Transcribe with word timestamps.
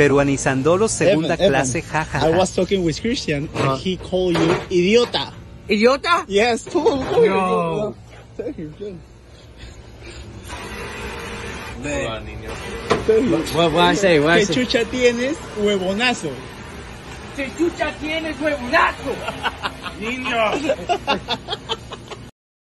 Peruanizando 0.00 0.78
los 0.78 0.92
segunda 0.92 1.34
Evan, 1.34 1.48
clase, 1.48 1.82
jaja. 1.82 2.26
I 2.26 2.30
was 2.34 2.54
talking 2.54 2.82
with 2.82 2.98
Christian 3.02 3.50
and 3.54 3.78
he 3.82 3.98
called 3.98 4.34
you 4.34 4.54
idiota. 4.70 5.30
¿Idiota? 5.68 6.24
Yes, 6.26 6.64
tú. 6.72 6.82
No. 6.82 7.94
John. 8.78 8.98
What, 13.54 13.72
what 13.72 13.84
I 13.84 13.94
say, 13.94 14.20
what 14.20 14.30
I 14.30 14.40
¿Qué 14.40 14.46
say? 14.46 14.54
chucha 14.54 14.84
tienes? 14.86 15.36
Huevonazo. 15.58 16.30
¿Qué 17.36 17.50
chucha 17.58 17.92
tienes, 18.00 18.40
huevonazo? 18.40 19.14
Niño. 20.00 20.36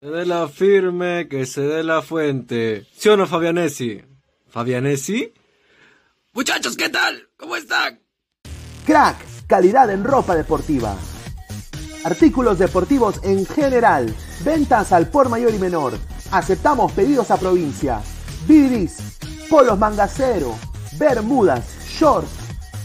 Se 0.00 0.08
dé 0.08 0.24
la 0.24 0.48
firme, 0.48 1.28
que 1.28 1.44
se 1.44 1.60
dé 1.60 1.82
la 1.84 2.00
fuente. 2.00 2.86
¿Sí 2.96 3.10
o 3.10 3.18
no, 3.18 3.26
Fabianesi? 3.26 4.00
¿Fabianesi? 4.48 5.34
Muchachos, 6.38 6.76
¿qué 6.76 6.88
tal? 6.88 7.28
¿Cómo 7.36 7.56
están? 7.56 7.98
Crack, 8.86 9.16
calidad 9.48 9.90
en 9.90 10.04
ropa 10.04 10.36
deportiva. 10.36 10.94
Artículos 12.04 12.60
deportivos 12.60 13.18
en 13.24 13.44
general. 13.44 14.14
Ventas 14.44 14.92
al 14.92 15.08
por 15.08 15.28
mayor 15.28 15.52
y 15.52 15.58
menor. 15.58 15.98
Aceptamos 16.30 16.92
pedidos 16.92 17.32
a 17.32 17.38
provincia. 17.38 18.00
Bidris, 18.46 19.18
polos 19.50 19.76
mangacero, 19.80 20.54
bermudas, 20.96 21.64
shorts, 21.88 22.30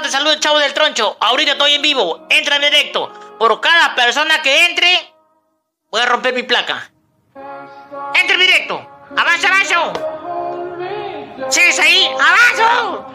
Te 0.10 0.14
saludo 0.14 0.34
el 0.34 0.40
chavo 0.40 0.58
del 0.58 0.74
troncho. 0.74 1.18
Ahorita 1.20 1.52
estoy 1.52 1.74
en 1.74 1.84
vivo. 1.84 2.26
Entra 2.32 2.56
en 2.56 2.64
directo. 2.64 3.14
Por 3.38 3.62
cada 3.62 3.94
persona 3.94 4.42
que 4.42 4.66
entre, 4.66 4.88
voy 5.92 6.02
a 6.02 6.08
romper 6.08 6.34
mi 6.34 6.42
placa. 6.42 6.90
Entra 8.16 8.34
en 8.34 8.40
directo. 8.40 8.90
Avanza, 9.16 9.50
avanza. 9.50 9.94
¿Sigues 11.50 11.80
ahí? 11.80 12.08
¡Avanza! 12.14 13.06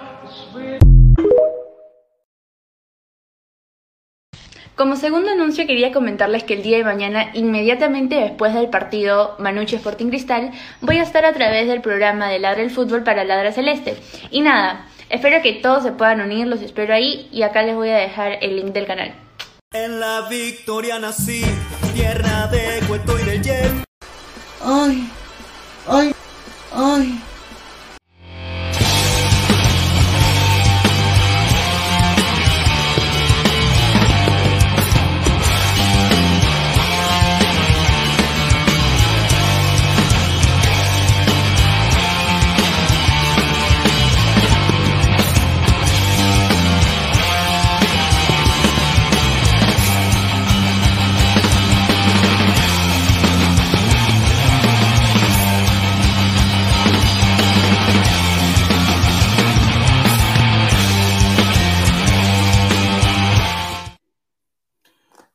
Como 4.76 4.94
segundo 4.94 5.32
anuncio 5.32 5.66
quería 5.66 5.92
comentarles 5.92 6.44
que 6.44 6.54
el 6.54 6.62
día 6.62 6.78
de 6.78 6.84
mañana, 6.84 7.30
inmediatamente 7.34 8.14
después 8.14 8.54
del 8.54 8.70
partido 8.70 9.34
Manucci 9.40 9.74
Sporting 9.76 10.10
Cristal, 10.10 10.52
voy 10.80 10.98
a 10.98 11.02
estar 11.02 11.24
a 11.24 11.32
través 11.32 11.66
del 11.66 11.80
programa 11.80 12.28
de 12.28 12.38
Ladra 12.38 12.62
el 12.62 12.70
Fútbol 12.70 13.02
para 13.02 13.24
Ladra 13.24 13.52
Celeste. 13.52 13.96
Y 14.30 14.42
nada, 14.42 14.86
espero 15.14 15.40
que 15.42 15.54
todos 15.54 15.82
se 15.82 15.92
puedan 15.92 16.20
unir, 16.20 16.46
los 16.46 16.60
espero 16.60 16.94
ahí 16.94 17.28
y 17.30 17.42
acá 17.42 17.62
les 17.62 17.74
voy 17.74 17.90
a 17.90 17.96
dejar 17.96 18.38
el 18.42 18.56
link 18.56 18.72
del 18.72 18.86
canal. 18.86 19.14
En 19.72 20.00
la 20.00 20.28
victoria 20.28 20.98
nací, 20.98 21.44
tierra 21.94 22.48
de 22.48 22.80
cuento 22.86 23.18
y 23.18 23.24
de. 23.24 23.84
Ay, 24.62 25.08
ay, 25.88 26.14
ay. 26.72 27.20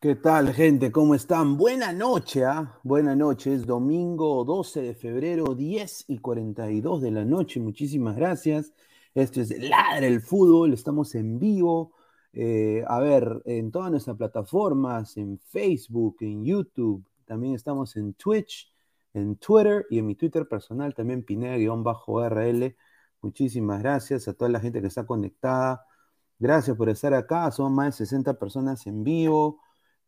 ¿Qué 0.01 0.15
tal, 0.15 0.53
gente? 0.53 0.94
¿Cómo 0.94 1.13
están? 1.13 1.58
Buena 1.58 1.91
noche, 1.91 2.46
¿ah? 2.46 2.79
Buena 2.84 3.18
noche. 3.18 3.53
Es 3.53 3.65
domingo 3.65 4.46
12 4.46 4.82
de 4.82 4.96
febrero, 4.96 5.56
10 5.56 6.06
y 6.08 6.20
42 6.20 7.01
de 7.01 7.12
la 7.12 7.25
noche. 7.25 7.60
Muchísimas 7.60 8.15
gracias. 8.15 8.72
Esto 9.13 9.41
es 9.41 9.50
Ladra 9.60 10.08
el 10.08 10.22
Fútbol. 10.22 10.72
Estamos 10.72 11.15
en 11.15 11.38
vivo. 11.38 11.96
Eh, 12.32 12.82
a 12.88 13.01
ver, 13.01 13.41
en 13.44 13.72
todas 13.72 13.91
nuestras 13.91 14.15
plataformas, 14.15 15.18
en 15.18 15.38
Facebook, 15.38 16.15
en 16.22 16.46
YouTube. 16.46 17.03
También 17.25 17.56
estamos 17.56 17.98
en 17.98 18.13
Twitch, 18.13 18.72
en 19.13 19.36
Twitter 19.36 19.86
y 19.89 20.00
en 20.00 20.08
mi 20.08 20.15
Twitter 20.15 20.48
personal 20.48 20.94
también, 20.94 21.25
Pineda-RL. 21.25 22.77
Muchísimas 23.22 23.82
gracias 23.82 24.29
a 24.29 24.34
toda 24.34 24.50
la 24.50 24.62
gente 24.62 24.79
que 24.79 24.88
está 24.88 25.06
conectada. 25.06 25.86
Gracias 26.39 26.77
por 26.77 26.88
estar 26.88 27.13
acá. 27.13 27.51
Son 27.51 27.75
más 27.75 27.98
de 27.98 28.06
60 28.06 28.39
personas 28.39 28.88
en 28.88 29.03
vivo 29.03 29.60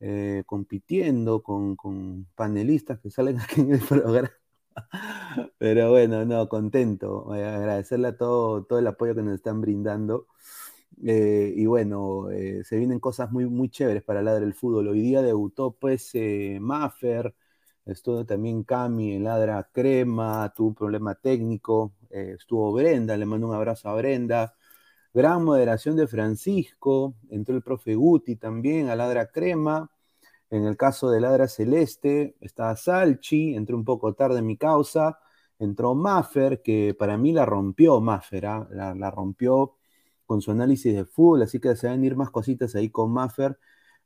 eh, 0.02 0.44
compitiendo 0.48 1.44
con, 1.44 1.76
con 1.76 2.26
panelistas 2.36 3.00
que 3.00 3.12
salen 3.12 3.40
aquí 3.42 3.62
en 3.62 3.74
el 3.74 3.82
programa. 3.82 4.32
Pero 5.58 5.92
bueno, 5.92 6.26
no, 6.26 6.48
contento. 6.50 7.34
Eh, 7.36 7.46
agradecerle 7.46 8.10
a 8.10 8.18
todo, 8.18 8.64
todo 8.66 8.80
el 8.80 8.88
apoyo 8.88 9.16
que 9.16 9.22
nos 9.24 9.36
están 9.36 9.62
brindando. 9.62 10.28
Eh, 11.06 11.54
y 11.56 11.66
bueno, 11.68 12.28
se 12.64 12.78
vienen 12.78 13.00
cosas 13.00 13.32
muy, 13.32 13.46
muy 13.46 13.70
chéveres 13.70 14.04
para 14.04 14.22
Ladra 14.22 14.46
el 14.46 14.54
Fútbol. 14.54 14.88
Hoy 14.90 15.02
día 15.02 15.22
debutó 15.22 15.72
pues 15.80 16.14
Maffer, 16.60 17.34
estuvo 17.86 18.26
también 18.26 18.64
Cami 18.64 19.14
en 19.16 19.24
Ladra 19.24 19.70
Crema, 19.72 20.52
tuvo 20.56 20.70
un 20.70 20.76
problema 20.76 21.16
técnico, 21.16 21.94
estuvo 22.10 22.72
Brenda, 22.74 23.18
le 23.18 23.26
mando 23.26 23.48
un 23.48 23.56
abrazo 23.56 23.90
a 23.90 23.96
Brenda. 23.96 24.56
Gran 25.14 25.44
moderación 25.44 25.98
de 25.98 26.08
Francisco, 26.08 27.16
entró 27.30 27.56
el 27.56 27.62
profe 27.62 27.96
Guti 27.96 28.38
también 28.38 28.90
a 28.90 28.96
Ladra 28.96 29.28
Crema. 29.28 29.92
En 30.50 30.66
el 30.66 30.78
caso 30.78 31.10
de 31.12 31.20
Ladra 31.20 31.48
Celeste, 31.50 32.36
está 32.40 32.76
Salchi, 32.78 33.56
entró 33.56 33.76
un 33.76 33.84
poco 33.86 34.14
tarde 34.14 34.42
mi 34.42 34.58
causa. 34.58 35.20
Entró 35.60 35.96
Maffer, 35.96 36.62
que 36.62 36.96
para 36.98 37.18
mí 37.18 37.34
la 37.34 37.46
rompió 37.46 38.00
Maffer, 38.02 38.46
¿ah? 38.46 38.68
la, 38.72 38.96
la 38.96 39.12
rompió 39.12 39.76
con 40.26 40.42
su 40.42 40.52
análisis 40.52 40.96
de 40.96 41.06
fútbol, 41.06 41.42
así 41.44 41.60
que 41.60 41.76
se 41.76 41.88
van 41.88 42.02
a 42.02 42.06
ir 42.06 42.16
más 42.16 42.32
cositas 42.32 42.74
ahí 42.76 42.90
con 42.90 43.12
Maffer. 43.12 43.60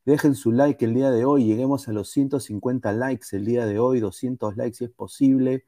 Dejen 0.06 0.36
su 0.36 0.52
like 0.52 0.84
el 0.86 0.94
día 0.96 1.12
de 1.12 1.26
hoy, 1.26 1.46
lleguemos 1.46 1.88
a 1.88 1.94
los 1.94 2.10
150 2.10 2.92
likes 2.94 3.28
el 3.34 3.46
día 3.46 3.66
de 3.68 3.80
hoy, 3.80 4.00
200 4.00 4.58
likes 4.58 4.78
si 4.78 4.86
es 4.86 4.92
posible. 4.92 5.66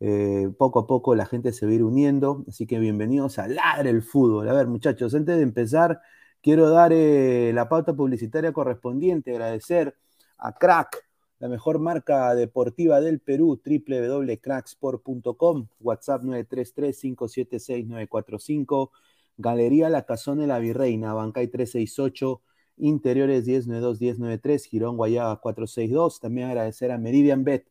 Eh, 0.00 0.48
poco 0.56 0.78
a 0.80 0.86
poco 0.86 1.14
la 1.16 1.26
gente 1.26 1.52
se 1.52 1.66
va 1.66 1.72
a 1.72 1.74
ir 1.74 1.82
uniendo, 1.82 2.44
así 2.48 2.66
que 2.66 2.78
bienvenidos 2.78 3.38
a 3.38 3.48
Ladre 3.48 3.90
el 3.90 4.02
Fútbol. 4.02 4.48
A 4.48 4.52
ver, 4.52 4.66
muchachos, 4.68 5.14
antes 5.14 5.36
de 5.36 5.42
empezar, 5.42 6.00
quiero 6.40 6.70
dar 6.70 6.92
eh, 6.92 7.52
la 7.54 7.68
pauta 7.68 7.94
publicitaria 7.94 8.52
correspondiente, 8.52 9.32
agradecer 9.32 9.96
a 10.38 10.52
Crack, 10.54 11.04
la 11.40 11.48
mejor 11.48 11.78
marca 11.80 12.34
deportiva 12.34 13.00
del 13.00 13.20
Perú, 13.20 13.60
www.cracksport.com, 13.64 15.68
WhatsApp 15.80 16.22
933-576-945, 16.22 18.90
Galería 19.36 19.88
La 19.88 20.04
Cazón 20.04 20.38
de 20.38 20.46
la 20.48 20.58
Virreina, 20.58 21.14
Bancay 21.14 21.48
368, 21.48 22.42
Interiores 22.78 23.46
1092-1093, 23.46 24.64
Girón 24.64 24.96
Guayaba 24.96 25.40
462. 25.40 26.20
También 26.20 26.48
agradecer 26.48 26.90
a 26.92 26.98
Meridian 26.98 27.44
Bet, 27.44 27.66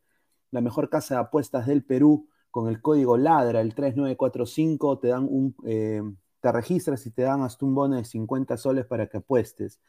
la 0.51 0.61
mejor 0.61 0.89
casa 0.89 1.15
de 1.15 1.21
apuestas 1.21 1.67
del 1.67 1.83
Perú, 1.83 2.27
con 2.51 2.69
el 2.69 2.81
código 2.81 3.17
LADRA, 3.17 3.61
el 3.61 3.75
3945, 3.75 4.99
te 4.99 5.09
dan 5.09 5.27
un, 5.29 5.55
eh, 5.65 6.01
te 6.39 6.51
registras 6.51 7.05
y 7.05 7.11
te 7.11 7.23
dan 7.23 7.41
hasta 7.41 7.65
un 7.65 7.75
bono 7.75 7.97
de 7.97 8.05
50 8.05 8.57
soles 8.57 8.85
para 8.85 9.07
que 9.07 9.17
apuestes. 9.17 9.79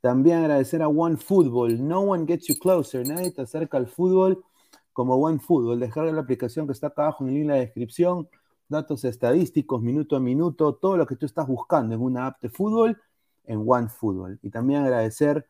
También 0.00 0.38
agradecer 0.38 0.82
a 0.82 0.88
One 0.88 1.16
Football. 1.16 1.86
No 1.86 2.00
one 2.00 2.26
gets 2.26 2.46
you 2.46 2.56
closer. 2.58 3.06
Nadie 3.08 3.30
te 3.30 3.42
acerca 3.42 3.78
al 3.78 3.86
fútbol 3.86 4.44
como 4.92 5.16
One 5.16 5.38
Football. 5.38 5.80
Descarga 5.80 6.12
la 6.12 6.20
aplicación 6.20 6.66
que 6.66 6.72
está 6.72 6.88
acá 6.88 7.04
abajo 7.04 7.24
en 7.24 7.30
el 7.30 7.34
link 7.34 7.42
en 7.44 7.48
la 7.48 7.54
descripción. 7.56 8.28
Datos 8.68 9.04
estadísticos, 9.04 9.82
minuto 9.82 10.16
a 10.16 10.20
minuto, 10.20 10.74
todo 10.74 10.96
lo 10.96 11.06
que 11.06 11.16
tú 11.16 11.26
estás 11.26 11.46
buscando 11.46 11.94
en 11.94 12.02
una 12.02 12.26
app 12.26 12.40
de 12.42 12.50
fútbol 12.50 13.00
en 13.44 13.64
One 13.66 13.88
Football. 13.88 14.38
Y 14.42 14.50
también 14.50 14.82
agradecer 14.82 15.46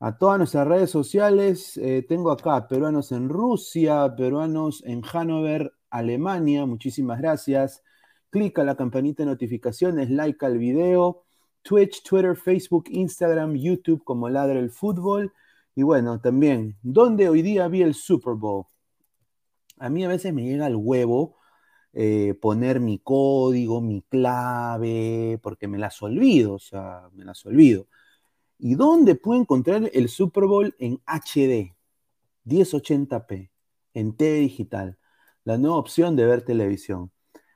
a 0.00 0.16
todas 0.16 0.38
nuestras 0.38 0.66
redes 0.66 0.90
sociales. 0.90 1.76
Eh, 1.76 2.04
tengo 2.08 2.30
acá 2.30 2.66
peruanos 2.66 3.12
en 3.12 3.28
Rusia, 3.28 4.14
peruanos 4.16 4.82
en 4.84 5.02
Hannover, 5.02 5.74
Alemania. 5.90 6.66
Muchísimas 6.66 7.20
gracias. 7.20 7.82
Clica 8.30 8.64
la 8.64 8.76
campanita 8.76 9.22
de 9.22 9.30
notificaciones, 9.30 10.10
like 10.10 10.44
al 10.44 10.58
video. 10.58 11.24
Twitch, 11.62 12.02
Twitter, 12.02 12.34
Facebook, 12.36 12.84
Instagram, 12.88 13.54
YouTube 13.54 14.02
como 14.02 14.30
Ladra 14.30 14.58
el 14.58 14.70
Fútbol. 14.70 15.32
Y 15.74 15.82
bueno, 15.82 16.20
también, 16.20 16.78
¿dónde 16.82 17.28
hoy 17.28 17.42
día 17.42 17.68
vi 17.68 17.82
el 17.82 17.94
Super 17.94 18.34
Bowl? 18.34 18.64
A 19.78 19.90
mí 19.90 20.04
a 20.04 20.08
veces 20.08 20.32
me 20.32 20.42
llega 20.42 20.66
el 20.66 20.76
huevo 20.76 21.36
eh, 21.92 22.34
poner 22.40 22.80
mi 22.80 22.98
código, 23.00 23.80
mi 23.80 24.02
clave, 24.02 25.38
porque 25.42 25.68
me 25.68 25.78
las 25.78 26.00
olvido, 26.02 26.54
o 26.54 26.58
sea, 26.58 27.08
me 27.12 27.24
las 27.24 27.44
olvido. 27.46 27.86
¿Y 28.62 28.74
dónde 28.74 29.14
puedo 29.14 29.40
encontrar 29.40 29.90
el 29.94 30.10
Super 30.10 30.44
Bowl 30.44 30.74
en 30.78 31.00
HD? 31.06 31.74
1080p, 32.44 33.50
en 33.94 34.16
TV 34.16 34.40
digital, 34.40 34.98
la 35.44 35.56
nueva 35.56 35.76
opción 35.76 36.14
de 36.14 36.26
ver 36.26 36.42
televisión. 36.42 37.10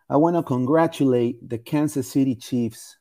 I 0.09 0.17
want 0.17 0.35
to 0.35 0.43
congratulate 0.43 1.39
the 1.47 1.63
Kansas 1.63 2.07
City 2.07 2.35
Chiefs 2.35 2.99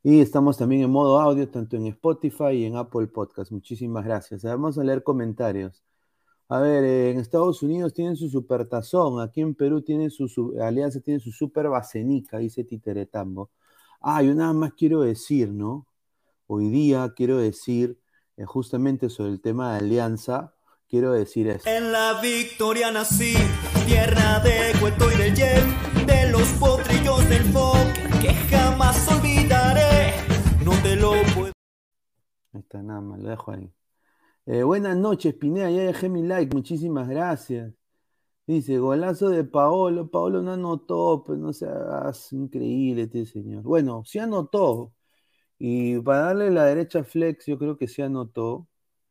Y 0.03 0.21
estamos 0.21 0.57
también 0.59 0.83
en 0.83 0.91
modo 0.91 1.21
audio, 1.21 1.49
tanto 1.51 1.77
en 1.77 1.87
Spotify 1.89 2.53
y 2.53 2.65
en 2.65 2.77
Apple 2.77 3.07
Podcast. 3.09 3.53
Muchísimas 3.53 4.05
gracias. 4.05 4.43
Vamos 4.45 4.79
a 4.79 4.85
leer 4.85 5.03
comentarios. 5.03 5.85
A 6.49 6.61
ver, 6.61 6.85
en 6.85 7.21
Estados 7.21 7.63
Unidos 7.63 7.95
tienen 7.95 8.17
su 8.17 8.29
supertazón, 8.29 9.21
aquí 9.21 9.41
en 9.41 9.55
Perú 9.55 9.83
tienen 9.83 10.11
su, 10.11 10.57
alianza, 10.61 11.01
tiene 11.01 11.21
su 11.21 11.31
super 11.31 11.69
basenica, 11.69 12.39
dice 12.39 12.65
Titeretambo. 12.65 13.51
Ah, 14.01 14.23
yo 14.23 14.35
nada 14.35 14.53
más 14.53 14.73
quiero 14.75 15.03
decir, 15.03 15.53
¿no? 15.53 15.87
Hoy 16.49 16.69
día 16.71 17.13
quiero 17.17 17.39
decir 17.39 18.01
eh, 18.37 18.45
justamente 18.47 19.11
sobre 19.11 19.31
el 19.33 19.41
tema 19.41 19.73
de 19.73 19.79
alianza, 19.79 20.55
quiero 20.91 21.13
decir 21.13 21.47
esto. 21.49 21.71
En 21.71 21.93
la 21.93 22.21
victoria 22.21 22.91
nací, 22.91 23.35
tierra 23.87 24.41
de 24.41 24.73
cuento 24.81 25.11
y 25.13 25.17
de 25.17 25.35
yel, 25.35 26.07
de 26.07 26.31
los 26.31 26.49
potrillos 26.55 27.27
del 27.29 27.45
folk, 27.53 28.21
que 28.21 28.35
jamás 28.51 29.09
olvidaré, 29.09 30.15
no 30.65 30.73
te 30.83 30.97
lo 30.97 31.13
puedo. 31.35 31.53
Ahí 32.53 32.61
está, 32.61 32.83
nada 32.83 33.01
más, 33.01 33.21
lo 33.21 33.31
dejo 33.31 33.53
ahí. 33.53 33.73
Eh, 34.47 34.65
buenas 34.65 34.97
noches, 34.97 35.33
Pineda, 35.35 35.71
ya 35.71 35.83
dejé 35.83 36.09
mi 36.09 36.23
like, 36.23 36.53
muchísimas 36.53 37.09
gracias. 37.09 37.73
Dice, 38.45 38.79
golazo 38.79 39.29
de 39.29 39.45
Paolo, 39.45 40.11
Paolo 40.11 40.43
no 40.43 40.55
anotó, 40.55 41.23
pues 41.25 41.39
no 41.39 41.53
seas 41.53 42.33
increíble 42.33 43.03
este 43.03 43.25
señor. 43.27 43.63
Bueno, 43.63 44.03
sí 44.05 44.19
anotó, 44.19 44.93
y 45.57 46.01
para 46.01 46.23
darle 46.23 46.51
la 46.51 46.65
derecha 46.65 47.05
flex, 47.05 47.47
yo 47.47 47.59
creo 47.59 47.77
que 47.77 47.87
sí 47.87 48.03
anotó, 48.03 48.67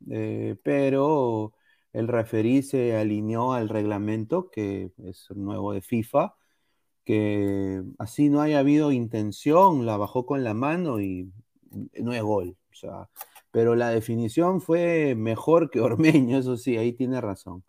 eh, 0.09 0.57
pero 0.61 1.53
el 1.93 2.07
referí 2.07 2.63
se 2.63 2.95
alineó 2.95 3.53
al 3.53 3.69
reglamento, 3.69 4.49
que 4.51 4.91
es 5.03 5.27
nuevo 5.31 5.73
de 5.73 5.81
FIFA, 5.81 6.35
que 7.03 7.83
así 7.97 8.29
no 8.29 8.41
haya 8.41 8.59
habido 8.59 8.91
intención, 8.91 9.85
la 9.85 9.97
bajó 9.97 10.25
con 10.25 10.43
la 10.43 10.53
mano 10.53 10.99
y 11.01 11.31
no 12.01 12.13
es 12.13 12.21
gol. 12.21 12.57
O 12.71 12.75
sea, 12.75 13.09
pero 13.51 13.75
la 13.75 13.89
definición 13.89 14.61
fue 14.61 15.15
mejor 15.15 15.69
que 15.71 15.81
Ormeño, 15.81 16.37
eso 16.37 16.57
sí, 16.57 16.77
ahí 16.77 16.93
tiene 16.93 17.19
razón. 17.21 17.63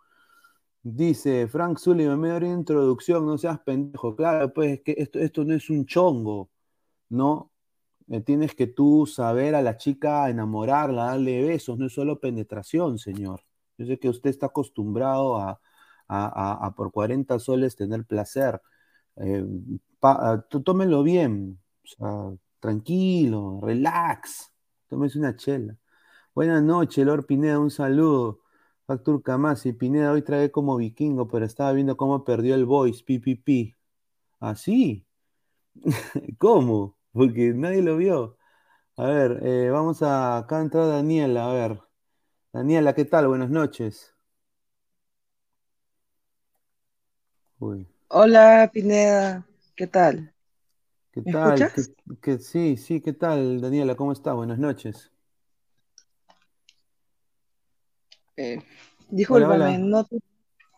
Dice 0.82 1.46
Frank 1.48 1.78
Sullivan, 1.78 2.20
me 2.20 2.28
da 2.30 2.38
una 2.38 2.48
introducción, 2.52 3.26
no 3.26 3.38
seas 3.38 3.60
pendejo. 3.60 4.16
Claro, 4.16 4.52
pues 4.52 4.72
es 4.78 4.82
que 4.82 4.94
esto, 4.98 5.18
esto 5.18 5.44
no 5.44 5.54
es 5.54 5.68
un 5.70 5.86
chongo, 5.86 6.50
¿no? 7.10 7.52
Eh, 8.08 8.20
tienes 8.22 8.54
que 8.54 8.66
tú 8.66 9.06
saber 9.06 9.54
a 9.54 9.62
la 9.62 9.76
chica 9.76 10.28
enamorarla, 10.30 11.06
darle 11.06 11.42
besos, 11.44 11.78
no 11.78 11.86
es 11.86 11.92
solo 11.94 12.20
penetración, 12.20 12.98
señor. 12.98 13.42
Yo 13.80 13.86
sé 13.86 13.98
que 13.98 14.10
usted 14.10 14.28
está 14.28 14.46
acostumbrado 14.46 15.38
a, 15.38 16.74
por 16.76 16.92
40 16.92 17.38
soles 17.38 17.76
tener 17.76 18.04
placer. 18.04 18.60
Eh, 19.16 19.42
tómelo 20.64 21.02
bien, 21.02 21.58
tranquilo, 22.60 23.60
relax, 23.62 24.52
tómese 24.88 25.18
una 25.18 25.34
chela. 25.34 25.78
Buenas 26.34 26.62
noches, 26.62 27.06
Lord 27.06 27.24
Pineda, 27.26 27.58
un 27.58 27.70
saludo. 27.70 28.40
Factur 28.86 29.22
Kamasi, 29.22 29.72
Pineda 29.72 30.12
hoy 30.12 30.22
trae 30.22 30.50
como 30.50 30.76
vikingo, 30.76 31.26
pero 31.28 31.46
estaba 31.46 31.72
viendo 31.72 31.96
cómo 31.96 32.22
perdió 32.24 32.54
el 32.56 32.66
voice, 32.66 33.02
PPP. 33.04 33.76
¿Así? 34.40 35.06
¿Cómo? 36.38 36.98
Porque 37.12 37.54
nadie 37.54 37.82
lo 37.82 37.96
vio. 37.96 38.36
A 38.96 39.06
ver, 39.06 39.40
eh, 39.44 39.70
vamos 39.70 40.02
a 40.02 40.38
acá 40.38 40.60
entrar 40.60 40.88
Daniela, 40.88 41.50
a 41.50 41.54
ver. 41.54 41.89
Daniela, 42.52 42.94
¿qué 42.94 43.04
tal? 43.04 43.26
Buenas 43.26 43.50
noches. 43.50 44.14
Hola, 48.08 48.70
Pineda, 48.72 49.46
¿qué 49.76 49.86
tal? 49.86 50.34
¿Qué 51.12 51.22
¿Me 51.24 51.32
tal? 51.32 51.58
Escuchas? 51.58 51.90
Sí, 52.40 52.76
sí, 52.76 53.00
¿qué 53.00 53.12
tal, 53.12 53.60
Daniela? 53.60 53.96
¿Cómo 53.96 54.12
está? 54.12 54.32
Buenas 54.32 54.58
noches. 54.58 55.10
Eh, 58.36 58.58
discúlpame, 59.08 59.54
hola, 59.54 59.78
¿no 59.78 60.04
te... 60.04 60.18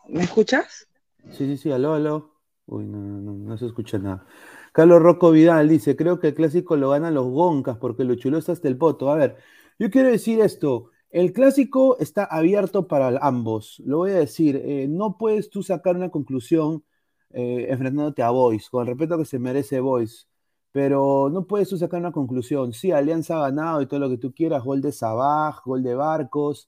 ¿me 0.09 0.23
escuchas? 0.23 0.87
Sí, 1.31 1.45
sí, 1.47 1.57
sí, 1.57 1.71
aló, 1.71 1.93
aló. 1.93 2.35
Uy, 2.65 2.85
no, 2.85 2.97
no, 2.99 3.19
no, 3.21 3.33
no 3.33 3.57
se 3.57 3.65
escucha 3.65 3.97
nada. 3.97 4.25
Carlos 4.71 5.01
Rocco 5.01 5.31
Vidal 5.31 5.67
dice, 5.69 5.95
creo 5.95 6.19
que 6.19 6.27
el 6.29 6.33
clásico 6.35 6.75
lo 6.77 6.89
ganan 6.91 7.13
los 7.13 7.25
Goncas 7.27 7.77
porque 7.77 8.03
lo 8.03 8.15
chuló 8.15 8.37
hasta 8.37 8.67
el 8.67 8.77
poto. 8.77 9.09
A 9.11 9.15
ver, 9.15 9.37
yo 9.79 9.89
quiero 9.89 10.09
decir 10.09 10.39
esto 10.41 10.91
el 11.13 11.31
clásico 11.31 11.97
está 11.99 12.25
abierto 12.25 12.87
para 12.87 13.17
ambos. 13.19 13.79
Lo 13.85 13.97
voy 13.99 14.11
a 14.11 14.15
decir, 14.15 14.57
eh, 14.57 14.87
no 14.89 15.17
puedes 15.17 15.49
tú 15.49 15.61
sacar 15.63 15.95
una 15.95 16.09
conclusión 16.09 16.83
eh, 17.31 17.67
enfrentándote 17.69 18.23
a 18.23 18.31
Boys, 18.31 18.69
con 18.69 18.81
el 18.81 18.87
respeto 18.89 19.17
que 19.19 19.25
se 19.25 19.39
merece 19.39 19.79
Boys, 19.79 20.27
pero 20.71 21.29
no 21.31 21.45
puedes 21.45 21.69
tú 21.69 21.77
sacar 21.77 21.99
una 21.99 22.11
conclusión. 22.11 22.73
Sí, 22.73 22.91
Alianza 22.91 23.37
ha 23.37 23.41
ganado 23.49 23.81
y 23.81 23.87
todo 23.87 23.99
lo 23.99 24.09
que 24.09 24.17
tú 24.17 24.33
quieras, 24.33 24.63
gol 24.63 24.81
de 24.81 24.91
Sabaj, 24.91 25.63
gol 25.65 25.83
de 25.83 25.95
Barcos, 25.95 26.67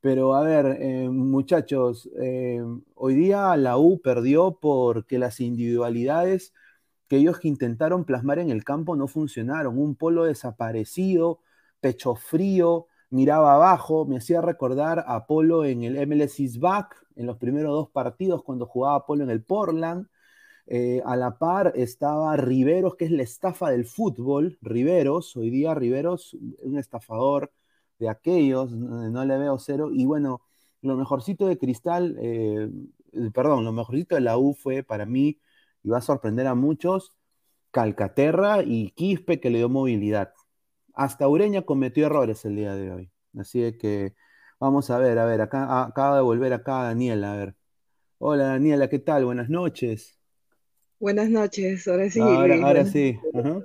pero 0.00 0.34
a 0.34 0.42
ver, 0.42 0.78
eh, 0.80 1.08
muchachos, 1.10 2.08
hoy 2.94 3.14
día 3.14 3.56
la 3.56 3.78
U 3.78 4.00
perdió 4.00 4.58
porque 4.60 5.18
las 5.18 5.40
individualidades 5.40 6.52
que 7.08 7.16
ellos 7.16 7.38
intentaron 7.44 8.04
plasmar 8.04 8.38
en 8.38 8.50
el 8.50 8.64
campo 8.64 8.96
no 8.96 9.08
funcionaron. 9.08 9.78
Un 9.78 9.96
polo 9.96 10.24
desaparecido, 10.24 11.40
pecho 11.80 12.14
frío, 12.16 12.86
miraba 13.10 13.54
abajo, 13.54 14.04
me 14.06 14.18
hacía 14.18 14.40
recordar 14.40 15.04
a 15.06 15.26
Polo 15.26 15.64
en 15.64 15.82
el 15.84 15.96
MLS 16.06 16.58
Back, 16.58 17.06
en 17.16 17.26
los 17.26 17.38
primeros 17.38 17.72
dos 17.72 17.90
partidos 17.90 18.42
cuando 18.42 18.66
jugaba 18.66 19.06
Polo 19.06 19.24
en 19.24 19.30
el 19.30 19.42
Portland. 19.42 20.06
Eh, 20.66 21.00
a 21.06 21.16
la 21.16 21.38
par 21.38 21.72
estaba 21.76 22.36
Riveros, 22.36 22.96
que 22.96 23.06
es 23.06 23.10
la 23.10 23.22
estafa 23.22 23.70
del 23.70 23.86
fútbol. 23.86 24.58
Riveros, 24.60 25.36
hoy 25.36 25.50
día 25.50 25.74
Riveros, 25.74 26.36
un 26.62 26.78
estafador 26.78 27.52
de 27.98 28.08
aquellos, 28.08 28.72
no, 28.72 29.10
no 29.10 29.24
le 29.24 29.38
veo 29.38 29.58
cero. 29.58 29.90
Y 29.92 30.04
bueno, 30.06 30.42
lo 30.82 30.96
mejorcito 30.96 31.46
de 31.46 31.58
Cristal, 31.58 32.16
eh, 32.20 32.70
perdón, 33.32 33.64
lo 33.64 33.72
mejorcito 33.72 34.14
de 34.14 34.20
la 34.20 34.38
U 34.38 34.54
fue 34.54 34.82
para 34.82 35.06
mí, 35.06 35.40
y 35.82 35.88
va 35.88 35.98
a 35.98 36.02
sorprender 36.02 36.46
a 36.46 36.54
muchos, 36.54 37.14
Calcaterra 37.70 38.62
y 38.62 38.90
Quispe 38.92 39.40
que 39.40 39.50
le 39.50 39.58
dio 39.58 39.68
movilidad. 39.68 40.32
Hasta 40.98 41.28
Ureña 41.28 41.62
cometió 41.62 42.06
errores 42.06 42.44
el 42.44 42.56
día 42.56 42.74
de 42.74 42.90
hoy. 42.92 43.12
Así 43.38 43.60
de 43.60 43.78
que 43.78 44.14
vamos 44.58 44.90
a 44.90 44.98
ver, 44.98 45.18
a 45.18 45.24
ver, 45.26 45.40
acá 45.40 45.84
acaba 45.84 46.16
de 46.16 46.22
volver 46.22 46.52
acá 46.52 46.82
Daniela, 46.82 47.32
a 47.32 47.36
ver. 47.36 47.56
Hola 48.18 48.44
Daniela, 48.46 48.88
¿qué 48.90 48.98
tal? 48.98 49.24
Buenas 49.24 49.48
noches. 49.50 50.18
Buenas 51.00 51.30
noches, 51.30 51.86
ahora 51.88 52.10
sí, 52.10 52.20
Ahora, 52.20 52.84
sí. 52.84 53.18
Ajá. 53.34 53.62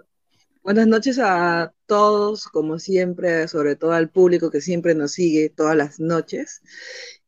buenas 0.64 0.88
noches 0.88 1.20
a 1.20 1.74
todos, 1.86 2.48
como 2.48 2.80
siempre, 2.80 3.48
sobre 3.48 3.76
todo 3.76 3.92
al 3.94 4.10
público 4.10 4.50
que 4.52 4.62
siempre 4.62 4.96
nos 4.96 5.12
sigue 5.14 5.50
todas 5.50 5.76
las 5.76 6.00
noches. 6.00 6.62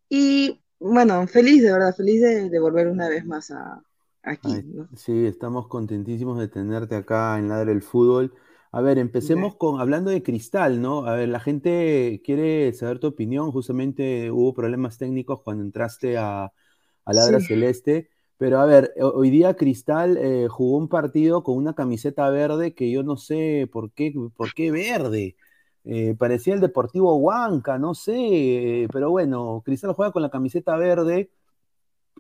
Y 0.10 0.62
bueno, 0.80 1.28
feliz, 1.28 1.64
de 1.64 1.72
verdad, 1.74 1.96
feliz 1.96 2.22
de, 2.22 2.50
de 2.50 2.60
volver 2.60 2.88
una 2.88 3.10
vez 3.10 3.26
más 3.26 3.52
a, 3.52 3.84
aquí, 4.24 4.54
Ay, 4.54 4.64
¿no? 4.74 4.90
sí, 4.96 5.26
estamos 5.26 5.68
contentísimos 5.68 6.38
de 6.40 6.48
tenerte 6.48 6.96
acá 6.96 7.38
en 7.40 7.50
Ladre 7.50 7.72
el 7.72 7.82
Fútbol. 7.82 8.34
A 8.78 8.82
ver, 8.82 8.98
empecemos 9.00 9.56
con 9.56 9.80
hablando 9.80 10.12
de 10.12 10.22
Cristal, 10.22 10.82
¿no? 10.82 11.06
A 11.06 11.16
ver, 11.16 11.30
la 11.30 11.40
gente 11.40 12.22
quiere 12.26 12.74
saber 12.74 13.00
tu 13.00 13.08
opinión. 13.08 13.52
Justamente 13.52 14.30
hubo 14.32 14.54
problemas 14.54 14.98
técnicos 14.98 15.42
cuando 15.44 15.64
entraste 15.64 16.18
a, 16.18 16.46
a 17.06 17.14
Ladra 17.14 17.40
Sí. 17.40 17.48
Celeste. 17.48 18.10
Pero 18.38 18.60
a 18.60 18.66
ver, 18.66 18.94
ho- 19.00 19.14
hoy 19.16 19.30
día 19.30 19.56
Cristal 19.56 20.18
eh, 20.18 20.48
jugó 20.50 20.78
un 20.78 20.90
partido 20.90 21.42
con 21.44 21.56
una 21.58 21.74
camiseta 21.74 22.30
verde 22.30 22.74
que 22.76 22.92
yo 22.92 23.02
no 23.04 23.16
sé 23.16 23.70
por 23.72 23.92
qué, 23.94 24.14
por 24.36 24.54
qué 24.54 24.72
verde. 24.72 25.38
Eh, 25.86 26.16
parecía 26.18 26.54
el 26.54 26.60
Deportivo 26.62 27.16
Huanca, 27.16 27.78
no 27.80 27.94
sé. 27.96 28.88
pero 28.92 29.10
bueno, 29.12 29.62
Cristal 29.64 29.94
juega 29.94 30.12
con 30.12 30.22
la 30.22 30.30
camiseta 30.32 30.76
verde 30.76 31.32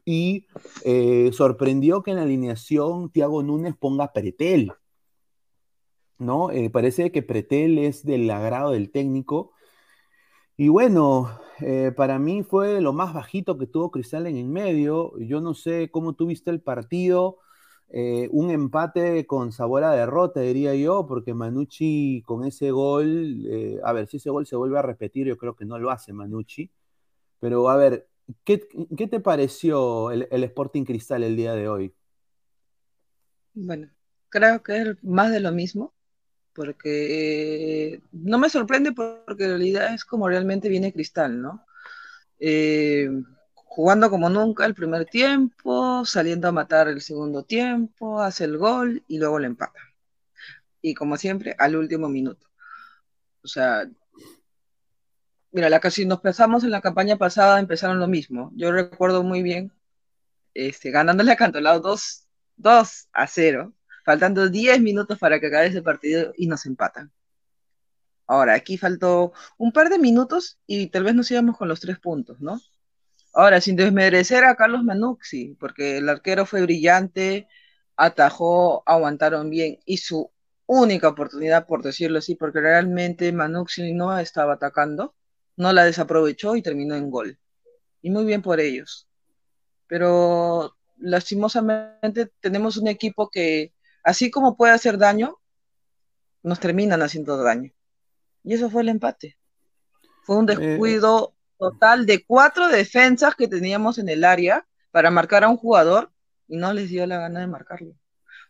y 0.05 0.47
eh, 0.85 1.31
sorprendió 1.33 2.03
que 2.03 2.11
en 2.11 2.17
la 2.17 2.23
alineación 2.23 3.09
Thiago 3.11 3.43
Núñez 3.43 3.75
ponga 3.77 4.13
Pretel, 4.13 4.71
¿no? 6.19 6.51
Eh, 6.51 6.69
parece 6.69 7.11
que 7.11 7.23
Pretel 7.23 7.77
es 7.79 8.05
del 8.05 8.29
agrado 8.29 8.71
del 8.71 8.91
técnico. 8.91 9.53
Y 10.57 10.69
bueno, 10.69 11.29
eh, 11.59 11.91
para 11.95 12.17
mí 12.19 12.43
fue 12.43 12.79
lo 12.81 12.93
más 12.93 13.13
bajito 13.13 13.57
que 13.57 13.67
tuvo 13.67 13.91
Cristal 13.91 14.27
en 14.27 14.37
el 14.37 14.45
medio. 14.47 15.17
Yo 15.19 15.41
no 15.41 15.53
sé 15.53 15.89
cómo 15.91 16.13
tuviste 16.13 16.51
el 16.51 16.61
partido. 16.61 17.39
eh, 17.89 18.29
un 18.31 18.49
empate 18.51 19.27
con 19.27 19.51
sabor 19.51 19.83
a 19.83 19.91
derrota, 19.91 20.41
diría 20.41 20.73
yo, 20.75 21.05
porque 21.07 21.33
Manucci 21.35 22.23
con 22.25 22.43
ese 22.45 22.71
gol, 22.71 23.47
a 23.83 23.93
ver, 23.93 24.07
si 24.07 24.17
ese 24.17 24.29
gol 24.31 24.45
se 24.47 24.55
vuelve 24.55 24.79
a 24.79 24.81
repetir, 24.81 25.27
yo 25.27 25.37
creo 25.37 25.55
que 25.55 25.65
no 25.65 25.77
lo 25.79 25.91
hace 25.91 26.11
Manucci. 26.13 26.71
Pero 27.39 27.69
a 27.69 27.77
ver, 27.77 28.09
¿qué, 28.45 28.61
qué 28.97 29.07
te 29.07 29.19
pareció 29.21 30.11
el 30.11 30.43
Sporting 30.45 30.83
Cristal 30.85 31.23
el 31.23 31.35
día 31.37 31.53
de 31.55 31.69
hoy? 31.69 31.95
Bueno, 33.53 33.89
creo 34.29 34.61
que 34.63 34.81
es 34.81 35.03
más 35.03 35.31
de 35.31 35.39
lo 35.39 35.51
mismo, 35.51 35.93
porque 36.55 37.93
eh, 37.93 38.01
no 38.13 38.39
me 38.39 38.49
sorprende 38.49 38.93
porque 38.93 39.43
en 39.43 39.49
realidad 39.49 39.93
es 39.93 40.05
como 40.05 40.29
realmente 40.29 40.69
viene 40.69 40.93
Cristal, 40.93 41.41
¿no? 41.41 41.65
Eh, 42.39 43.09
jugando 43.53 44.09
como 44.09 44.29
nunca 44.29 44.65
el 44.65 44.73
primer 44.73 45.05
tiempo, 45.05 46.05
saliendo 46.05 46.47
a 46.47 46.53
matar 46.53 46.87
el 46.87 47.01
segundo 47.01 47.43
tiempo, 47.43 48.21
hace 48.21 48.45
el 48.45 48.57
gol 48.57 49.03
y 49.07 49.17
luego 49.19 49.37
le 49.37 49.47
empata. 49.47 49.79
Y 50.81 50.93
como 50.93 51.17
siempre, 51.17 51.55
al 51.59 51.75
último 51.75 52.07
minuto. 52.07 52.47
O 53.43 53.47
sea, 53.47 53.85
mira, 55.51 55.69
la 55.69 55.79
casi 55.81 56.05
nos 56.05 56.21
pasamos 56.21 56.63
en 56.63 56.71
la 56.71 56.81
campaña 56.81 57.17
pasada, 57.17 57.59
empezaron 57.59 57.99
lo 57.99 58.07
mismo. 58.07 58.51
Yo 58.55 58.71
recuerdo 58.71 59.23
muy 59.23 59.43
bien, 59.43 59.73
este, 60.53 60.91
ganándole 60.91 61.33
a 61.33 61.35
Cantolao 61.35 61.81
2, 61.81 62.27
2 62.57 63.09
a 63.11 63.27
0, 63.27 63.73
faltando 64.05 64.49
10 64.49 64.79
minutos 64.81 65.17
para 65.19 65.39
que 65.39 65.47
acabe 65.47 65.67
ese 65.67 65.81
partido 65.81 66.31
y 66.37 66.47
nos 66.47 66.65
empatan. 66.65 67.11
Ahora, 68.27 68.53
aquí 68.53 68.77
faltó 68.77 69.33
un 69.57 69.71
par 69.71 69.89
de 69.89 69.99
minutos 69.99 70.59
y 70.67 70.87
tal 70.87 71.03
vez 71.03 71.15
nos 71.15 71.29
íbamos 71.31 71.57
con 71.57 71.67
los 71.67 71.79
tres 71.79 71.99
puntos, 71.99 72.39
¿no? 72.39 72.59
Ahora, 73.33 73.59
sin 73.61 73.75
desmerecer 73.75 74.45
a 74.45 74.55
Carlos 74.55 74.83
Manucci, 74.83 75.57
porque 75.59 75.97
el 75.97 76.07
arquero 76.09 76.45
fue 76.45 76.61
brillante, 76.61 77.47
atajó, 77.97 78.83
aguantaron 78.85 79.49
bien, 79.49 79.79
y 79.85 79.97
su 79.97 80.31
única 80.67 81.09
oportunidad, 81.09 81.67
por 81.67 81.83
decirlo 81.83 82.19
así, 82.19 82.35
porque 82.35 82.61
realmente 82.61 83.31
Manucci 83.31 83.93
no 83.93 84.17
estaba 84.17 84.53
atacando, 84.53 85.15
no 85.57 85.73
la 85.73 85.83
desaprovechó 85.85 86.55
y 86.55 86.61
terminó 86.61 86.95
en 86.95 87.11
gol. 87.11 87.39
Y 88.01 88.09
muy 88.09 88.25
bien 88.25 88.41
por 88.41 88.59
ellos. 88.59 89.07
Pero 89.87 90.75
lastimosamente 90.97 92.31
tenemos 92.39 92.77
un 92.77 92.87
equipo 92.87 93.29
que, 93.29 93.74
así 94.05 94.31
como 94.31 94.55
puede 94.55 94.71
hacer 94.71 94.97
daño, 94.97 95.39
nos 96.43 96.59
terminan 96.59 97.01
haciendo 97.01 97.35
daño. 97.37 97.71
Y 98.43 98.53
eso 98.53 98.69
fue 98.69 98.83
el 98.83 98.89
empate. 98.89 99.37
Fue 100.23 100.37
un 100.37 100.45
descuido 100.45 101.33
total 101.57 102.05
de 102.05 102.23
cuatro 102.23 102.67
defensas 102.67 103.35
que 103.35 103.47
teníamos 103.47 103.97
en 103.97 104.07
el 104.07 104.23
área 104.23 104.65
para 104.91 105.09
marcar 105.09 105.43
a 105.43 105.49
un 105.49 105.57
jugador 105.57 106.11
y 106.47 106.57
no 106.57 106.71
les 106.71 106.89
dio 106.89 107.05
la 107.07 107.17
gana 107.17 107.39
de 107.39 107.47
marcarlo. 107.47 107.95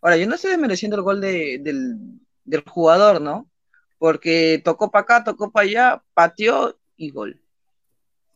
Ahora, 0.02 0.18
yo 0.18 0.28
no 0.28 0.36
estoy 0.36 0.52
desmereciendo 0.52 0.98
el 0.98 1.04
gol 1.04 1.22
de, 1.22 1.60
del, 1.62 1.98
del 2.44 2.62
jugador, 2.68 3.22
¿no? 3.22 3.50
Porque 3.98 4.62
tocó 4.64 4.92
para 4.92 5.04
acá, 5.04 5.24
tocó 5.24 5.52
para 5.52 5.66
allá, 5.66 6.04
pateó 6.14 6.78
y 6.98 7.12
gol. 7.12 7.42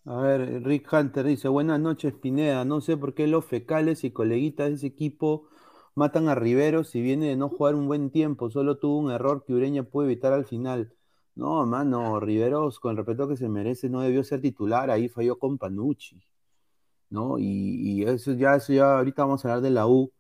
A 0.06 0.22
ver, 0.22 0.64
Rick 0.64 0.92
Hunter 0.92 1.26
dice, 1.26 1.50
buenas 1.50 1.80
noches 1.80 2.14
Pineda, 2.14 2.64
no 2.64 2.80
sé 2.80 2.96
por 2.96 3.14
qué 3.14 3.28
los 3.28 3.46
fecales 3.46 4.04
y 4.06 4.12
coleguitas 4.12 4.70
de 4.70 4.76
ese 4.76 4.88
equipo 4.88 5.50
matan 5.96 6.30
a 6.30 6.36
Rivero 6.36 6.84
si 6.84 7.02
viene 7.02 7.28
de 7.28 7.36
no 7.36 7.50
jugar 7.50 7.76
un 7.76 7.88
buen 7.88 8.10
tiempo, 8.12 8.50
solo 8.50 8.78
tuvo 8.78 8.98
un 9.00 9.12
error 9.12 9.44
que 9.46 9.54
Ureña 9.54 9.84
puede 9.84 10.10
evitar 10.12 10.34
al 10.34 10.46
final. 10.46 10.94
No, 11.36 11.66
mano, 11.66 12.20
Riveros, 12.20 12.80
con 12.80 12.92
el 12.92 12.98
respeto 12.98 13.28
que 13.28 13.38
se 13.38 13.48
merece, 13.48 13.90
no 13.90 14.02
debió 14.02 14.24
ser 14.26 14.42
titular, 14.42 14.92
ahí 14.92 15.08
falló 15.08 15.40
con 15.40 15.58
Panucci, 15.58 16.22
¿no? 17.10 17.38
Y, 17.40 18.04
eso 18.04 18.34
ya, 18.34 18.56
eso 18.56 18.74
ya, 18.74 18.98
ahorita 18.98 19.24
vamos 19.24 19.46
a 19.46 19.50
hablar 19.50 19.64
de 19.64 19.72
la 19.72 19.88
U. 19.88 20.12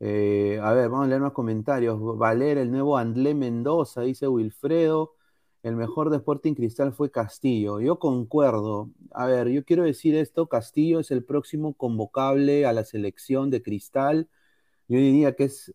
Eh, 0.00 0.60
a 0.62 0.72
ver, 0.72 0.88
vamos 0.88 1.06
a 1.06 1.08
leer 1.08 1.20
unos 1.20 1.32
comentarios. 1.32 1.98
Valer, 2.18 2.58
el 2.58 2.70
nuevo 2.70 2.96
Andlé 2.96 3.34
Mendoza, 3.34 4.02
dice 4.02 4.28
Wilfredo. 4.28 5.14
El 5.62 5.76
mejor 5.76 6.10
de 6.10 6.18
Sporting 6.18 6.54
Cristal 6.54 6.92
fue 6.92 7.10
Castillo. 7.10 7.80
Yo 7.80 7.98
concuerdo. 7.98 8.90
A 9.12 9.26
ver, 9.26 9.48
yo 9.48 9.64
quiero 9.64 9.82
decir 9.84 10.14
esto, 10.14 10.48
Castillo 10.48 11.00
es 11.00 11.10
el 11.10 11.24
próximo 11.24 11.74
convocable 11.74 12.66
a 12.66 12.72
la 12.72 12.84
selección 12.84 13.50
de 13.50 13.62
Cristal. 13.62 14.28
Yo 14.88 14.98
diría 14.98 15.34
que 15.36 15.44
es, 15.44 15.74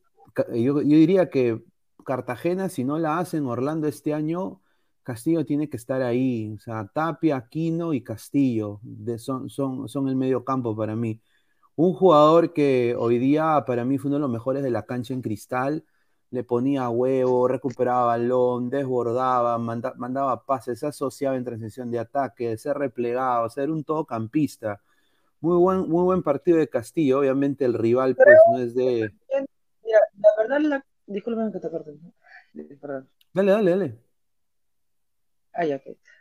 yo, 0.54 0.80
diría 0.80 1.30
que 1.30 1.64
Cartagena, 2.06 2.70
si 2.70 2.84
no 2.84 2.98
la 3.00 3.20
hacen 3.20 3.46
Orlando 3.46 3.88
este 3.88 4.14
año, 4.14 4.62
Castillo 5.04 5.46
tiene 5.46 5.70
que 5.70 5.78
estar 5.78 6.02
ahí. 6.02 6.54
O 6.56 6.60
sea, 6.60 6.88
Tapia, 6.94 7.38
Aquino 7.38 7.94
y 7.94 8.02
Castillo 8.04 8.82
son, 9.18 9.50
son, 9.50 9.88
son 9.90 10.08
el 10.10 10.16
medio 10.16 10.44
campo 10.44 10.76
para 10.76 10.96
mí. 10.96 11.22
Un 11.76 11.94
jugador 11.94 12.54
que 12.54 12.96
hoy 12.98 13.20
día 13.20 13.64
para 13.68 13.86
mí 13.86 13.98
fue 13.98 14.10
uno 14.10 14.18
de 14.18 14.22
los 14.22 14.32
mejores 14.32 14.64
de 14.64 14.72
la 14.72 14.84
cancha 14.86 15.14
en 15.14 15.22
cristal. 15.22 15.86
Le 16.32 16.44
ponía 16.44 16.90
huevo, 16.90 17.48
recuperaba 17.48 18.08
balón, 18.08 18.70
desbordaba, 18.70 19.58
manda- 19.60 19.94
mandaba 19.98 20.46
pases, 20.46 20.80
se 20.80 20.88
asociaba 20.88 21.36
en 21.38 21.44
transición 21.46 21.92
de 21.92 22.00
ataque, 22.00 22.58
se 22.58 22.74
replegaba, 22.74 23.46
o 23.46 23.50
era 23.62 23.72
un 23.74 23.84
todocampista. 23.84 24.82
Muy 25.44 25.58
buen, 25.58 25.90
muy 25.90 26.04
buen 26.04 26.24
partido 26.24 26.58
de 26.58 26.70
Castillo. 26.70 27.20
Obviamente 27.20 27.66
el 27.66 27.74
rival 27.74 28.16
pues 28.16 28.38
no 28.50 28.60
es 28.60 28.74
de... 28.74 29.14
Mira, 29.84 30.00
la 30.18 30.30
verdad, 30.38 30.60
la... 30.62 30.86
disculpen 31.06 31.52
que 31.52 31.60
te 31.60 31.70
corte. 31.70 31.92
Perdón. 32.80 33.10
Dale, 33.34 33.52
dale, 33.52 33.72
dale. 33.72 33.98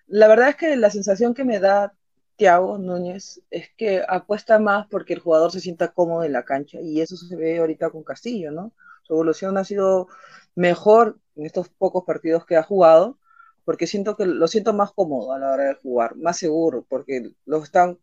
La 0.08 0.26
verdad 0.26 0.48
es 0.48 0.56
que 0.56 0.74
la 0.74 0.90
sensación 0.90 1.34
que 1.34 1.44
me 1.44 1.60
da 1.60 1.94
Thiago 2.34 2.78
Núñez 2.78 3.40
es 3.50 3.70
que 3.76 4.02
apuesta 4.08 4.58
más 4.58 4.88
porque 4.88 5.14
el 5.14 5.20
jugador 5.20 5.52
se 5.52 5.60
sienta 5.60 5.92
cómodo 5.92 6.24
en 6.24 6.32
la 6.32 6.44
cancha 6.44 6.80
y 6.80 7.00
eso 7.00 7.14
se 7.14 7.36
ve 7.36 7.58
ahorita 7.58 7.90
con 7.90 8.02
Castillo, 8.02 8.50
¿no? 8.50 8.72
Su 9.04 9.12
evolución 9.12 9.56
ha 9.56 9.62
sido 9.62 10.08
mejor 10.56 11.20
en 11.36 11.46
estos 11.46 11.68
pocos 11.68 12.02
partidos 12.04 12.44
que 12.44 12.56
ha 12.56 12.64
jugado 12.64 13.18
porque 13.64 13.86
siento 13.86 14.16
que 14.16 14.26
lo 14.26 14.48
siento 14.48 14.72
más 14.72 14.90
cómodo 14.90 15.32
a 15.32 15.38
la 15.38 15.52
hora 15.52 15.64
de 15.68 15.74
jugar, 15.74 16.16
más 16.16 16.38
seguro, 16.38 16.84
porque 16.88 17.30
lo 17.46 17.62
están... 17.62 18.00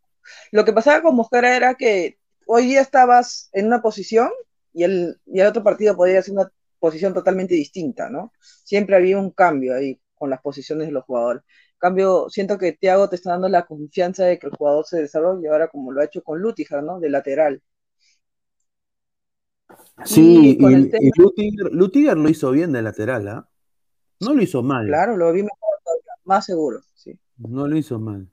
Lo 0.52 0.66
que 0.66 0.74
pasaba 0.74 1.02
con 1.02 1.16
Mosquera 1.16 1.56
era 1.56 1.76
que 1.76 2.18
hoy 2.48 2.66
día 2.68 2.82
estabas 2.82 3.50
en 3.54 3.68
una 3.68 3.82
posición 3.82 4.30
y 4.74 4.84
el, 4.84 5.20
y 5.26 5.40
el 5.40 5.48
otro 5.48 5.64
partido 5.64 5.96
podría 5.96 6.22
ser 6.22 6.34
una 6.36 6.52
posición 6.80 7.14
totalmente 7.14 7.56
distinta, 7.56 8.10
¿no? 8.10 8.32
Siempre 8.64 8.96
había 8.96 9.18
un 9.18 9.32
cambio 9.32 9.76
ahí 9.76 10.00
con 10.16 10.30
las 10.30 10.42
posiciones 10.42 10.88
de 10.88 10.94
los 10.94 11.04
jugadores. 11.06 11.44
En 11.74 11.80
cambio, 11.80 12.30
siento 12.30 12.58
que 12.58 12.74
Thiago 12.74 13.10
te 13.10 13.16
está 13.16 13.32
dando 13.32 13.50
la 13.50 13.66
confianza 13.66 14.26
de 14.26 14.38
que 14.40 14.48
el 14.48 14.54
jugador 14.56 14.86
se 14.86 15.02
desarrolle 15.02 15.48
ahora 15.50 15.68
como 15.70 15.92
lo 15.92 16.02
ha 16.02 16.06
hecho 16.06 16.24
con 16.24 16.40
Lutiger, 16.42 16.84
¿no? 16.84 17.00
De 17.00 17.10
lateral. 17.10 17.62
Sí, 20.06 20.52
Y 20.52 20.58
con 20.58 20.72
y, 20.72 20.76
el 20.76 20.90
tema- 20.90 21.04
y 21.08 21.12
Lutiger, 21.20 21.72
Lutiger 21.74 22.18
lo 22.18 22.30
hizo 22.30 22.52
bien 22.52 22.72
de 22.72 22.82
lateral, 22.82 23.28
¿ah? 23.28 23.50
No 24.22 24.34
lo 24.36 24.44
hizo 24.44 24.64
mal. 24.64 24.88
Claro, 24.88 25.16
lo 25.16 25.32
vi 25.32 25.44
mejor 25.44 25.80
todavía, 25.86 26.14
más 26.26 26.46
seguro, 26.46 26.82
sí. 26.96 27.18
No 27.40 27.68
lo 27.68 27.76
hizo 27.76 28.00
mal. 28.00 28.30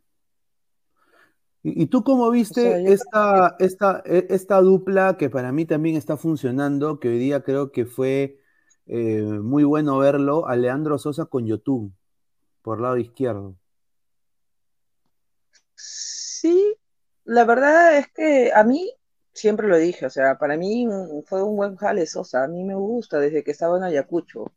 ¿Y, 1.69 1.87
tú 1.87 2.05
cómo 2.05 2.31
viste 2.31 2.61
O 2.61 2.63
sea, 2.63 2.79
yo 2.81 2.93
esta, 2.93 3.57
esta, 3.59 4.03
e- 4.07 4.27
esta 4.31 4.61
dupla 4.61 5.17
que 5.17 5.29
para 5.29 5.51
mí 5.51 5.65
también 5.65 5.97
está 5.97 6.17
funcionando, 6.17 7.01
que 7.01 7.09
hoy 7.09 7.19
día 7.19 7.43
creo 7.43 7.73
que 7.73 7.87
fue 7.87 8.39
eh, 8.87 9.23
muy 9.23 9.65
bueno 9.65 9.99
verlo, 9.99 10.47
a 10.47 10.55
Leandro 10.55 10.97
Sosa 10.97 11.25
con 11.27 11.45
Yotun, 11.45 11.97
por 12.63 12.81
lado 12.81 12.99
izquierdo? 12.99 13.57
Sí, 15.75 16.77
la 17.25 17.45
verdad 17.45 17.99
es 17.99 18.07
que 18.13 18.53
a 18.55 18.63
mí, 18.63 18.93
siempre 19.33 19.67
lo 19.67 19.77
dije, 19.77 20.07
o 20.07 20.11
sea, 20.11 20.39
para 20.39 20.57
mí 20.57 20.87
fue 21.27 21.43
un 21.43 21.57
buen 21.57 21.75
jale 21.75 22.07
Sosa, 22.07 22.45
a 22.45 22.49
mí 22.49 22.63
me 22.63 22.77
gusta 22.77 23.19
desde 23.19 23.43
que 23.43 23.51
estaba 23.51 23.77
en 23.77 23.83
Ayacucho. 23.83 24.53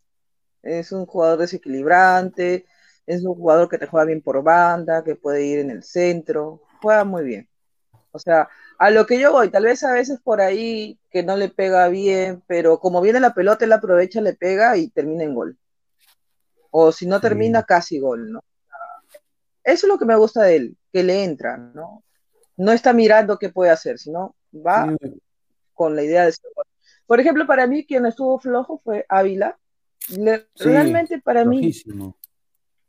Es 0.61 0.91
un 0.91 1.07
jugador 1.07 1.39
desequilibrante, 1.39 2.67
es 3.07 3.23
un 3.23 3.33
jugador 3.33 3.67
que 3.67 3.79
te 3.79 3.87
juega 3.87 4.05
bien 4.05 4.21
por 4.21 4.43
banda, 4.43 5.03
que 5.03 5.15
puede 5.15 5.43
ir 5.45 5.59
en 5.59 5.71
el 5.71 5.83
centro, 5.83 6.61
juega 6.81 7.03
muy 7.05 7.23
bien. 7.23 7.49
O 8.11 8.19
sea, 8.19 8.49
a 8.79 8.91
lo 8.91 9.05
que 9.05 9.19
yo 9.19 9.31
voy, 9.31 9.49
tal 9.51 9.65
vez 9.65 9.83
a 9.83 9.93
veces 9.93 10.19
por 10.21 10.41
ahí 10.41 10.99
que 11.11 11.23
no 11.23 11.37
le 11.37 11.49
pega 11.49 11.87
bien, 11.89 12.43
pero 12.47 12.79
como 12.79 13.01
viene 13.01 13.19
la 13.19 13.33
pelota, 13.33 13.65
él 13.65 13.73
aprovecha, 13.73 14.21
le 14.21 14.33
pega 14.35 14.77
y 14.77 14.89
termina 14.89 15.23
en 15.23 15.35
gol. 15.35 15.57
O 16.71 16.91
si 16.91 17.05
no 17.07 17.19
termina, 17.19 17.63
casi 17.63 17.99
gol, 17.99 18.31
¿no? 18.31 18.43
Eso 19.63 19.85
es 19.85 19.89
lo 19.91 19.99
que 19.99 20.05
me 20.05 20.15
gusta 20.15 20.43
de 20.43 20.55
él, 20.55 20.77
que 20.91 21.03
le 21.03 21.23
entra, 21.23 21.57
¿no? 21.57 22.03
No 22.57 22.71
está 22.71 22.93
mirando 22.93 23.37
qué 23.37 23.49
puede 23.49 23.71
hacer, 23.71 23.99
sino 23.99 24.35
va 24.53 24.95
con 25.73 25.95
la 25.95 26.03
idea 26.03 26.25
de 26.25 26.31
ser 26.31 26.51
gol. 26.55 26.65
Por 27.07 27.19
ejemplo, 27.19 27.47
para 27.47 27.67
mí 27.67 27.85
quien 27.85 28.05
estuvo 28.05 28.39
flojo 28.39 28.79
fue 28.83 29.05
Ávila. 29.09 29.57
Le- 30.09 30.47
Sí, 30.55 30.65
realmente 30.69 31.19
para 31.21 31.45
mí 31.45 31.59
flojísimo. 31.59 32.17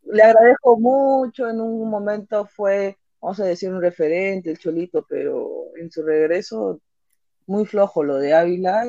le 0.05 0.23
agradezco 0.23 0.79
mucho, 0.79 1.49
en 1.49 1.61
un 1.61 1.89
momento 1.91 2.47
fue, 2.47 2.99
vamos 3.21 3.41
a 3.41 3.45
decir, 3.45 3.71
un 3.71 3.81
referente, 3.81 4.51
el 4.51 4.59
Cholito, 4.59 5.07
pero 5.09 5.77
en 5.77 5.91
su 5.91 6.03
regreso, 6.03 6.81
muy 7.47 7.67
flojo 7.67 8.03
lo 8.03 8.17
de 8.17 8.35
Ávila 8.35 8.85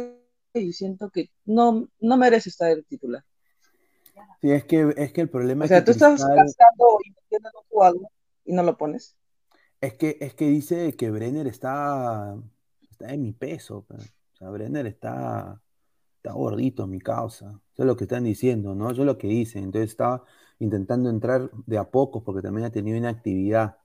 y 0.54 0.74
siento 0.74 1.10
que 1.10 1.30
no, 1.46 1.88
no 2.00 2.18
merece 2.18 2.50
estar 2.50 2.72
el 2.72 2.86
titular. 2.86 3.24
Sí, 4.42 4.52
es 4.52 4.66
que, 4.66 4.94
es 4.98 5.14
que 5.14 5.22
el 5.22 5.30
problema 5.30 5.64
O 5.64 5.66
es 5.66 5.70
sea, 5.70 5.80
que 5.80 5.86
tú 5.86 5.92
estás 5.92 6.24
gastando 6.24 6.98
y 7.06 7.12
metiendo 7.12 7.50
en 7.50 7.56
un 7.56 7.64
jugador 7.70 8.08
y 8.46 8.54
no 8.54 8.64
lo 8.64 8.78
pones. 8.78 9.16
Es 9.80 9.96
que, 9.96 10.18
es 10.20 10.34
que 10.34 10.48
dice 10.48 10.94
que 10.94 11.10
Brenner 11.10 11.48
está, 11.48 12.36
está 12.90 13.14
en 13.14 13.22
mi 13.22 13.34
peso. 13.34 13.86
pe. 13.88 13.96
O 13.96 14.36
sea, 14.36 14.50
Brenner 14.50 14.86
está, 14.86 15.60
está 16.18 16.34
gordito, 16.34 16.86
mi 16.88 17.00
causa. 17.00 17.60
Eso 17.74 17.84
es 17.84 17.88
lo 17.88 17.96
que 17.96 18.04
están 18.04 18.24
diciendo, 18.24 18.76
¿no? 18.76 18.92
Eso 18.92 19.02
es 19.02 19.06
lo 19.08 19.18
que 19.18 19.28
dicen. 19.28 19.64
Entonces 19.64 19.92
está 19.92 20.24
intentando 20.60 21.10
entrar 21.10 21.50
de 21.66 21.78
a 21.78 21.90
pocos 21.90 22.22
porque 22.24 22.42
también 22.42 22.66
ha 22.66 22.72
tenido 22.72 22.98
inactividad. 22.98 23.78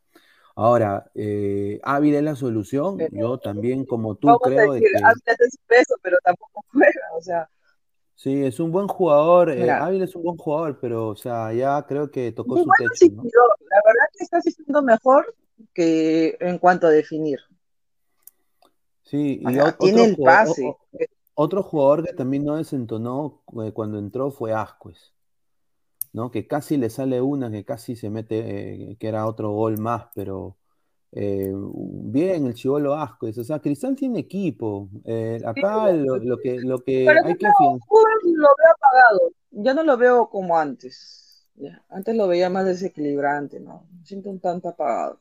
Ahora, 0.59 1.11
eh, 1.15 1.79
¿Ávila 1.83 2.17
es 2.19 2.25
la 2.25 2.35
solución? 2.35 2.99
Yo 3.13 3.39
también, 3.39 3.85
como 3.85 4.15
tú, 4.15 4.27
Vamos 4.29 4.41
a 4.43 4.49
creo 4.49 4.73
de 4.73 4.81
decir, 4.81 4.97
que 4.99 5.05
Ávila 5.05 5.23
está 5.45 5.97
pero 6.03 6.17
tampoco 6.25 6.65
juega, 6.73 7.01
o 7.15 7.21
sea, 7.21 7.51
sí, 8.15 8.43
es 8.43 8.59
un 8.59 8.73
buen 8.73 8.89
jugador. 8.89 9.51
eh. 9.51 9.71
Ávila 9.71 10.05
es 10.07 10.17
un 10.17 10.23
buen 10.23 10.39
jugador, 10.39 10.79
pero, 10.81 11.09
o 11.09 11.17
sea, 11.17 11.53
ya 11.53 11.85
creo 11.87 12.11
que 12.11 12.33
tocó 12.33 12.55
muy 12.55 12.61
su 12.61 12.69
bueno 12.69 12.91
techo. 12.91 13.07
La 13.71 13.83
verdad 13.85 14.07
que 14.17 14.25
está 14.25 14.39
asistiendo 14.39 14.83
mejor 14.83 15.35
que 15.75 16.39
en 16.41 16.59
cuanto 16.59 16.87
a 16.87 16.91
definir. 16.91 17.39
Sí, 19.03 19.39
y 19.43 19.53
sea, 19.53 19.65
ot- 19.67 19.79
tiene 19.79 19.99
otro 20.01 20.05
el 20.11 20.17
jugador, 20.17 20.47
pase. 20.49 20.63
o- 20.67 20.79
otro 21.35 21.63
jugador 21.63 22.05
que 22.05 22.15
también 22.15 22.47
no 22.47 22.57
desentonó 22.57 23.43
eh, 23.63 23.73
cuando 23.75 23.99
entró 23.99 24.31
fue 24.31 24.55
Ascuez, 24.55 25.13
¿no? 26.17 26.31
Que 26.31 26.47
casi 26.47 26.79
le 26.79 26.89
sale 26.89 27.21
una, 27.21 27.51
que 27.51 27.63
casi 27.63 27.95
se 27.95 28.09
mete, 28.09 28.93
eh, 28.93 28.97
que 28.99 29.07
era 29.07 29.27
otro 29.27 29.51
gol 29.51 29.77
más, 29.79 30.07
pero 30.15 30.57
eh, 31.13 31.53
bien 31.53 32.47
el 32.47 32.55
chivolo 32.55 32.95
Ascuez. 32.95 33.37
O 33.37 33.45
sea, 33.45 33.61
Cristal 33.61 33.95
tiene 33.95 34.21
equipo. 34.21 34.89
Eh, 35.05 35.43
acá 35.45 35.93
lo, 35.93 36.17
lo 36.17 36.39
que, 36.39 36.59
lo 36.61 36.79
que 36.79 37.05
Pero 37.07 37.23
hay 37.23 37.37
que 37.37 37.47
no, 37.47 37.53
lo 38.33 38.49
veo 38.49 38.75
apagado. 38.75 39.33
Ya 39.51 39.75
no 39.75 39.83
lo 39.83 39.99
veo 39.99 40.31
como 40.31 40.57
antes. 40.57 41.47
Ya, 41.55 41.85
Antes 41.91 42.17
lo 42.17 42.27
veía 42.27 42.49
más 42.49 42.65
desequilibrante, 42.65 43.61
¿no? 43.61 43.87
Me 43.93 44.07
siento 44.07 44.31
un 44.31 44.41
tanto 44.41 44.71
apagado. 44.71 45.21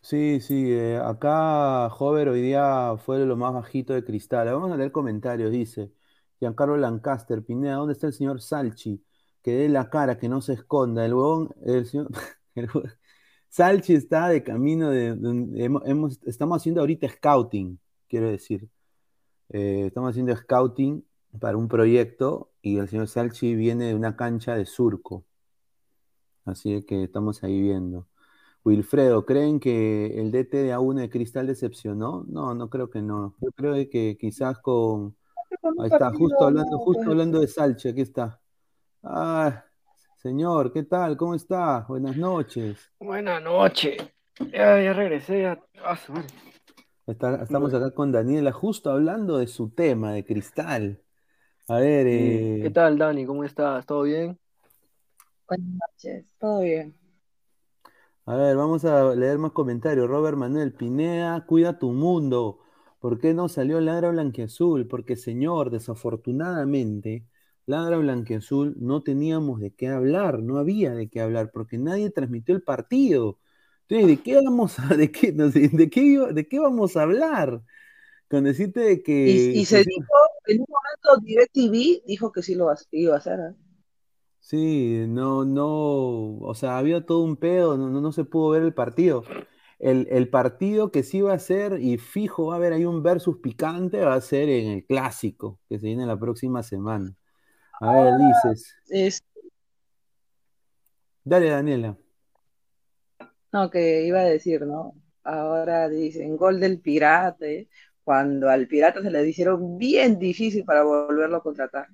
Sí, 0.00 0.40
sí, 0.40 0.72
eh, 0.72 0.96
acá 0.96 1.88
Hover 1.88 2.30
hoy 2.30 2.40
día 2.40 2.96
fue 3.04 3.18
lo 3.26 3.36
más 3.36 3.52
bajito 3.52 3.92
de 3.92 4.02
Cristal. 4.02 4.46
Vamos 4.46 4.72
a 4.72 4.78
leer 4.78 4.92
comentarios, 4.92 5.52
dice 5.52 5.92
Giancarlo 6.40 6.78
Lancaster, 6.78 7.44
Pineda, 7.44 7.74
¿dónde 7.74 7.92
está 7.92 8.06
el 8.06 8.14
señor 8.14 8.40
Salchi? 8.40 9.04
Que 9.42 9.52
dé 9.52 9.68
la 9.68 9.90
cara, 9.90 10.18
que 10.18 10.28
no 10.28 10.40
se 10.40 10.52
esconda. 10.54 11.04
El 11.04 11.14
huevón, 11.14 11.54
el 11.64 11.86
señor, 11.86 12.08
el 12.54 12.68
Salchi 13.48 13.94
está 13.94 14.28
de 14.28 14.42
camino 14.42 14.90
de, 14.90 15.14
de- 15.16 15.64
hemos, 15.64 15.82
hemos- 15.84 16.20
estamos 16.24 16.56
haciendo 16.58 16.80
ahorita 16.80 17.08
scouting, 17.08 17.78
quiero 18.08 18.28
decir. 18.30 18.68
Eh, 19.50 19.86
estamos 19.86 20.10
haciendo 20.10 20.34
scouting 20.36 21.04
para 21.40 21.56
un 21.56 21.68
proyecto 21.68 22.50
y 22.62 22.78
el 22.78 22.88
señor 22.88 23.08
Salchi 23.08 23.54
viene 23.54 23.86
de 23.86 23.94
una 23.94 24.16
cancha 24.16 24.54
de 24.54 24.64
surco. 24.64 25.24
Así 26.44 26.82
que 26.84 27.04
estamos 27.04 27.42
ahí 27.44 27.60
viendo. 27.60 28.06
Wilfredo, 28.64 29.26
¿creen 29.26 29.58
que 29.60 30.18
el 30.20 30.30
DT 30.30 30.56
de 30.62 30.72
A1 30.74 31.00
de 31.00 31.10
Cristal 31.10 31.46
decepcionó? 31.48 32.24
No, 32.28 32.54
no 32.54 32.70
creo 32.70 32.90
que 32.90 33.02
no. 33.02 33.34
Yo 33.40 33.50
creo 33.52 33.74
que 33.90 34.16
quizás 34.20 34.58
con... 34.60 35.16
Ahí 35.80 35.88
está, 35.92 36.10
justo 36.12 36.44
hablando, 36.44 36.78
justo 36.78 37.02
hablando 37.10 37.40
de 37.40 37.48
Salchi, 37.48 37.88
aquí 37.88 38.00
está. 38.02 38.40
Ah, 39.02 39.64
señor, 40.22 40.72
¿qué 40.72 40.84
tal? 40.84 41.16
¿Cómo 41.16 41.34
está? 41.34 41.84
Buenas 41.88 42.16
noches. 42.16 42.78
Buenas 43.00 43.42
noches. 43.42 43.96
Ya, 44.52 44.80
ya 44.80 44.92
regresé. 44.92 45.42
Ya. 45.42 45.60
Ah. 45.84 45.98
Está- 47.06 47.42
estamos 47.42 47.74
acá 47.74 47.90
con 47.90 48.12
Daniela, 48.12 48.52
justo 48.52 48.90
hablando 48.90 49.38
de 49.38 49.48
su 49.48 49.70
tema, 49.70 50.12
de 50.12 50.24
Cristal. 50.24 51.00
A 51.68 51.76
ver, 51.78 52.06
eh, 52.06 52.60
¿Qué 52.62 52.70
tal, 52.70 52.96
Dani? 52.96 53.26
¿Cómo 53.26 53.44
estás? 53.44 53.84
¿Todo 53.86 54.02
bien? 54.02 54.38
Buenas 55.48 55.68
noches, 55.68 56.24
todo 56.38 56.60
bien. 56.60 56.94
A 58.24 58.36
ver, 58.36 58.56
vamos 58.56 58.84
a 58.84 59.14
leer 59.16 59.38
más 59.38 59.50
comentarios. 59.50 60.08
Robert 60.08 60.36
Manuel 60.36 60.72
Pinea, 60.72 61.44
cuida 61.46 61.78
tu 61.78 61.90
mundo. 61.90 62.60
¿Por 63.00 63.18
qué 63.18 63.34
no 63.34 63.48
salió 63.48 63.80
Ladra 63.80 64.10
Blanquiazul? 64.10 64.86
Porque, 64.86 65.16
señor, 65.16 65.70
desafortunadamente, 65.70 67.26
Ladra 67.66 67.98
Blanquiazul 67.98 68.74
no 68.78 69.02
teníamos 69.02 69.60
de 69.60 69.72
qué 69.74 69.88
hablar, 69.88 70.40
no 70.42 70.58
había 70.58 70.92
de 70.94 71.08
qué 71.08 71.20
hablar, 71.20 71.50
porque 71.52 71.78
nadie 71.78 72.10
transmitió 72.10 72.54
el 72.54 72.62
partido. 72.62 73.38
Entonces, 73.88 74.06
¿de 74.18 74.22
qué 74.22 74.36
vamos 74.36 74.78
a, 74.78 74.88
de 74.96 75.10
qué, 75.12 75.32
no 75.32 75.50
sé, 75.50 75.68
de 75.68 75.90
qué, 75.90 76.00
iba- 76.02 76.32
de 76.32 76.48
qué 76.48 76.58
vamos 76.60 76.96
a 76.96 77.02
hablar? 77.02 77.62
Con 78.28 78.44
decirte 78.44 78.80
de 78.80 79.02
que 79.02 79.24
Y, 79.24 79.40
y 79.60 79.64
se 79.66 79.78
dijo, 79.84 80.12
en 80.46 80.60
un 80.60 80.66
momento 80.68 81.24
DirecTV 81.26 82.02
dijo 82.06 82.30
que 82.30 82.42
sí 82.42 82.54
lo 82.54 82.72
iba 82.92 83.14
a 83.14 83.18
hacer. 83.18 83.40
¿eh? 83.40 83.54
Sí, 84.40 85.04
no, 85.08 85.44
no, 85.44 85.66
o 86.40 86.54
sea, 86.54 86.76
había 86.78 87.06
todo 87.06 87.20
un 87.22 87.36
pedo, 87.36 87.76
no, 87.78 87.88
no, 87.88 88.00
no 88.00 88.12
se 88.12 88.24
pudo 88.24 88.50
ver 88.50 88.62
el 88.62 88.74
partido. 88.74 89.24
el, 89.80 90.08
el 90.10 90.30
partido 90.30 90.92
que 90.92 91.02
sí 91.04 91.22
va 91.22 91.34
a 91.34 91.40
ser, 91.40 91.80
y 91.82 91.98
fijo 91.98 92.46
va 92.48 92.54
a 92.54 92.58
haber 92.58 92.72
ahí 92.74 92.86
un 92.86 93.02
versus 93.02 93.38
picante, 93.38 94.00
va 94.04 94.14
a 94.14 94.22
ser 94.22 94.48
en 94.50 94.70
el 94.70 94.86
clásico, 94.86 95.60
que 95.68 95.80
se 95.80 95.86
viene 95.88 96.06
la 96.06 96.18
próxima 96.20 96.62
semana. 96.62 97.14
A 97.84 97.92
ver, 97.94 98.14
dices. 98.18 98.76
Es, 98.88 99.22
Dale, 101.24 101.50
Daniela. 101.50 101.96
no, 103.52 103.70
que 103.70 104.04
iba 104.06 104.20
a 104.20 104.24
decir, 104.24 104.62
¿no? 104.66 104.94
Ahora 105.24 105.88
dicen 105.88 106.36
gol 106.36 106.58
del 106.60 106.80
Pirata, 106.80 107.44
¿eh? 107.46 107.68
cuando 108.04 108.48
al 108.48 108.66
Pirata 108.66 109.00
se 109.02 109.10
le 109.10 109.26
hicieron 109.28 109.78
bien 109.78 110.18
difícil 110.18 110.64
para 110.64 110.82
volverlo 110.82 111.36
a 111.36 111.42
contratar. 111.42 111.88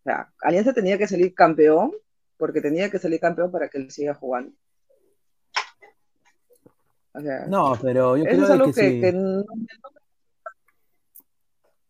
O 0.00 0.02
sea, 0.04 0.32
Alianza 0.42 0.72
tenía 0.72 0.98
que 0.98 1.06
salir 1.08 1.34
campeón, 1.34 1.92
porque 2.36 2.60
tenía 2.60 2.90
que 2.90 2.98
salir 2.98 3.20
campeón 3.20 3.50
para 3.52 3.68
que 3.68 3.78
él 3.78 3.90
siga 3.90 4.14
jugando. 4.14 4.52
O 7.12 7.20
sea, 7.20 7.46
No, 7.46 7.76
pero 7.82 8.16
yo 8.16 8.24
eso 8.24 8.30
creo 8.32 8.44
es 8.44 8.50
algo 8.50 8.66
que, 8.66 8.72
que, 8.72 8.90
sí. 8.90 9.00
que 9.00 9.12
no- 9.12 9.44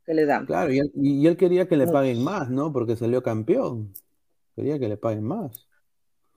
que 0.08 0.14
le 0.14 0.24
dan. 0.24 0.46
Claro, 0.46 0.72
y 0.72 0.78
él, 0.78 0.90
y 0.94 1.26
él 1.26 1.36
quería 1.36 1.68
que 1.68 1.76
le 1.76 1.86
paguen 1.86 2.24
más, 2.24 2.48
¿no? 2.48 2.72
Porque 2.72 2.96
salió 2.96 3.22
campeón. 3.22 3.92
Quería 4.56 4.78
que 4.78 4.88
le 4.88 4.96
paguen 4.96 5.22
más. 5.22 5.68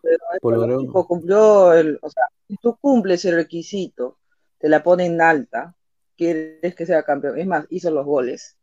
Pero 0.02 0.18
Por 0.42 0.56
el 0.56 0.72
equipo 0.74 1.08
cumplió 1.08 1.72
el, 1.74 1.98
o 2.02 2.10
sea, 2.10 2.24
si 2.50 2.58
tú 2.58 2.76
cumples 2.82 3.24
el 3.24 3.36
requisito, 3.36 4.18
te 4.60 4.68
la 4.68 4.84
ponen 4.84 5.22
alta, 5.22 5.74
quieres 6.18 6.76
que 6.76 6.86
sea 6.86 7.04
campeón. 7.04 7.40
Es 7.40 7.48
más, 7.48 7.66
hizo 7.70 7.90
los 7.92 8.06
goles. 8.06 8.58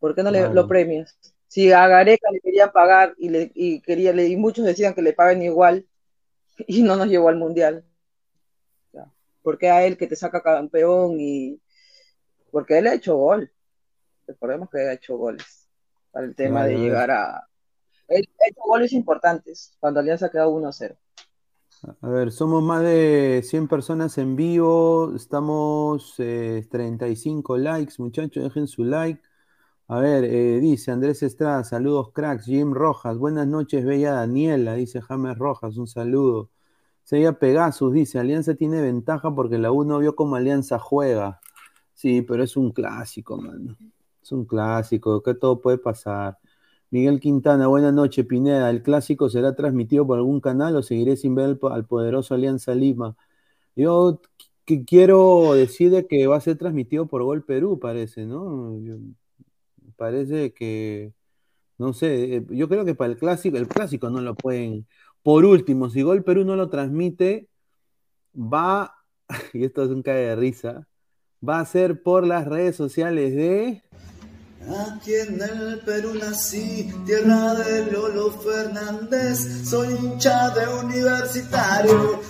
¿Por 0.00 0.16
qué 0.16 0.24
no 0.24 0.32
le, 0.32 0.52
lo 0.52 0.66
premias? 0.66 1.16
Si 1.46 1.70
a 1.70 1.86
Gareca 1.86 2.28
le 2.32 2.40
querían 2.40 2.72
pagar 2.72 3.14
y, 3.18 3.28
le, 3.28 3.52
y, 3.54 3.80
quería, 3.82 4.10
y 4.20 4.36
muchos 4.36 4.64
decían 4.64 4.94
que 4.94 5.02
le 5.02 5.12
paguen 5.12 5.42
igual 5.42 5.86
y 6.66 6.82
no 6.82 6.96
nos 6.96 7.06
llevó 7.06 7.28
al 7.28 7.36
mundial. 7.36 7.84
¿Por 9.42 9.58
qué 9.58 9.70
a 9.70 9.86
él 9.86 9.96
que 9.96 10.08
te 10.08 10.16
saca 10.16 10.42
campeón 10.42 11.20
y 11.20 11.60
porque 12.50 12.78
él 12.78 12.88
ha 12.88 12.94
hecho 12.94 13.16
gol? 13.16 13.52
Recordemos 14.28 14.68
que 14.70 14.78
ha 14.78 14.92
hecho 14.92 15.16
goles 15.16 15.68
para 16.12 16.26
el 16.26 16.34
tema 16.34 16.64
de 16.66 16.76
llegar 16.76 17.10
a... 17.10 17.48
Él 18.06 18.28
ha 18.40 18.50
hecho 18.50 18.60
goles 18.66 18.92
importantes 18.92 19.72
cuando 19.80 20.00
Alianza 20.00 20.26
ha 20.26 20.30
quedado 20.30 20.52
1-0. 20.52 20.96
A 22.02 22.08
ver, 22.08 22.30
somos 22.32 22.62
más 22.62 22.82
de 22.82 23.40
100 23.44 23.68
personas 23.68 24.18
en 24.18 24.36
vivo, 24.36 25.14
estamos 25.14 26.14
eh, 26.18 26.66
35 26.70 27.56
likes, 27.56 27.94
muchachos, 27.98 28.42
dejen 28.42 28.66
su 28.66 28.84
like. 28.84 29.22
A 29.86 30.00
ver, 30.00 30.24
eh, 30.24 30.60
dice 30.60 30.90
Andrés 30.90 31.22
Estrada, 31.22 31.64
saludos 31.64 32.10
cracks, 32.12 32.44
Jim 32.44 32.74
Rojas, 32.74 33.16
buenas 33.16 33.46
noches, 33.46 33.84
bella 33.84 34.12
Daniela, 34.12 34.74
dice 34.74 35.00
James 35.00 35.38
Rojas, 35.38 35.76
un 35.78 35.86
saludo. 35.86 36.50
Seiya 37.04 37.38
Pegasus 37.38 37.94
dice, 37.94 38.18
Alianza 38.18 38.54
tiene 38.54 38.82
ventaja 38.82 39.34
porque 39.34 39.56
la 39.56 39.72
U 39.72 39.84
no 39.84 39.98
vio 39.98 40.14
cómo 40.14 40.36
Alianza 40.36 40.78
juega. 40.78 41.40
Sí, 41.94 42.22
pero 42.22 42.44
es 42.44 42.56
un 42.56 42.70
clásico, 42.72 43.38
mano. 43.38 43.76
Es 44.28 44.32
un 44.32 44.44
clásico, 44.44 45.22
que 45.22 45.34
todo 45.34 45.60
puede 45.62 45.78
pasar. 45.78 46.38
Miguel 46.90 47.18
Quintana, 47.20 47.66
buenas 47.66 47.94
noches, 47.94 48.26
Pineda. 48.26 48.68
¿El 48.70 48.82
clásico 48.82 49.30
será 49.30 49.54
transmitido 49.56 50.06
por 50.06 50.18
algún 50.18 50.40
canal 50.40 50.76
o 50.76 50.82
seguiré 50.82 51.16
sin 51.16 51.34
ver 51.34 51.46
al, 51.46 51.58
po- 51.58 51.70
al 51.70 51.86
poderoso 51.86 52.34
Alianza 52.34 52.74
Lima? 52.74 53.16
Yo 53.76 54.20
que 54.66 54.84
quiero 54.84 55.54
decir 55.54 55.90
de 55.90 56.06
que 56.06 56.26
va 56.26 56.36
a 56.36 56.40
ser 56.42 56.58
transmitido 56.58 57.06
por 57.08 57.22
Gol 57.24 57.44
Perú, 57.44 57.78
parece, 57.80 58.26
¿no? 58.26 58.78
Parece 59.96 60.52
que, 60.52 61.12
no 61.78 61.92
sé, 61.94 62.36
eh, 62.36 62.46
yo 62.50 62.68
creo 62.68 62.84
que 62.84 62.94
para 62.94 63.12
el 63.12 63.18
clásico, 63.18 63.56
el 63.58 63.68
clásico 63.68 64.10
no 64.10 64.20
lo 64.20 64.34
pueden. 64.36 64.86
Por 65.22 65.44
último, 65.44 65.90
si 65.90 66.02
Gol 66.02 66.24
Perú 66.24 66.44
no 66.44 66.56
lo 66.56 66.70
transmite, 66.70 67.48
va, 68.34 68.94
y 69.54 69.64
esto 69.64 69.84
es 69.84 69.90
un 69.90 70.02
cae 70.02 70.26
de 70.28 70.36
risa, 70.36 70.88
va 71.46 71.60
a 71.60 71.66
ser 71.66 72.02
por 72.02 72.26
las 72.26 72.46
redes 72.46 72.76
sociales 72.76 73.34
de... 73.36 73.82
Aquí 74.70 75.14
en 75.14 75.40
el 75.40 75.80
Perú 75.80 76.12
nací, 76.14 76.90
tierra 77.06 77.54
de 77.54 77.90
Lolo 77.90 78.30
Fernández, 78.30 79.38
soy 79.68 79.88
hincha 79.94 80.50
de 80.50 80.68
universitario. 80.84 82.20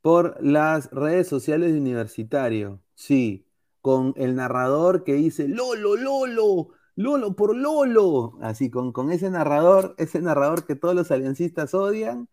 por 0.00 0.36
las 0.42 0.90
redes 0.92 1.26
sociales 1.28 1.72
de 1.72 1.78
Universitario. 1.80 2.80
Sí, 2.94 3.46
con 3.80 4.14
el 4.16 4.36
narrador 4.36 5.02
que 5.04 5.14
dice 5.14 5.48
Lolo, 5.48 5.96
Lolo, 5.96 6.68
Lolo 6.94 7.34
por 7.34 7.56
Lolo. 7.56 8.38
Así, 8.40 8.70
con, 8.70 8.92
con 8.92 9.10
ese 9.10 9.30
narrador, 9.30 9.94
ese 9.98 10.20
narrador 10.20 10.64
que 10.64 10.76
todos 10.76 10.94
los 10.94 11.10
aliancistas 11.10 11.74
odian, 11.74 12.28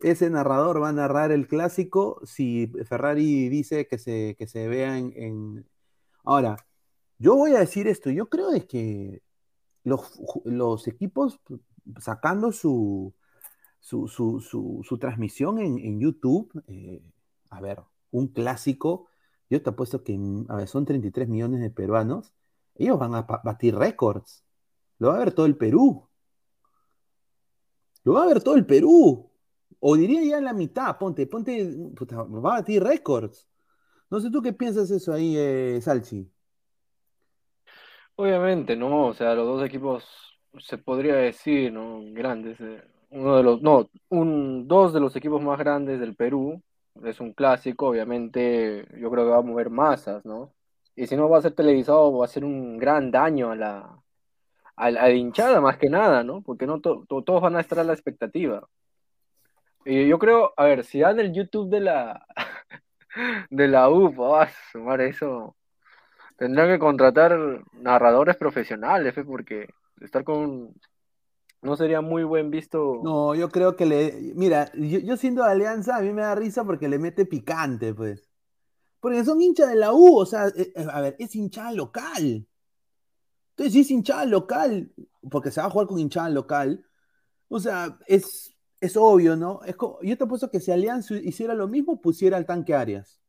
ese 0.00 0.30
narrador 0.30 0.82
va 0.82 0.88
a 0.88 0.92
narrar 0.92 1.30
el 1.32 1.46
clásico 1.46 2.20
si 2.24 2.72
Ferrari 2.86 3.48
dice 3.50 3.86
que 3.86 3.98
se, 3.98 4.34
que 4.38 4.46
se 4.46 4.66
vea 4.68 4.96
en, 4.98 5.12
en- 5.16 5.66
Ahora, 6.24 6.56
yo 7.18 7.36
voy 7.36 7.52
a 7.52 7.60
decir 7.60 7.88
esto, 7.88 8.10
yo 8.10 8.28
creo 8.28 8.50
que 8.68 9.22
los, 9.84 10.88
equipos 10.88 11.40
sacando 12.00 12.52
su, 12.52 13.14
su, 13.80 14.08
su, 14.08 14.40
su- 14.82 14.98
transmisión 14.98 15.58
en, 15.58 16.00
YouTube, 16.00 16.50
eh, 16.68 17.02
a 17.50 17.60
ver, 17.60 17.82
un 18.10 18.28
clásico, 18.28 19.08
yo 19.50 19.62
te 19.62 19.70
apuesto 19.70 20.02
que, 20.02 20.16
mm, 20.18 20.46
a 20.48 20.56
ver, 20.56 20.68
son 20.68 20.84
33 20.84 21.28
millones 21.28 21.60
de 21.60 21.70
peruanos, 21.70 22.32
ellos 22.76 22.98
van 22.98 23.14
a 23.14 23.22
batir 23.22 23.76
récords, 23.76 24.44
lo 24.98 25.08
va 25.08 25.16
a 25.16 25.18
ver 25.18 25.32
todo 25.32 25.46
el 25.46 25.56
Perú, 25.56 26.08
lo 28.04 28.14
va 28.14 28.24
a 28.24 28.26
ver 28.26 28.42
todo 28.42 28.56
el 28.56 28.66
Perú, 28.66 29.30
o 29.80 29.96
diría 29.96 30.24
ya 30.24 30.40
la 30.40 30.52
mitad, 30.52 30.96
ponte, 30.98 31.26
ponte, 31.26 31.76
va 32.10 32.54
a 32.54 32.60
batir 32.60 32.82
récords. 32.82 33.46
No 34.10 34.20
sé 34.20 34.30
tú 34.30 34.40
qué 34.42 34.52
piensas 34.52 34.90
eso 34.90 35.12
ahí, 35.12 35.36
eh, 35.36 35.80
Salchi. 35.82 36.30
Obviamente, 38.16 38.76
¿no? 38.76 39.06
O 39.06 39.14
sea, 39.14 39.34
los 39.34 39.46
dos 39.46 39.64
equipos 39.66 40.04
se 40.58 40.78
podría 40.78 41.16
decir, 41.16 41.72
¿no? 41.72 42.00
Grandes. 42.12 42.60
eh, 42.60 42.82
Uno 43.10 43.36
de 43.36 43.42
los, 43.42 43.62
no, 43.62 43.88
un, 44.10 44.68
dos 44.68 44.92
de 44.92 45.00
los 45.00 45.16
equipos 45.16 45.42
más 45.42 45.58
grandes 45.58 45.98
del 46.00 46.14
Perú. 46.14 46.62
Es 47.04 47.18
un 47.20 47.32
clásico, 47.32 47.88
obviamente, 47.88 48.86
yo 49.00 49.10
creo 49.10 49.24
que 49.24 49.30
va 49.30 49.38
a 49.38 49.42
mover 49.42 49.68
masas, 49.70 50.24
¿no? 50.24 50.52
Y 50.94 51.06
si 51.08 51.16
no 51.16 51.28
va 51.28 51.38
a 51.38 51.42
ser 51.42 51.52
televisado, 51.54 52.16
va 52.16 52.24
a 52.26 52.28
ser 52.28 52.44
un 52.44 52.78
gran 52.78 53.10
daño 53.10 53.50
a 53.50 53.56
la, 53.56 54.00
a 54.76 54.90
la, 54.92 55.10
hinchada, 55.12 55.60
más 55.60 55.78
que 55.78 55.88
nada, 55.90 56.24
¿no? 56.24 56.42
Porque 56.42 56.66
no 56.66 56.80
to- 56.80 57.04
to- 57.08 57.22
todos 57.24 57.42
van 57.42 57.56
a 57.56 57.60
estar 57.60 57.78
a 57.80 57.84
la 57.84 57.94
expectativa. 57.94 58.68
Y 59.84 60.08
yo 60.08 60.18
creo, 60.18 60.52
a 60.56 60.64
ver, 60.64 60.84
si 60.84 61.00
dan 61.00 61.20
el 61.20 61.32
YouTube 61.32 61.68
de 61.70 61.80
la, 61.80 62.26
de 63.50 63.68
la 63.68 63.88
UFA, 63.90 64.42
a 64.44 64.50
sumar 64.72 65.00
eso. 65.00 65.56
Tendrán 66.36 66.68
que 66.68 66.78
contratar 66.78 67.64
narradores 67.72 68.36
profesionales, 68.36 69.16
¿eh? 69.16 69.24
porque 69.24 69.68
estar 70.00 70.24
con... 70.24 70.74
No 71.62 71.76
sería 71.76 72.02
muy 72.02 72.24
buen 72.24 72.50
visto. 72.50 73.00
No, 73.02 73.34
yo 73.34 73.48
creo 73.48 73.74
que 73.74 73.86
le. 73.86 74.32
Mira, 74.34 74.70
yo, 74.74 74.98
yo 74.98 75.16
siendo 75.16 75.42
de 75.42 75.50
Alianza, 75.50 75.96
a 75.96 76.00
mí 76.02 76.12
me 76.12 76.20
da 76.20 76.34
risa 76.34 76.62
porque 76.62 76.90
le 76.90 76.98
mete 76.98 77.24
picante, 77.24 77.94
pues. 77.94 78.30
Porque 79.00 79.24
son 79.24 79.40
hinchas 79.40 79.70
de 79.70 79.76
la 79.76 79.94
U, 79.94 80.18
o 80.18 80.26
sea, 80.26 80.48
eh, 80.48 80.72
eh, 80.74 80.86
a 80.90 81.00
ver, 81.00 81.16
es 81.18 81.34
hinchada 81.34 81.72
local. 81.72 82.46
Entonces, 83.50 83.72
si 83.72 83.80
es 83.80 83.90
hinchada 83.90 84.26
local, 84.26 84.92
porque 85.30 85.50
se 85.50 85.60
va 85.60 85.68
a 85.68 85.70
jugar 85.70 85.86
con 85.86 85.98
hinchada 85.98 86.28
local, 86.28 86.84
o 87.48 87.60
sea, 87.60 87.98
es, 88.06 88.54
es 88.80 88.96
obvio, 88.96 89.36
¿no? 89.36 89.60
Es 89.64 89.76
yo 90.02 90.18
te 90.18 90.24
apuesto 90.24 90.50
que 90.50 90.60
si 90.60 90.72
Alianza 90.72 91.14
hiciera 91.16 91.54
lo 91.54 91.68
mismo, 91.68 92.00
pusiera 92.00 92.36
al 92.36 92.46
tanque 92.46 92.74
Arias. 92.74 93.20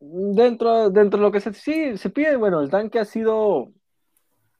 Dentro, 0.00 0.90
dentro 0.90 1.18
de 1.18 1.26
lo 1.26 1.32
que 1.32 1.40
se, 1.40 1.52
sí, 1.52 1.96
se 1.98 2.10
pide, 2.10 2.36
bueno, 2.36 2.60
el 2.60 2.70
tanque 2.70 3.00
ha 3.00 3.04
sido 3.04 3.72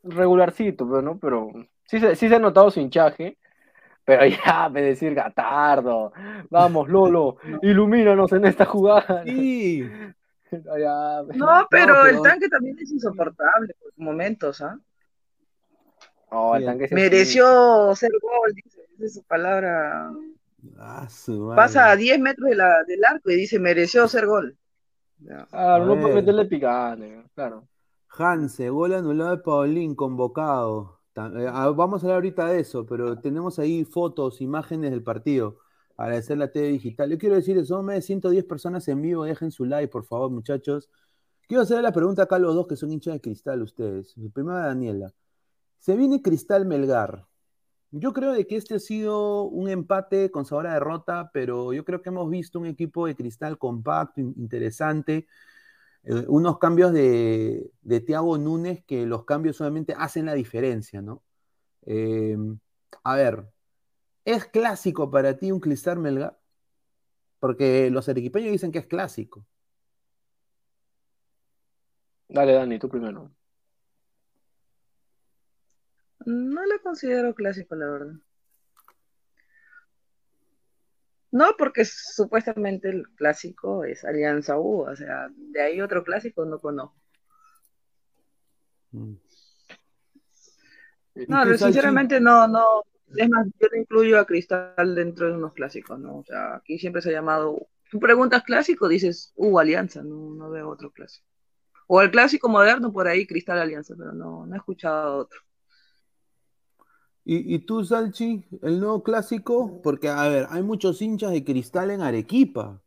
regularcito, 0.03 0.88
pero, 0.88 1.03
¿no? 1.03 1.18
Pero 1.18 1.51
sí, 1.85 2.01
se- 2.01 2.16
sí 2.16 2.29
se 2.29 2.35
ha 2.35 2.38
notado 2.38 2.70
su 2.70 2.81
hinchaje. 2.81 3.38
Pero 4.05 4.22
ya, 4.64 4.68
me 4.68 4.83
decir 4.83 5.14
Gatardo, 5.14 6.12
vamos, 6.51 6.88
Lolo, 6.88 7.37
ilumínanos 7.62 8.33
en 8.33 8.46
esta 8.46 8.64
jugada. 8.64 9.22
Sí. 9.24 9.88
Ya, 10.51 11.22
No, 11.35 11.66
pero 11.68 12.07
el 12.07 12.22
tanque 12.22 12.48
también 12.48 12.74
es 12.79 12.90
insoportable 12.90 13.74
por 13.79 13.92
momentos, 13.98 14.62
¿ah? 14.62 14.79
No, 16.33 16.57
el 16.57 16.64
tanque 16.64 16.88
Mereció 16.90 17.94
ser 17.94 18.11
gol, 18.22 18.55
dice, 18.55 18.81
esa 18.94 19.05
es 19.05 19.12
su 19.12 19.22
palabra. 19.24 20.11
Ah, 20.79 21.07
su. 21.11 21.53
Pasa 21.55 21.90
a 21.90 21.96
10 21.96 22.18
metros 22.18 22.48
de 22.48 22.57
la- 22.57 22.83
del 22.85 23.05
arco 23.05 23.31
y 23.31 23.37
dice, 23.37 23.59
mereció 23.59 24.09
ser 24.09 24.24
gol. 24.24 24.57
Claro, 25.24 25.87
no 25.87 25.94
A 25.94 26.00
puede 26.00 26.14
ver. 26.14 26.14
meterle 26.14 26.44
picante, 26.46 27.24
claro. 27.35 27.68
Hanse, 28.09 28.70
gol 28.70 28.94
anulado 28.94 29.31
de 29.37 29.42
Paulín, 29.42 29.94
convocado. 29.94 31.00
Eh, 31.16 31.46
ah, 31.52 31.70
vamos 31.70 32.02
a 32.02 32.07
hablar 32.07 32.16
ahorita 32.16 32.46
de 32.46 32.61
eso, 32.61 32.87
pero 32.87 33.18
tenemos 33.20 33.59
ahí 33.59 33.85
fotos, 33.85 34.40
imágenes 34.40 34.90
del 34.90 35.02
partido. 35.02 35.59
Agradecer 35.96 36.38
la 36.38 36.50
TV 36.50 36.68
Digital. 36.68 37.11
Yo 37.11 37.18
quiero 37.18 37.35
decir, 37.35 37.64
son 37.66 37.87
más 37.87 37.96
de 37.96 38.02
110 38.02 38.44
personas 38.44 38.87
en 38.88 39.02
vivo. 39.02 39.24
Dejen 39.24 39.50
su 39.50 39.64
like, 39.64 39.88
por 39.90 40.04
favor, 40.04 40.31
muchachos. 40.31 40.88
Quiero 41.48 41.62
hacer 41.62 41.83
la 41.83 41.92
pregunta 41.92 42.22
acá 42.24 42.37
a 42.37 42.38
los 42.38 42.54
dos 42.54 42.66
que 42.68 42.76
son 42.76 42.92
hinchas 42.92 43.14
de 43.14 43.20
cristal, 43.20 43.62
ustedes. 43.62 44.14
Primero 44.33 44.59
a 44.59 44.66
Daniela. 44.66 45.12
Se 45.78 45.96
viene 45.96 46.22
Cristal 46.22 46.66
Melgar. 46.66 47.26
Yo 47.90 48.12
creo 48.12 48.33
de 48.33 48.46
que 48.46 48.57
este 48.57 48.74
ha 48.74 48.79
sido 48.79 49.44
un 49.44 49.68
empate 49.70 50.31
con 50.31 50.44
sabor 50.44 50.66
a 50.66 50.74
derrota, 50.74 51.31
pero 51.33 51.72
yo 51.72 51.85
creo 51.85 52.03
que 52.03 52.11
hemos 52.11 52.29
visto 52.29 52.59
un 52.59 52.66
equipo 52.66 53.07
de 53.07 53.14
cristal 53.16 53.57
compacto, 53.59 54.20
in- 54.20 54.35
interesante, 54.37 55.27
eh, 56.05 56.24
unos 56.29 56.59
cambios 56.59 56.92
de, 56.92 57.72
Thiago 58.07 58.38
Núñez 58.38 58.85
que 58.87 59.07
los 59.07 59.24
cambios 59.24 59.57
solamente 59.57 59.94
hacen 59.98 60.27
la 60.27 60.35
diferencia, 60.35 61.03
¿no? 61.03 61.22
Eh, 61.87 62.37
a 63.05 63.16
ver, 63.16 63.46
¿es 64.24 64.46
clásico 64.46 65.11
para 65.11 65.37
ti 65.38 65.53
un 65.53 65.61
Cristal 65.61 65.98
Melgar? 65.98 66.38
Porque 67.40 67.90
los 67.90 68.09
arequipeños 68.09 68.53
dicen 68.53 68.72
que 68.72 68.79
es 68.81 68.87
clásico. 68.87 69.44
Dale, 72.29 72.53
Dani, 72.55 72.79
tú 72.79 72.88
primero. 72.88 73.31
No 76.29 76.61
lo 76.67 76.79
considero 76.83 77.35
clásico, 77.35 77.75
la 77.75 77.88
verdad. 77.88 78.12
No, 81.31 81.55
porque 81.57 81.87
supuestamente 81.87 82.91
el 82.91 83.09
clásico 83.14 83.85
es 83.85 84.05
Alianza 84.05 84.59
U, 84.59 84.83
o 84.83 84.95
sea, 84.95 85.29
de 85.35 85.62
ahí 85.62 85.81
otro 85.81 86.05
clásico 86.05 86.45
no 86.45 86.59
conozco. 86.59 87.01
Mm. 88.91 89.14
¿Y 91.14 91.27
No, 91.29 91.57
sinceramente 91.57 92.21
no, 92.21 92.47
no, 92.47 92.83
es 93.17 93.29
más, 93.31 93.47
yo 93.59 93.69
no 93.73 93.81
incluyo 93.81 94.19
a 94.19 94.27
Cristal 94.27 94.95
dentro 94.95 95.29
de 95.29 95.33
unos 95.33 95.55
clásicos, 95.55 95.99
¿no? 95.99 96.19
O 96.19 96.25
sea, 96.25 96.57
aquí 96.57 96.79
siempre 96.79 97.01
se 97.01 97.09
ha 97.09 97.12
llamado, 97.12 97.69
tú 97.91 97.99
preguntas 97.99 98.43
clásico, 98.43 98.87
dices, 98.87 99.33
uh, 99.37 99.59
Alianza, 99.59 100.03
no, 100.03 100.35
no 100.35 100.51
veo 100.51 100.69
otro 100.69 100.91
clásico. 100.91 101.27
O 101.87 102.03
el 102.03 102.11
clásico 102.11 102.51
moderno, 102.51 102.93
por 102.93 103.09
ahí, 103.09 103.27
Cristal 103.27 103.59
Alianza, 103.59 103.95
pero 103.97 104.12
no, 104.12 104.45
no 104.45 104.55
he 104.55 104.59
escuchado 104.59 105.17
otro. 105.17 105.47
¿Y, 107.31 107.55
y 107.55 107.59
tú, 107.59 107.85
Salchi, 107.85 108.43
el 108.62 108.81
nuevo 108.81 109.03
clásico? 109.03 109.83
Porque, 109.83 110.09
a 110.09 110.27
ver, 110.29 110.47
hay 110.49 110.62
muchos 110.62 111.03
hinchas 111.03 111.31
de 111.31 111.45
cristal 111.45 111.91
en 111.91 112.01
Arequipa. 112.01 112.81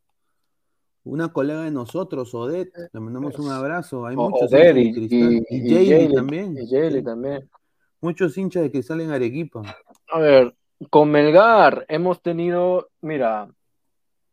Una 1.03 1.31
colega 1.31 1.61
de 1.61 1.69
nosotros, 1.69 2.33
Odette, 2.33 2.73
le 2.91 2.99
mandamos 2.99 3.37
un 3.37 3.51
abrazo. 3.51 4.07
Hay 4.07 4.15
O- 4.17 4.31
muchos 4.31 4.51
hinchas 4.51 4.73
de 4.73 4.91
cristal. 4.93 5.33
y, 5.33 5.45
Y 5.47 5.57
y 5.57 5.69
Jaylee 5.69 6.07
Jaylee- 6.09 6.15
también. 6.15 6.57
y 6.57 6.67
Jaylee 6.67 7.03
también. 7.03 7.49
Muchos 8.01 8.35
hinchas 8.35 8.63
de 8.63 8.71
cristal 8.71 9.01
en 9.01 9.11
Arequipa. 9.11 9.61
A 10.11 10.19
ver, 10.19 10.55
con 10.89 11.11
Melgar 11.11 11.85
hemos 11.87 12.23
tenido, 12.23 12.89
mira, 12.99 13.47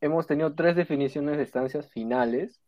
hemos 0.01 0.27
tenido 0.27 0.55
tres 0.55 0.75
definiciones 0.75 1.37
de 1.37 1.43
estancias 1.43 1.87
finales, 1.91 2.63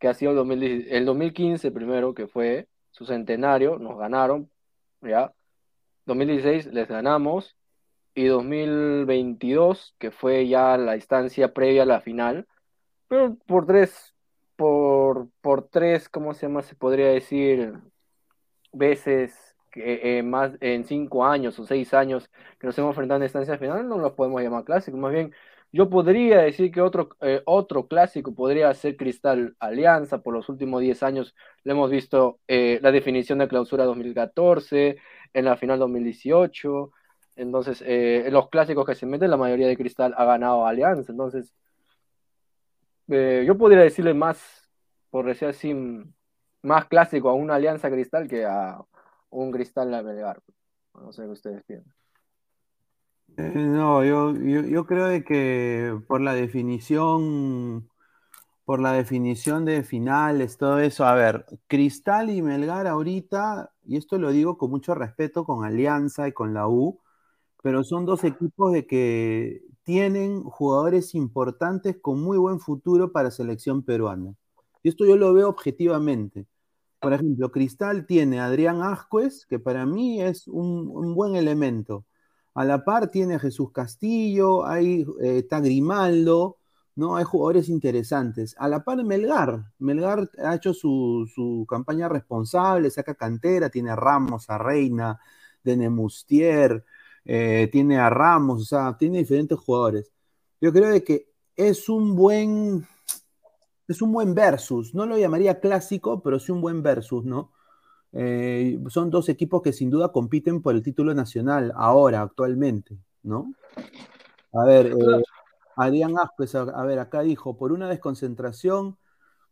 que 0.00 0.08
ha 0.08 0.14
sido 0.14 0.32
el, 0.32 0.36
2010 0.38 0.86
el 0.90 1.04
2015 1.04 1.70
primero, 1.70 2.12
que 2.12 2.26
fue 2.26 2.66
su 2.90 3.06
centenario, 3.06 3.78
nos 3.78 3.96
ganaron, 3.96 4.50
¿ya? 5.00 5.32
2016 6.06 6.66
les 6.72 6.88
ganamos, 6.88 7.56
y 8.14 8.26
2022, 8.26 9.94
que 9.98 10.10
fue 10.10 10.48
ya 10.48 10.78
la 10.78 10.96
instancia 10.96 11.52
previa 11.52 11.82
a 11.82 11.86
la 11.86 12.00
final, 12.00 12.46
pero 13.08 13.36
por 13.46 13.66
tres, 13.66 14.14
por, 14.56 15.28
por 15.42 15.68
tres, 15.68 16.08
¿cómo 16.08 16.34
se 16.34 16.46
llama? 16.46 16.62
Se 16.62 16.74
podría 16.74 17.08
decir, 17.08 17.74
veces 18.72 19.54
que 19.70 20.18
eh, 20.18 20.22
más 20.22 20.52
en 20.60 20.84
cinco 20.84 21.26
años 21.26 21.58
o 21.58 21.66
seis 21.66 21.92
años 21.94 22.30
que 22.58 22.66
nos 22.66 22.78
hemos 22.78 22.90
enfrentado 22.90 23.18
en 23.18 23.24
instancia 23.24 23.58
final, 23.58 23.86
no 23.88 23.98
los 23.98 24.12
podemos 24.12 24.42
llamar 24.42 24.64
clásicos. 24.64 24.98
Más 24.98 25.12
bien, 25.12 25.32
yo 25.72 25.90
podría 25.90 26.38
decir 26.38 26.70
que 26.70 26.80
otro, 26.80 27.10
eh, 27.20 27.42
otro 27.44 27.86
clásico 27.86 28.34
podría 28.34 28.72
ser 28.74 28.96
Cristal 28.96 29.56
Alianza. 29.58 30.22
Por 30.22 30.34
los 30.34 30.48
últimos 30.48 30.80
10 30.80 31.02
años 31.02 31.34
le 31.64 31.72
hemos 31.72 31.90
visto 31.90 32.38
eh, 32.48 32.78
la 32.82 32.92
definición 32.92 33.38
de 33.40 33.48
clausura 33.48 33.84
2014, 33.84 34.96
en 35.36 35.44
la 35.44 35.56
final 35.56 35.78
2018. 35.78 36.92
Entonces, 37.36 37.82
eh, 37.82 38.26
en 38.26 38.32
los 38.32 38.48
clásicos 38.48 38.86
que 38.86 38.94
se 38.94 39.04
meten, 39.04 39.30
la 39.30 39.36
mayoría 39.36 39.68
de 39.68 39.76
Cristal 39.76 40.14
ha 40.16 40.24
ganado 40.24 40.66
Alianza. 40.66 41.12
Entonces, 41.12 41.54
eh, 43.08 43.44
yo 43.46 43.58
podría 43.58 43.82
decirle 43.82 44.14
más, 44.14 44.70
por 45.10 45.26
decir 45.26 45.48
así, 45.48 45.74
más 46.62 46.86
clásico 46.86 47.28
a 47.28 47.34
una 47.34 47.56
Alianza 47.56 47.90
Cristal 47.90 48.26
que 48.26 48.46
a 48.46 48.80
un 49.28 49.52
Cristal 49.52 49.92
a 49.92 50.02
Melgar. 50.02 50.40
No 50.94 51.12
sé 51.12 51.24
qué 51.24 51.28
ustedes 51.28 51.62
piensan. 51.64 51.92
Eh, 53.36 53.52
no, 53.54 54.02
yo, 54.02 54.32
yo, 54.34 54.86
creo 54.86 55.22
que 55.22 56.00
por 56.08 56.22
la 56.22 56.32
definición, 56.32 57.90
por 58.64 58.80
la 58.80 58.92
definición 58.92 59.66
de 59.66 59.82
finales, 59.82 60.56
todo 60.56 60.78
eso, 60.80 61.04
a 61.04 61.14
ver, 61.14 61.44
Cristal 61.66 62.30
y 62.30 62.40
Melgar 62.40 62.86
ahorita, 62.86 63.74
y 63.86 63.96
esto 63.96 64.18
lo 64.18 64.30
digo 64.30 64.58
con 64.58 64.70
mucho 64.70 64.94
respeto 64.94 65.44
con 65.44 65.64
Alianza 65.64 66.28
y 66.28 66.32
con 66.32 66.54
la 66.54 66.68
U, 66.68 67.00
pero 67.62 67.84
son 67.84 68.04
dos 68.06 68.24
equipos 68.24 68.72
de 68.72 68.86
que 68.86 69.62
tienen 69.82 70.42
jugadores 70.42 71.14
importantes 71.14 71.96
con 72.00 72.20
muy 72.20 72.38
buen 72.38 72.60
futuro 72.60 73.12
para 73.12 73.30
selección 73.30 73.82
peruana. 73.82 74.34
Y 74.82 74.88
esto 74.88 75.06
yo 75.06 75.16
lo 75.16 75.32
veo 75.32 75.48
objetivamente. 75.48 76.46
Por 77.00 77.12
ejemplo, 77.12 77.52
Cristal 77.52 78.06
tiene 78.06 78.40
a 78.40 78.46
Adrián 78.46 78.82
Ascuez, 78.82 79.46
que 79.46 79.58
para 79.58 79.86
mí 79.86 80.22
es 80.22 80.48
un, 80.48 81.14
buen 81.14 81.36
elemento. 81.36 82.04
A 82.54 82.64
la 82.64 82.84
par 82.84 83.10
tiene 83.10 83.34
a 83.34 83.38
Jesús 83.38 83.70
Castillo, 83.72 84.64
hay, 84.66 85.02
eh, 85.20 85.38
está 85.38 85.60
Grimaldo, 85.60 86.55
¿no? 86.96 87.16
Hay 87.16 87.24
jugadores 87.24 87.68
interesantes. 87.68 88.56
A 88.58 88.68
la 88.68 88.82
par 88.82 89.04
Melgar. 89.04 89.72
Melgar 89.78 90.28
ha 90.42 90.54
hecho 90.54 90.74
su, 90.74 91.30
su 91.32 91.66
campaña 91.68 92.08
responsable, 92.08 92.90
saca 92.90 93.14
cantera, 93.14 93.70
tiene 93.70 93.90
a 93.90 93.96
Ramos, 93.96 94.50
a 94.50 94.58
Reina, 94.58 95.20
de 95.62 95.76
Nemustier, 95.76 96.84
eh, 97.24 97.68
tiene 97.70 97.98
a 97.98 98.08
Ramos, 98.08 98.62
o 98.62 98.64
sea, 98.64 98.96
tiene 98.98 99.18
diferentes 99.18 99.58
jugadores. 99.58 100.10
Yo 100.60 100.72
creo 100.72 100.88
de 100.88 101.04
que 101.04 101.28
es 101.54 101.88
un 101.88 102.16
buen, 102.16 102.86
es 103.86 104.00
un 104.00 104.12
buen 104.12 104.34
versus. 104.34 104.94
No 104.94 105.04
lo 105.06 105.18
llamaría 105.18 105.60
clásico, 105.60 106.22
pero 106.22 106.38
sí 106.38 106.50
un 106.50 106.62
buen 106.62 106.82
versus, 106.82 107.24
¿no? 107.24 107.52
Eh, 108.12 108.78
son 108.88 109.10
dos 109.10 109.28
equipos 109.28 109.60
que 109.60 109.74
sin 109.74 109.90
duda 109.90 110.12
compiten 110.12 110.62
por 110.62 110.74
el 110.74 110.82
título 110.82 111.12
nacional 111.12 111.72
ahora, 111.76 112.22
actualmente, 112.22 112.96
¿no? 113.22 113.52
A 114.54 114.64
ver, 114.64 114.86
eh, 114.86 115.22
Adrián 115.76 116.18
Ascuez, 116.18 116.54
a, 116.54 116.84
ver, 116.84 116.98
acá 116.98 117.20
dijo, 117.20 117.56
por 117.56 117.70
una 117.72 117.88
desconcentración 117.88 118.96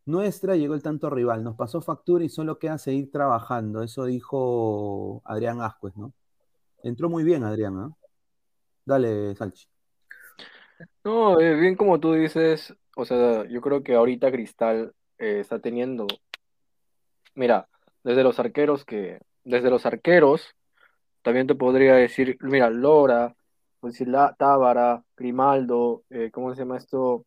nuestra 0.07 0.57
llegó 0.57 0.75
el 0.75 0.83
tanto 0.83 1.09
rival, 1.11 1.45
nos 1.45 1.57
pasó 1.57 1.81
factura 1.81 2.25
y 2.25 2.29
solo 2.29 2.59
queda 2.59 2.79
seguir 2.79 3.11
trabajando. 3.11 3.83
Eso 3.83 4.05
dijo 4.05 5.23
Adrián 5.25 5.61
Ascuez, 5.61 5.97
¿no? 5.97 6.13
Entró 6.83 7.09
muy 7.09 7.25
bien, 7.25 7.45
Adrián. 7.45 7.95
Dale, 8.85 9.35
Salchi. 9.35 9.67
No, 11.05 11.41
eh, 11.41 11.55
bien 11.55 11.77
como 11.77 12.01
tú 12.01 12.13
dices, 12.15 12.75
o 12.97 13.05
sea, 13.05 13.47
yo 13.49 13.61
creo 13.61 13.83
que 13.83 13.95
ahorita 13.95 14.31
Cristal 14.31 14.95
eh, 15.19 15.41
está 15.41 15.59
teniendo, 15.59 16.07
mira, 17.35 17.69
desde 18.03 18.25
los 18.25 18.39
arqueros 18.39 18.85
que, 18.85 19.21
desde 19.45 19.71
los 19.71 19.87
arqueros, 19.87 20.55
también 21.23 21.47
te 21.47 21.55
podría 21.55 21.95
decir, 21.95 22.37
mira, 22.41 22.69
Lora, 22.69 23.35
pues 23.85 23.93
decir, 23.97 24.09
la, 24.09 24.35
Tábara, 24.39 25.05
Grimaldo, 25.15 26.05
eh, 26.09 26.31
¿cómo 26.33 26.55
se 26.55 26.61
llama 26.63 26.79
esto? 26.79 27.27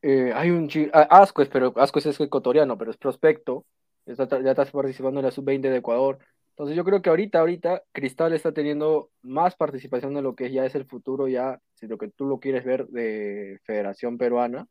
Eh, 0.00 0.32
hay 0.34 0.48
un 0.48 0.66
chi- 0.66 0.88
ah, 0.94 1.08
Ascuez, 1.10 1.50
pero 1.50 1.74
Ascuez 1.76 2.06
es 2.06 2.18
ecuatoriano, 2.18 2.78
pero 2.78 2.90
es 2.90 2.96
prospecto, 2.96 3.66
está, 4.06 4.40
ya 4.40 4.52
está 4.52 4.64
participando 4.64 5.20
en 5.20 5.26
la 5.26 5.30
sub-20 5.30 5.68
de 5.68 5.76
Ecuador. 5.76 6.20
Entonces 6.52 6.74
yo 6.74 6.84
creo 6.86 7.02
que 7.02 7.10
ahorita, 7.10 7.38
ahorita, 7.40 7.82
Cristal 7.92 8.32
está 8.32 8.52
teniendo 8.52 9.10
más 9.20 9.56
participación 9.56 10.14
de 10.14 10.22
lo 10.22 10.34
que 10.34 10.50
ya 10.50 10.64
es 10.64 10.74
el 10.74 10.86
futuro, 10.86 11.28
ya, 11.28 11.60
si 11.74 11.86
lo 11.86 11.98
que 11.98 12.08
tú 12.08 12.24
lo 12.24 12.40
quieres 12.40 12.64
ver 12.64 12.86
de 12.86 13.58
Federación 13.64 14.16
Peruana, 14.16 14.66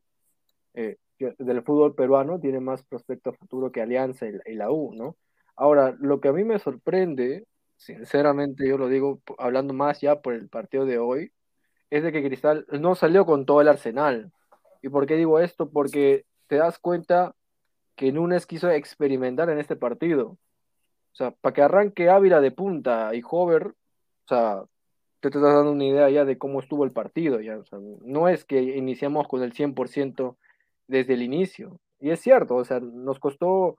eh, 0.73 0.97
del 1.19 1.61
fútbol 1.61 1.93
peruano, 1.93 2.39
tiene 2.39 2.59
más 2.59 2.81
prospecto 2.81 3.33
futuro 3.33 3.71
que 3.71 3.83
Alianza 3.83 4.25
y 4.25 4.55
la 4.55 4.71
U, 4.71 4.95
¿no? 4.95 5.15
Ahora, 5.55 5.95
lo 5.99 6.19
que 6.19 6.29
a 6.29 6.33
mí 6.33 6.43
me 6.43 6.57
sorprende, 6.57 7.45
sinceramente 7.79 8.67
yo 8.67 8.77
lo 8.77 8.89
digo 8.89 9.21
hablando 9.37 9.73
más 9.73 10.01
ya 10.01 10.21
por 10.21 10.33
el 10.33 10.49
partido 10.49 10.85
de 10.85 10.99
hoy, 10.99 11.31
es 11.89 12.03
de 12.03 12.11
que 12.11 12.23
Cristal 12.23 12.67
no 12.71 12.93
salió 12.93 13.25
con 13.25 13.45
todo 13.45 13.61
el 13.61 13.67
arsenal. 13.67 14.31
¿Y 14.81 14.89
por 14.89 15.07
qué 15.07 15.15
digo 15.15 15.39
esto? 15.39 15.69
Porque 15.71 16.25
te 16.47 16.57
das 16.57 16.77
cuenta 16.77 17.35
que 17.95 18.11
Núñez 18.11 18.45
quiso 18.45 18.69
experimentar 18.69 19.49
en 19.49 19.59
este 19.59 19.75
partido. 19.75 20.37
O 21.13 21.15
sea, 21.15 21.31
para 21.31 21.53
que 21.53 21.61
arranque 21.61 22.09
Ávila 22.09 22.41
de 22.41 22.51
punta 22.51 23.13
y 23.15 23.21
Hover, 23.27 23.67
o 23.67 24.27
sea, 24.27 24.63
te 25.21 25.29
estás 25.29 25.41
dando 25.41 25.71
una 25.71 25.85
idea 25.85 26.09
ya 26.09 26.25
de 26.25 26.37
cómo 26.37 26.59
estuvo 26.59 26.85
el 26.85 26.91
partido. 26.91 27.41
Ya, 27.41 27.59
no 28.01 28.27
es 28.29 28.45
que 28.45 28.61
iniciamos 28.61 29.27
con 29.27 29.41
el 29.41 29.53
100% 29.53 30.37
desde 30.87 31.13
el 31.13 31.23
inicio. 31.23 31.79
Y 31.99 32.11
es 32.11 32.21
cierto, 32.21 32.55
o 32.55 32.65
sea, 32.65 32.79
nos 32.79 33.19
costó, 33.19 33.77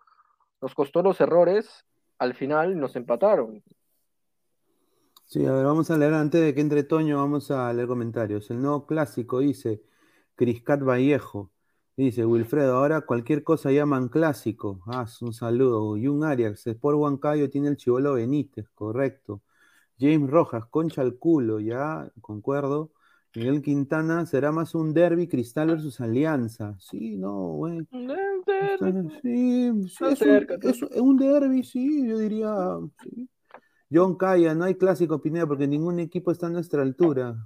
nos 0.61 0.74
costó 0.74 1.03
los 1.03 1.20
errores 1.20 1.86
al 2.20 2.34
final 2.34 2.78
nos 2.78 2.94
empataron. 2.96 3.62
Sí, 5.32 5.46
a 5.46 5.52
ver, 5.52 5.64
vamos 5.64 5.88
a 5.92 5.96
leer 5.96 6.12
antes 6.14 6.40
de 6.40 6.52
que 6.54 6.60
entre 6.60 6.82
Toño, 6.82 7.18
vamos 7.18 7.52
a 7.52 7.72
leer 7.72 7.86
comentarios. 7.86 8.50
El 8.50 8.60
nuevo 8.62 8.84
clásico 8.84 9.38
dice 9.38 9.80
Criscat 10.34 10.82
Vallejo. 10.82 11.52
Dice 11.96 12.26
Wilfredo, 12.26 12.76
ahora 12.76 13.02
cualquier 13.02 13.44
cosa 13.44 13.70
llaman 13.70 14.08
clásico. 14.08 14.80
Ah, 14.86 15.06
un 15.20 15.32
saludo. 15.32 15.96
Y 15.96 16.08
un 16.08 16.24
Arias, 16.24 16.66
Sport 16.66 16.98
Huancayo 16.98 17.48
tiene 17.48 17.68
el 17.68 17.76
chivolo 17.76 18.14
Benítez, 18.14 18.68
correcto. 18.70 19.42
James 20.00 20.28
Rojas, 20.28 20.66
concha 20.66 21.02
al 21.02 21.16
culo, 21.16 21.60
ya, 21.60 22.10
concuerdo. 22.20 22.90
Miguel 23.32 23.62
Quintana, 23.62 24.26
será 24.26 24.50
más 24.50 24.74
un 24.74 24.92
derby 24.92 25.28
Cristal 25.28 25.68
versus 25.68 26.00
Alianza. 26.00 26.74
Sí, 26.80 27.16
no, 27.16 27.52
güey. 27.52 27.86
Sí, 29.22 29.70
sí, 30.00 30.06
es, 30.06 30.22
un, 30.22 30.90
es 30.90 31.00
un 31.00 31.16
derby, 31.16 31.62
sí, 31.62 32.08
yo 32.08 32.18
diría. 32.18 32.52
sí. 33.04 33.28
John 33.93 34.16
Calla, 34.16 34.55
no 34.55 34.64
hay 34.64 34.74
clásico 34.76 35.20
Pineda 35.20 35.47
porque 35.47 35.66
ningún 35.66 35.99
equipo 35.99 36.30
está 36.30 36.47
a 36.47 36.51
nuestra 36.51 36.82
altura. 36.82 37.36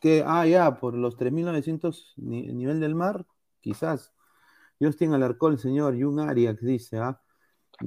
Que, 0.00 0.22
ah, 0.26 0.46
ya, 0.46 0.78
por 0.78 0.94
los 0.94 1.16
3.900 1.16 2.12
ni- 2.16 2.52
nivel 2.52 2.78
del 2.80 2.94
mar, 2.94 3.26
quizás. 3.60 4.12
Justin 4.80 5.14
Alarcón, 5.14 5.58
señor, 5.58 5.94
y 5.96 6.04
un 6.04 6.20
Arias, 6.20 6.58
dice, 6.60 6.98
¿ah? 6.98 7.20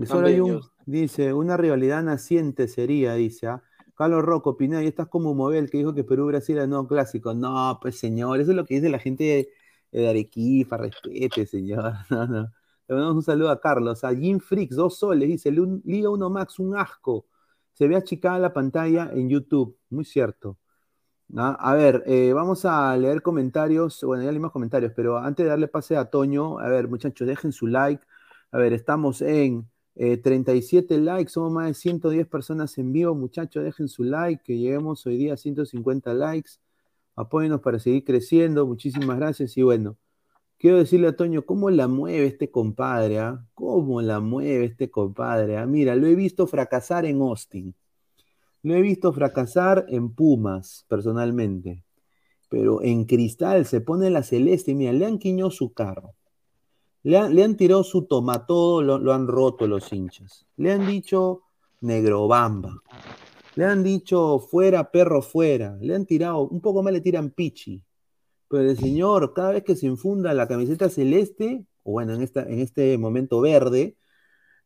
Solo 0.06 0.28
hay 0.28 0.40
un, 0.40 0.62
dice, 0.86 1.34
una 1.34 1.56
rivalidad 1.58 2.04
naciente 2.04 2.68
sería, 2.68 3.14
dice, 3.14 3.48
¿ah? 3.48 3.64
Carlos 3.96 4.24
Rocco, 4.24 4.58
Pineda, 4.58 4.84
y 4.84 4.88
estás 4.88 5.08
como 5.08 5.34
Mobel, 5.34 5.70
que 5.70 5.78
dijo 5.80 5.94
que 5.94 6.04
Perú-Brasil 6.04 6.58
era 6.58 6.68
no 6.68 6.88
clásico. 6.88 7.34
No, 7.34 7.80
pues 7.82 7.98
señor, 8.00 8.40
eso 8.40 8.52
es 8.52 8.58
lo 8.58 8.66
que 8.66 8.76
dice 8.76 8.90
la 8.90 9.00
gente 9.00 9.50
de, 9.92 10.08
Arequipa, 10.10 10.78
respete, 10.78 11.46
señor. 11.46 11.94
No, 12.10 12.28
no. 12.28 12.42
Le 12.90 12.96
mandamos 12.96 13.16
un 13.18 13.24
saludo 13.24 13.50
a 13.50 13.60
Carlos. 13.60 14.04
A 14.04 14.16
Jim 14.16 14.40
Freaks, 14.40 14.76
dos 14.76 14.98
soles, 14.98 15.28
dice, 15.28 15.52
"Lu- 15.52 15.82
Liga 15.84 16.10
1 16.10 16.30
Max, 16.30 16.58
un 16.60 16.76
asco. 16.78 17.26
Se 17.78 17.88
ve 17.88 17.96
achicada 17.96 18.40
la 18.40 18.54
pantalla 18.54 19.12
en 19.14 19.30
YouTube, 19.30 19.78
muy 19.92 20.04
cierto. 20.04 20.58
A 21.36 21.76
ver, 21.76 22.04
eh, 22.08 22.34
vamos 22.34 22.66
a 22.66 22.98
leer 22.98 23.22
comentarios. 23.22 24.02
Bueno, 24.04 24.24
ya 24.24 24.32
leímos 24.32 24.52
comentarios, 24.52 24.94
pero 24.96 25.18
antes 25.20 25.44
de 25.44 25.50
darle 25.52 25.68
pase 25.68 25.96
a 25.96 26.06
Toño, 26.06 26.58
a 26.58 26.70
ver, 26.70 26.88
muchachos, 26.88 27.28
dejen 27.28 27.52
su 27.52 27.68
like. 27.68 28.04
A 28.52 28.58
ver, 28.58 28.74
estamos 28.74 29.22
en 29.22 29.70
eh, 29.96 30.18
37 30.18 30.98
likes, 30.98 31.30
somos 31.32 31.52
más 31.52 31.68
de 31.68 31.74
110 31.76 32.28
personas 32.28 32.76
en 32.80 32.92
vivo. 32.94 33.14
Muchachos, 33.14 33.64
dejen 33.64 33.88
su 33.90 34.04
like, 34.04 34.42
que 34.44 34.58
lleguemos 34.58 35.06
hoy 35.06 35.18
día 35.18 35.34
a 35.36 35.38
150 35.38 36.14
likes. 36.16 36.54
Apóyenos 37.16 37.62
para 37.62 37.78
seguir 37.78 38.04
creciendo. 38.06 38.66
Muchísimas 38.66 39.18
gracias. 39.18 39.56
Y 39.56 39.62
bueno, 39.62 39.98
quiero 40.58 40.78
decirle 40.78 41.08
a 41.08 41.16
Toño, 41.16 41.46
¿cómo 41.46 41.70
la 41.70 41.88
mueve 41.88 42.28
este 42.28 42.52
compadre? 42.52 43.20
ah? 43.20 43.46
¿Cómo 43.54 44.02
la 44.02 44.20
mueve 44.20 44.66
este 44.66 44.90
compadre? 44.90 45.58
ah? 45.58 45.66
Mira, 45.66 45.96
lo 45.96 46.08
he 46.08 46.16
visto 46.16 46.48
fracasar 46.48 47.06
en 47.06 47.22
Austin. 47.22 47.76
Lo 48.64 48.76
he 48.76 48.82
visto 48.82 49.14
fracasar 49.14 49.86
en 49.90 50.14
Pumas, 50.14 50.86
personalmente. 50.88 51.84
Pero 52.50 52.82
en 52.82 53.06
Cristal 53.06 53.66
se 53.66 53.82
pone 53.82 54.10
la 54.10 54.24
celeste 54.24 54.74
mira, 54.74 54.94
le 54.94 55.06
han 55.06 55.20
quiñado 55.20 55.52
su 55.52 55.74
carro. 55.74 56.14
Le 57.04 57.18
han, 57.18 57.56
tirado 57.56 57.84
su 57.86 58.06
tomatodo, 58.06 58.82
lo, 58.82 58.98
lo 58.98 59.14
han 59.14 59.28
roto 59.28 59.66
los 59.66 59.94
hinchas. 59.94 60.46
Le 60.58 60.74
han 60.74 60.86
dicho 60.86 61.44
negrobamba. 61.80 62.82
Le 63.56 63.66
han 63.66 63.82
dicho 63.82 64.40
fuera, 64.40 64.92
perro, 64.92 65.22
fuera. 65.22 65.78
Le 65.80 65.96
han 65.96 66.06
tirado, 66.06 66.48
un 66.48 66.60
poco 66.60 66.84
más 66.84 66.92
le 66.92 67.02
tiran 67.02 67.30
pichi. 67.30 67.82
Pero 68.50 68.70
el 68.70 68.78
señor, 68.78 69.34
cada 69.34 69.52
vez 69.52 69.64
que 69.64 69.76
se 69.76 69.88
infunda 69.88 70.34
la 70.34 70.48
camiseta 70.48 70.90
celeste, 70.90 71.66
o 71.84 71.92
bueno, 71.94 72.14
en, 72.14 72.22
esta, 72.22 72.44
en 72.44 72.60
este 72.60 72.98
momento 72.98 73.42
verde, 73.42 73.98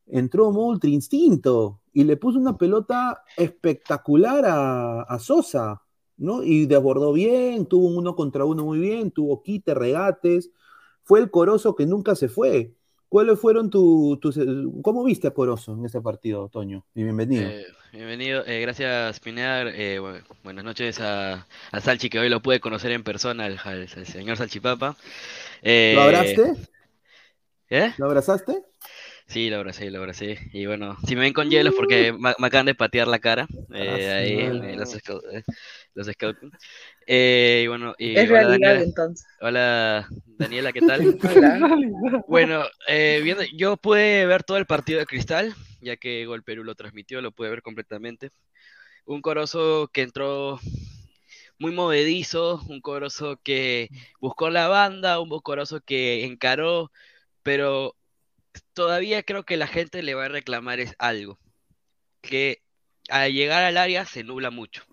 entró 0.06 0.48
Ultra 0.48 0.90
Instinto 0.90 1.80
y 1.92 2.04
le 2.04 2.16
puso 2.16 2.38
una 2.38 2.56
pelota 2.58 3.22
espectacular 3.36 4.44
a, 4.46 5.18
Sosa, 5.18 5.82
¿no? 6.16 6.42
Y 6.42 6.66
desbordó 6.66 7.12
bien, 7.12 7.66
tuvo 7.66 7.88
un 7.88 7.98
uno 7.98 8.16
contra 8.16 8.44
uno 8.44 8.64
muy 8.64 8.78
bien, 8.78 9.10
tuvo 9.10 9.42
quite, 9.42 9.74
regates, 9.74 10.50
fue 11.04 11.20
el 11.20 11.30
Corozo 11.30 11.74
que 11.74 11.86
nunca 11.86 12.14
se 12.14 12.28
fue. 12.28 12.74
¿Cuáles 13.12 13.38
fueron 13.38 13.68
tu- 13.68 14.16
tus... 14.22 14.38
¿Cómo 14.80 15.04
viste 15.04 15.28
a 15.28 15.32
Corozo 15.32 15.74
en 15.74 15.84
ese 15.84 16.00
partido, 16.00 16.48
Toño? 16.48 16.86
Y 16.94 17.02
bienvenido. 17.02 17.46
Eh, 17.46 17.66
bienvenido, 17.92 18.42
eh, 18.46 18.62
gracias 18.62 19.20
Pineda. 19.20 19.68
eh, 19.68 20.00
bu- 20.00 20.22
buenas 20.42 20.64
noches 20.64 20.98
a, 20.98 21.46
a 21.72 21.80
Salchi, 21.82 22.08
que 22.08 22.18
hoy 22.18 22.30
lo 22.30 22.40
pude 22.40 22.58
conocer 22.58 22.90
en 22.90 23.02
persona, 23.04 23.44
al, 23.44 23.58
al- 23.64 23.86
al 23.94 24.06
señor 24.06 24.38
Salchipapa. 24.38 24.96
Eh, 25.60 25.92
¿Lo 25.94 26.00
abraste? 26.00 26.54
¿Eh? 27.68 27.92
¿Lo 27.98 28.06
abrazaste? 28.06 28.64
Sí, 29.32 29.48
lo 29.48 29.56
abracé, 29.56 29.90
lo 29.90 29.98
abracé. 29.98 30.38
Y 30.52 30.66
bueno, 30.66 30.96
si 31.06 31.14
me 31.16 31.22
ven 31.22 31.32
con 31.32 31.48
hielos 31.50 31.74
porque 31.74 32.12
me, 32.12 32.34
me 32.38 32.46
acaban 32.46 32.66
de 32.66 32.74
patear 32.74 33.08
la 33.08 33.18
cara. 33.18 33.46
eh, 33.74 33.80
Ah, 33.94 33.98
ahí, 34.18 34.28
sí. 34.28 34.38
eh, 34.72 34.76
los, 34.76 34.94
scout- 34.94 35.24
eh, 35.32 35.42
los 35.94 36.06
scouting. 36.06 36.50
Eh, 37.06 37.62
y 37.64 37.66
bueno, 37.68 37.94
y 37.98 38.18
Es 38.18 38.28
hola 38.28 38.48
realidad, 38.48 38.48
Daniela. 38.48 38.84
entonces. 38.84 39.26
Hola 39.40 40.08
Daniela, 40.26 40.72
¿qué 40.72 40.82
tal? 40.82 41.02
Hola. 41.24 41.58
Bueno, 42.26 42.64
eh, 42.88 43.20
viendo, 43.24 43.42
yo 43.56 43.76
pude 43.76 44.26
ver 44.26 44.42
todo 44.44 44.58
el 44.58 44.66
partido 44.66 45.00
de 45.00 45.06
Cristal, 45.06 45.54
ya 45.80 45.96
que 45.96 46.26
Gol 46.26 46.42
Perú 46.44 46.64
lo 46.64 46.74
transmitió, 46.74 47.20
lo 47.22 47.32
pude 47.32 47.50
ver 47.50 47.62
completamente. 47.62 48.30
Un 49.06 49.22
Corozo 49.22 49.88
que 49.92 50.02
entró 50.02 50.60
muy 51.58 51.72
movedizo, 51.72 52.60
un 52.68 52.80
Corozo 52.80 53.38
que 53.42 53.88
buscó 54.20 54.50
la 54.50 54.68
banda, 54.68 55.20
un 55.20 55.28
Corozo 55.40 55.80
que 55.80 56.24
encaró, 56.24 56.90
pero 57.42 57.96
todavía 58.74 59.22
creo 59.22 59.44
que 59.44 59.56
la 59.56 59.66
gente 59.66 60.02
le 60.02 60.14
va 60.14 60.26
a 60.26 60.28
reclamar 60.28 60.80
es 60.80 60.94
algo, 60.98 61.38
que 62.22 62.62
al 63.08 63.32
llegar 63.32 63.64
al 63.64 63.76
área 63.76 64.06
se 64.06 64.24
nubla 64.24 64.50
mucho. 64.50 64.84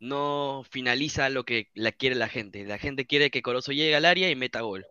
No 0.00 0.64
finaliza 0.70 1.28
lo 1.30 1.44
que 1.44 1.70
la 1.74 1.92
quiere 1.92 2.16
la 2.16 2.28
gente. 2.28 2.64
La 2.64 2.78
gente 2.78 3.06
quiere 3.06 3.30
que 3.30 3.42
Corozo 3.42 3.72
llegue 3.72 3.96
al 3.96 4.04
área 4.04 4.30
y 4.30 4.36
meta 4.36 4.60
gol 4.60 4.86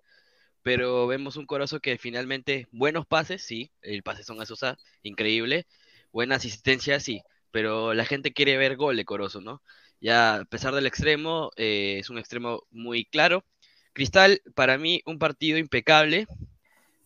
pero 0.67 1.07
vemos 1.07 1.37
un 1.37 1.45
Corozo 1.45 1.79
que 1.79 1.97
finalmente, 1.97 2.67
buenos 2.73 3.05
pases, 3.05 3.41
sí, 3.41 3.71
el 3.81 4.03
pase 4.03 4.25
son 4.25 4.41
a 4.41 4.45
Sosa, 4.45 4.77
increíble, 5.01 5.65
buena 6.11 6.35
asistencia, 6.35 6.99
sí, 6.99 7.21
pero 7.51 7.93
la 7.93 8.03
gente 8.03 8.33
quiere 8.33 8.57
ver 8.57 8.75
gol 8.75 8.97
de 8.97 9.05
Corozo, 9.05 9.39
¿no? 9.39 9.61
Ya 10.01 10.35
a 10.35 10.43
pesar 10.45 10.73
del 10.75 10.85
extremo, 10.85 11.51
eh, 11.55 11.99
es 11.99 12.09
un 12.09 12.17
extremo 12.17 12.63
muy 12.69 13.05
claro. 13.05 13.45
Cristal, 13.93 14.41
para 14.55 14.77
mí, 14.77 15.01
un 15.05 15.19
partido 15.19 15.57
impecable, 15.57 16.27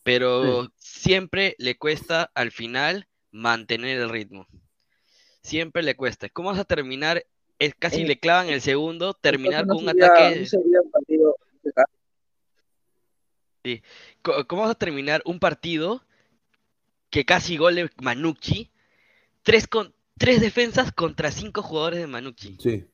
pero 0.03 0.71
siempre 0.77 1.55
le 1.59 1.77
cuesta 1.77 2.31
al 2.33 2.51
final 2.51 3.07
mantener 3.31 3.99
el 3.99 4.09
ritmo. 4.09 4.47
Siempre 5.43 5.83
le 5.83 5.95
cuesta. 5.95 6.29
¿Cómo 6.29 6.49
vas 6.49 6.59
a 6.59 6.65
terminar? 6.65 7.25
Es 7.59 7.75
casi 7.75 8.01
Eh, 8.01 8.07
le 8.07 8.19
clavan 8.19 8.49
el 8.49 8.61
segundo, 8.61 9.13
terminar 9.13 9.65
no 9.67 9.75
con 9.75 9.83
un 9.85 9.89
sería- 9.91 10.05
ataque. 10.05 10.39
no 10.39 10.45
sería 10.45 10.81
un 10.81 10.91
partido. 10.91 11.35
Sí. 13.63 13.83
¿Cómo 14.47 14.63
vas 14.63 14.71
a 14.71 14.75
terminar 14.75 15.21
un 15.25 15.39
partido 15.39 16.03
que 17.09 17.25
casi 17.25 17.57
gol 17.57 17.75
de 17.75 17.89
Manucci? 18.01 18.71
Tres, 19.43 19.67
con, 19.67 19.93
tres 20.17 20.41
defensas 20.41 20.91
contra 20.91 21.31
cinco 21.31 21.61
jugadores 21.61 21.99
de 21.99 22.07
Manucci. 22.07 22.57
Sí. 22.59 22.85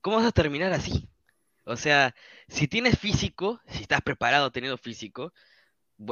¿Cómo 0.00 0.16
vas 0.16 0.26
a 0.26 0.32
terminar 0.32 0.72
así? 0.72 1.08
O 1.64 1.76
sea, 1.76 2.14
si 2.48 2.68
tienes 2.68 2.98
físico, 2.98 3.60
si 3.68 3.82
estás 3.82 4.00
preparado 4.00 4.50
teniendo 4.52 4.78
físico, 4.78 5.32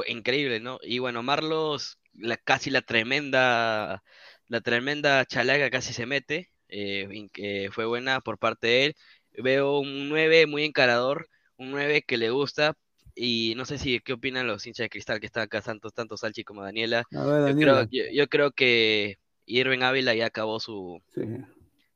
increíble, 0.07 0.59
¿no? 0.59 0.79
Y 0.81 0.99
bueno, 0.99 1.23
Marlos, 1.23 1.99
la, 2.13 2.37
casi 2.37 2.69
la 2.69 2.81
tremenda, 2.81 4.03
la 4.47 4.61
tremenda 4.61 5.25
chalaga 5.25 5.69
casi 5.69 5.93
se 5.93 6.05
mete, 6.05 6.51
eh, 6.67 7.69
fue 7.71 7.85
buena 7.85 8.21
por 8.21 8.37
parte 8.37 8.67
de 8.67 8.85
él. 8.85 8.95
Veo 9.37 9.79
un 9.79 10.09
9 10.09 10.47
muy 10.47 10.63
encarador, 10.63 11.27
un 11.57 11.71
9 11.71 12.03
que 12.03 12.17
le 12.17 12.29
gusta, 12.29 12.73
y 13.13 13.53
no 13.55 13.65
sé 13.65 13.77
si 13.77 13.99
qué 14.01 14.13
opinan 14.13 14.47
los 14.47 14.65
hinchas 14.65 14.85
de 14.85 14.89
Cristal 14.89 15.19
que 15.19 15.25
están 15.25 15.43
acá, 15.43 15.61
tanto, 15.61 15.89
tanto 15.91 16.17
Salchi 16.17 16.43
como 16.43 16.63
Daniela. 16.63 17.03
Ver, 17.11 17.21
Yo 17.21 17.27
Daniela. 17.41 17.87
creo, 17.87 18.05
yo, 18.05 18.11
yo 18.13 18.27
creo 18.27 18.51
que 18.51 19.17
Irving 19.45 19.81
Ávila 19.81 20.13
ya 20.15 20.25
acabó 20.27 20.59
su, 20.59 21.01
Sí. 21.13 21.21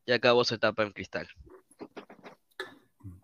ya 0.05 0.15
acabó 0.15 0.43
su 0.45 0.55
etapa 0.55 0.83
en 0.83 0.91
Cristal. 0.91 1.27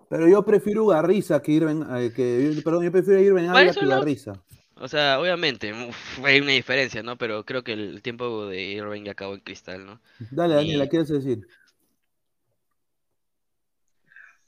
Pero 0.10 0.28
yo 0.28 0.44
prefiero 0.46 0.86
Garriza 0.86 1.42
que 1.42 1.52
Irving, 1.54 1.84
eh, 1.98 2.12
que, 2.16 2.62
perdón, 2.64 2.84
yo 2.84 2.92
prefiero 2.92 3.20
Irving 3.22 3.48
Ávila 3.50 3.74
que 3.74 3.86
Garriza. 3.86 4.44
O 4.78 4.88
sea, 4.88 5.20
obviamente, 5.20 5.72
uf, 5.74 6.20
hay 6.24 6.40
una 6.42 6.52
diferencia, 6.52 7.02
¿no? 7.04 7.18
Pero 7.18 7.46
creo 7.46 7.64
que 7.64 7.74
el 7.74 8.02
tiempo 8.02 8.46
de 8.48 8.62
Irving 8.62 9.04
ya 9.04 9.12
acabó 9.14 9.34
en 9.34 9.40
Cristal, 9.42 9.86
¿no? 9.86 10.02
Dale, 10.30 10.56
Daniela, 10.56 10.84
Y- 10.84 10.90
¿qué 10.90 10.90
quieres 10.90 11.10
decir? 11.10 11.48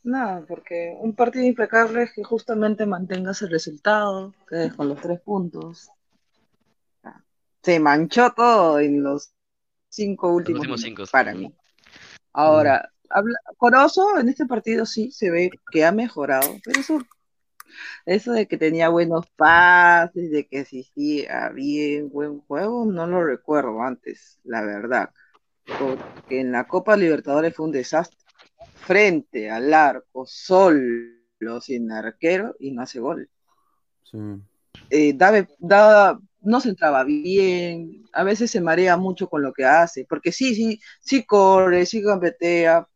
Nada, 0.03 0.43
porque 0.47 0.95
un 1.01 1.13
partido 1.13 1.45
impecable 1.45 2.01
es 2.01 2.11
que 2.13 2.23
justamente 2.23 2.88
mantengas 2.88 3.43
el 3.43 3.51
resultado, 3.51 4.34
quedes 4.49 4.73
con 4.73 4.89
los 4.89 4.99
tres 4.99 5.19
puntos. 5.21 5.91
Se 7.63 7.80
manchó 7.80 8.32
todo 8.36 8.80
en 8.80 9.03
los 9.03 9.32
cinco 9.89 10.34
últimos, 10.34 10.82
cinco, 10.82 11.05
para 11.11 11.34
sí. 11.34 11.38
mí. 11.39 11.53
Ahora, 12.34 12.91
habla- 13.09 13.39
Corozo 13.57 14.19
en 14.19 14.30
este 14.30 14.45
partido 14.47 14.86
sí 14.86 15.11
se 15.11 15.32
ve 15.32 15.51
que 15.71 15.86
ha 15.86 15.91
mejorado, 15.91 16.55
pero 16.65 16.80
eso, 16.80 16.99
eso 18.05 18.32
de 18.32 18.47
que 18.47 18.57
tenía 18.57 18.89
buenos 18.89 19.28
pases, 19.36 20.32
de 20.32 20.47
que 20.47 20.61
existía 20.61 21.49
bien 21.49 22.09
buen 22.09 22.39
juego, 22.41 22.86
no 22.86 23.07
lo 23.07 23.24
recuerdo 23.24 23.82
antes, 23.82 24.39
la 24.43 24.61
verdad. 24.61 25.11
Porque 25.80 26.41
en 26.41 26.51
la 26.51 26.68
Copa 26.68 26.95
Libertadores 26.95 27.55
fue 27.55 27.65
un 27.65 27.72
desastre. 27.72 28.18
Frente 28.76 29.49
al 29.49 29.74
arco, 29.74 30.26
solo 30.26 31.61
sin 31.61 31.91
arquero 31.91 32.55
y 32.59 32.72
no 32.72 32.84
hace 32.84 32.99
gol. 32.99 33.30
Sí. 34.03 34.18
Eh, 34.89 35.18
no 36.41 36.61
se 36.61 36.70
entraba 36.70 37.03
bien, 37.03 38.05
a 38.13 38.24
veces 38.24 38.51
se 38.51 38.61
marea 38.61 38.95
mucho 38.95 39.28
con 39.28 39.41
lo 39.41 39.51
que 39.51 39.65
hace, 39.65 40.05
porque 40.07 40.32
sí, 40.32 40.55
sí, 40.55 40.80
sí 41.01 41.26
corre, 41.26 41.86
sí 41.86 42.01
gambetea, 42.01 42.88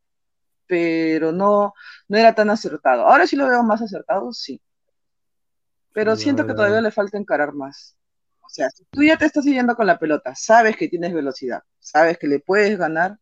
pero 0.72 1.34
no, 1.34 1.74
no 2.08 2.18
era 2.18 2.34
tan 2.34 2.50
acertado. 2.50 3.06
Ahora 3.06 3.28
sí 3.28 3.36
lo 3.36 3.46
veo 3.46 3.62
más 3.62 3.82
acertado, 3.82 4.32
sí. 4.32 4.62
Pero 5.92 6.16
siento 6.16 6.48
que 6.48 6.54
todavía 6.54 6.80
le 6.80 6.92
falta 6.92 7.18
encarar 7.18 7.52
más. 7.52 7.98
O 8.40 8.48
sea, 8.48 8.70
si 8.70 8.86
tú 8.86 9.04
ya 9.04 9.18
te 9.18 9.26
estás 9.26 9.44
siguiendo 9.44 9.76
con 9.76 9.86
la 9.86 10.00
pelota, 10.00 10.34
sabes 10.34 10.78
que 10.78 10.88
tienes 10.88 11.14
velocidad, 11.14 11.62
sabes 11.78 12.18
que 12.18 12.28
le 12.28 12.40
puedes 12.40 12.78
ganar, 12.78 13.20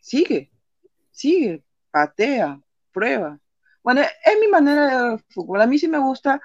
sigue, 0.00 0.50
sigue, 1.10 1.62
patea, 1.90 2.58
prueba. 2.92 3.38
Bueno, 3.82 4.00
es 4.00 4.40
mi 4.40 4.48
manera 4.48 4.86
de 4.86 5.10
ver 5.10 5.24
fútbol. 5.28 5.60
A 5.60 5.66
mí 5.66 5.78
sí 5.78 5.86
me 5.86 5.98
gusta 5.98 6.40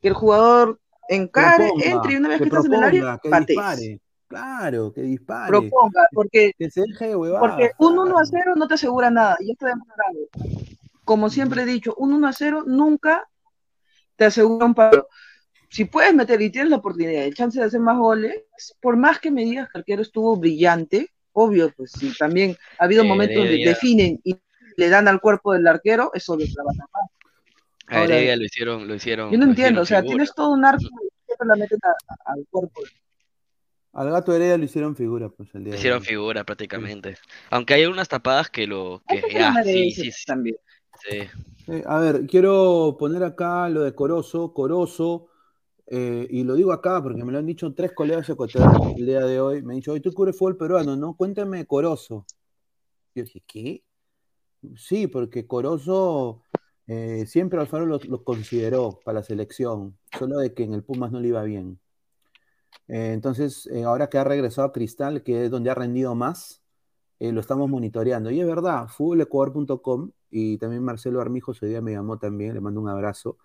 que 0.00 0.06
el 0.06 0.14
jugador 0.14 0.80
encare, 1.08 1.66
Proponga, 1.66 1.90
entre 1.90 2.12
y 2.12 2.16
una 2.16 2.28
vez 2.28 2.38
que 2.38 2.44
que 2.44 2.48
estás 2.48 2.64
en 2.66 2.74
el 2.74 2.84
área, 2.84 3.18
patees. 3.18 3.98
Claro, 4.32 4.92
que 4.94 5.02
dispare. 5.02 5.48
Proponga, 5.50 6.06
porque, 6.12 6.52
Que 6.58 6.70
se 6.70 6.80
deje 6.82 7.08
de 7.08 7.16
huevadas. 7.16 7.50
porque 7.50 7.70
un 7.78 7.98
1 7.98 8.18
a 8.18 8.24
0 8.24 8.54
no 8.56 8.66
te 8.66 8.74
asegura 8.74 9.10
nada, 9.10 9.36
y 9.40 9.50
esto 9.52 9.66
demostrado. 9.66 10.18
Como 11.04 11.28
siempre 11.28 11.62
he 11.62 11.66
dicho, 11.66 11.94
un 11.98 12.14
1 12.14 12.28
a 12.28 12.32
0 12.32 12.64
nunca 12.66 13.28
te 14.16 14.24
asegura 14.24 14.64
un 14.64 14.74
palo. 14.74 15.06
Si 15.68 15.84
puedes 15.84 16.14
meter 16.14 16.40
y 16.40 16.48
tienes 16.50 16.70
la 16.70 16.76
oportunidad, 16.78 17.24
el 17.24 17.34
chance 17.34 17.58
de 17.60 17.66
hacer 17.66 17.80
más 17.80 17.98
goles, 17.98 18.42
por 18.80 18.96
más 18.96 19.18
que 19.18 19.30
me 19.30 19.44
digas 19.44 19.68
que 19.68 19.78
el 19.78 19.80
arquero 19.82 20.00
estuvo 20.02 20.34
brillante, 20.36 21.10
obvio, 21.32 21.70
pues 21.76 21.92
sí, 21.92 22.12
también 22.18 22.56
ha 22.78 22.84
habido 22.84 23.04
Eh, 23.04 23.08
momentos 23.08 23.36
donde 23.36 23.52
Heredia. 23.54 23.68
definen 23.70 24.18
y 24.24 24.36
le 24.78 24.88
dan 24.88 25.08
al 25.08 25.20
cuerpo 25.20 25.52
del 25.52 25.66
arquero, 25.66 26.10
eso 26.14 26.36
lo 26.38 26.44
trabaja 26.54 26.86
más. 26.94 27.10
A 27.88 27.98
Ahora, 28.00 28.14
Heredia 28.16 28.36
lo 28.36 28.44
hicieron, 28.44 28.88
lo 28.88 28.94
hicieron. 28.94 29.30
Yo 29.30 29.36
no 29.38 29.44
entiendo, 29.44 29.82
o 29.82 29.84
sea, 29.84 29.98
figura. 30.00 30.10
tienes 30.16 30.34
todo 30.34 30.52
un 30.52 30.64
arco 30.64 30.84
y 30.84 31.08
siempre 31.26 31.46
la 31.48 31.56
meten 31.56 31.78
a- 31.82 32.12
a- 32.14 32.32
al 32.32 32.46
cuerpo. 32.50 32.80
Al 33.92 34.10
gato 34.10 34.32
Heredia 34.32 34.56
lo 34.56 34.64
hicieron 34.64 34.96
figura, 34.96 35.28
pues 35.28 35.54
el 35.54 35.64
día 35.64 35.70
Lo 35.70 35.72
de 35.72 35.78
hicieron 35.78 36.02
figura 36.02 36.44
prácticamente. 36.44 37.16
Aunque 37.50 37.74
hay 37.74 37.86
unas 37.86 38.08
tapadas 38.08 38.48
que 38.48 38.66
lo. 38.66 39.02
que 39.06 39.22
ah, 39.38 39.62
sí, 39.64 39.90
sí, 39.90 40.10
sí. 40.10 40.24
también. 40.26 40.56
sí. 41.08 41.18
Eh, 41.68 41.82
a 41.86 41.98
ver, 41.98 42.26
quiero 42.26 42.96
poner 42.98 43.22
acá 43.22 43.68
lo 43.68 43.82
de 43.82 43.94
Corozo. 43.94 44.52
Corozo, 44.52 45.28
eh, 45.86 46.26
y 46.30 46.42
lo 46.42 46.54
digo 46.54 46.72
acá 46.72 47.02
porque 47.02 47.22
me 47.22 47.32
lo 47.32 47.38
han 47.38 47.46
dicho 47.46 47.72
tres 47.74 47.92
colegas 47.92 48.28
ecuatorianos 48.28 48.96
el 48.96 49.06
día 49.06 49.20
de 49.26 49.40
hoy. 49.40 49.62
Me 49.62 49.74
han 49.74 49.80
dicho, 49.80 49.92
hoy 49.92 50.00
tú 50.00 50.12
cubres 50.12 50.36
fútbol 50.36 50.56
peruano, 50.56 50.96
¿no? 50.96 51.14
Cuéntame 51.14 51.58
de 51.58 51.66
Corozo. 51.66 52.24
Yo 53.14 53.24
dije, 53.24 53.42
¿qué? 53.46 53.84
Sí, 54.76 55.06
porque 55.06 55.46
Corozo 55.46 56.42
eh, 56.86 57.26
siempre 57.26 57.60
Alfaro 57.60 57.84
lo, 57.84 57.98
lo 57.98 58.24
consideró 58.24 59.00
para 59.04 59.20
la 59.20 59.22
selección, 59.22 59.98
solo 60.18 60.38
de 60.38 60.54
que 60.54 60.64
en 60.64 60.72
el 60.72 60.82
Pumas 60.82 61.12
no 61.12 61.20
le 61.20 61.28
iba 61.28 61.42
bien. 61.42 61.78
Eh, 62.88 63.12
entonces, 63.12 63.66
eh, 63.68 63.84
ahora 63.84 64.08
que 64.08 64.18
ha 64.18 64.24
regresado 64.24 64.68
a 64.68 64.72
Cristal, 64.72 65.22
que 65.22 65.44
es 65.44 65.50
donde 65.50 65.70
ha 65.70 65.74
rendido 65.74 66.14
más, 66.14 66.62
eh, 67.20 67.32
lo 67.32 67.40
estamos 67.40 67.68
monitoreando. 67.70 68.30
Y 68.30 68.40
es 68.40 68.46
verdad, 68.46 68.88
futbolecuador.com 68.88 70.12
y 70.30 70.58
también 70.58 70.84
Marcelo 70.84 71.20
Armijos 71.20 71.62
hoy 71.62 71.70
día 71.70 71.80
me 71.82 71.92
llamó 71.92 72.18
también, 72.18 72.54
le 72.54 72.60
mando 72.60 72.80
un 72.80 72.88
abrazo. 72.88 73.38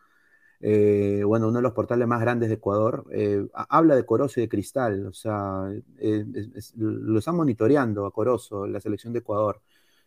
Bueno, 1.26 1.48
uno 1.50 1.58
de 1.60 1.62
los 1.64 1.74
portales 1.74 2.08
más 2.08 2.22
grandes 2.22 2.50
de 2.50 2.56
Ecuador, 2.56 3.06
ha- 3.54 3.68
habla 3.78 3.96
de 3.96 4.06
Corozo 4.06 4.40
y 4.40 4.44
de 4.44 4.50
Cristal, 4.50 5.06
o 5.08 5.14
sea, 5.14 5.72
es- 6.00 6.26
es- 6.56 6.74
lo 6.78 7.20
están 7.20 7.36
monitoreando 7.36 8.06
a 8.06 8.12
Corozo, 8.12 8.68
la 8.68 8.80
selección 8.80 9.14
de 9.14 9.20
Ecuador. 9.20 9.62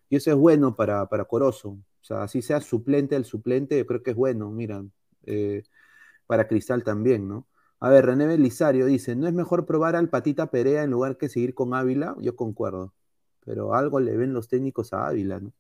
Y 0.09 0.17
eso 0.17 0.31
es 0.31 0.37
bueno 0.37 0.75
para, 0.77 1.07
para 1.09 1.25
Corozo, 1.27 1.71
o 1.71 1.83
sea, 2.05 2.23
así 2.25 2.43
sea 2.43 2.61
suplente 2.61 3.17
el 3.17 3.25
suplente, 3.25 3.79
yo 3.79 3.87
creo 3.87 4.03
que 4.03 4.11
es 4.13 4.17
bueno, 4.17 4.51
mira, 4.51 4.85
para 6.27 6.47
Cristal 6.49 6.83
también, 6.85 7.29
¿no? 7.29 7.47
A 7.81 7.89
ver, 7.89 8.05
René 8.05 8.27
Belisario 8.27 8.85
dice, 8.85 9.17
¿no 9.17 9.27
es 9.27 9.33
mejor 9.33 9.65
probar 9.65 9.97
al 9.97 10.11
Patita 10.11 10.51
Perea 10.51 10.83
en 10.83 10.91
lugar 10.91 11.17
que 11.17 11.31
seguir 11.31 11.55
con 11.55 11.73
Ávila? 11.73 12.15
Yo 12.21 12.37
concuerdo, 12.37 12.93
pero 13.45 13.75
algo 13.75 14.01
le 14.01 14.17
ven 14.19 14.35
los 14.35 14.49
técnicos 14.49 14.93
a 14.93 15.09
Ávila, 15.09 15.41
¿no? 15.41 15.53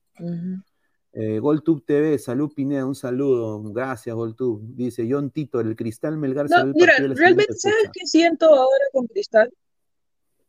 Eh, 1.13 1.39
GolTube 1.41 1.83
TV, 1.85 2.19
salud 2.19 2.53
Pineda, 2.55 2.85
un 2.85 2.95
saludo, 2.95 3.63
gracias 3.73 4.15
GolTube. 4.15 4.61
Dice 4.77 5.09
John 5.11 5.31
Tito, 5.31 5.61
el 5.61 5.75
Cristal 5.75 6.19
Melgar 6.19 6.49
No, 6.51 6.61
el 6.61 6.75
mira, 6.75 6.93
realmente, 6.99 7.55
¿sabes 7.55 7.91
qué 7.93 8.07
siento 8.07 8.47
ahora 8.47 8.85
con 8.93 9.07
Cristal? 9.07 9.51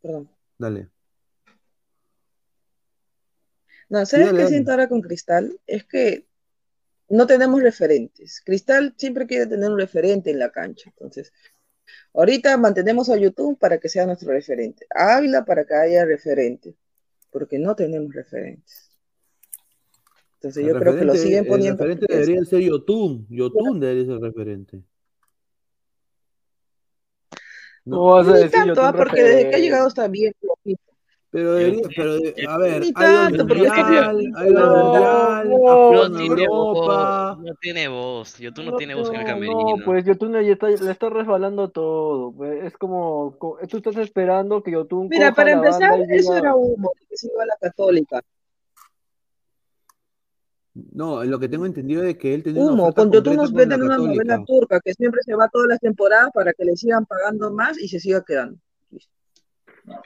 Perdón. 0.02 0.28
Dale. 0.58 0.90
No, 3.88 4.04
¿sabes 4.04 4.26
dale, 4.26 4.36
qué 4.36 4.42
dale. 4.44 4.48
siento 4.48 4.70
ahora 4.70 4.88
con 4.88 5.00
Cristal? 5.00 5.58
Es 5.66 5.84
que 5.84 6.26
no 7.08 7.26
tenemos 7.26 7.62
referentes. 7.62 8.40
Cristal 8.44 8.94
siempre 8.96 9.26
quiere 9.26 9.46
tener 9.46 9.70
un 9.70 9.78
referente 9.78 10.30
en 10.30 10.38
la 10.38 10.50
cancha. 10.50 10.90
Entonces, 10.90 11.32
ahorita 12.14 12.56
mantenemos 12.56 13.08
a 13.10 13.16
YouTube 13.16 13.58
para 13.58 13.78
que 13.78 13.88
sea 13.88 14.06
nuestro 14.06 14.30
referente. 14.32 14.86
A 14.94 15.16
Ávila 15.16 15.44
para 15.44 15.64
que 15.64 15.74
haya 15.74 16.04
referente. 16.04 16.74
Porque 17.30 17.58
no 17.58 17.74
tenemos 17.74 18.12
referentes. 18.14 18.90
Entonces, 20.34 20.62
El 20.64 20.70
yo 20.72 20.78
creo 20.78 20.96
que 20.96 21.04
lo 21.04 21.12
referente- 21.12 21.18
siguen 21.22 21.44
el 21.44 21.48
poniendo. 21.48 21.76
referente 21.84 22.06
porque 22.06 22.20
es- 22.20 22.26
debería 22.26 22.44
ser 22.44 22.60
Yotun. 22.60 23.26
Yotun 23.30 23.80
debería 23.80 24.04
ser 24.04 24.14
el 24.14 24.20
referente. 24.22 24.82
¿Cómo 27.84 28.12
vas 28.12 28.28
a 28.28 28.32
Ni 28.32 28.36
decir 28.42 28.50
yo 28.52 28.74
tanto, 28.74 28.82
ah, 28.82 28.92
porque 28.92 29.22
desde 29.22 29.30
que 29.30 29.32
ha 29.32 29.44
referente? 29.44 29.60
llegado 29.62 29.88
está 29.88 30.08
bien 30.08 30.32
flojito. 30.40 30.91
Pero 31.32 31.54
debería, 31.54 31.88
pero 31.96 32.14
de- 32.16 32.34
a 32.46 32.58
ver, 32.58 32.80
Ni 32.82 32.92
ha 32.94 33.10
ido 33.10 33.20
al 33.22 33.28
tanto, 33.30 33.46
porque 33.46 33.64
es 33.64 33.72
que 33.72 33.82
mundial, 33.82 34.16
mira, 34.18 34.38
ha 34.38 34.46
ido 34.48 34.58
al 34.58 34.64
no, 34.68 34.84
mundial, 34.84 35.48
no, 35.48 35.58
No 35.58 36.04
en 36.04 36.12
tiene 36.12 36.48
voz, 36.48 37.38
no 37.38 37.54
tiene 37.58 37.88
voz. 37.88 38.38
YouTube 38.38 38.64
no, 38.66 38.70
No, 38.72 38.76
tiene 38.76 38.94
voz 38.94 39.08
en 39.08 39.14
el 39.14 39.20
no, 39.22 39.26
camerino. 39.26 39.76
No, 39.78 39.84
pues 39.86 40.04
Yotun 40.04 40.32
le 40.32 40.52
está, 40.52 40.68
le 40.68 40.90
está 40.90 41.08
resbalando 41.08 41.70
todo. 41.70 42.32
pues, 42.32 42.64
es 42.64 42.76
como, 42.76 43.34
co- 43.38 43.58
tú 43.66 43.78
estás 43.78 43.96
esperando 43.96 44.62
que 44.62 44.72
Yotun 44.72 45.08
Mira, 45.08 45.30
coja 45.30 45.36
para 45.36 45.50
la 45.52 45.56
empezar, 45.56 45.90
banda 45.90 46.14
eso 46.14 46.36
era 46.36 46.54
humo, 46.54 46.92
que 47.08 47.16
se 47.16 47.28
iba 47.28 47.42
a 47.44 47.46
la 47.46 47.56
católica. 47.58 48.20
No, 50.74 51.24
lo 51.24 51.38
que 51.38 51.48
tengo 51.48 51.64
entendido 51.64 52.02
es 52.04 52.18
que 52.18 52.34
él 52.34 52.42
tenía 52.42 52.62
una 52.62 52.72
Humo, 52.72 52.92
con 52.92 53.10
Yotun 53.10 53.36
concreta 53.36 53.42
nos 53.42 53.52
venden 53.54 53.82
una 53.84 53.96
novela 53.96 54.44
turca 54.46 54.80
que 54.84 54.92
siempre 54.92 55.22
se 55.22 55.34
va 55.34 55.48
todas 55.48 55.68
las 55.68 55.80
temporadas 55.80 56.28
para 56.34 56.52
que 56.52 56.64
le 56.66 56.76
sigan 56.76 57.06
pagando 57.06 57.50
más 57.52 57.78
y 57.78 57.88
se 57.88 58.00
siga 58.00 58.22
quedando. 58.22 58.58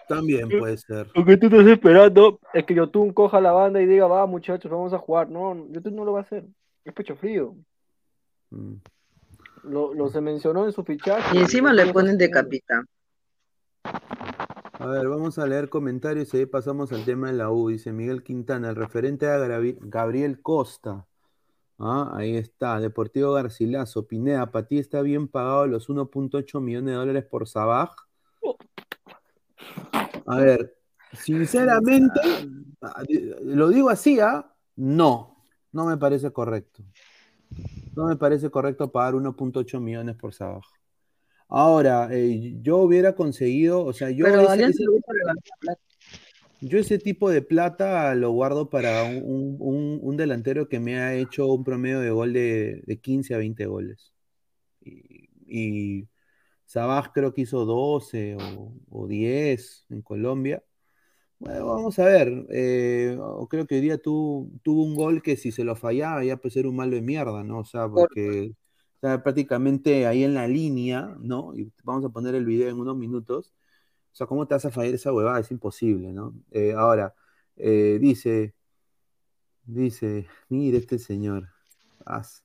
También 0.09 0.49
puede 0.49 0.77
ser. 0.77 1.11
Lo 1.14 1.24
que 1.24 1.37
tú 1.37 1.47
estás 1.47 1.66
esperando 1.66 2.41
es 2.53 2.64
que 2.64 2.74
Yotun 2.74 3.12
coja 3.12 3.41
la 3.41 3.53
banda 3.53 3.81
y 3.81 3.87
diga, 3.87 4.07
va 4.07 4.27
muchachos, 4.27 4.70
vamos 4.70 4.93
a 4.93 4.99
jugar. 4.99 5.29
No, 5.29 5.66
Yotun 5.70 5.95
no 5.95 6.05
lo 6.05 6.12
va 6.12 6.20
a 6.20 6.22
hacer. 6.22 6.45
Es 6.85 6.93
pecho 6.93 7.16
frío. 7.16 7.55
Mm. 8.51 8.74
Lo, 9.64 9.93
lo 9.95 10.09
se 10.09 10.20
mencionó 10.20 10.64
en 10.64 10.72
su 10.72 10.85
fichaje. 10.85 11.37
Y 11.37 11.41
encima 11.41 11.72
le 11.72 11.93
ponen 11.93 12.16
de 12.16 12.31
capitán. 12.31 12.87
A 14.79 14.87
ver, 14.87 15.09
vamos 15.09 15.39
a 15.39 15.47
leer 15.47 15.68
comentarios 15.68 16.33
y 16.35 16.39
ahí 16.39 16.47
pasamos 16.47 16.93
al 16.93 17.05
tema 17.05 17.29
de 17.29 17.33
la 17.33 17.51
U. 17.51 17.68
Dice 17.68 17.93
Miguel 17.93 18.22
Quintana, 18.22 18.68
el 18.68 18.77
referente 18.77 19.27
a 19.27 19.39
Gabriel 19.39 20.41
Costa. 20.43 21.07
Ah, 21.79 22.12
ahí 22.14 22.37
está. 22.37 22.79
Deportivo 22.79 23.33
Garcilaso. 23.33 24.07
Pineda, 24.07 24.51
para 24.51 24.66
ti 24.66 24.79
está 24.79 25.03
bien 25.03 25.29
pagado 25.29 25.66
los 25.66 25.89
1.8 25.89 26.61
millones 26.61 26.91
de 26.91 26.97
dólares 26.99 27.24
por 27.24 27.49
Sabaj. 27.49 27.91
A 30.27 30.39
ver, 30.39 30.77
sinceramente, 31.13 32.21
lo 33.43 33.69
digo 33.71 33.89
así, 33.91 34.19
¿ah? 34.21 34.53
No, 34.77 35.43
no 35.73 35.87
me 35.87 35.97
parece 35.97 36.31
correcto. 36.33 36.83
No 37.95 38.07
me 38.07 38.17
parece 38.17 38.51
correcto 38.51 38.91
pagar 38.91 39.15
1.8 39.15 39.81
millones 39.81 40.17
por 40.17 40.35
Sabaj. 40.35 40.65
Ahora, 41.49 42.09
eh, 42.11 42.57
yo 42.61 42.79
hubiera 42.79 43.15
conseguido, 43.15 43.85
o 43.85 43.93
sea, 43.93 44.11
yo 44.11 44.25
Pero 44.25 44.41
ese- 44.69 44.85
yo 46.61 46.79
tipo 46.99 47.31
de 47.31 47.43
plata 47.43 48.15
lo 48.15 48.31
guardo 48.33 48.69
para 48.69 49.05
un, 49.05 49.17
un- 49.25 49.57
un- 49.61 49.99
un 50.03 50.17
delantero 50.17 50.69
que 50.69 50.81
me 50.81 50.99
ha 50.99 51.15
hecho 51.15 51.47
un 51.47 51.63
promedio 51.65 52.01
de 52.01 52.11
gol 52.11 52.33
de, 52.33 52.83
de 52.85 52.99
15 52.99 53.35
a 53.35 53.39
20 53.39 53.67
goles. 53.67 54.13
Y, 54.81 55.29
y 55.47 56.09
Sabaj 56.67 57.12
creo 57.14 57.33
que 57.35 57.43
hizo 57.43 57.64
12 57.67 58.37
o, 58.37 58.75
o 58.91 59.07
10 59.09 59.87
en 59.91 60.03
Colombia. 60.03 60.64
Bueno, 61.39 61.67
vamos 61.67 61.99
a 61.99 62.05
ver. 62.07 62.47
eh, 62.51 63.19
creo 63.51 63.67
que 63.67 63.77
hoy 63.77 63.81
día 63.83 63.99
tu- 63.99 64.51
tuvo 64.62 64.85
un 64.85 64.95
gol 64.95 65.23
que 65.23 65.37
si 65.37 65.53
se 65.53 65.64
lo 65.64 65.77
fallaba 65.77 66.25
ya 66.25 66.37
pues 66.39 66.57
era 66.57 66.69
un 66.69 66.77
malo 66.77 66.95
de 66.97 67.03
mierda, 67.03 67.45
¿no? 67.45 67.61
O 67.61 67.64
sea, 67.64 67.89
porque 67.89 68.55
está 68.95 69.23
prácticamente 69.23 70.07
ahí 70.07 70.25
en 70.25 70.35
la 70.35 70.49
línea, 70.49 71.17
¿no? 71.21 71.55
Y 71.57 71.73
vamos 71.85 72.05
a 72.07 72.09
poner 72.11 72.35
el 72.35 72.47
video 72.47 72.71
en 72.71 72.79
unos 72.81 72.97
minutos. 72.97 73.53
O 74.12 74.17
sea, 74.17 74.27
¿cómo 74.27 74.47
te 74.49 74.55
vas 74.55 74.64
a 74.67 74.71
fallar 74.73 74.95
esa 74.95 75.12
huevada? 75.12 75.41
Es 75.41 75.51
imposible, 75.53 76.12
¿no? 76.12 76.35
Eh, 76.53 76.73
ahora, 76.75 77.14
eh, 77.57 77.99
dice, 78.01 78.55
dice, 79.64 80.27
mire 80.49 80.79
este 80.79 80.99
señor. 80.99 81.49
As- 82.05 82.45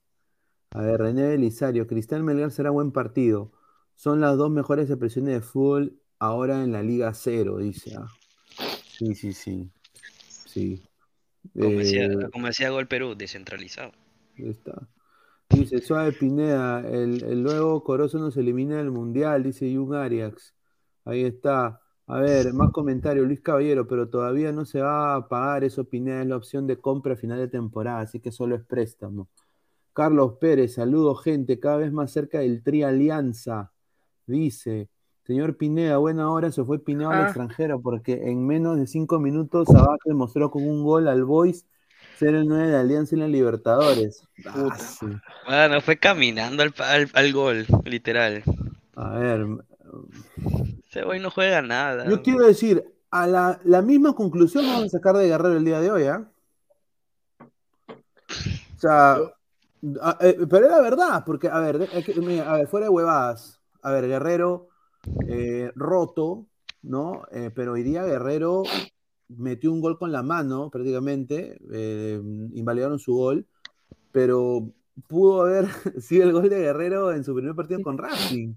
A 0.71 0.81
ver, 0.83 0.99
René 1.01 1.27
Belisario, 1.29 1.87
Cristal 1.87 2.23
Melgar 2.23 2.51
será 2.51 2.71
buen 2.71 2.91
partido. 2.91 3.51
Son 4.01 4.19
las 4.19 4.35
dos 4.35 4.49
mejores 4.49 4.89
expresiones 4.89 5.35
de 5.35 5.41
fútbol 5.41 6.01
ahora 6.17 6.63
en 6.63 6.71
la 6.71 6.81
Liga 6.81 7.13
Cero, 7.13 7.59
dice. 7.59 7.93
ah. 7.95 8.07
Sí, 8.97 9.13
sí, 9.13 9.31
sí. 9.31 9.69
Sí. 10.27 10.83
Como 11.53 11.77
decía, 11.77 12.05
Eh, 12.05 12.29
como 12.33 12.47
decía 12.47 12.71
Gol 12.71 12.87
Perú, 12.87 13.13
descentralizado. 13.15 13.91
ahí 14.39 14.49
está. 14.49 14.89
Dice 15.49 15.81
Suave 15.81 16.13
Pineda, 16.13 16.79
el, 16.89 17.23
el 17.23 17.43
nuevo 17.43 17.83
Corozo 17.83 18.17
nos 18.17 18.35
elimina 18.37 18.77
del 18.77 18.89
Mundial, 18.89 19.43
dice 19.43 19.71
Jung 19.71 19.93
Arias. 19.93 20.55
Ahí 21.05 21.23
está. 21.23 21.79
A 22.07 22.19
ver, 22.21 22.53
más 22.53 22.71
comentarios, 22.71 23.27
Luis 23.27 23.41
Caballero, 23.41 23.87
pero 23.87 24.09
todavía 24.09 24.51
no 24.51 24.65
se 24.65 24.81
va 24.81 25.13
a 25.13 25.27
pagar 25.27 25.63
eso, 25.63 25.83
Pineda, 25.85 26.21
es 26.23 26.27
la 26.27 26.37
opción 26.37 26.65
de 26.65 26.77
compra 26.81 27.13
a 27.13 27.17
final 27.17 27.37
de 27.37 27.49
temporada, 27.49 27.99
así 27.99 28.19
que 28.19 28.31
solo 28.31 28.55
es 28.55 28.63
préstamo. 28.65 29.29
Carlos 29.93 30.37
Pérez, 30.41 30.73
saludos 30.73 31.21
gente, 31.23 31.59
cada 31.59 31.77
vez 31.77 31.91
más 31.91 32.11
cerca 32.11 32.39
del 32.39 32.63
Tri 32.63 32.81
Alianza. 32.81 33.70
Dice, 34.31 34.87
señor 35.25 35.57
Pineda, 35.57 35.97
buena 35.97 36.31
hora 36.31 36.51
se 36.51 36.63
fue 36.63 36.79
Pineda 36.79 37.09
al 37.11 37.21
Ah. 37.23 37.25
extranjero 37.25 37.81
porque 37.81 38.13
en 38.29 38.47
menos 38.47 38.77
de 38.77 38.87
cinco 38.87 39.19
minutos 39.19 39.67
Sabac 39.71 40.01
demostró 40.05 40.49
con 40.49 40.63
un 40.67 40.83
gol 40.83 41.07
al 41.07 41.23
Boys 41.25 41.65
ser 42.17 42.35
el 42.35 42.47
9 42.47 42.67
de 42.69 42.77
Alianza 42.77 43.15
en 43.15 43.21
la 43.21 43.27
Libertadores. 43.27 44.23
Ah. 44.45 44.75
Bueno, 45.47 45.81
fue 45.81 45.97
caminando 45.97 46.63
al, 46.63 46.73
al, 46.79 47.09
al 47.13 47.33
gol, 47.33 47.65
literal. 47.85 48.43
A 48.95 49.09
ver, 49.19 49.45
Ese 50.87 51.03
güey 51.03 51.19
no 51.19 51.29
juega 51.31 51.61
nada. 51.61 52.07
yo 52.09 52.21
quiero 52.21 52.45
decir, 52.45 52.83
a 53.09 53.27
la, 53.27 53.59
la 53.63 53.81
misma 53.81 54.13
conclusión 54.13 54.65
vamos 54.65 54.85
a 54.85 54.89
sacar 54.89 55.15
de 55.17 55.27
Guerrero 55.27 55.57
el 55.57 55.65
día 55.65 55.79
de 55.81 55.91
hoy, 55.91 56.03
¿ah? 56.05 56.27
O 57.89 58.79
sea, 58.79 59.17
a- 60.01 60.17
eh, 60.21 60.37
pero 60.49 60.65
era 60.65 60.79
verdad, 60.81 61.23
porque, 61.25 61.47
a 61.47 61.59
ver, 61.59 61.77
de- 61.79 61.89
es 61.99 62.05
que, 62.05 62.13
mira, 62.21 62.51
a 62.51 62.57
ver, 62.57 62.67
fuera 62.67 62.85
de 62.85 62.89
huevadas. 62.89 63.59
A 63.81 63.91
ver, 63.91 64.07
Guerrero 64.07 64.67
eh, 65.27 65.71
roto, 65.75 66.47
¿no? 66.83 67.23
Eh, 67.31 67.51
pero 67.55 67.73
hoy 67.73 67.83
día 67.83 68.03
Guerrero 68.05 68.63
metió 69.29 69.71
un 69.71 69.81
gol 69.81 69.97
con 69.97 70.11
la 70.11 70.23
mano, 70.23 70.69
prácticamente. 70.71 71.59
eh, 71.73 72.21
invalidaron 72.53 72.99
su 72.99 73.15
gol, 73.15 73.47
pero 74.11 74.73
pudo 75.07 75.43
haber 75.43 75.67
sido 76.01 76.23
el 76.25 76.33
gol 76.33 76.49
de 76.49 76.59
Guerrero 76.61 77.13
en 77.13 77.23
su 77.23 77.35
primer 77.35 77.55
partido 77.55 77.81
con 77.81 77.97
Racing. 77.97 78.55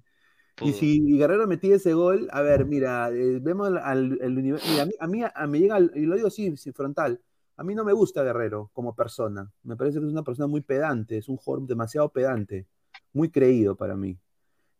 Y 0.61 0.75
si 0.75 1.01
Guerrero 1.18 1.47
metía 1.47 1.77
ese 1.77 1.95
gol, 1.95 2.29
a 2.33 2.43
ver, 2.43 2.66
mira, 2.66 3.11
eh, 3.11 3.41
vemos 3.43 3.70
al, 3.83 4.18
el 4.22 4.39
universo. 4.39 4.68
Mira, 4.68 4.85
a 4.85 4.87
mí, 4.87 4.95
a 5.01 5.07
mí 5.09 5.22
a- 5.25 5.47
me 5.49 5.61
llega, 5.61 5.77
al- 5.77 5.93
y 5.95 6.03
lo 6.07 6.16
digo 6.16 6.29
así, 6.29 6.57
sí, 6.57 6.72
frontal. 6.72 7.20
A 7.57 7.64
mí 7.64 7.75
no 7.75 7.85
me 7.85 7.93
gusta 7.93 8.22
Guerrero 8.25 8.70
como 8.75 8.95
persona. 8.97 9.51
Me 9.64 9.77
parece 9.77 10.01
que 10.01 10.07
es 10.07 10.12
una 10.12 10.25
persona 10.25 10.49
muy 10.49 10.62
pedante, 10.62 11.18
es 11.18 11.29
un 11.29 11.37
jugador 11.39 11.66
demasiado 11.68 12.11
pedante, 12.11 12.66
muy 13.12 13.31
creído 13.31 13.77
para 13.77 13.97
mí. 13.97 14.18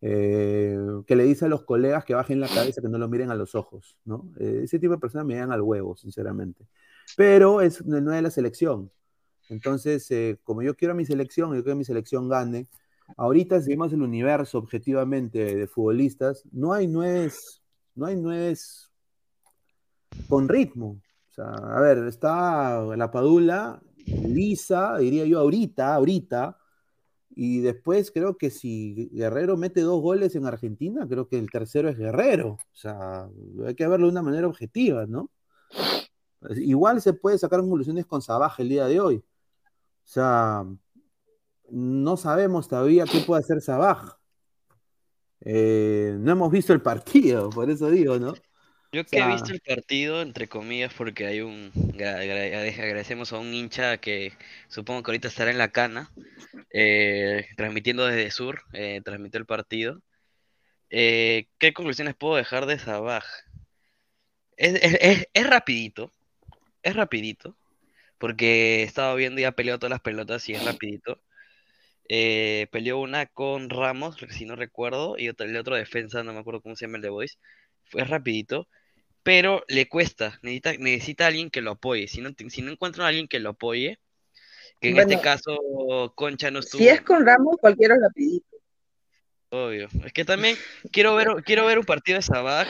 Eh, 0.07 0.77
que 1.07 1.17
le 1.17 1.25
dice 1.25 1.47
a 1.47 1.49
los 1.49 1.65
colegas 1.65 2.05
que 2.05 2.13
bajen 2.13 2.39
la 2.39 2.47
cabeza, 2.47 2.83
que 2.83 2.91
no 2.91 2.99
lo 2.99 3.09
miren 3.09 3.31
a 3.31 3.35
los 3.35 3.55
ojos, 3.55 3.97
¿no? 4.05 4.31
Eh, 4.39 4.61
ese 4.65 4.79
tipo 4.79 4.93
de 4.93 4.99
personas 4.99 5.27
me 5.27 5.37
dan 5.37 5.51
al 5.51 5.63
huevo, 5.63 5.97
sinceramente. 5.97 6.67
Pero 7.17 7.63
es 7.63 7.83
no 7.87 8.13
es 8.13 8.23
la 8.23 8.31
selección. 8.31 8.91
Entonces, 9.49 10.11
eh, 10.11 10.39
como 10.45 10.61
yo 10.61 10.75
quiero 10.75 10.93
a 10.93 10.95
mi 10.95 11.07
selección, 11.07 11.49
yo 11.55 11.63
quiero 11.63 11.77
que 11.77 11.79
mi 11.79 11.85
selección 11.87 12.29
gane. 12.29 12.69
Ahorita, 13.17 13.63
si 13.63 13.71
vemos 13.71 13.95
el 13.95 14.03
universo 14.03 14.59
objetivamente 14.59 15.57
de 15.57 15.67
futbolistas, 15.67 16.45
no 16.53 16.75
hay 16.75 16.87
nueves, 16.87 17.63
no 17.95 18.05
hay 18.05 18.17
nueves 18.17 18.91
con 20.29 20.51
ritmo. 20.51 21.01
O 21.39 21.43
a 21.43 21.81
ver, 21.81 21.99
está 22.09 22.95
la 22.95 23.11
Padula, 23.11 23.83
lisa, 24.05 24.99
diría 24.99 25.25
yo 25.25 25.39
ahorita, 25.41 25.95
ahorita, 25.95 26.59
y 27.37 27.61
después 27.61 28.13
creo 28.13 28.37
que 28.37 28.51
si 28.51 29.11
Guerrero 29.13 29.57
mete 29.57 29.81
dos 29.81 30.01
goles 30.01 30.37
en 30.37 30.47
Argentina, 30.47 31.07
creo 31.09 31.29
que 31.29 31.39
el 31.39 31.51
tercero 31.51 31.89
es 31.89 31.99
Guerrero. 31.99 32.53
O 32.53 32.77
sea, 32.77 33.29
hay 33.67 33.75
que 33.75 33.89
verlo 33.89 34.07
de 34.07 34.13
una 34.13 34.23
manera 34.23 34.47
objetiva, 34.47 35.07
¿no? 35.07 35.31
Igual 36.57 37.01
se 37.01 37.15
puede 37.15 37.39
sacar 37.39 37.61
conclusiones 37.61 38.07
con 38.07 38.23
Sabaje 38.23 38.63
el 38.63 38.69
día 38.69 38.87
de 38.87 39.01
hoy. 39.01 39.17
O 39.17 40.07
sea, 40.07 40.65
no 41.71 42.17
sabemos 42.17 42.69
todavía 42.69 43.05
qué 43.05 43.21
puede 43.21 43.41
hacer 43.41 43.61
Sabaj. 43.61 44.17
Eh, 45.41 46.17
no 46.21 46.33
hemos 46.33 46.51
visto 46.51 46.73
el 46.73 46.83
partido, 46.83 47.51
por 47.51 47.69
eso 47.71 47.91
digo, 47.91 48.19
¿no? 48.19 48.35
Yo 48.95 49.05
que 49.05 49.17
he 49.17 49.21
sea- 49.21 49.27
visto 49.29 49.53
el 49.53 49.61
partido, 49.61 50.23
entre 50.23 50.47
comillas, 50.49 50.95
porque 50.95 51.27
hay 51.27 51.41
un. 51.41 51.73
gra- 51.73 52.21
agra- 52.21 52.61
Agradecemos 52.85 53.33
a 53.33 53.39
un 53.39 53.53
hincha 53.53 53.99
que 53.99 54.33
supongo 54.69 55.03
que 55.03 55.11
ahorita 55.11 55.27
estará 55.29 55.51
en 55.51 55.59
la 55.59 55.73
cana, 55.73 56.13
eh, 56.71 57.47
transmitiendo 57.57 58.07
desde 58.07 58.31
Sur, 58.31 58.63
eh, 58.73 59.01
transmitió 59.05 59.39
el 59.41 59.47
partido. 59.47 60.01
Eh, 60.91 61.49
¿qué 61.59 61.73
conclusiones 61.73 62.15
puedo 62.15 62.37
dejar 62.37 62.67
de 62.67 62.79
Sabaj? 62.79 63.25
Es, 64.57 64.75
es, 64.75 64.95
es- 65.01 65.29
es 65.33 65.47
rapidito, 65.51 66.13
es 66.85 66.95
rapidito, 66.95 67.57
porque 68.19 68.81
he 68.81 68.83
estado 68.85 69.17
viendo 69.17 69.41
y 69.41 69.45
ha 69.45 69.53
peleado 69.53 69.81
todas 69.81 69.91
las 69.91 70.01
pelotas 70.03 70.49
y 70.49 70.55
es 70.55 70.65
rapidito. 70.65 71.21
Eh, 72.09 72.69
peleó 72.71 72.99
una 72.99 73.27
con 73.27 73.71
Ramos, 73.71 74.17
si 74.31 74.45
no 74.45 74.55
recuerdo, 74.57 75.17
y 75.19 75.29
otra, 75.31 75.47
el 75.47 75.57
otro 75.57 75.75
defensa, 75.75 76.23
no 76.23 76.33
me 76.33 76.39
acuerdo 76.41 76.61
cómo 76.61 76.77
se 76.77 76.87
llama 76.87 76.99
el 76.99 77.03
de 77.03 77.09
Boys. 77.09 77.39
Fue 77.85 78.05
rapidito, 78.05 78.69
pero 79.25 79.65
le 79.69 79.89
cuesta, 79.89 80.39
necesita, 80.43 80.75
necesita 80.75 81.27
alguien 81.27 81.51
que 81.51 81.63
lo 81.63 81.73
apoye. 81.73 82.07
Si 82.07 82.21
no, 82.21 82.31
si 82.49 82.63
no 82.63 82.71
encuentra 82.71 83.05
a 83.05 83.09
alguien 83.09 83.27
que 83.27 83.41
lo 83.41 83.51
apoye, 83.51 83.99
que 84.81 84.91
en 84.91 84.99
este 84.99 85.21
caso 85.21 85.59
Concha 86.15 86.51
no 86.51 86.61
estuvo, 86.61 86.79
Si 86.81 86.89
es 86.89 87.01
con 87.01 87.27
Ramos, 87.27 87.57
cualquiera 87.59 87.95
es 87.95 88.03
rapidito. 88.03 88.57
obvio. 89.49 89.89
Es 90.05 90.13
que 90.13 90.27
también 90.27 90.57
quiero 90.93 91.15
ver, 91.17 91.29
quiero 91.45 91.65
ver 91.65 91.79
un 91.79 91.87
partido 91.87 92.17
de 92.17 92.23
Sabaj 92.23 92.69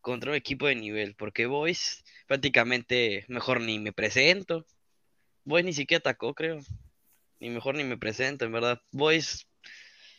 contra 0.00 0.32
un 0.32 0.36
equipo 0.36 0.66
de 0.66 0.74
nivel, 0.74 1.14
porque 1.14 1.46
Boys 1.46 2.02
prácticamente 2.26 3.24
mejor 3.28 3.60
ni 3.60 3.78
me 3.78 3.92
presento. 3.92 4.66
Boys 5.44 5.64
ni 5.64 5.72
siquiera 5.72 6.00
atacó, 6.00 6.34
creo. 6.34 6.58
Ni 7.38 7.50
mejor 7.50 7.76
ni 7.76 7.84
me 7.84 7.96
presento, 7.96 8.44
en 8.44 8.52
verdad. 8.52 8.80
Boys, 8.90 9.46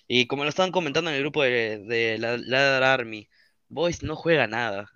y 0.08 0.28
como 0.28 0.44
lo 0.44 0.50
estaban 0.50 0.72
comentando 0.72 1.10
en 1.10 1.18
el 1.18 1.24
grupo 1.24 1.44
de, 1.44 1.80
de 1.80 2.18
la, 2.20 2.38
la 2.38 2.94
Army, 2.94 3.28
Boys 3.68 4.02
no 4.02 4.16
juega 4.16 4.48
nada. 4.48 4.93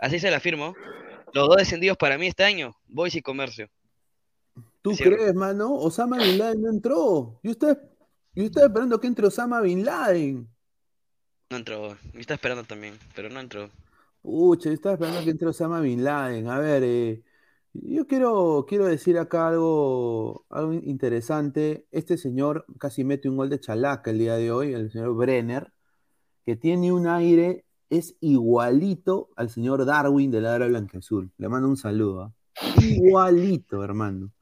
Así 0.00 0.18
se 0.18 0.30
la 0.30 0.38
afirmo. 0.38 0.74
Los 1.32 1.48
dos 1.48 1.56
descendidos 1.56 1.96
para 1.96 2.18
mí 2.18 2.26
este 2.26 2.44
año, 2.44 2.76
Boys 2.86 3.14
y 3.14 3.22
Comercio. 3.22 3.68
¿Tú 4.82 4.92
crees, 4.96 5.34
mano? 5.34 5.74
Osama 5.74 6.18
Bin 6.18 6.38
Laden 6.38 6.62
no 6.62 6.70
entró. 6.70 7.40
Yo 7.42 7.50
estaba, 7.50 7.78
yo 8.34 8.44
estaba 8.44 8.66
esperando 8.66 9.00
que 9.00 9.06
entre 9.06 9.26
Osama 9.26 9.60
Bin 9.60 9.84
Laden. 9.84 10.48
No 11.50 11.56
entró. 11.56 11.96
Me 12.12 12.20
está 12.20 12.34
esperando 12.34 12.64
también, 12.64 12.98
pero 13.14 13.28
no 13.28 13.40
entró. 13.40 13.70
Pucha, 14.22 14.68
yo 14.68 14.74
estaba 14.74 14.94
esperando 14.94 15.24
que 15.24 15.30
entre 15.30 15.48
Osama 15.48 15.80
Bin 15.80 16.04
Laden. 16.04 16.48
A 16.48 16.58
ver, 16.58 16.82
eh, 16.84 17.22
yo 17.72 18.06
quiero, 18.06 18.66
quiero 18.68 18.86
decir 18.86 19.18
acá 19.18 19.48
algo, 19.48 20.46
algo 20.50 20.72
interesante. 20.74 21.86
Este 21.90 22.16
señor 22.16 22.64
casi 22.78 23.04
mete 23.04 23.28
un 23.28 23.36
gol 23.36 23.50
de 23.50 23.60
chalaca 23.60 24.10
el 24.10 24.18
día 24.18 24.36
de 24.36 24.50
hoy, 24.50 24.74
el 24.74 24.90
señor 24.90 25.14
Brenner, 25.14 25.72
que 26.44 26.56
tiene 26.56 26.92
un 26.92 27.06
aire, 27.06 27.66
es 27.90 28.16
igualito 28.20 29.30
al 29.36 29.50
señor 29.50 29.84
Darwin 29.84 30.30
de 30.30 30.40
la 30.40 30.54
Hora 30.54 30.66
Blanqueazul. 30.66 31.30
Le 31.38 31.48
mando 31.48 31.68
un 31.68 31.76
saludo. 31.76 32.22
¿ah? 32.22 32.32
Igualito, 32.82 33.82
hermano. 33.82 34.32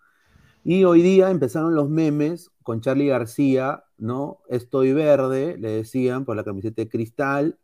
Y 0.64 0.84
hoy 0.84 1.02
día 1.02 1.30
empezaron 1.30 1.74
los 1.74 1.88
memes 1.88 2.50
con 2.62 2.80
Charlie 2.80 3.06
García, 3.06 3.84
¿no? 3.98 4.40
Estoy 4.48 4.92
verde, 4.92 5.56
le 5.58 5.70
decían, 5.70 6.24
por 6.24 6.36
la 6.36 6.42
camiseta 6.44 6.82
de 6.82 6.88
cristal, 6.88 7.58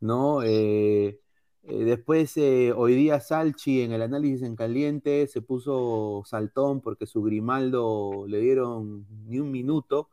¿no? 0.00 0.42
Eh, 0.42 1.22
eh, 1.64 1.84
después, 1.84 2.36
eh, 2.36 2.72
hoy 2.76 2.94
día 2.94 3.20
Salchi 3.20 3.82
en 3.82 3.92
el 3.92 4.02
análisis 4.02 4.42
en 4.42 4.56
caliente 4.56 5.28
se 5.28 5.42
puso 5.42 6.22
saltón 6.26 6.80
porque 6.80 7.06
su 7.06 7.22
Grimaldo 7.22 8.24
le 8.26 8.40
dieron 8.40 9.06
ni 9.26 9.38
un 9.38 9.50
minuto. 9.50 10.08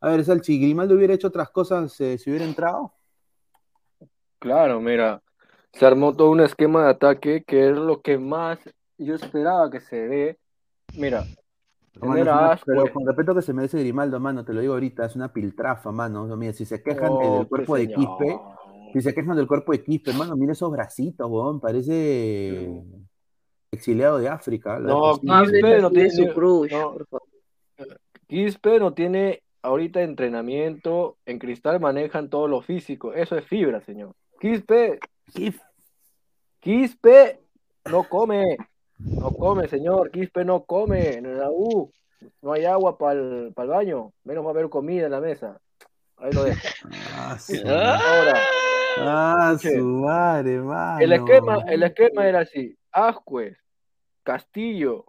A 0.00 0.10
ver, 0.10 0.24
Salchi, 0.24 0.60
¿Grimaldo 0.60 0.94
hubiera 0.94 1.14
hecho 1.14 1.28
otras 1.28 1.50
cosas 1.50 1.98
eh, 2.00 2.18
si 2.18 2.30
hubiera 2.30 2.44
entrado? 2.44 2.92
Claro, 4.44 4.78
mira, 4.78 5.22
se 5.72 5.86
armó 5.86 6.14
todo 6.14 6.28
un 6.30 6.42
esquema 6.42 6.84
de 6.84 6.90
ataque 6.90 7.44
que 7.46 7.70
es 7.70 7.74
lo 7.74 8.02
que 8.02 8.18
más 8.18 8.58
yo 8.98 9.14
esperaba 9.14 9.70
que 9.70 9.80
se 9.80 9.96
dé. 10.06 10.38
Mira, 10.92 11.24
Mano, 11.94 12.20
una- 12.20 12.60
pero 12.66 12.92
con 12.92 13.06
respeto 13.06 13.34
que 13.34 13.40
se 13.40 13.54
merece 13.54 13.78
Grimaldo, 13.78 14.20
mano, 14.20 14.44
te 14.44 14.52
lo 14.52 14.60
digo 14.60 14.74
ahorita, 14.74 15.06
es 15.06 15.16
una 15.16 15.32
piltrafa, 15.32 15.92
mano. 15.92 16.26
Mira, 16.36 16.52
si 16.52 16.66
se 16.66 16.82
quejan 16.82 17.14
Oh, 17.14 17.38
del 17.38 17.48
cuerpo 17.48 17.76
de. 17.76 17.90
Quispe, 17.90 18.38
si 18.92 19.00
se 19.00 19.14
quejan 19.14 19.36
del 19.36 19.46
cuerpo 19.46 19.72
de 19.72 19.82
Quispe, 19.82 20.12
mano, 20.12 20.36
mira 20.36 20.52
esos 20.52 20.70
bracitos, 20.70 21.26
weón, 21.30 21.58
parece 21.58 22.68
exiliado 23.72 24.18
de 24.18 24.28
África. 24.28 24.78
No, 24.78 25.12
Quispe 25.18 25.80
no 25.80 25.90
tiene, 25.90 26.10
su 26.10 26.34
crush, 26.34 26.70
no. 26.70 26.98
Quispe 28.26 28.78
no 28.78 28.92
tiene 28.92 29.40
ahorita 29.62 30.02
entrenamiento, 30.02 31.16
en 31.24 31.38
Cristal 31.38 31.80
manejan 31.80 32.28
todo 32.28 32.46
lo 32.46 32.60
físico, 32.60 33.14
eso 33.14 33.38
es 33.38 33.46
fibra, 33.46 33.80
señor. 33.80 34.12
Quispe, 34.40 34.98
Quispe 36.60 37.40
no 37.90 38.04
come, 38.08 38.56
no 38.98 39.30
come, 39.30 39.68
señor, 39.68 40.10
Quispe 40.10 40.44
no 40.44 40.64
come, 40.64 41.14
en 41.14 41.38
la 41.38 41.50
U 41.50 41.90
no 42.40 42.52
hay 42.52 42.64
agua 42.64 42.96
para 42.96 43.20
el 43.20 43.52
baño, 43.54 44.12
menos 44.24 44.44
va 44.44 44.48
a 44.48 44.52
haber 44.52 44.68
comida 44.68 45.06
en 45.06 45.12
la 45.12 45.20
mesa. 45.20 45.58
Ahí 46.16 46.32
lo 46.32 46.44
dejo. 46.44 46.60
Ah, 47.16 47.36
su 47.38 47.54
Ahora, 47.66 48.40
Ah, 48.96 49.56
su 49.60 49.84
madre, 49.84 50.58
mano. 50.60 51.00
el 51.00 51.12
esquema, 51.12 51.64
el 51.66 51.82
esquema 51.82 52.26
era 52.28 52.40
así, 52.40 52.78
Ascuez, 52.92 53.58
Castillo, 54.22 55.06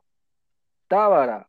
Tábara, 0.88 1.48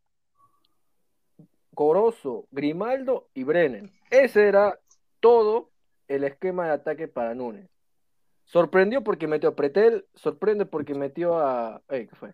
Corozo, 1.73 2.47
Grimaldo 2.51 3.27
y 3.33 3.43
Brenner. 3.43 3.89
Ese 4.11 4.47
era 4.47 4.77
todo 5.19 5.69
el 6.07 6.23
esquema 6.23 6.65
de 6.67 6.71
ataque 6.73 7.07
para 7.07 7.33
Núñez. 7.35 7.69
Sorprendió 8.45 9.03
porque 9.03 9.27
metió 9.27 9.49
a 9.49 9.55
Pretel, 9.55 10.05
sorprende 10.15 10.65
porque 10.65 10.93
metió 10.93 11.37
a. 11.37 11.81
Ey, 11.89 12.07
¿Qué 12.07 12.15
fue? 12.15 12.33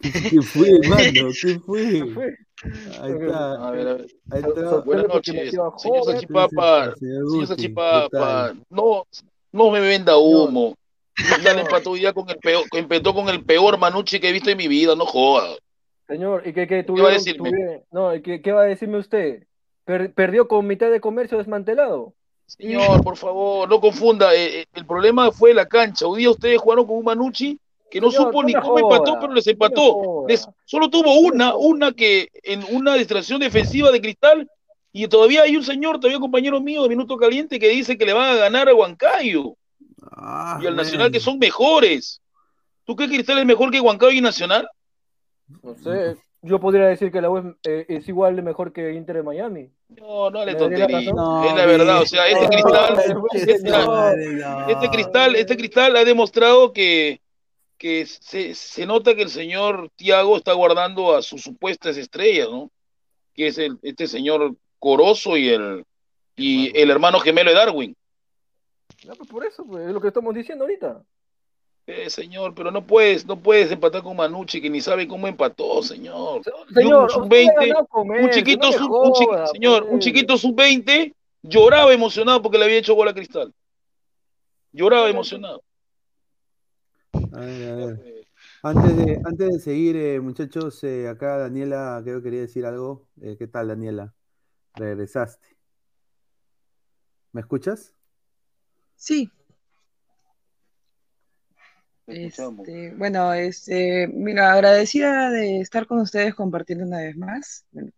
¿Qué 0.00 0.42
fue, 0.42 0.70
mano? 0.88 1.30
¿Qué 1.42 1.58
fue? 1.58 1.82
¿Qué 1.90 2.06
fue? 2.06 2.36
Ahí 3.02 3.12
está. 3.12 3.66
A 3.66 3.70
ver, 3.72 3.88
a 3.88 3.94
ver. 3.94 4.06
Ahí 4.30 4.42
está. 4.46 4.76
Buenas 4.80 5.08
noches, 5.08 5.50
señor 5.50 5.72
Joven. 5.76 6.04
Salchipapa. 6.04 6.94
Señor 6.96 7.56
¿qué 7.56 8.08
tal? 8.12 8.62
no, 8.70 9.06
no 9.52 9.70
me 9.70 9.80
venda 9.80 10.16
humo. 10.16 10.74
Cristal 11.14 11.58
empató 11.58 11.90
hoy 11.90 12.00
día 12.00 12.12
con 12.14 12.30
el 12.30 12.38
peor, 12.38 12.64
empezó 12.72 13.12
con 13.12 13.28
el 13.28 13.44
peor 13.44 13.76
Manucci 13.78 14.20
que 14.20 14.28
he 14.28 14.32
visto 14.32 14.48
en 14.50 14.56
mi 14.56 14.68
vida, 14.68 14.94
no 14.94 15.04
joda. 15.04 15.56
Señor, 16.08 16.46
¿y 16.46 16.52
qué, 16.54 16.66
qué, 16.66 16.76
va 16.76 16.80
a 16.80 16.86
tuvieron- 16.86 17.12
decirme? 17.12 17.50
tuvieron- 17.50 17.82
no, 17.90 18.14
¿y 18.14 18.22
qué, 18.22 18.40
qué 18.40 18.52
va 18.52 18.62
a 18.62 18.66
decirme 18.66 18.98
usted? 18.98 19.42
Per- 19.84 20.14
¿Perdió 20.14 20.48
con 20.48 20.66
mitad 20.66 20.90
de 20.90 21.00
comercio 21.00 21.36
desmantelado? 21.38 22.14
Señor, 22.56 23.02
por 23.02 23.16
favor, 23.16 23.68
no 23.68 23.80
confunda. 23.80 24.34
eh, 24.34 24.60
eh, 24.60 24.66
el 24.74 24.84
problema 24.86 25.30
fue 25.30 25.54
la 25.54 25.66
cancha. 25.66 26.06
Hoy 26.06 26.20
día 26.20 26.30
ustedes 26.30 26.58
jugaron 26.60 26.86
con 26.86 26.96
un 26.98 27.04
Manucci 27.04 27.58
que 27.90 28.00
no 28.00 28.10
Señor, 28.10 28.28
supo 28.28 28.42
no 28.42 28.46
ni 28.48 28.54
cómo 28.54 28.78
empató, 28.78 29.18
pero 29.20 29.32
les 29.32 29.46
empató. 29.46 30.24
Les- 30.28 30.48
solo 30.64 30.88
tuvo 30.90 31.18
una, 31.18 31.56
una 31.56 31.92
que 31.92 32.28
en 32.42 32.64
una 32.74 32.94
distracción 32.94 33.40
defensiva 33.40 33.90
de 33.90 34.00
Cristal. 34.00 34.48
Y 34.92 35.06
todavía 35.06 35.42
hay 35.42 35.56
un 35.56 35.62
señor, 35.62 36.00
todavía 36.00 36.18
compañero 36.18 36.60
mío 36.60 36.82
de 36.82 36.88
Minuto 36.88 37.16
Caliente, 37.16 37.60
que 37.60 37.68
dice 37.68 37.96
que 37.96 38.04
le 38.04 38.12
van 38.12 38.30
a 38.30 38.34
ganar 38.34 38.68
a 38.68 38.74
Huancayo 38.74 39.54
Ah, 40.02 40.58
y 40.60 40.66
al 40.66 40.74
Nacional, 40.74 41.12
que 41.12 41.20
son 41.20 41.38
mejores. 41.38 42.20
¿Tú 42.84 42.96
crees 42.96 43.10
que 43.10 43.18
Cristal 43.18 43.38
es 43.38 43.46
mejor 43.46 43.70
que 43.70 43.80
Huancayo 43.80 44.10
y 44.10 44.20
Nacional? 44.20 44.68
No 45.62 45.74
sé, 45.76 46.16
yo 46.42 46.58
podría 46.58 46.86
decir 46.86 47.12
que 47.12 47.20
la 47.20 47.28
es, 47.38 47.44
eh, 47.64 47.86
es 47.88 48.08
igual 48.08 48.34
de 48.34 48.42
mejor 48.42 48.72
que 48.72 48.94
Inter 48.94 49.16
de 49.16 49.22
Miami. 49.22 49.70
No, 49.98 50.30
no 50.30 50.44
le 50.44 50.54
¿Me 50.54 50.58
daría 50.58 50.78
tontería. 50.78 50.98
es 50.98 51.54
la 51.56 51.66
verdad, 51.66 52.02
o 52.02 52.06
sea, 52.06 52.26
este 52.28 52.48
cristal, 52.48 52.98
este, 53.32 53.70
no. 53.70 54.68
este 54.68 54.88
cristal, 54.88 55.34
este 55.36 55.56
cristal 55.56 55.96
ha 55.96 56.04
demostrado 56.04 56.72
que, 56.72 57.20
que 57.76 58.06
se, 58.06 58.54
se 58.54 58.86
nota 58.86 59.14
que 59.14 59.22
el 59.22 59.30
señor 59.30 59.90
Tiago 59.96 60.36
está 60.36 60.52
guardando 60.52 61.16
a 61.16 61.22
sus 61.22 61.42
supuestas 61.42 61.96
estrellas, 61.96 62.48
¿no? 62.50 62.70
Que 63.34 63.48
es 63.48 63.58
el, 63.58 63.78
este 63.82 64.06
señor 64.06 64.54
Corozo 64.78 65.36
y 65.36 65.48
el 65.48 65.84
y 66.36 66.76
el 66.78 66.90
hermano 66.90 67.20
gemelo 67.20 67.50
de 67.50 67.56
Darwin. 67.56 67.96
No, 69.06 69.14
pues 69.14 69.28
por 69.28 69.44
eso, 69.44 69.64
pues, 69.64 69.86
es 69.86 69.92
lo 69.92 70.00
que 70.00 70.08
estamos 70.08 70.34
diciendo 70.34 70.64
ahorita. 70.64 71.02
Eh, 71.86 72.08
señor, 72.08 72.54
pero 72.54 72.70
no 72.70 72.86
puedes, 72.86 73.26
no 73.26 73.40
puedes 73.40 73.70
empatar 73.72 74.02
con 74.02 74.16
Manucci, 74.16 74.60
que 74.60 74.70
ni 74.70 74.80
sabe 74.80 75.08
cómo 75.08 75.26
empató, 75.26 75.82
señor. 75.82 76.42
Señor, 76.72 77.02
un 77.04 77.10
sub 77.10 77.22
usted 77.24 77.36
ha 77.36 77.44
20, 77.60 77.66
ganado 77.66 77.86
con 77.86 78.10
un 78.10 78.16
él, 78.16 78.30
chiquito, 78.30 78.66
no 78.70 78.72
sub- 78.72 78.92
un 78.92 79.12
chi- 79.12 79.24
joda, 79.26 79.46
señor, 79.48 79.82
un 79.88 79.98
chiquito 79.98 80.36
sub 80.36 80.54
20 80.54 81.14
lloraba 81.42 81.92
emocionado 81.92 82.40
porque 82.42 82.58
le 82.58 82.64
había 82.64 82.78
hecho 82.78 82.94
gol 82.94 83.08
a 83.08 83.14
Cristal. 83.14 83.52
Lloraba 84.72 85.08
emocionado. 85.08 85.62
A 87.12 87.40
ver, 87.40 87.68
a 87.70 87.74
ver. 87.74 88.26
Antes 88.62 88.96
de, 88.96 89.20
antes 89.24 89.48
de 89.48 89.58
seguir, 89.58 89.96
eh, 89.96 90.20
muchachos, 90.20 90.84
eh, 90.84 91.08
acá 91.08 91.38
Daniela 91.38 92.00
creo 92.04 92.18
que 92.18 92.24
quería 92.24 92.40
decir 92.42 92.66
algo. 92.66 93.06
Eh, 93.20 93.36
¿qué 93.38 93.48
tal, 93.48 93.68
Daniela? 93.68 94.14
Regresaste. 94.74 95.56
¿Me 97.32 97.40
escuchas? 97.40 97.94
Sí. 98.96 99.30
Este, 102.10 102.94
bueno, 102.96 103.32
este, 103.32 104.08
mira, 104.08 104.52
agradecida 104.52 105.30
de 105.30 105.60
estar 105.60 105.86
con 105.86 106.00
ustedes 106.00 106.34
compartiendo 106.34 106.84
una 106.84 106.98
vez 106.98 107.16
más. 107.16 107.64
Bueno, 107.72 107.90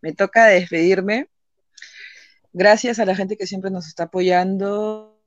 me 0.00 0.12
toca 0.12 0.46
despedirme. 0.46 1.28
Gracias 2.52 2.98
a 2.98 3.04
la 3.04 3.14
gente 3.14 3.36
que 3.36 3.46
siempre 3.46 3.70
nos 3.70 3.86
está 3.86 4.04
apoyando 4.04 5.20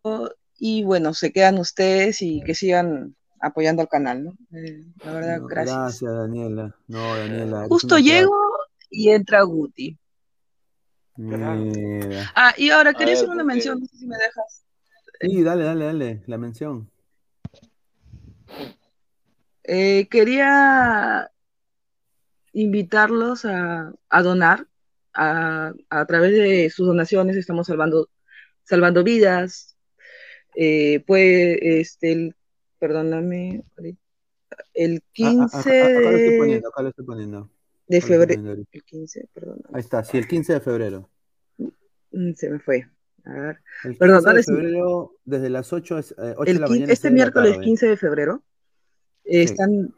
y 0.57 0.83
bueno, 0.83 1.13
se 1.13 1.31
quedan 1.31 1.59
ustedes 1.59 2.21
y 2.21 2.41
que 2.41 2.55
sigan 2.55 3.15
apoyando 3.39 3.81
al 3.81 3.87
canal, 3.87 4.23
¿no? 4.25 4.33
Eh, 4.51 4.83
la 5.05 5.13
verdad, 5.13 5.39
No, 5.39 5.47
gracias. 5.47 5.77
Gracias, 5.77 6.13
Daniela. 6.13 6.75
No, 6.87 7.15
Daniela. 7.15 7.65
Justo 7.69 7.97
llego 7.97 8.35
y 8.89 9.09
entra 9.09 9.41
Guti. 9.43 9.97
Mira. 11.15 11.55
Ah, 12.35 12.53
y 12.57 12.69
ahora 12.69 12.93
quería 12.93 13.13
hacer 13.13 13.27
una 13.29 13.43
porque- 13.43 13.53
mención, 13.53 13.79
no 13.79 13.85
sé 13.85 13.97
si 13.97 14.07
me 14.07 14.17
dejas. 14.17 14.63
Sí, 15.21 15.43
dale, 15.43 15.65
dale, 15.65 15.85
dale, 15.85 16.23
la 16.27 16.37
mención. 16.37 16.89
Eh, 19.63 20.07
quería 20.09 21.31
invitarlos 22.53 23.45
a, 23.45 23.93
a 24.09 24.21
donar. 24.23 24.65
A, 25.13 25.73
a 25.89 26.05
través 26.05 26.31
de 26.31 26.69
sus 26.69 26.87
donaciones 26.87 27.35
estamos 27.35 27.67
salvando, 27.67 28.09
salvando 28.63 29.03
vidas. 29.03 29.75
Eh, 30.55 31.01
puede, 31.05 31.79
este, 31.81 32.35
perdóname, 32.79 33.63
el 34.73 35.03
Ah, 35.21 35.49
ah, 35.51 35.63
15 35.63 35.83
acá, 35.83 35.99
acá 35.99 36.11
lo 36.11 36.17
estoy 36.17 36.31
de, 36.31 36.37
poniendo, 36.37 36.67
acá 36.69 36.81
lo 36.81 36.89
estoy 36.89 37.05
poniendo. 37.05 37.51
de 37.87 37.97
Acá 37.97 38.07
lo 38.07 38.13
estoy 38.13 38.35
febrero. 38.35 38.67
El 38.71 38.83
15, 38.83 39.27
perdón, 39.33 39.61
Ahí 39.73 39.79
está, 39.81 40.03
sí, 40.03 40.17
el 40.17 40.27
15 40.27 40.53
de 40.53 40.59
febrero. 40.61 41.09
mm, 41.57 42.33
se 42.33 42.49
me 42.49 42.59
fue. 42.59 42.87
A 43.25 43.31
ver. 43.33 43.61
El 43.83 43.91
15 43.91 43.99
Perdón, 43.99 44.23
de 44.35 45.07
desde 45.25 45.49
las 45.49 45.71
8, 45.73 45.97
es- 45.99 46.11
eh, 46.11 46.33
8 46.37 46.43
de 46.45 46.51
El 46.51 46.61
la 46.61 46.67
quin- 46.67 46.69
maña 46.69 46.81
a 46.81 46.83
este 46.83 46.95
6 46.95 47.01
de 47.03 47.09
la 47.09 47.13
miércoles 47.15 47.51
tarde. 47.53 47.65
15 47.65 47.87
de 47.87 47.97
febrero 47.97 48.43
eh, 49.25 49.43
están, 49.43 49.93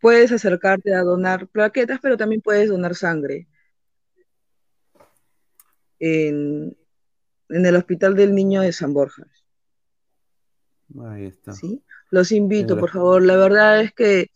puedes 0.00 0.32
acercarte 0.32 0.94
a 0.94 1.02
donar 1.02 1.48
plaquetas, 1.48 1.98
pero 2.02 2.16
también 2.16 2.40
puedes 2.42 2.68
donar 2.68 2.94
sangre 2.94 3.48
en, 5.98 6.76
en 7.48 7.66
el 7.66 7.76
Hospital 7.76 8.14
del 8.14 8.34
Niño 8.34 8.60
de 8.62 8.72
San 8.72 8.92
Borja. 8.94 9.24
Ahí 11.06 11.26
está. 11.26 11.52
¿sí? 11.52 11.82
Los 12.10 12.32
invito, 12.32 12.78
por 12.78 12.90
favor. 12.90 13.22
La 13.22 13.36
verdad 13.36 13.80
es 13.82 13.92
que 13.92 14.30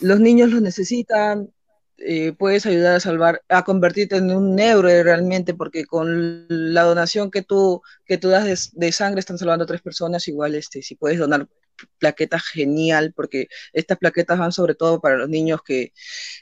los 0.00 0.20
niños 0.20 0.50
los 0.50 0.62
necesitan. 0.62 1.52
Eh, 1.98 2.32
puedes 2.32 2.66
ayudar 2.66 2.96
a 2.96 3.00
salvar, 3.00 3.42
a 3.48 3.64
convertirte 3.64 4.16
en 4.16 4.30
un 4.30 4.58
héroe 4.58 5.02
realmente, 5.02 5.54
porque 5.54 5.84
con 5.86 6.46
la 6.48 6.82
donación 6.82 7.30
que 7.30 7.42
tú, 7.42 7.82
que 8.04 8.18
tú 8.18 8.28
das 8.28 8.44
de, 8.44 8.58
de 8.86 8.92
sangre 8.92 9.20
están 9.20 9.38
salvando 9.38 9.64
a 9.64 9.66
tres 9.66 9.82
personas. 9.82 10.28
Igual, 10.28 10.54
este, 10.54 10.82
si 10.82 10.94
puedes 10.96 11.18
donar 11.18 11.48
plaquetas, 11.98 12.42
genial, 12.44 13.12
porque 13.14 13.48
estas 13.72 13.98
plaquetas 13.98 14.38
van 14.38 14.52
sobre 14.52 14.74
todo 14.74 15.00
para 15.00 15.16
los 15.16 15.28
niños 15.28 15.60
que, 15.62 15.92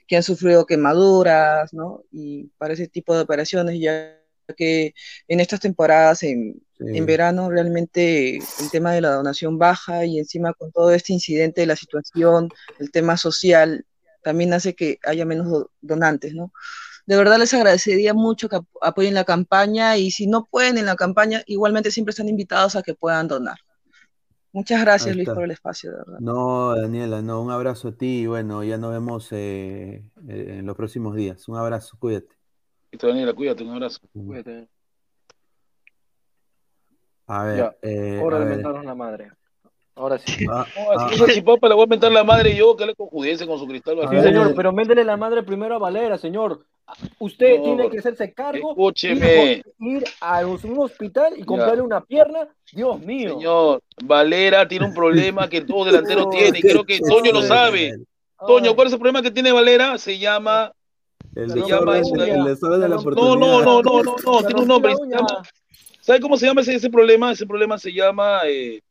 que 0.07 0.17
han 0.17 0.23
sufrido 0.23 0.67
quemaduras, 0.67 1.73
¿no? 1.75 2.05
Y 2.13 2.49
para 2.59 2.75
ese 2.75 2.89
tipo 2.89 3.15
de 3.15 3.23
operaciones, 3.23 3.81
ya 3.81 4.21
que 4.57 4.95
en 5.29 5.41
estas 5.41 5.61
temporadas, 5.61 6.23
en, 6.23 6.63
Sí. 6.77 6.87
en 6.99 7.07
verano, 7.07 7.51
realmente 7.51 8.37
el 8.39 8.71
tema 8.73 8.93
de 8.93 9.01
la 9.01 9.11
donación 9.13 9.59
baja 9.59 10.05
y 10.07 10.19
encima 10.19 10.53
con 10.55 10.73
todo 10.73 10.93
este 10.93 11.13
incidente 11.13 11.61
de 11.61 11.69
la 11.69 11.77
situación, 11.77 12.49
el 12.81 12.91
tema 12.91 13.17
social, 13.17 13.87
también 14.25 14.53
hace 14.55 14.75
que 14.75 14.99
haya 15.05 15.25
menos 15.25 15.49
do- 15.49 15.71
donantes, 15.83 16.35
¿no? 16.35 16.53
De 17.07 17.17
verdad 17.17 17.39
les 17.39 17.55
agradecería 17.55 18.15
mucho 18.15 18.49
que 18.49 18.57
ap- 18.57 18.67
apoyen 18.83 19.15
la 19.15 19.25
campaña 19.25 19.97
y 19.99 20.11
si 20.11 20.27
no 20.27 20.47
pueden 20.47 20.79
en 20.79 20.87
la 20.87 20.97
campaña, 20.97 21.43
igualmente 21.47 21.91
siempre 21.93 22.11
están 22.11 22.29
invitados 22.29 22.75
a 22.77 22.83
que 22.83 22.95
puedan 22.95 23.29
donar. 23.29 23.59
Muchas 24.53 24.81
gracias, 24.81 25.15
Luis, 25.17 25.29
por 25.29 25.45
el 25.45 25.51
espacio, 25.51 25.91
de 25.91 25.97
verdad. 25.99 26.19
No, 26.21 26.75
Daniela, 26.77 27.23
no, 27.23 27.43
un 27.43 27.51
abrazo 27.51 27.89
a 27.89 27.93
ti 27.93 28.21
y 28.23 28.27
bueno, 28.27 28.63
ya 28.65 28.79
nos 28.79 28.93
vemos 28.93 29.29
eh, 29.33 30.05
eh, 30.29 30.47
en 30.59 30.67
los 30.67 30.77
próximos 30.77 31.15
días. 31.17 31.47
Un 31.49 31.57
abrazo, 31.57 31.97
cuídate. 31.99 32.37
Listo, 32.93 33.09
Daniela, 33.09 33.33
cuídate, 33.35 33.65
un 33.65 33.71
abrazo. 33.71 33.99
Cuídate. 34.13 34.69
A 37.27 37.45
ver, 37.45 37.57
Ya, 37.59 37.75
eh, 37.83 38.21
hora 38.23 38.37
a 38.37 38.45
de 38.45 38.57
ver. 38.63 38.85
la 38.85 38.95
madre. 38.95 39.33
Ahora 39.97 40.19
sí. 40.19 40.47
Ah, 40.51 40.67
No, 40.77 40.91
ah, 40.93 41.11
Salchipapa 41.17 41.69
le 41.69 41.75
voy 41.75 41.85
a 41.85 41.87
mentar 41.87 42.11
la 42.11 42.25
madre 42.25 42.57
yo, 42.57 42.77
que 42.77 42.87
le 42.87 42.95
conjudiese 42.95 43.47
con 43.47 43.59
su 43.59 43.67
cristal 43.67 43.97
Sí, 44.11 44.21
señor, 44.21 44.55
pero 44.55 44.73
méndele 44.73 45.05
la 45.05 45.17
madre 45.17 45.43
primero 45.43 45.77
a 45.77 45.79
Valera, 45.79 46.19
señor. 46.19 46.65
Usted 47.19 47.57
No, 47.59 47.63
tiene 47.63 47.91
que 47.91 47.99
hacerse 47.99 48.33
cargo, 48.35 48.71
escúcheme. 48.71 49.53
ir, 49.53 49.65
ir 49.79 50.05
a 50.21 50.45
un 50.47 50.79
hospital 50.79 51.35
y 51.37 51.45
comprarle 51.45 51.83
una 51.83 52.01
pierna. 52.03 52.49
Dios 52.73 53.01
mío. 53.01 53.31
Señor, 53.31 53.83
Valera 54.03 54.69
tiene 54.69 54.85
un 54.85 54.95
problema 54.95 55.49
que 55.49 55.63
todo 55.63 55.85
delantero 55.85 56.29
tiene, 56.31 56.59
y 56.59 56.63
creo 56.63 56.85
que 56.85 57.01
Toño 57.01 57.33
lo 57.33 57.43
sabe. 57.43 57.95
Toño, 58.47 58.75
¿cuál 58.75 58.89
es 58.89 58.93
el 58.93 58.99
problema 58.99 59.23
que 59.23 59.31
tiene 59.31 59.53
Valera? 59.53 59.97
Se 59.97 60.19
llama. 60.19 60.73
el 61.37 61.51
se 61.51 61.61
llama 61.61 61.99
el 61.99 62.05
de 62.05 62.27
la 62.89 62.97
No, 62.97 63.37
no, 63.37 63.63
no, 63.63 63.83
no, 63.83 64.03
no, 64.03 64.17
no, 64.25 64.45
tiene 64.45 64.61
un 64.61 64.69
nombre. 64.69 64.95
¿Sabe 66.01 66.21
cómo 66.21 66.37
se 66.37 66.47
llama 66.47 66.61
ese, 66.61 66.75
ese 66.75 66.91
problema? 66.91 67.33
Ese 67.33 67.47
problema 67.47 67.79
se 67.79 67.91
llama. 67.91 68.41
eh, 68.47 68.83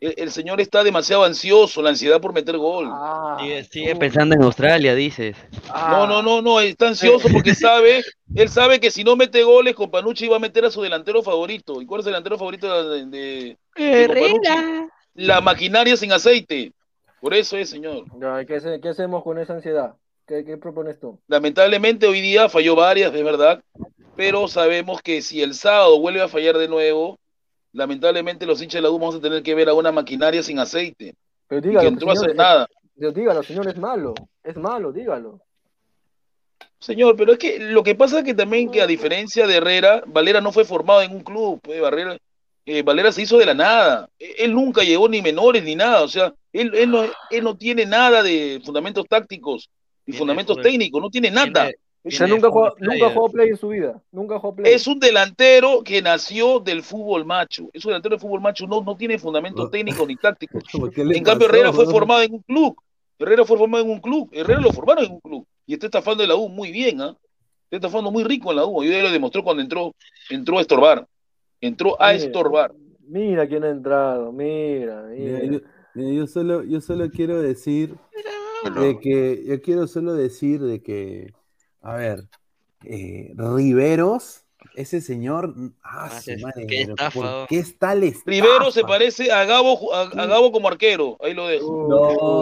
el, 0.00 0.14
el 0.16 0.30
señor 0.30 0.60
está 0.60 0.84
demasiado 0.84 1.24
ansioso, 1.24 1.82
la 1.82 1.90
ansiedad 1.90 2.20
por 2.20 2.32
meter 2.32 2.56
gol. 2.58 2.88
Ah, 2.90 3.36
Sigue, 3.40 3.64
sigue 3.64 3.96
pensando 3.96 4.34
en 4.34 4.42
Australia, 4.42 4.94
dices. 4.94 5.36
No, 5.74 6.06
no, 6.06 6.22
no, 6.22 6.42
no, 6.42 6.60
está 6.60 6.88
ansioso 6.88 7.28
porque 7.32 7.54
sabe, 7.54 8.04
él 8.34 8.48
sabe 8.48 8.80
que 8.80 8.90
si 8.90 9.04
no 9.04 9.16
mete 9.16 9.42
goles, 9.42 9.74
Companucci 9.74 10.28
va 10.28 10.36
a 10.36 10.40
meter 10.40 10.64
a 10.64 10.70
su 10.70 10.82
delantero 10.82 11.22
favorito. 11.22 11.80
¿Y 11.80 11.86
cuál 11.86 12.00
es 12.00 12.06
el 12.06 12.12
delantero 12.12 12.38
favorito 12.38 12.90
de, 12.90 13.06
de, 13.06 13.58
de? 13.76 14.88
La 15.14 15.40
maquinaria 15.40 15.96
sin 15.96 16.12
aceite. 16.12 16.72
Por 17.20 17.32
eso 17.34 17.56
es, 17.56 17.70
señor. 17.70 18.04
¿qué, 18.46 18.80
qué 18.82 18.88
hacemos 18.88 19.24
con 19.24 19.38
esa 19.38 19.54
ansiedad? 19.54 19.94
¿Qué, 20.26 20.44
qué 20.44 20.56
propones 20.56 21.00
tú? 21.00 21.18
Lamentablemente 21.28 22.06
hoy 22.06 22.20
día 22.20 22.48
falló 22.48 22.74
varias, 22.74 23.12
de 23.12 23.22
verdad, 23.22 23.62
pero 24.16 24.48
sabemos 24.48 25.00
que 25.00 25.22
si 25.22 25.42
el 25.42 25.54
sábado 25.54 25.98
vuelve 26.00 26.20
a 26.20 26.28
fallar 26.28 26.58
de 26.58 26.68
nuevo, 26.68 27.18
lamentablemente 27.72 28.46
los 28.46 28.60
hinchas 28.62 28.78
de 28.78 28.82
la 28.82 28.90
U 28.90 28.98
vamos 28.98 29.16
a 29.16 29.20
tener 29.20 29.42
que 29.42 29.54
ver 29.54 29.68
a 29.68 29.74
una 29.74 29.92
maquinaria 29.92 30.42
sin 30.42 30.58
aceite. 30.58 31.14
Pero 31.48 31.58
y 31.58 31.62
que 31.62 31.68
dígalo, 31.68 31.88
entró 31.88 32.10
a 32.10 32.12
hacer 32.12 32.34
nada. 32.34 32.68
Dios, 32.94 33.14
dígalo, 33.14 33.42
señor, 33.42 33.68
es 33.68 33.76
malo. 33.76 34.14
Es 34.42 34.56
malo, 34.56 34.92
dígalo. 34.92 35.40
Señor, 36.78 37.16
pero 37.16 37.32
es 37.32 37.38
que 37.38 37.58
lo 37.58 37.82
que 37.82 37.94
pasa 37.94 38.18
es 38.18 38.24
que 38.24 38.34
también 38.34 38.70
que 38.70 38.82
a 38.82 38.86
diferencia 38.86 39.46
de 39.46 39.56
Herrera, 39.56 40.02
Valera 40.06 40.40
no 40.40 40.52
fue 40.52 40.64
formado 40.64 41.02
en 41.02 41.12
un 41.12 41.22
club, 41.22 41.60
pues, 41.62 41.80
Valera, 41.80 42.16
eh, 42.64 42.82
Valera 42.82 43.12
se 43.12 43.22
hizo 43.22 43.38
de 43.38 43.46
la 43.46 43.54
nada. 43.54 44.08
E- 44.18 44.36
Él 44.38 44.54
nunca 44.54 44.82
llegó 44.82 45.08
ni 45.08 45.22
menores 45.22 45.62
ni 45.64 45.74
nada, 45.74 46.02
o 46.02 46.08
sea, 46.08 46.32
él, 46.52 46.74
él, 46.74 46.90
no, 46.90 47.04
él 47.30 47.44
no 47.44 47.56
tiene 47.56 47.86
nada 47.86 48.22
de 48.22 48.60
fundamentos 48.64 49.06
tácticos 49.08 49.68
y 50.06 50.12
fundamentos 50.12 50.58
técnicos, 50.60 51.00
no 51.00 51.10
tiene 51.10 51.30
nada. 51.30 51.70
O 52.06 52.10
sea, 52.10 52.28
nunca 52.28 52.48
jugó, 52.48 52.72
nunca 52.78 53.10
jugó 53.10 53.28
play 53.30 53.48
en 53.48 53.56
su 53.56 53.68
vida. 53.68 54.00
Nunca 54.12 54.38
jugó 54.38 54.54
play. 54.54 54.72
Es 54.72 54.86
un 54.86 55.00
delantero 55.00 55.82
que 55.82 56.00
nació 56.00 56.60
del 56.60 56.82
fútbol 56.82 57.24
macho. 57.24 57.68
Es 57.72 57.84
un 57.84 57.90
delantero 57.90 58.14
del 58.14 58.20
fútbol 58.20 58.40
macho, 58.40 58.66
no, 58.68 58.80
no 58.82 58.96
tiene 58.96 59.18
fundamentos 59.18 59.70
técnicos 59.70 60.06
ni 60.06 60.16
tácticos. 60.16 60.62
¿Qué 60.94 61.04
le 61.04 61.16
En 61.16 61.24
cambio, 61.24 61.48
Herrera 61.48 61.72
fue 61.72 61.86
formado 61.86 62.22
en 62.22 62.34
un 62.34 62.42
club. 62.42 62.76
Herrera 63.18 63.44
fue 63.44 63.58
formado 63.58 63.82
en 63.84 63.90
un 63.90 64.00
club. 64.00 64.28
Herrera 64.32 64.60
lo 64.60 64.72
formaron 64.72 65.04
en 65.04 65.12
un 65.12 65.20
club. 65.20 65.46
Y 65.66 65.74
está 65.74 65.86
estafando 65.86 66.22
de 66.22 66.28
la 66.28 66.36
U 66.36 66.48
muy 66.48 66.70
bien, 66.70 67.00
¿ah? 67.00 67.16
Está 67.64 67.78
estafando 67.78 68.12
muy 68.12 68.22
rico 68.22 68.50
en 68.50 68.56
la 68.56 68.66
U. 68.66 68.84
Y 68.84 68.92
él 68.92 69.02
lo 69.02 69.10
demostró 69.10 69.42
cuando 69.42 69.62
entró, 69.62 69.94
entró 70.30 70.58
a 70.58 70.60
estorbar. 70.60 71.06
Entró 71.60 72.00
a 72.00 72.12
Mira, 72.12 72.24
estorbar. 72.24 72.72
Mira 73.00 73.48
quién 73.48 73.64
ha 73.64 73.70
entrado, 73.70 74.32
mira, 74.32 75.06
Mira, 75.08 75.38
mira. 75.40 75.44
yo, 75.44 75.60
mira, 75.94 76.12
yo 76.12 76.26
solo, 76.26 76.62
yo 76.62 76.80
solo 76.80 77.10
quiero 77.10 77.40
decir 77.40 77.94
de 78.80 78.98
que, 78.98 79.44
yo 79.46 79.60
quiero 79.62 79.86
solo 79.86 80.14
decir 80.14 80.60
de 80.60 80.82
que, 80.82 81.32
a 81.86 81.94
ver, 81.96 82.24
eh, 82.84 83.32
Riveros, 83.36 84.42
ese 84.74 85.00
señor, 85.00 85.54
ah, 85.82 86.10
su 86.20 86.26
qué- 86.32 86.36
madre, 86.38 86.66
qué 86.66 86.82
estafa, 86.82 87.20
¿por 87.20 87.46
qué 87.48 87.58
es 87.58 87.78
tal 87.78 88.02
estafa? 88.02 88.30
Rivero 88.30 88.70
se 88.70 88.82
parece 88.82 89.30
a 89.32 89.44
Gabo, 89.44 89.94
a, 89.94 90.02
a 90.02 90.26
Gabo 90.26 90.50
como 90.52 90.68
arquero. 90.68 91.16
Ahí 91.22 91.32
lo 91.34 91.46
dejo. 91.46 91.88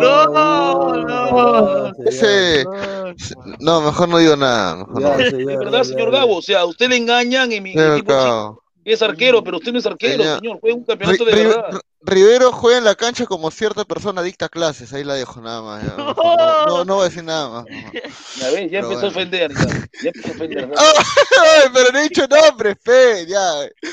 No, 0.01 1.07
no, 1.07 1.92
Ese. 2.07 2.64
No, 3.61 3.80
mejor 3.80 4.09
no 4.09 4.18
digo 4.18 4.36
nada. 4.36 4.76
Mejor 4.76 5.01
no. 5.03 5.18
Es 5.18 5.32
verdad, 5.47 5.82
señor 5.84 6.11
Gabo. 6.11 6.36
O 6.38 6.42
sea, 6.42 6.61
a 6.61 6.64
usted 6.64 6.88
le 6.88 6.97
engañan 6.97 7.53
en 7.53 7.62
mi 7.62 7.70
equipo. 7.72 8.62
Es 8.84 9.01
arquero, 9.03 9.42
pero 9.42 9.57
usted 9.59 9.72
no 9.72 9.78
es 9.78 9.86
arquero, 9.86 10.22
Señor- 10.24 10.38
señor. 10.40 10.59
Juega 10.61 10.76
un 10.76 10.84
campeonato 10.84 11.24
de 11.24 11.34
verdad. 11.34 11.80
Ri- 12.05 12.14
Rivero 12.14 12.52
juega 12.52 12.78
en 12.78 12.84
la 12.84 12.94
cancha 12.94 13.26
como 13.26 13.50
cierta 13.50 13.84
persona 13.84 14.22
dicta 14.22 14.48
clases, 14.48 14.92
ahí 14.92 15.05
la 15.05 15.14
dejo 15.14 15.40
nada 15.40 15.62
más. 15.62 15.82
ya. 15.84 15.94
No, 15.96 16.14
no, 16.66 16.84
no 16.84 16.94
voy 16.96 17.07
a 17.07 17.09
decir 17.09 17.24
nada 17.24 17.48
más. 17.48 17.64
Ya 18.36 18.50
ves, 18.50 18.70
ya 18.70 18.78
empezó 18.80 18.82
a 18.82 18.84
bueno. 19.02 19.09
ofender. 19.09 19.52
Ya, 19.52 19.66
ya 20.02 20.11
empezó 20.14 20.28
a 20.28 20.30
ofender. 20.32 20.70
Ay, 20.76 21.68
pero 21.72 21.92
no 21.92 21.98
he 21.98 22.02
dicho 22.05 22.26
nombre, 22.28 22.76
fe, 22.76 23.26
ya. 23.26 23.42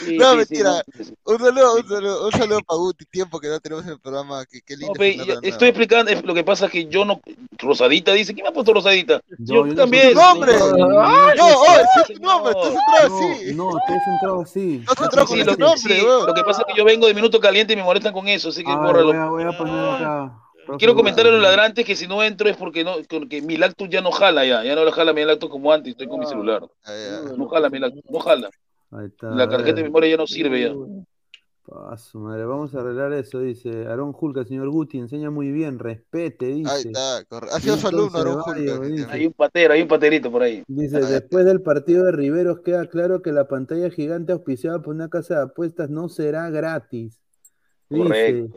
Sí, 0.06 0.18
no, 0.18 0.32
sí, 0.32 0.38
mentira. 0.38 0.84
sí. 0.98 1.14
Un 1.26 1.40
saludo, 1.40 1.76
un 1.76 1.88
saludo, 1.88 2.26
un 2.26 2.32
saludo 2.32 2.60
para 2.68 2.78
Guti, 2.78 3.06
tiempo 3.06 3.40
que 3.40 3.48
no 3.48 3.60
tenemos 3.60 3.86
en 3.86 3.92
el 3.92 4.00
programa. 4.00 4.46
Que, 4.46 4.62
qué 4.62 4.76
lindo 4.76 4.94
pe, 4.94 5.16
yo 5.18 5.36
estoy 5.42 5.70
explicando, 5.70 6.12
es- 6.12 6.24
lo 6.24 6.34
que 6.34 6.44
pasa 6.44 6.66
es 6.66 6.72
que 6.72 6.86
yo 6.88 7.06
no. 7.06 7.22
Rosadita 7.58 8.12
dice, 8.14 8.34
¿quién 8.34 8.44
me 8.44 8.50
ha 8.50 8.54
puesto 8.54 8.74
Rosadita? 8.74 9.22
yo 9.40 9.56
Yo, 9.56 9.66
no 9.66 9.76
también. 9.76 10.14
¡Nombre! 10.14 10.58
No, 10.58 10.70
¡No, 10.72 10.88
nombre! 10.88 11.82
¡Estás 11.82 12.10
entrado 12.10 12.50
así! 12.52 13.54
No, 13.54 13.70
has 13.70 14.08
entrado 14.08 14.42
así. 14.44 14.64
No 14.66 14.92
entrado 15.06 15.28
con 15.28 15.40
lo, 15.40 15.56
nombre, 15.58 16.02
lo 16.02 16.34
que 16.34 16.44
pasa 16.44 16.62
es 16.62 16.68
que 16.74 16.78
yo 16.78 16.84
vengo 16.86 17.08
de 17.08 17.14
minuto 17.14 17.40
caliente 17.40 17.74
y 17.74 17.76
me 17.76 17.84
molestan 18.02 18.14
con 18.14 18.28
eso, 18.28 18.50
así 18.50 18.64
que 18.64 18.72
bórralo. 18.74 19.08
voy 19.08 19.16
a, 19.18 19.26
voy 19.30 19.44
a 19.44 19.58
poner 19.58 19.74
acá. 19.76 20.38
profe, 20.66 20.80
Quiero 20.80 20.94
voy 20.94 21.00
a- 21.00 21.04
comentar 21.04 21.28
a 21.28 21.32
los 21.32 21.42
ladrantes 21.42 21.86
que 21.86 21.96
si 21.96 22.08
no 22.08 22.22
entro 22.24 22.50
es 22.50 22.58
porque 22.58 22.84
no, 22.84 22.94
porque 23.10 23.42
mi 23.42 23.58
lactus 23.58 23.90
ya 23.90 24.02
no 24.02 24.12
jala 24.12 24.46
ya, 24.46 24.64
ya 24.64 24.76
no 24.76 24.84
lo 24.84 24.92
jala 24.92 25.14
mi 25.14 25.24
lactus 25.24 25.50
como 25.50 25.72
antes, 25.72 25.92
estoy 25.92 26.08
con 26.08 26.20
mi 26.20 26.26
celular. 26.26 26.62
No 27.38 27.48
jala 27.48 27.70
mi 27.70 27.80
lactus, 27.80 28.04
no 28.10 28.20
jala. 28.20 28.50
Ahí 28.92 29.06
está, 29.08 29.30
La 29.30 29.48
tarjeta 29.50 29.78
de 29.78 29.84
memoria 29.84 30.10
ya 30.12 30.18
no 30.18 30.28
sirve 30.28 30.62
ya. 30.62 30.74
Ah, 31.74 31.96
su 31.96 32.20
madre, 32.20 32.44
vamos 32.44 32.76
a 32.76 32.82
arreglar 32.82 33.14
eso, 33.14 33.40
dice. 33.40 33.86
Aarón 33.88 34.12
Julca, 34.12 34.44
señor 34.44 34.68
Guti, 34.70 34.98
enseña 34.98 35.30
muy 35.30 35.52
bien, 35.52 35.80
respete, 35.80 36.48
dice. 36.48 36.70
Ahí 36.70 36.82
está, 36.88 37.24
correcto. 37.30 37.56
Ha 37.56 37.60
sido 37.62 37.78
su 37.78 37.88
alumno, 37.88 38.18
Aarón 38.18 38.42
Julca. 38.42 39.14
Hay 39.14 39.26
un 39.28 39.32
patero, 39.34 39.74
hay 39.74 39.82
un 39.84 39.88
paterito 39.88 40.30
por 40.30 40.42
ahí. 40.44 40.64
Dice, 40.68 41.00
después 41.00 41.46
del 41.46 41.62
partido 41.62 42.04
de 42.06 42.12
Riveros 42.12 42.60
queda 42.60 42.88
claro 42.88 43.22
que 43.22 43.32
la 43.32 43.48
pantalla 43.48 43.90
gigante 43.90 44.34
auspiciada 44.34 44.82
por 44.82 44.94
una 44.96 45.08
casa 45.08 45.36
de 45.36 45.42
apuestas 45.44 45.90
no 45.90 46.10
será 46.10 46.50
gratis. 46.50 47.20
Dice. 47.92 48.50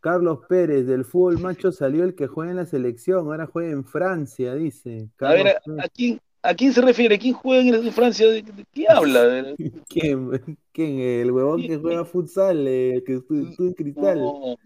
Carlos 0.00 0.40
Pérez, 0.48 0.86
del 0.86 1.04
fútbol 1.06 1.38
macho 1.38 1.72
salió 1.72 2.04
el 2.04 2.14
que 2.14 2.26
juega 2.26 2.50
en 2.50 2.58
la 2.58 2.66
selección, 2.66 3.26
ahora 3.26 3.46
juega 3.50 3.70
en 3.72 3.84
Francia, 3.84 4.54
dice. 4.54 5.08
A 5.20 5.32
ver, 5.32 5.48
¿a, 5.48 5.88
quién, 5.88 6.20
¿a 6.42 6.52
quién 6.54 6.74
se 6.74 6.82
refiere? 6.82 7.18
¿Quién 7.18 7.32
juega 7.32 7.74
en 7.74 7.90
Francia? 7.90 8.28
¿De, 8.28 8.42
de 8.42 8.66
qué 8.70 8.86
habla? 8.86 9.54
¿Quién? 9.88 10.58
¿Quién? 10.72 10.98
El 11.00 11.30
huevón 11.30 11.62
que 11.62 11.78
juega 11.78 12.04
futsal, 12.04 12.66
eh, 12.68 13.02
que 13.06 13.14
estuvo 13.14 13.48
estuvo 13.48 13.66
en 13.68 13.72
cristal. 13.72 14.18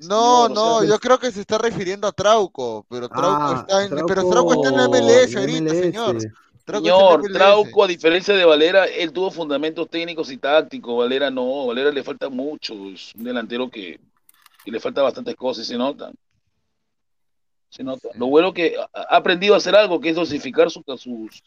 No, 0.09 0.49
No, 0.49 0.83
yo 0.85 0.99
creo 0.99 1.21
que 1.21 1.31
se 1.31 1.43
está 1.43 1.57
refiriendo 1.59 2.09
a 2.09 2.13
Trauco, 2.13 2.85
pero 2.89 3.09
Trauco 3.09 3.29
Ah, 3.31 3.67
está 3.69 3.85
en, 3.85 4.07
pero 4.07 4.29
Trauco 4.29 4.55
está 4.55 4.71
en 4.71 4.77
la 4.77 4.85
ahorita, 4.87 5.61
MLS. 5.61 5.81
señor. 5.81 6.17
Trauco 6.69 6.87
Señor, 6.87 7.21
MLS. 7.21 7.33
Trauco, 7.33 7.85
a 7.85 7.87
diferencia 7.87 8.35
de 8.35 8.45
Valera, 8.45 8.85
él 8.85 9.11
tuvo 9.11 9.31
fundamentos 9.31 9.89
técnicos 9.89 10.31
y 10.31 10.37
tácticos. 10.37 10.99
Valera 10.99 11.31
no, 11.31 11.66
Valera 11.66 11.91
le 11.91 12.03
falta 12.03 12.29
mucho. 12.29 12.75
Es 12.93 13.14
un 13.14 13.25
delantero 13.25 13.71
que, 13.71 13.99
que 14.64 14.71
le 14.71 14.79
falta 14.79 15.01
bastantes 15.03 15.35
cosas 15.35 15.64
y 15.64 15.69
se 15.69 15.79
nota. 15.79 16.12
Se 17.71 17.83
nota. 17.83 18.09
Lo 18.14 18.27
bueno 18.27 18.53
que 18.53 18.75
ha 18.93 19.16
aprendido 19.16 19.55
a 19.55 19.57
hacer 19.57 19.75
algo, 19.75 19.99
que 19.99 20.11
es 20.11 20.16
dosificar 20.16 20.71
sus, 20.71 20.85
sus. 20.99 21.43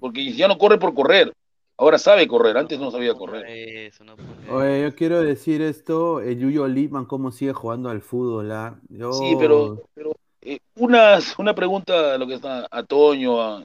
Porque 0.00 0.32
ya 0.32 0.48
no 0.48 0.56
corre 0.56 0.78
por 0.78 0.94
correr. 0.94 1.32
Ahora 1.76 1.98
sabe 1.98 2.26
correr, 2.26 2.56
antes 2.56 2.78
no 2.78 2.90
sabía 2.90 3.14
correr. 3.14 3.44
Eso, 3.46 4.04
no. 4.04 4.14
Oye, 4.50 4.82
yo 4.82 4.94
quiero 4.94 5.20
decir 5.22 5.60
esto, 5.60 6.20
el 6.20 6.38
Yuyo 6.38 6.68
Lipman, 6.68 7.04
cómo 7.04 7.32
sigue 7.32 7.52
jugando 7.52 7.90
al 7.90 8.00
fútbol, 8.00 8.50
¿ah? 8.52 8.78
Yo... 8.88 9.12
Sí, 9.12 9.34
pero, 9.38 9.82
pero 9.92 10.12
eh, 10.40 10.60
una, 10.76 11.18
una 11.36 11.54
pregunta 11.54 12.14
a 12.14 12.18
lo 12.18 12.26
que 12.28 12.34
está 12.34 12.66
a 12.70 12.82
Toño 12.84 13.42
a- 13.42 13.64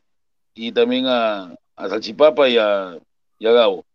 y 0.68 0.72
también 0.72 1.06
a, 1.08 1.56
a 1.76 1.90
Salchipapa 1.90 2.50
y 2.50 2.58
a, 2.58 2.98
y 3.38 3.48
a 3.48 3.52
Gabo. 3.52 3.86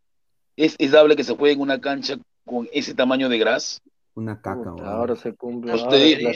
¿Es, 0.57 0.77
¿Es 0.79 0.93
dable 0.93 1.17
que 1.17 1.25
se 1.25 1.35
juegue 1.37 1.55
en 1.55 1.61
una 1.61 1.81
cancha 1.81 2.17
con 2.45 2.69
ese 2.73 2.95
tamaño 2.95 3.29
de 3.29 3.39
gras? 3.39 3.83
Una 4.15 4.41
caca, 4.41 4.71
Puta, 4.71 4.87
ahora 4.93 5.17
se 5.17 5.35
cumple. 5.35 5.75
Eso 5.75 5.85
ahora 5.87 5.97
te 5.99 6.05
digo. 6.05 6.31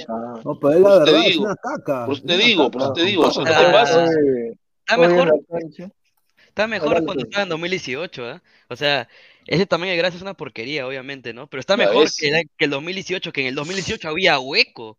No, 0.44 0.58
pero 0.58 0.74
es 0.74 0.80
la 0.80 0.88
eso 0.88 1.04
te 1.04 1.12
verdad, 1.12 1.20
es 1.26 1.26
digo. 1.32 1.44
una 1.44 1.56
caca. 1.56 2.06
Por 2.06 2.14
eso 2.14 2.22
te 2.26 2.36
digo, 2.36 2.70
por 2.70 2.82
eso 2.82 2.92
caca. 2.92 3.00
te 3.00 3.06
digo. 3.06 3.22
O 3.26 3.30
sea, 3.30 3.44
no 3.44 3.54
te. 3.54 3.64
Oye, 3.96 4.58
Está 4.80 4.96
mejor, 4.98 5.28
la 5.28 5.58
cancha. 5.60 5.90
está 6.48 6.66
mejor 6.66 6.88
Adelante. 6.88 7.06
cuando 7.06 7.24
estaba 7.24 7.42
en 7.44 7.48
2018, 7.50 8.26
¿ah? 8.26 8.42
O 8.68 8.76
sea, 8.76 9.08
ese 9.46 9.66
tamaño 9.66 9.92
de 9.92 9.96
grasa 9.98 10.16
es 10.16 10.22
una 10.22 10.34
porquería, 10.34 10.86
obviamente, 10.86 11.32
¿no? 11.32 11.46
Pero 11.46 11.60
está 11.60 11.76
mejor 11.76 12.08
que, 12.18 12.44
que 12.56 12.64
el 12.64 12.70
2018, 12.70 13.32
que 13.32 13.42
en 13.42 13.46
el 13.48 13.54
2018 13.54 14.08
había 14.08 14.38
hueco. 14.40 14.98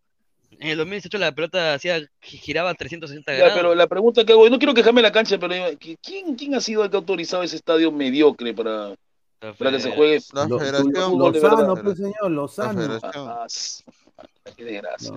En 0.60 0.70
el 0.70 0.78
2018 0.78 1.18
la 1.18 1.32
pelota 1.32 1.74
hacía, 1.74 2.00
giraba 2.22 2.74
360 2.74 3.32
Ya, 3.32 3.38
grados. 3.38 3.54
pero 3.56 3.76
la 3.76 3.88
pregunta 3.88 4.26
que 4.26 4.34
hago, 4.34 4.46
y 4.46 4.50
no 4.50 4.58
quiero 4.60 4.74
quejarme 4.74 5.02
la 5.02 5.12
cancha, 5.12 5.38
pero 5.40 5.54
digo, 5.54 5.66
¿quién, 6.02 6.36
quién 6.36 6.54
ha 6.56 6.60
sido 6.62 6.84
el 6.84 6.90
que 6.90 6.98
ha 6.98 7.00
autorizado 7.00 7.44
ese 7.44 7.56
estadio 7.56 7.92
mediocre 7.92 8.54
para, 8.54 8.94
para 9.58 9.72
que 9.72 9.80
se 9.80 9.92
juegue 9.96 10.20
La 10.34 10.46
Lo- 10.48 10.60
federación. 10.60 11.18
Lozano, 11.18 11.76
pues 11.76 11.98
señor, 11.98 12.32
Lozano. 12.32 13.00
Ah, 13.04 13.44
s- 13.46 13.84
qué 14.58 14.66
desgracia. 14.66 15.14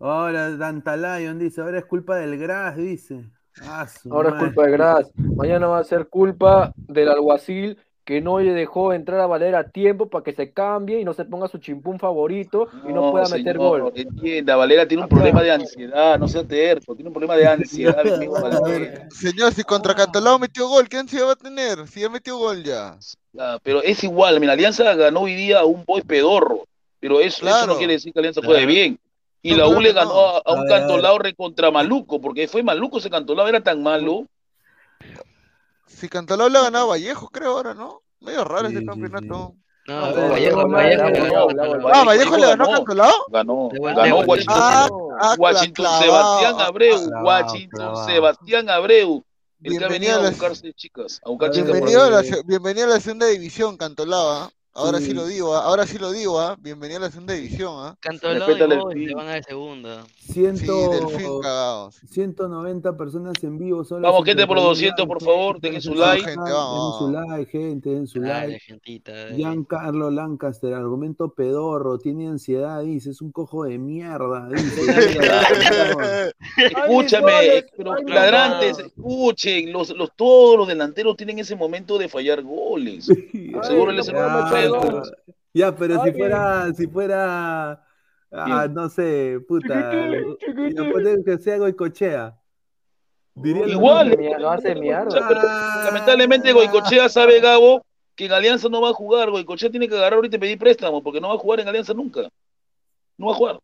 Ahora 0.00 0.54
Dantalayon 0.56 1.38
dice, 1.38 1.62
ahora 1.62 1.78
es 1.78 1.86
culpa 1.86 2.16
del 2.16 2.36
Gras, 2.38 2.76
dice. 2.76 3.24
Ah, 3.62 3.86
Ahora 4.10 4.30
es 4.30 4.34
culpa 4.36 4.64
de 4.66 4.70
Gras. 4.72 5.10
Mañana 5.16 5.66
va 5.68 5.78
a 5.78 5.84
ser 5.84 6.08
culpa 6.08 6.72
del 6.76 7.08
alguacil 7.08 7.78
que 8.04 8.20
no 8.20 8.38
le 8.38 8.52
dejó 8.52 8.92
entrar 8.92 9.18
a 9.20 9.26
Valera 9.26 9.60
a 9.60 9.68
tiempo 9.68 10.08
para 10.08 10.22
que 10.22 10.32
se 10.34 10.52
cambie 10.52 11.00
y 11.00 11.04
no 11.04 11.14
se 11.14 11.24
ponga 11.24 11.48
su 11.48 11.58
chimpún 11.58 11.98
favorito 11.98 12.68
y 12.86 12.92
no, 12.92 13.10
pueda 13.10 13.28
meter 13.28 13.56
gol. 13.56 13.92
Entienda, 13.94 14.56
Valera 14.56 14.86
tiene 14.86 15.04
un 15.04 15.08
problema 15.08 15.42
de 15.42 15.52
ansiedad, 15.52 16.18
no 16.18 16.28
sea 16.28 16.44
terco, 16.44 16.94
tiene 16.94 17.08
un 17.08 17.14
problema 17.14 17.34
de 17.36 17.46
ansiedad. 17.46 18.06
el 18.06 18.18
mismo 18.20 18.34
Valera. 18.40 19.08
Señor, 19.10 19.54
si 19.54 19.62
contra 19.64 19.94
Cantolao 19.94 20.38
metió 20.38 20.68
gol, 20.68 20.88
¿qué 20.88 20.98
ansiedad 20.98 21.28
va 21.28 21.32
a 21.32 21.36
tener? 21.36 21.86
Si 21.88 22.00
ya 22.00 22.10
metió 22.10 22.36
gol 22.36 22.62
ya. 22.62 22.98
Ah, 23.38 23.58
pero 23.62 23.82
es 23.82 24.04
igual, 24.04 24.38
mira, 24.38 24.52
Alianza 24.52 24.94
ganó 24.94 25.20
hoy 25.22 25.34
día 25.34 25.60
a 25.60 25.64
un 25.64 25.84
boy 25.84 26.02
pedorro, 26.02 26.66
pero 27.00 27.20
eso, 27.20 27.38
eso 27.38 27.40
Claro. 27.46 27.72
no 27.72 27.78
quiere 27.78 27.94
decir 27.94 28.12
que 28.12 28.18
Alianza 28.18 28.40
juegue 28.42 28.60
Claro. 28.60 28.72
bien. 28.72 28.98
Y 29.42 29.50
No, 29.52 29.56
la 29.58 29.68
U 29.68 29.80
le 29.80 29.92
ganó 29.92 30.14
no. 30.14 30.20
a, 30.20 30.42
a 30.44 30.52
un 30.52 30.58
A 30.60 30.62
ver, 30.62 30.72
a 30.72 30.76
ver. 30.76 30.80
cantolao 30.86 31.18
recontra 31.18 31.70
maluco, 31.70 32.20
porque 32.20 32.48
fue 32.48 32.62
maluco 32.62 32.98
ese 32.98 33.10
cantolao, 33.10 33.48
era 33.48 33.60
tan 33.62 33.82
malo. 33.82 34.26
Si 36.04 36.10
Cantolao 36.10 36.50
le 36.50 36.58
ha 36.58 36.62
ganado 36.64 36.84
a 36.84 36.88
Vallejo, 36.88 37.30
creo 37.30 37.52
ahora, 37.52 37.72
¿no? 37.72 38.02
Medio 38.20 38.44
raro 38.44 38.68
Sí, 38.68 38.74
ese 38.74 38.80
sí, 38.80 38.86
campeonato. 38.86 39.54
No, 39.86 40.10
no, 40.12 40.28
Vallejo, 40.28 40.62
no, 40.64 40.68
Vallejo 40.68 41.10
le 41.10 41.20
ganó 41.20 41.88
Ah, 41.94 42.04
¿Vallejo 42.04 42.36
le 42.36 42.46
ganó 42.46 42.64
a 42.64 42.66
ganó. 42.66 42.72
Cantolao? 42.84 43.12
Ganó, 43.28 43.68
ganó 43.70 44.16
Washington, 44.20 44.54
Ah, 44.54 44.88
ah, 45.18 45.34
Washington 45.38 45.72
clavado. 45.72 46.02
Sebastián 46.02 46.60
Abreu, 46.60 47.08
Clavado, 47.08 47.24
Washington 47.26 47.68
clavado. 47.70 48.06
Sebastián 48.06 48.68
Abreu, 48.68 49.24
el 49.62 49.78
que 49.78 49.84
ha 49.84 49.88
Bienvenido 49.88 50.12
venido 50.12 50.26
a 50.26 50.30
buscarse 50.30 50.74
chicas, 50.74 51.20
a 51.24 51.30
buscar 51.30 51.50
Bienvenido 51.52 52.02
a 52.02 52.10
la, 52.10 52.22
bienvenido 52.44 52.92
a 52.92 53.00
segunda 53.00 53.26
división, 53.28 53.78
Cantolao. 53.78 54.30
¿ah? 54.30 54.50
Ahora 54.76 54.98
sí 54.98 55.06
Sí. 55.06 55.14
lo 55.14 55.24
digo, 55.28 55.54
¿ah? 55.54 55.62
ahora 55.66 55.86
sí 55.86 55.98
lo 55.98 56.10
digo, 56.10 56.40
¿ah? 56.40 56.56
Bienvenido 56.60 56.98
a 56.98 57.02
la 57.02 57.10
segunda 57.12 57.32
división, 57.34 57.74
¿ah? 57.78 57.96
Cantolón 58.00 58.90
y 58.90 58.94
fin. 58.98 59.08
se 59.08 59.14
van 59.14 59.28
a 59.28 59.36
la 59.36 59.42
segunda. 59.44 60.04
Ciento, 60.18 60.90
Delfín 60.90 61.40
cagados. 61.42 62.00
190 62.10 62.96
personas 62.96 63.34
en 63.44 63.56
vivo. 63.56 63.84
Son 63.84 64.02
Vamos, 64.02 64.24
gente, 64.24 64.44
por 64.48 64.56
los 64.56 64.76
51 64.76 64.96
200, 64.96 65.06
por 65.06 65.22
favor, 65.22 65.60
dejen 65.60 65.80
su 65.80 65.94
like. 65.94 66.24
Gente, 66.24 66.40
Den 66.42 66.52
vamos. 66.52 66.98
su 66.98 67.08
like, 67.12 67.50
gente, 67.52 67.90
den 67.90 68.06
su 68.08 68.20
Dale, 68.20 68.48
like. 68.48 68.60
gentita. 68.64 69.12
Giancarlo 69.36 70.10
Lancaster, 70.10 70.74
argumento 70.74 71.32
pedorro, 71.32 71.98
tiene 71.98 72.26
ansiedad, 72.26 72.82
dice, 72.82 73.10
es 73.10 73.20
un 73.22 73.30
cojo 73.30 73.62
de 73.62 73.78
mierda, 73.78 74.48
dice. 74.56 74.82
Escúchame, 76.56 77.64
pero 77.76 77.94
ladrantes, 78.08 78.80
escuchen, 78.80 79.70
los, 79.72 79.90
los, 79.90 80.10
todos 80.16 80.58
los 80.58 80.66
delanteros 80.66 81.16
tienen 81.16 81.38
ese 81.38 81.54
momento 81.54 81.96
de 81.96 82.08
fallar 82.08 82.42
goles. 82.42 83.06
Seguro 83.62 83.92
él 83.92 84.00
ya, 84.72 84.80
pero, 84.80 85.02
ya, 85.52 85.76
pero 85.76 86.04
si 86.04 86.12
fuera, 86.12 86.74
si 86.74 86.86
fuera, 86.86 87.86
ah, 88.32 88.68
no 88.70 88.88
sé, 88.88 89.40
puta, 89.46 90.08
y 90.68 90.72
después 90.74 91.04
de 91.04 91.24
que 91.24 91.38
sea 91.38 91.58
Goicochea. 91.58 92.38
Diría 93.36 93.66
Igual. 93.66 94.16
Lo 94.38 94.50
hace 94.50 94.74
mierda. 94.76 95.08
O 95.08 95.10
sea, 95.10 95.26
pero 95.28 95.40
lamentablemente 95.42 96.52
Goicochea 96.52 97.08
sabe, 97.08 97.40
Gabo, 97.40 97.84
que 98.14 98.26
en 98.26 98.32
Alianza 98.32 98.68
no 98.68 98.80
va 98.80 98.90
a 98.90 98.94
jugar. 98.94 99.30
Goicochea 99.30 99.70
tiene 99.70 99.88
que 99.88 99.96
agarrar 99.96 100.14
ahorita 100.14 100.36
y 100.36 100.40
pedir 100.40 100.58
préstamo, 100.58 101.02
porque 101.02 101.20
no 101.20 101.28
va 101.28 101.34
a 101.34 101.38
jugar 101.38 101.60
en 101.60 101.68
Alianza 101.68 101.94
nunca. 101.94 102.28
No 103.18 103.26
va 103.26 103.32
a 103.32 103.36
jugar. 103.36 103.58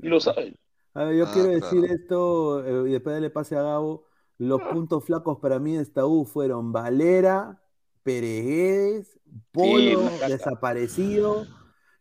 Y 0.00 0.08
lo 0.08 0.18
sabe. 0.18 0.54
A 0.94 1.04
ver, 1.04 1.16
yo 1.16 1.26
Ah, 1.26 1.30
quiero 1.32 1.48
claro. 1.48 1.60
decir 1.60 1.90
esto, 1.90 2.64
eh, 2.66 2.88
y 2.88 2.92
después 2.92 3.20
le 3.20 3.30
pase 3.30 3.56
a 3.56 3.62
Gabo, 3.62 4.06
los 4.38 4.62
puntos 4.62 5.04
flacos 5.04 5.38
para 5.38 5.58
mí 5.58 5.76
de 5.76 5.82
esta 5.82 6.06
U 6.06 6.24
fueron 6.24 6.72
Valera, 6.72 7.60
Pereguedes, 8.02 9.18
Polo, 9.52 10.04
caca. 10.18 10.28
desaparecido, 10.28 11.46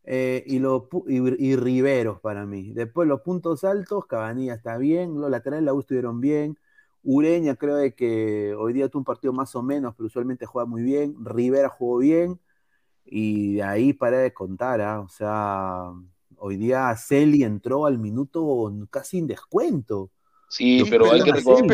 eh, 0.04 0.44
y, 0.48 0.60
pu- 0.60 1.06
y, 1.08 1.46
y 1.52 1.56
Riveros 1.56 2.20
para 2.20 2.46
mí. 2.46 2.72
Después 2.74 3.08
los 3.08 3.22
puntos 3.22 3.64
altos, 3.64 4.06
Cabanilla 4.06 4.56
está 4.56 4.78
bien, 4.78 5.20
los 5.20 5.30
laterales 5.30 5.66
la 5.66 5.74
U 5.74 5.80
estuvieron 5.82 6.20
bien, 6.22 6.58
Ureña 7.04 7.56
creo 7.56 7.76
de 7.78 7.94
que 7.96 8.54
hoy 8.56 8.74
día 8.74 8.88
tuvo 8.88 9.00
un 9.00 9.06
partido 9.06 9.34
más 9.34 9.56
o 9.56 9.64
menos, 9.64 9.96
pero 9.96 10.08
usualmente 10.08 10.46
juega 10.46 10.68
muy 10.68 10.84
bien, 10.84 11.16
Rivera 11.24 11.70
jugó 11.70 11.98
bien, 11.98 12.40
y 13.06 13.56
de 13.56 13.64
ahí 13.64 13.94
para 13.94 14.20
de 14.20 14.34
contar, 14.34 14.82
¿ah? 14.82 15.02
O 15.02 15.10
sea, 15.10 15.92
hoy 16.38 16.58
día 16.58 16.96
Celi 16.96 17.44
entró 17.44 17.86
al 17.86 17.98
minuto 17.98 18.72
casi 18.90 19.18
en 19.20 19.28
descuento. 19.28 20.12
Sí, 20.48 20.84
pero 20.90 21.12
hay 21.12 21.24
que 21.24 21.32
recordar, 21.32 21.66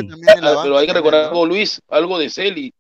pero 0.64 0.78
hay 0.78 0.88
que 0.88 0.94
recordar 0.94 1.26
algo, 1.26 1.46
Luis, 1.46 1.82
algo 1.90 2.18
de 2.18 2.30
Celi. 2.30 2.74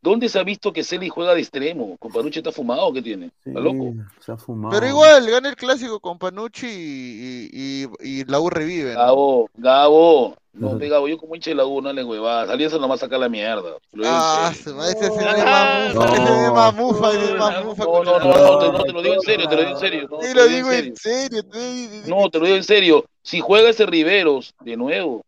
¿Dónde 0.00 0.28
se 0.28 0.38
ha 0.38 0.44
visto 0.44 0.72
que 0.72 0.84
Celi 0.84 1.08
juega 1.08 1.34
de 1.34 1.40
extremo? 1.40 1.96
¿Comparuche 1.98 2.38
está 2.40 2.52
fumado 2.52 2.86
o 2.86 2.92
qué 2.92 3.02
tiene? 3.02 3.30
¿Está 3.44 3.58
loco? 3.58 3.94
Se 4.20 4.32
ha 4.32 4.36
fumado. 4.36 4.74
Pero 4.74 4.86
igual, 4.88 5.28
gana 5.28 5.48
el 5.48 5.56
clásico 5.56 5.98
con 5.98 6.18
Panucci 6.18 6.66
y, 6.68 7.48
y, 7.52 7.84
y- 7.84 8.20
y 8.20 8.24
la 8.26 8.38
U 8.40 8.48
revive, 8.48 8.94
¿no? 8.94 9.00
Gabo, 9.00 9.50
Gabo. 9.54 10.36
No, 10.52 10.76
ve, 10.76 10.88
Gabo, 10.88 11.06
yo 11.06 11.18
como 11.18 11.36
hincha 11.36 11.50
de 11.50 11.54
la 11.56 11.66
U, 11.66 11.80
no 11.80 11.92
le 11.92 12.02
huevadas. 12.02 12.48
Alianza 12.50 12.78
no 12.78 12.88
va 12.88 12.96
a 12.96 12.98
sacar 12.98 13.20
la 13.20 13.28
mierda. 13.28 13.76
Ah, 14.02 14.50
se 14.54 14.70
ese 14.70 15.10
sí 15.10 15.18
es 15.20 15.44
más 15.44 15.94
mufa, 15.94 16.14
ese 16.14 16.46
es 16.46 16.52
más 16.52 16.74
mufa, 16.74 17.10
ese 17.12 17.24
es 17.24 17.38
más 17.38 17.64
mufa. 17.64 17.84
No, 17.84 18.02
no, 18.04 18.18
no, 18.18 18.28
no, 18.28 18.58
te, 18.58 18.72
no, 18.72 18.82
te 18.84 18.92
lo 18.92 19.02
digo 19.02 19.14
en 19.14 19.20
serio, 19.20 19.48
te 19.48 19.54
lo 19.56 19.60
digo 19.62 19.72
en 19.74 19.78
serio. 19.78 20.08
No, 20.10 20.20
Sí, 20.20 20.28
te 20.28 20.34
lo 20.34 20.46
digo 20.48 20.72
en 20.72 20.96
serio. 20.96 21.42
te- 21.44 22.08
No, 22.08 22.30
te 22.30 22.38
lo 22.38 22.44
digo 22.46 22.56
en 22.56 22.64
serio. 22.64 23.04
Si 23.22 23.40
juega 23.40 23.68
ese 23.70 23.86
Riveros 23.86 24.52
de 24.60 24.76
nuevo, 24.76 25.22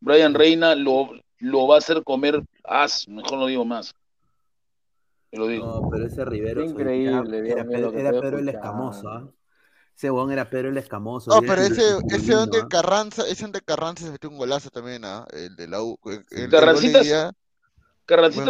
Brian 0.00 0.34
Reina 0.34 0.74
lo, 0.74 1.10
lo 1.38 1.66
va 1.66 1.76
a 1.76 1.78
hacer 1.78 2.02
comer 2.04 2.42
as, 2.64 3.08
mejor 3.08 3.38
no 3.38 3.46
digo 3.46 3.64
más. 3.64 3.94
Te 5.30 5.38
lo 5.38 5.46
digo. 5.46 5.66
No, 5.66 5.90
pero 5.90 6.06
ese 6.06 6.24
Rivero 6.24 6.64
increíble, 6.64 7.50
era, 7.50 7.64
Pedro, 7.64 7.92
era 7.92 8.38
el 8.38 8.48
escamoso, 8.48 9.08
¿ah? 9.08 9.28
Ese 9.94 10.10
huevón 10.10 10.30
era 10.30 10.48
Pedro 10.48 10.68
el 10.68 10.78
escamoso. 10.78 11.30
No, 11.30 11.42
pero 11.42 11.60
ese, 11.60 11.82
el 11.96 12.04
ese 12.06 12.18
lindo, 12.18 12.36
donde 12.38 12.58
¿ah? 12.60 12.66
Carranza, 12.68 13.26
ese 13.26 13.42
donde 13.42 13.60
Carranza 13.60 14.04
se 14.04 14.12
metió 14.12 14.30
un 14.30 14.38
golazo 14.38 14.70
también, 14.70 15.04
¿ah? 15.04 15.26
El 15.32 15.56
de 15.56 15.66
la 15.66 15.82
U. 15.82 15.98
El, 16.04 16.24
el 16.30 16.50
gol 16.50 16.50
Carrancita, 16.50 17.02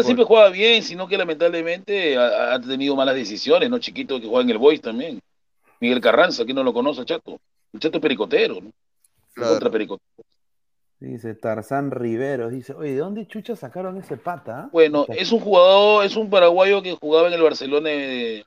siempre 0.02 0.24
gol. 0.24 0.26
juega 0.26 0.50
bien, 0.50 0.82
sino 0.82 1.08
que 1.08 1.16
lamentablemente 1.16 2.16
ha, 2.16 2.54
ha 2.54 2.60
tenido 2.60 2.94
malas 2.94 3.14
decisiones, 3.14 3.70
¿no? 3.70 3.78
Chiquito 3.78 4.20
que 4.20 4.28
juega 4.28 4.42
en 4.42 4.50
el 4.50 4.58
Boys 4.58 4.80
también. 4.80 5.20
Miguel 5.80 6.00
Carranza, 6.00 6.44
que 6.44 6.54
no 6.54 6.62
lo 6.62 6.72
conoce, 6.72 7.04
Chato. 7.04 7.40
El 7.72 7.80
Chato 7.80 7.96
es 7.96 8.02
pericotero, 8.02 8.60
¿no? 8.60 8.70
Claro. 9.32 9.52
Contra 9.52 9.70
pericotero. 9.70 10.24
Dice 11.00 11.34
Tarzán 11.34 11.90
Riveros. 11.90 12.50
Dice, 12.50 12.74
oye, 12.74 12.92
¿de 12.92 12.98
dónde 12.98 13.26
chucha 13.26 13.54
sacaron 13.54 13.96
ese 13.98 14.16
pata? 14.16 14.62
ah? 14.64 14.68
Bueno, 14.72 15.06
es 15.08 15.30
un 15.30 15.40
jugador, 15.40 16.04
es 16.04 16.16
un 16.16 16.28
paraguayo 16.28 16.82
que 16.82 16.94
jugaba 16.94 17.28
en 17.28 17.34
el 17.34 17.42
Barcelona 17.42 17.90
de, 17.90 18.44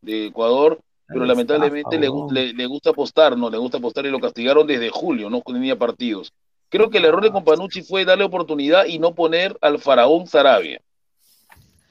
de 0.00 0.26
Ecuador, 0.26 0.80
pero 1.06 1.26
lamentablemente 1.26 1.98
le, 1.98 2.08
le, 2.30 2.52
le 2.54 2.66
gusta 2.66 2.90
apostar, 2.90 3.36
¿no? 3.36 3.50
Le 3.50 3.58
gusta 3.58 3.78
apostar 3.78 4.06
y 4.06 4.10
lo 4.10 4.18
castigaron 4.18 4.66
desde 4.66 4.88
julio, 4.88 5.28
no 5.28 5.42
tenía 5.42 5.76
partidos. 5.76 6.32
Creo 6.70 6.88
que 6.88 6.98
el 6.98 7.04
error 7.04 7.22
de 7.22 7.30
Companucci 7.30 7.82
fue 7.82 8.04
darle 8.04 8.24
oportunidad 8.24 8.86
y 8.86 8.98
no 8.98 9.14
poner 9.14 9.56
al 9.60 9.78
faraón 9.78 10.26
Sarabia. 10.26 10.80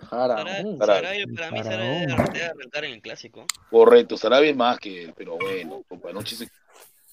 Sarabia, 0.09 0.77
Sarabia. 0.77 1.25
para 1.35 1.51
mí 1.51 1.63
Sarabia 1.63 2.15
debe 2.33 2.43
arrancar 2.45 2.85
en 2.85 2.93
el 2.93 3.01
clásico. 3.01 3.45
Correcto, 3.69 4.17
Sarabia 4.17 4.49
es 4.49 4.55
más 4.55 4.79
que 4.79 5.03
él, 5.03 5.13
pero 5.15 5.37
bueno, 5.37 5.83
Companucci 5.87 6.43
es 6.43 6.51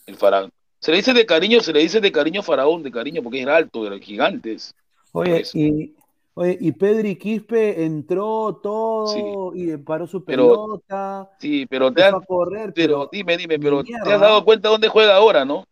el 0.07 0.17
faraón. 0.17 0.51
Se 0.81 0.91
le 0.91 0.97
dice 0.97 1.13
de 1.13 1.27
cariño, 1.27 1.61
se 1.61 1.73
le 1.73 1.81
dice 1.81 2.01
de 2.01 2.11
cariño 2.11 2.43
faraón, 2.43 2.83
de 2.83 2.91
cariño, 2.91 3.23
porque 3.23 3.43
era 3.43 3.57
alto, 3.57 3.87
era 3.87 3.99
gigante. 3.99 4.55
es. 4.55 4.75
Oye, 5.13 5.43
y, 5.55 5.95
oye, 6.35 6.57
y 6.61 6.73
Pedri 6.73 7.17
Quispe 7.17 7.85
entró 7.85 8.59
todo 8.63 9.53
y 9.55 9.77
paró 9.77 10.07
su 10.07 10.25
Pero- 10.25 10.49
pelota. 10.49 11.31
Sí, 11.39 11.67
pero 11.67 11.93
te 11.93 12.03
has, 12.03 12.15
a 12.15 12.21
correr, 12.21 12.73
pero 12.75 13.09
dime, 13.13 13.37
dime, 13.37 13.59
pero 13.59 13.85
te 13.85 13.95
has 13.95 14.21
dado 14.21 14.45
cuenta 14.45 14.69
dónde 14.71 14.89
juega 14.89 15.17
ahora, 15.17 15.45
¿no? 15.45 15.65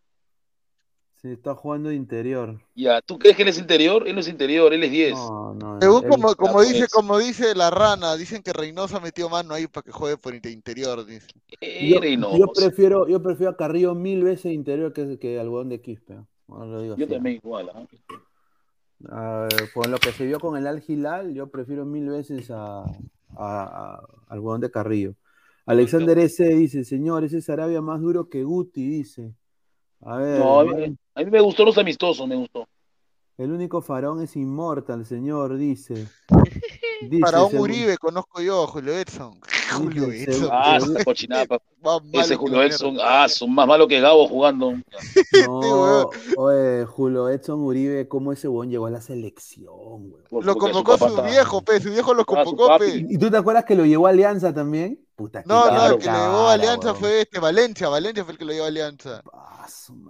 Se 1.20 1.32
está 1.32 1.52
jugando 1.56 1.88
de 1.88 1.96
interior. 1.96 2.60
Ya, 2.76 3.00
¿tú 3.02 3.18
crees 3.18 3.34
que 3.36 3.42
él 3.42 3.48
es 3.48 3.58
interior? 3.58 4.06
Él 4.06 4.14
no 4.14 4.20
es 4.20 4.28
interior, 4.28 4.72
él 4.72 4.84
es 4.84 4.90
10. 4.92 5.14
No, 5.14 5.52
no. 5.54 5.78
Según 5.80 6.04
él- 6.04 6.10
como, 6.10 6.34
como 6.36 6.52
pues. 6.54 6.72
dice, 6.72 6.86
como 6.88 7.18
dice 7.18 7.56
la 7.56 7.70
rana, 7.70 8.14
dicen 8.16 8.40
que 8.40 8.52
Reynoso 8.52 9.00
metió 9.00 9.28
mano 9.28 9.52
ahí 9.52 9.66
para 9.66 9.82
que 9.84 9.90
juegue 9.90 10.16
por 10.16 10.32
inte- 10.32 10.52
interior, 10.52 11.04
dice. 11.04 11.26
Yo, 11.60 12.00
yo 12.38 12.46
prefiero, 12.54 13.08
yo 13.08 13.20
prefiero 13.20 13.50
a 13.50 13.56
Carrillo 13.56 13.96
mil 13.96 14.22
veces 14.22 14.52
interior 14.52 14.92
que, 14.92 15.18
que 15.18 15.40
al 15.40 15.68
de 15.68 15.80
Quispe. 15.80 16.14
¿no? 16.14 16.28
Ahora 16.48 16.66
lo 16.66 16.80
digo 16.82 16.96
Yo 16.96 17.04
así, 17.06 17.14
también 17.14 17.36
igual. 17.42 17.70
¿ah? 17.74 17.84
A 19.10 19.40
ver, 19.50 19.70
por 19.74 19.88
lo 19.88 19.98
que 19.98 20.12
se 20.12 20.24
vio 20.24 20.38
con 20.40 20.56
el 20.56 20.66
Al 20.68 20.82
Hilal, 20.86 21.34
yo 21.34 21.48
prefiero 21.48 21.84
mil 21.84 22.08
veces 22.08 22.50
a, 22.50 22.82
a- 22.82 22.86
a- 23.36 24.00
al 24.28 24.38
huevón 24.38 24.60
de 24.60 24.70
Carrillo. 24.70 25.14
Alexander 25.66 26.18
S. 26.18 26.44
dice, 26.48 26.84
señor, 26.84 27.24
ese 27.24 27.38
es 27.38 27.50
Arabia 27.50 27.82
más 27.82 28.00
duro 28.00 28.28
que 28.28 28.42
Guti, 28.44 28.88
dice. 28.88 29.34
A 30.02 30.16
ver, 30.16 30.38
No, 30.40 30.60
a 30.60 30.64
mí, 30.64 30.96
a 31.14 31.20
mí 31.24 31.30
me 31.30 31.40
gustó 31.40 31.64
los 31.64 31.76
amistosos, 31.78 32.26
me 32.26 32.36
gustó. 32.36 32.66
el 33.36 33.52
único 33.52 33.80
faraón 33.80 34.22
es 34.22 34.36
inmortal, 34.36 35.04
señor, 35.06 35.56
dice. 35.56 36.06
Dice, 37.00 37.20
Faraón 37.22 37.50
según- 37.50 37.70
Uribe, 37.70 37.96
conozco 37.96 38.42
yo, 38.42 38.66
Julio 38.66 38.92
Edson. 38.92 39.38
Julio 39.72 40.10
Edson. 40.10 40.48
Ah, 40.50 40.78
esa 40.78 41.04
cochinapa. 41.04 41.58
Ese 42.12 42.34
Julio 42.34 42.58
la 42.58 42.66
Edson, 42.66 42.98
ah, 43.00 43.28
son 43.28 43.54
más 43.54 43.68
malo 43.68 43.86
que 43.86 44.00
Gabo 44.00 44.26
jugando. 44.26 44.72
No, 45.46 46.10
oye, 46.36 46.84
Julio 46.86 47.28
Edson 47.28 47.60
Uribe, 47.60 48.08
¿cómo 48.08 48.32
ese 48.32 48.48
huevón 48.48 48.68
llegó 48.68 48.86
a 48.86 48.90
la 48.90 49.00
selección, 49.00 49.70
weón? 49.70 50.44
Lo 50.44 50.56
convocó 50.56 50.98
su 50.98 51.22
viejo, 51.22 51.62
pe, 51.62 51.80
su 51.80 51.90
viejo 51.90 52.14
lo 52.14 52.24
convocó, 52.24 52.76
pe. 52.78 53.06
¿Y 53.08 53.16
tú 53.16 53.30
te 53.30 53.36
acuerdas 53.36 53.64
que 53.64 53.76
lo 53.76 53.86
llevó 53.86 54.08
a 54.08 54.10
Alianza 54.10 54.52
también? 54.52 54.98
Puta, 55.14 55.44
No, 55.46 55.70
no, 55.70 55.86
el 55.86 55.98
que 55.98 56.06
le 56.06 56.12
llevó 56.18 56.48
a 56.48 56.52
Alianza 56.54 56.94
fue 56.94 57.20
este, 57.20 57.38
Valencia, 57.38 57.88
Valencia 57.88 58.24
fue 58.24 58.32
el 58.32 58.38
que 58.38 58.44
lo 58.44 58.52
llevó 58.52 58.64
a 58.64 58.68
Alianza. 58.68 59.22
Ah, 59.32 59.57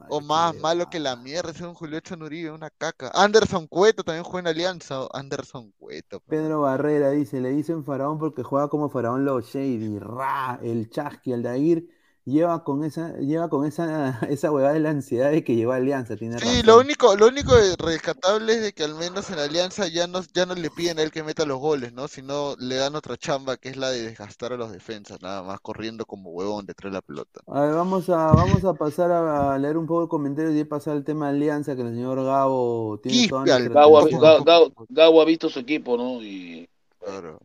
O 0.08 0.20
más 0.20 0.56
malo 0.56 0.88
que 0.90 0.98
la 0.98 1.16
mierda, 1.16 1.50
es 1.50 1.60
un 1.60 1.74
Julio 1.74 2.00
Uribe, 2.20 2.50
una 2.50 2.70
caca. 2.70 3.10
Anderson 3.14 3.66
Cueto 3.66 4.04
también 4.04 4.24
juega 4.24 4.50
en 4.50 4.56
Alianza, 4.56 5.06
Anderson 5.12 5.72
Cueto. 5.78 6.20
pe. 6.20 6.36
Pedro 6.36 6.62
Barrera 6.62 7.10
dice, 7.10 7.40
le 7.40 7.50
dicen 7.50 7.84
faraón 7.84 8.18
porque 8.18 8.42
juega 8.42 8.68
como 8.68 8.88
faraón 8.88 9.24
los 9.24 9.46
Shady, 9.46 9.98
Ra, 9.98 10.58
el 10.62 10.90
Chasqui, 10.90 11.32
el 11.32 11.42
Dair, 11.42 11.88
lleva 12.28 12.62
con 12.64 12.84
esa, 12.84 13.16
lleva 13.18 13.48
con 13.48 13.66
esa, 13.66 14.18
esa 14.28 14.52
huevada 14.52 14.74
de 14.74 14.80
la 14.80 14.90
ansiedad 14.90 15.30
de 15.30 15.42
que 15.42 15.56
llegó 15.56 15.72
a 15.72 15.76
Alianza, 15.76 16.16
tiene 16.16 16.38
Sí, 16.38 16.44
razón. 16.46 16.66
lo 16.66 16.78
único, 16.78 17.16
lo 17.16 17.26
único 17.28 17.52
rescatable 17.78 18.52
es 18.52 18.62
de 18.62 18.72
que 18.72 18.84
al 18.84 18.94
menos 18.94 19.30
en 19.30 19.38
Alianza 19.38 19.88
ya 19.88 20.06
no, 20.06 20.20
ya 20.34 20.46
no 20.46 20.54
le 20.54 20.70
piden 20.70 20.98
a 20.98 21.02
él 21.02 21.10
que 21.10 21.22
meta 21.22 21.44
los 21.44 21.58
goles, 21.58 21.92
¿no? 21.92 22.06
Sino 22.08 22.54
le 22.58 22.76
dan 22.76 22.94
otra 22.94 23.16
chamba 23.16 23.56
que 23.56 23.70
es 23.70 23.76
la 23.76 23.90
de 23.90 24.02
desgastar 24.02 24.52
a 24.52 24.56
los 24.56 24.70
defensas, 24.72 25.20
nada 25.22 25.42
más 25.42 25.60
corriendo 25.60 26.04
como 26.06 26.30
huevón 26.30 26.66
detrás 26.66 26.92
de 26.92 26.96
la 26.96 27.02
pelota. 27.02 27.40
A 27.46 27.60
ver, 27.62 27.74
vamos 27.74 28.08
a, 28.10 28.26
vamos 28.32 28.64
a 28.64 28.74
pasar 28.74 29.10
a, 29.10 29.58
leer 29.58 29.76
un 29.76 29.86
poco 29.86 30.02
de 30.02 30.08
comentarios 30.08 30.54
y 30.54 30.64
pasar 30.64 30.94
al 30.94 31.04
tema 31.04 31.30
de 31.30 31.36
Alianza, 31.36 31.74
que 31.74 31.82
el 31.82 31.88
señor 31.94 32.22
Gabo 32.24 33.00
tiene 33.02 33.28
toda. 33.28 33.44
Gabo- 33.46 34.44
Gabo- 34.44 34.72
Gabo 34.88 35.22
ha 35.22 35.24
visto 35.24 35.48
su 35.48 35.60
equipo, 35.60 35.96
¿no? 35.96 36.22
Y 36.22 36.68
Claro. 37.00 37.40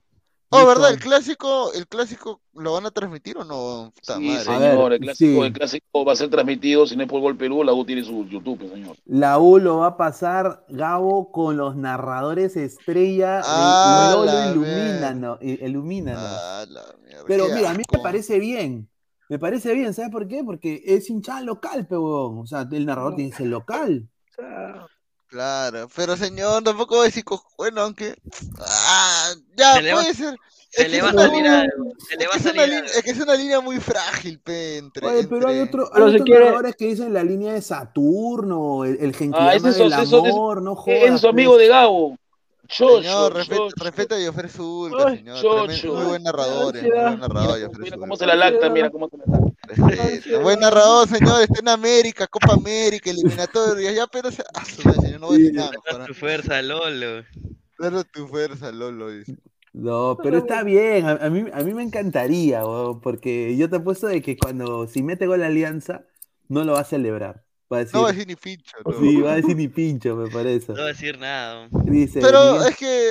Oh, 0.54 0.68
¿verdad? 0.68 0.92
El 0.92 1.00
clásico, 1.00 1.74
el 1.74 1.88
clásico 1.88 2.42
lo 2.54 2.74
van 2.74 2.86
a 2.86 2.92
transmitir 2.92 3.38
o 3.38 3.44
no? 3.44 3.92
Puta 3.96 4.18
Sí, 4.18 4.28
madre. 4.28 4.44
señor, 4.44 4.94
el 4.94 5.00
clásico, 5.00 5.42
sí. 5.42 5.48
el 5.48 5.54
clásico 5.54 6.06
va 6.06 6.14
a 6.14 6.16
ser 6.16 6.30
transmitido, 6.30 6.86
si 6.88 6.96
no 6.96 7.04
es 7.04 7.10
por 7.10 7.22
Gol 7.22 7.36
Perú, 7.38 7.64
la 7.64 7.74
U 7.74 7.84
tiene 7.86 8.04
su 8.04 8.26
YouTube, 8.26 8.70
señor. 8.72 8.96
La 9.06 9.40
U 9.40 9.58
lo 9.60 9.78
va 9.80 9.88
a 9.88 9.98
pasar, 9.98 10.66
Gabo, 10.70 11.32
con 11.32 11.58
los 11.58 11.76
narradores 11.76 12.56
estrella 12.56 13.38
de 13.38 13.44
Ah, 13.46 14.12
Lolo 14.16 14.26
la 14.26 14.52
Ilumínano. 14.52 15.38
Ilumínanos. 15.42 16.22
Ah, 16.24 16.66
la 16.70 16.84
mierda, 17.04 17.24
Pero 17.28 17.48
mira, 17.54 17.72
a 17.72 17.74
mí 17.74 17.84
me 17.92 18.00
parece 18.00 18.40
bien. 18.40 18.90
Me 19.30 19.40
parece 19.40 19.74
bien, 19.74 19.94
¿sabes 19.94 20.12
por 20.12 20.28
qué? 20.28 20.44
Porque 20.44 20.84
es 20.86 21.10
hinchada 21.10 21.42
local, 21.42 21.88
pe 21.88 21.98
huevón. 21.98 22.40
O 22.40 22.46
sea, 22.46 22.68
el 22.72 22.86
narrador 22.86 23.16
tiene 23.16 23.32
que 23.32 23.38
ser 23.38 23.48
local. 23.48 24.08
Claro, 25.34 25.90
pero 25.96 26.16
señor, 26.16 26.62
tampoco 26.64 26.94
voy 26.98 27.06
a 27.06 27.08
decir, 27.08 27.24
bueno, 27.58 27.82
aunque... 27.82 28.14
Ah, 28.60 29.32
ya, 29.58 29.74
Se 29.78 29.82
le 29.82 29.94
va- 29.96 30.02
puede 30.02 30.14
ser. 30.14 30.36
Se 30.70 30.84
Es 30.84 30.92
le 30.92 30.98
que 30.98 31.02
va 31.02 31.08
a 31.08 31.10
es 31.10 31.16
una 31.16 31.24
salir 31.26 31.44
línea- 31.44 31.60
algo. 31.62 31.92
Se 32.08 32.18
le 32.18 32.28
va 32.28 32.34
a 32.34 32.38
es 32.38 32.44
que 32.44 32.50
es 32.50 32.54
una 32.54 32.62
salir 32.62 32.76
línea- 32.76 32.92
es 32.98 33.04
que 33.04 33.10
es 33.12 33.20
una 33.20 33.36
línea 33.36 33.60
muy 33.60 33.80
frágil, 33.80 34.40
pe, 34.40 34.78
entre... 34.78 35.08
Oye, 35.08 35.28
pero 35.28 35.48
hay, 35.48 35.60
otro, 35.62 35.90
hay 35.92 36.02
otros 36.04 36.22
quiere- 36.24 36.40
narradores 36.46 36.76
que 36.76 36.86
dicen 36.86 37.14
la 37.16 37.24
línea 37.24 37.54
de 37.54 37.62
Saturno, 37.64 38.86
el, 38.86 38.98
el 39.00 39.16
Ah, 39.34 39.56
ese 39.56 39.70
es 39.70 39.78
del 39.80 39.92
eso, 39.92 40.02
eso, 40.04 40.18
amor, 40.26 40.62
no 40.62 40.74
es 40.74 40.78
jodas. 40.80 41.22
su 41.22 41.28
amigo 41.30 41.58
de 41.58 41.68
Gabo. 41.68 42.16
Chocho, 42.68 43.02
Señor, 43.04 43.34
respeta, 43.34 43.58
chocho. 43.62 43.84
respeta 43.84 44.16
a 44.16 44.26
Jofer 44.26 44.50
Zulca, 44.50 45.08
Ay, 45.08 45.18
señor. 45.18 45.68
muy 45.94 46.06
buen 46.06 46.24
narrador, 46.24 46.78
eh, 46.78 46.82
muy 46.82 46.92
buen 46.92 47.20
narrador, 47.20 47.78
Mira, 47.80 47.98
cómo 47.98 48.16
se 48.16 48.26
la 48.26 48.36
lacta, 48.36 48.70
mira 48.70 48.90
cómo 48.90 49.10
se 49.10 49.18
la 49.18 49.24
lacta. 49.28 49.54
Respeta. 49.68 50.40
Buen 50.40 50.60
narrador, 50.60 51.08
señor. 51.08 51.42
Está 51.42 51.60
en 51.60 51.70
América, 51.70 52.28
Copa 52.28 52.54
América, 52.54 53.10
eliminatoria. 53.12 53.92
Ya, 53.92 54.08
pero. 54.08 54.32
se- 54.32 54.44
Ah, 54.54 54.64
señor, 54.66 55.20
no 55.20 55.28
voy 55.28 55.36
a 55.36 55.40
decir 55.40 55.54
nada. 55.56 55.72
Toda 55.90 56.06
tu 56.06 56.14
fuerza, 56.14 56.62
Lolo. 56.62 57.24
Pero 57.78 58.04
tu 58.06 58.28
fuerza, 58.28 58.72
Lolo. 58.72 59.10
dice. 59.12 59.38
No, 59.74 60.18
pero 60.22 60.38
está 60.38 60.64
bien, 60.64 61.06
a, 61.08 61.12
a 61.14 61.30
mí, 61.32 61.46
a 61.52 61.64
mí 61.64 61.74
me 61.74 61.82
encantaría, 61.82 62.62
porque 63.02 63.58
yo 63.58 63.70
te 63.70 63.78
apuesto 63.78 64.06
de 64.08 64.22
que 64.22 64.38
cuando, 64.38 64.86
si 64.88 65.02
mete 65.02 65.26
gol 65.26 65.40
la 65.40 65.48
Alianza, 65.48 66.06
no 66.48 66.64
lo 66.64 66.74
va 66.74 66.82
a 66.82 66.86
celebrar. 66.86 67.43
Va 67.74 67.78
a 67.78 67.80
decir, 67.80 67.96
No 67.96 68.02
va 68.04 68.10
a 68.10 68.12
decir 68.12 68.28
ni 68.28 68.36
pincho. 68.36 68.78
no. 68.86 69.00
sí, 69.00 69.22
va 69.22 69.32
a 69.32 69.36
decir 69.36 69.56
ni 69.56 69.68
pincho, 69.68 70.16
me 70.16 70.30
parece. 70.30 70.72
No 70.74 70.80
va 70.80 70.86
a 70.86 70.88
decir 70.88 71.18
nada. 71.18 71.68
Dice, 71.72 72.20
Pero 72.22 72.64
es 72.64 72.76
que. 72.78 73.10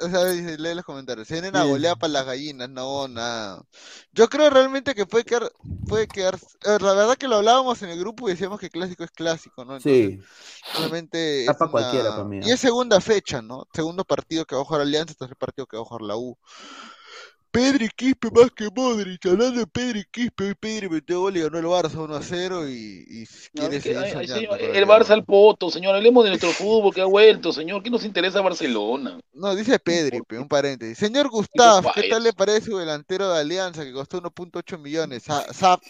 O 0.00 0.08
sea, 0.08 0.24
dice, 0.24 0.58
lee 0.58 0.74
los 0.74 0.84
comentarios. 0.84 1.28
Se 1.28 1.34
vienen 1.34 1.54
a 1.54 1.62
golear 1.64 1.96
para 1.96 2.12
las 2.12 2.26
gallinas. 2.26 2.68
No, 2.68 3.06
nada. 3.06 3.62
Yo 4.12 4.28
creo 4.28 4.50
realmente 4.50 4.94
que 4.96 5.06
puede 5.06 5.22
quedar. 5.24 5.48
Puede 5.86 6.08
quedar. 6.08 6.38
ver, 6.66 6.82
la 6.82 6.92
verdad 6.94 7.16
que 7.16 7.28
lo 7.28 7.36
hablábamos 7.36 7.80
en 7.82 7.90
el 7.90 8.00
grupo 8.00 8.26
y 8.28 8.32
decíamos 8.32 8.58
que 8.58 8.68
clásico 8.68 9.04
es 9.04 9.10
clásico, 9.12 9.64
¿no? 9.64 9.76
Entonces, 9.76 10.18
sí, 10.18 10.20
Realmente 10.78 11.40
Está 11.42 11.52
es 11.52 11.58
pa' 11.58 11.70
cualquiera, 11.70 12.08
una- 12.08 12.16
pa' 12.16 12.24
mí, 12.24 12.40
Y 12.42 12.50
es 12.50 12.58
segunda 12.58 13.00
fecha, 13.00 13.42
¿no? 13.42 13.68
Segundo 13.72 14.04
partido 14.04 14.44
que 14.44 14.56
va 14.56 14.62
a 14.62 14.64
jugar 14.64 14.82
Alianza, 14.82 15.14
tercer 15.14 15.36
partido 15.36 15.66
que 15.66 15.76
va 15.76 15.82
a 15.82 15.86
jugar 15.86 16.02
la 16.02 16.16
U. 16.16 16.36
Pedri 17.52 17.90
Quispe 17.94 18.30
más 18.30 18.50
que 18.50 18.68
Modric, 18.74 19.26
hablando 19.26 19.60
de 19.60 19.66
Pedri 19.66 20.04
Quispe, 20.10 20.54
Pedri 20.54 20.88
metió 20.88 21.20
gol 21.20 21.36
y 21.36 21.42
ganó 21.42 21.58
el 21.58 21.66
Barça 21.66 21.96
1 21.96 22.14
a 22.14 22.22
0 22.22 22.66
y, 22.66 23.04
y 23.06 23.24
No, 23.52 23.60
quiere 23.60 23.76
es 23.76 23.82
que, 23.82 23.94
seguir 23.94 24.16
ay, 24.16 24.26
señor, 24.26 24.58
el 24.58 24.86
Barça 24.86 25.10
al 25.10 25.24
poto, 25.24 25.70
señor. 25.70 25.94
Hablemos 25.94 26.24
de 26.24 26.30
nuestro 26.30 26.50
fútbol 26.50 26.94
que 26.94 27.02
ha 27.02 27.06
vuelto, 27.06 27.52
señor. 27.52 27.82
¿Qué 27.82 27.90
nos 27.90 28.06
interesa 28.06 28.40
Barcelona? 28.40 29.20
No, 29.34 29.54
dice 29.54 29.78
Pedri, 29.78 30.22
pe, 30.22 30.38
un 30.38 30.48
paréntesis. 30.48 30.96
Señor 30.96 31.28
Gustav, 31.28 31.92
¿qué 31.94 32.08
tal 32.08 32.22
le 32.22 32.32
parece 32.32 32.70
su 32.70 32.78
delantero 32.78 33.30
de 33.30 33.40
Alianza 33.40 33.84
que 33.84 33.92
costó 33.92 34.22
1.8 34.22 34.78
millones? 34.78 35.28
Aj. 35.28 35.46
Saf 35.52 35.82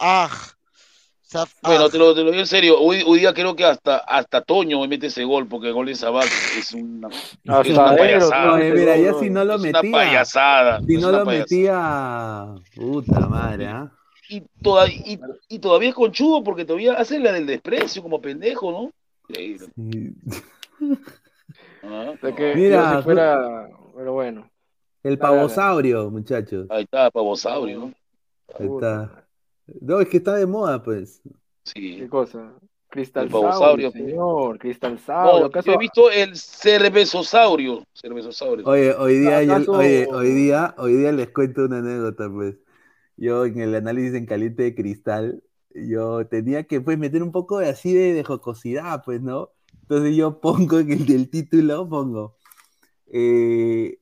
Bueno, 1.63 1.85
Aj. 1.85 1.91
te 1.91 1.99
lo, 1.99 2.15
te 2.15 2.21
lo 2.23 2.31
digo 2.31 2.41
en 2.41 2.47
serio. 2.47 2.79
Hoy, 2.81 3.03
hoy 3.07 3.21
día 3.21 3.33
creo 3.33 3.55
que 3.57 3.65
hasta, 3.65 3.99
hasta 3.99 4.41
Toño 4.43 4.81
me 4.81 4.89
mete 4.89 5.07
ese 5.07 5.25
gol 5.25 5.47
porque 5.49 5.69
el 5.69 5.75
gol 5.75 5.87
de 5.87 5.95
Sabac 5.95 6.27
es 6.59 6.73
una, 6.75 7.09
es 7.09 7.69
una 7.71 7.97
payasada. 7.97 8.57
Mira, 8.59 8.97
yo 8.99 9.19
si 9.21 9.31
no 9.31 9.45
lo 9.45 9.55
Es 9.55 9.61
una 9.63 9.73
metía, 9.83 9.93
payasada. 9.93 10.81
si 10.81 10.97
no 10.99 11.13
lo 11.13 11.25
payasada. 11.25 12.55
metía, 12.55 12.63
puta 12.75 13.21
madre, 13.29 13.67
¿ah? 13.69 13.93
Y, 14.29 14.43
toda- 14.63 14.89
y, 14.89 15.19
y 15.49 15.59
todavía 15.59 15.91
es 15.91 15.95
conchudo 15.95 16.43
porque 16.43 16.65
todavía 16.65 16.95
hace 16.95 17.19
la 17.19 17.33
del 17.33 17.47
desprecio 17.47 18.03
como 18.03 18.21
pendejo, 18.21 18.71
¿no? 18.73 18.91
Increíble. 19.29 19.69
Ah, 21.83 22.13
que 22.37 22.55
Mira, 22.55 22.97
si 22.99 23.03
fuera. 23.03 23.69
Pero 23.97 24.13
bueno. 24.13 24.49
El 25.03 25.19
pavosaurio, 25.19 26.11
muchachos. 26.11 26.67
Ahí 26.71 26.85
está, 26.85 27.11
pavosaurio. 27.11 27.93
Ahí 28.59 28.67
está. 28.67 29.22
No, 29.81 30.01
es 30.01 30.09
que 30.09 30.17
está 30.19 30.35
de 30.37 30.47
moda, 30.47 30.83
pues. 30.83 31.21
Sí. 31.65 31.97
¿Qué 31.99 32.09
cosa? 32.09 32.53
Cristal 32.89 33.27
El 33.27 33.31
Saurio, 33.33 33.91
señor. 33.91 34.59
Cristal 34.59 34.99
Saurio. 34.99 35.41
No, 35.41 35.47
¿Acaso 35.47 35.67
yo 35.69 35.73
he 35.75 35.79
visto 35.79 36.11
el 36.11 36.37
cervezosaurio. 36.37 37.85
Cervezosaurio. 37.95 38.67
Oye, 38.67 38.93
hoy 38.95 39.19
día, 39.19 39.43
yo- 39.43 39.55
¿Acaso- 39.55 39.73
oye, 39.73 40.07
hoy 40.13 40.31
día, 40.31 40.75
hoy 40.77 40.95
día 40.97 41.13
les 41.13 41.31
cuento 41.31 41.65
una 41.65 41.79
anécdota, 41.79 42.29
pues. 42.31 42.57
Yo 43.17 43.45
en 43.47 43.61
el 43.61 43.75
análisis 43.75 44.15
en 44.15 44.27
caliente 44.27 44.63
de 44.65 44.75
cristal, 44.75 45.43
yo 45.75 46.27
tenía 46.27 46.65
que 46.65 46.81
pues 46.81 46.99
meter 46.99 47.23
un 47.23 47.33
poco 47.33 47.59
de 47.61 47.69
así 47.71 47.95
de, 47.95 48.13
de 48.13 48.25
jocosidad, 48.25 49.03
pues, 49.05 49.23
¿no? 49.23 49.51
Entonces 49.83 50.15
yo 50.17 50.41
pongo 50.41 50.79
en 50.79 50.93
el 50.93 51.07
del 51.07 51.31
título, 51.31 51.89
pongo 51.89 52.37
eh, 53.11 53.99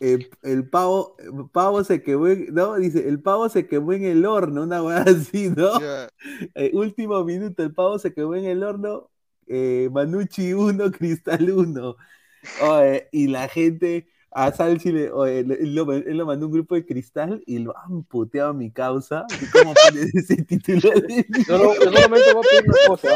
el, 0.00 0.28
el 0.42 0.68
pavo, 0.68 1.16
el 1.18 1.48
pavo 1.50 1.82
se 1.84 2.02
quemó, 2.02 2.28
en- 2.28 2.52
¿no? 2.54 2.74
Dice, 2.76 3.08
el 3.08 3.20
pavo 3.20 3.48
se 3.48 3.66
quemó 3.66 3.92
en 3.92 4.04
el 4.04 4.24
horno, 4.26 4.62
una 4.62 4.82
weá 4.82 5.02
así, 5.06 5.50
¿no? 5.50 5.80
Ya. 5.80 6.08
Eh, 6.54 6.70
último 6.74 7.22
minuto, 7.24 7.62
el 7.62 7.72
pavo 7.74 7.98
se 7.98 8.12
quemó 8.12 8.34
en 8.34 8.44
el 8.46 8.62
horno, 8.62 9.10
eh, 9.46 9.88
Manucci 9.92 10.52
1, 10.52 10.90
Cristal 10.98 11.50
1. 11.50 11.96
Oye, 12.62 13.08
y 13.12 13.28
la 13.28 13.48
gente, 13.48 14.06
a 14.30 14.52
Salchi 14.52 14.92
le, 14.92 15.10
oye, 15.12 15.44
le- 15.44 15.54
él, 15.54 15.74
lo, 15.74 15.90
él 15.92 16.16
lo 16.18 16.26
mandó 16.26 16.46
un 16.46 16.52
grupo 16.52 16.74
de 16.74 16.84
Cristal 16.84 17.42
y 17.46 17.58
lo 17.60 17.74
han 17.78 18.02
puteado 18.04 18.50
a 18.50 18.54
mi 18.54 18.70
causa. 18.70 19.24
¿Y 19.40 19.46
¿Cómo 19.50 19.74
pones 19.74 20.14
ese 20.14 20.36
título 20.44 20.90
de 21.00 21.24
Yo, 21.48 21.56
no- 21.58 21.74
yo 21.74 21.82
solamente 21.84 22.32
voy 22.34 22.44
a 22.44 22.48
pedir 22.50 22.64
una 22.68 22.78
cosa. 22.88 23.08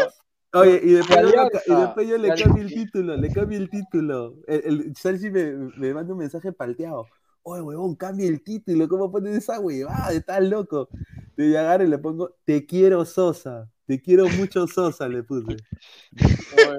Oye, 0.54 0.80
y 0.82 0.92
después, 0.92 1.18
De 1.26 1.32
yo, 1.32 1.48
y 1.66 1.80
después 1.80 2.08
yo 2.08 2.18
le 2.18 2.28
cambio 2.34 2.62
el 2.62 2.68
título, 2.72 3.16
le 3.16 3.30
cambio 3.30 3.58
el 3.58 3.68
título. 3.68 4.34
El, 4.46 4.62
el 4.64 4.96
Salchi 4.96 5.30
me, 5.30 5.52
me 5.76 5.92
manda 5.92 6.12
un 6.12 6.18
mensaje 6.18 6.52
palteado. 6.52 7.06
Oye, 7.42 7.62
huevón, 7.62 7.94
cambia 7.96 8.26
el 8.28 8.42
título, 8.42 8.88
¿cómo 8.88 9.10
pones 9.10 9.36
esa 9.36 9.60
huevada? 9.60 10.12
Estás 10.12 10.42
loco. 10.42 10.88
Te 11.36 11.56
agarro 11.56 11.84
y 11.84 11.88
le 11.88 11.98
pongo, 11.98 12.34
te 12.44 12.66
quiero 12.66 13.04
Sosa, 13.04 13.70
te 13.86 14.00
quiero 14.00 14.28
mucho 14.28 14.66
Sosa, 14.66 15.08
le 15.08 15.22
puse. 15.22 15.56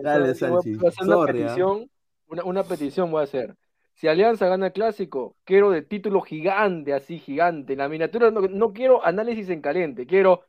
Dale, 0.04 0.34
Yo 0.34 0.48
voy 0.50 0.58
a- 0.58 0.90
hacer 0.90 1.04
una 1.06 1.16
Sorry, 1.16 1.42
¿ah? 1.42 1.46
petición. 1.46 1.90
Una, 2.28 2.44
una 2.44 2.64
petición 2.64 3.12
voy 3.12 3.22
a 3.22 3.24
hacer. 3.24 3.56
Si 3.96 4.08
Alianza 4.08 4.48
gana 4.48 4.68
el 4.68 4.74
clásico, 4.74 5.36
quiero 5.44 5.72
de 5.72 5.82
título 5.82 6.22
gigante, 6.22 6.94
así 6.94 7.20
gigante. 7.20 7.74
En 7.74 7.80
la 7.80 7.90
miniatura 7.90 8.32
no, 8.32 8.42
no 8.42 8.72
quiero 8.74 9.06
análisis 9.06 9.50
en 9.50 9.62
caliente, 9.62 10.06
quiero 10.06 10.42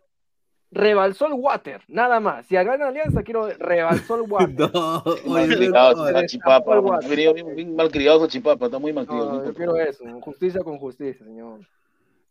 rebalsó 0.72 1.26
el 1.26 1.32
water, 1.34 1.80
nada 1.88 2.20
más. 2.20 2.46
Si 2.46 2.54
gana 2.54 2.88
Alianza, 2.88 3.22
quiero 3.22 3.48
rebalsó 3.58 4.14
el 4.16 4.22
water. 4.30 4.70
No, 4.72 5.02
Mal 5.26 5.44
oye, 5.44 5.56
criado 5.56 5.96
no, 5.96 6.08
esa 6.08 6.18
oye, 6.18 6.26
chipapa. 6.26 6.76
Ha 6.76 7.08
venido 7.08 7.34
bien, 7.34 7.54
bien 7.56 7.76
mal 7.76 7.90
criado 7.90 8.18
esa 8.18 8.28
chipapa. 8.28 8.66
Está 8.66 8.78
muy 8.78 8.92
mal 8.92 9.06
criado. 9.06 9.32
No, 9.32 9.44
yo 9.44 9.54
quiero 9.54 9.76
eso. 9.76 10.04
Justicia 10.20 10.60
con 10.62 10.78
justicia, 10.78 11.24
señor. 11.24 11.60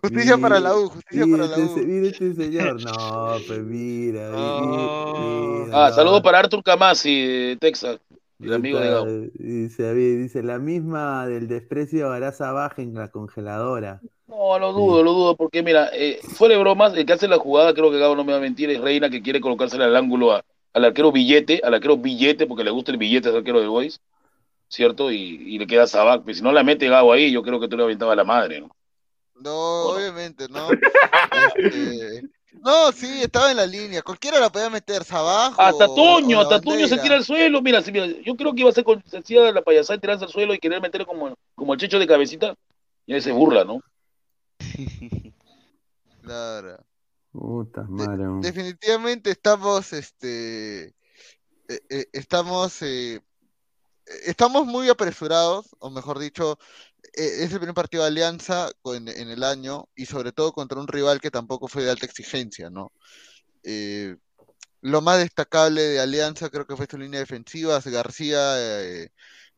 Justicia 0.01 0.37
para 0.37 0.61
la 0.61 0.73
U, 0.77 0.87
justicia 0.87 1.25
mira 1.25 1.39
para 1.43 1.57
la 1.57 1.63
este, 1.65 1.81
U. 1.81 1.85
mira 1.85 2.07
este 2.07 2.33
señor. 2.33 2.81
No, 2.81 3.35
pues 3.45 3.59
mira. 3.59 4.29
mi- 4.29 4.67
mi- 4.67 5.65
mira, 5.65 5.85
Ah, 5.85 5.89
no. 5.89 5.95
saludos 5.95 6.21
para 6.21 6.39
Arthur 6.39 6.63
Camasi 6.63 7.27
de 7.27 7.57
Texas. 7.59 7.99
El 8.41 8.53
amigo 8.53 8.79
de 8.79 8.85
Puta, 8.89 8.99
Gabo. 9.05 9.27
Dice, 9.33 9.93
dice, 9.93 10.43
la 10.43 10.59
misma 10.59 11.27
del 11.27 11.47
desprecio 11.47 12.09
grasa 12.11 12.51
baja 12.51 12.81
en 12.81 12.93
la 12.93 13.09
congeladora. 13.09 14.01
No, 14.27 14.57
lo 14.59 14.73
dudo, 14.73 15.03
lo 15.03 15.13
dudo, 15.13 15.35
porque 15.35 15.63
mira, 15.63 15.89
eh, 15.93 16.19
fuera 16.21 16.53
de 16.55 16.59
bromas, 16.61 16.93
el 16.95 17.05
que 17.05 17.13
hace 17.13 17.27
la 17.27 17.37
jugada, 17.37 17.73
creo 17.73 17.91
que 17.91 17.97
Gabo 17.99 18.15
no 18.15 18.23
me 18.23 18.31
va 18.31 18.37
a 18.37 18.41
mentir, 18.41 18.69
es 18.69 18.79
Reina 18.79 19.09
que 19.09 19.21
quiere 19.21 19.41
colocársela 19.41 19.85
al 19.85 19.95
ángulo 19.95 20.31
a- 20.33 20.43
al 20.73 20.85
arquero 20.85 21.11
billete, 21.11 21.61
al 21.63 21.73
arquero 21.73 21.97
billete, 21.97 22.45
porque 22.45 22.63
le 22.63 22.69
gusta 22.71 22.91
el 22.91 22.97
billete 22.97 23.27
al 23.29 23.37
arquero 23.37 23.59
de 23.59 23.67
Boys, 23.67 23.99
¿cierto? 24.67 25.11
Y, 25.11 25.17
y 25.17 25.57
le 25.59 25.67
queda 25.67 25.87
Sabac, 25.87 26.23
pues 26.23 26.37
si 26.37 26.43
no 26.43 26.51
la 26.51 26.63
mete 26.63 26.87
Gabo 26.87 27.11
ahí, 27.11 27.31
yo 27.31 27.41
creo 27.41 27.59
que 27.59 27.67
tú 27.67 27.75
le 27.75 27.83
aventaba 27.83 28.15
la 28.15 28.23
madre, 28.23 28.61
¿no? 28.61 28.69
No, 29.41 29.95
obviamente, 29.95 30.47
no. 30.49 30.67
Este, 31.57 32.29
No, 32.53 32.91
sí, 32.91 33.21
estaba 33.21 33.51
en 33.51 33.57
la 33.57 33.65
línea. 33.65 34.01
Cualquiera 34.01 34.39
la 34.39 34.49
podía 34.49 34.69
meter, 34.69 35.03
abajo. 35.09 35.61
Hasta 35.61 35.85
Toño, 35.87 36.41
hasta 36.41 36.59
Toño 36.59 36.87
se 36.87 36.97
tira 36.97 37.15
al 37.15 37.23
suelo, 37.23 37.61
mira, 37.61 37.81
mira, 37.91 38.05
yo 38.05 38.35
creo 38.35 38.53
que 38.53 38.61
iba 38.61 38.69
a 38.69 38.73
ser 38.73 38.83
con, 38.83 39.03
se 39.05 39.17
hacía 39.19 39.51
la 39.51 39.61
payasada 39.61 39.97
de 39.97 40.01
tirarse 40.01 40.25
al 40.25 40.31
suelo 40.31 40.53
y 40.53 40.59
querer 40.59 40.81
meter 40.81 41.05
como, 41.05 41.35
como 41.55 41.73
el 41.73 41.79
checho 41.79 41.99
de 41.99 42.07
cabecita, 42.07 42.55
y 43.05 43.13
ahí 43.13 43.21
se 43.21 43.31
burla, 43.31 43.63
¿no? 43.63 43.81
Claro. 46.21 46.77
Puta 47.31 47.83
madre. 47.83 48.25
Definitivamente 48.41 49.31
estamos, 49.31 49.93
este, 49.93 50.93
eh, 51.69 51.81
eh, 51.89 52.05
estamos, 52.13 52.81
eh, 52.83 53.21
estamos 54.25 54.65
muy 54.65 54.89
apresurados, 54.89 55.75
o 55.79 55.89
mejor 55.89 56.19
dicho, 56.19 56.59
es 57.13 57.51
el 57.51 57.59
primer 57.59 57.75
partido 57.75 58.03
de 58.03 58.09
Alianza 58.09 58.69
con- 58.81 59.07
en 59.07 59.29
el 59.29 59.43
año 59.43 59.87
y 59.95 60.05
sobre 60.05 60.31
todo 60.31 60.53
contra 60.53 60.79
un 60.79 60.87
rival 60.87 61.19
que 61.21 61.31
tampoco 61.31 61.67
fue 61.67 61.83
de 61.83 61.91
alta 61.91 62.05
exigencia, 62.05 62.69
¿no? 62.69 62.91
Eh, 63.63 64.15
lo 64.81 65.01
más 65.01 65.19
destacable 65.19 65.81
de 65.83 65.99
Alianza 65.99 66.49
creo 66.49 66.65
que 66.67 66.75
fue 66.77 66.87
su 66.89 66.97
línea 66.97 67.19
defensiva, 67.19 67.79
García, 67.81 68.39
eh, 68.59 69.09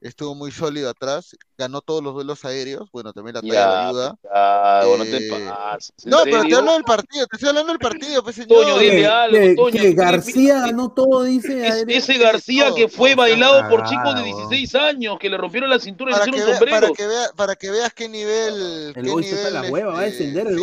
estuvo 0.02 0.34
muy 0.36 0.52
sólido 0.52 0.90
atrás, 0.90 1.36
ganó 1.58 1.82
todos 1.82 2.04
los 2.04 2.14
duelos 2.16 2.44
aéreos, 2.44 2.90
bueno, 2.92 3.14
también 3.14 3.36
la 3.36 3.42
talla 3.42 3.88
ayuda. 3.88 4.16
ya, 4.24 4.82
no 4.98 5.04
te 5.04 5.18
Eh. 5.18 5.30
¿En 5.30 6.10
No, 6.10 6.22
pero 6.24 6.42
te 6.44 6.56
hablo 6.56 6.74
del 6.74 6.84
partido, 6.84 7.28
te 7.28 7.36
estoy 7.38 7.50
hablando 7.50 7.72
del 7.74 7.80
partido, 8.16 8.24
pues 8.24 8.36
señor. 8.36 8.64
Toño, 8.64 8.78
dime 8.80 9.06
algo, 9.08 9.38
¿Qué- 9.38 9.56
Toño. 9.56 9.82
qué, 9.82 9.94
García 9.94 10.60
ganó 10.62 10.90
todo, 10.92 11.24
dice. 11.24 11.68
Es- 11.68 11.86
ese 11.88 12.18
García 12.18 12.74
que 12.76 12.88
fue 12.90 13.12
no, 13.12 13.18
bailado 13.18 13.70
por 13.70 13.84
cagada, 13.84 13.90
chicos 13.90 14.16
de 14.16 14.22
weón. 14.34 14.50
16 14.50 14.76
años 14.76 15.18
que 15.20 15.30
le 15.30 15.38
rompieron 15.38 15.70
la 15.70 15.80
cintura 15.80 16.12
y 16.12 16.14
le 16.14 16.20
Para 16.20 16.32
que, 16.32 16.38
hicieron 16.38 16.60
para, 16.60 16.72
sombreros. 16.72 16.98
que 16.98 17.08
vea- 17.08 17.32
para 17.36 17.56
que 17.56 17.70
veas 17.72 17.94
qué 17.94 18.10
nivel. 18.10 18.94
El 18.96 19.04
qué 19.04 19.12
Boys 19.12 19.28
está 19.32 19.50
nivel, 19.50 19.54
la 19.54 19.72
hueva, 19.72 19.94
va 19.94 20.00
a 20.00 20.08
este, 20.08 20.24
descender 20.24 20.48
el 20.48 20.58
sí. 20.58 20.62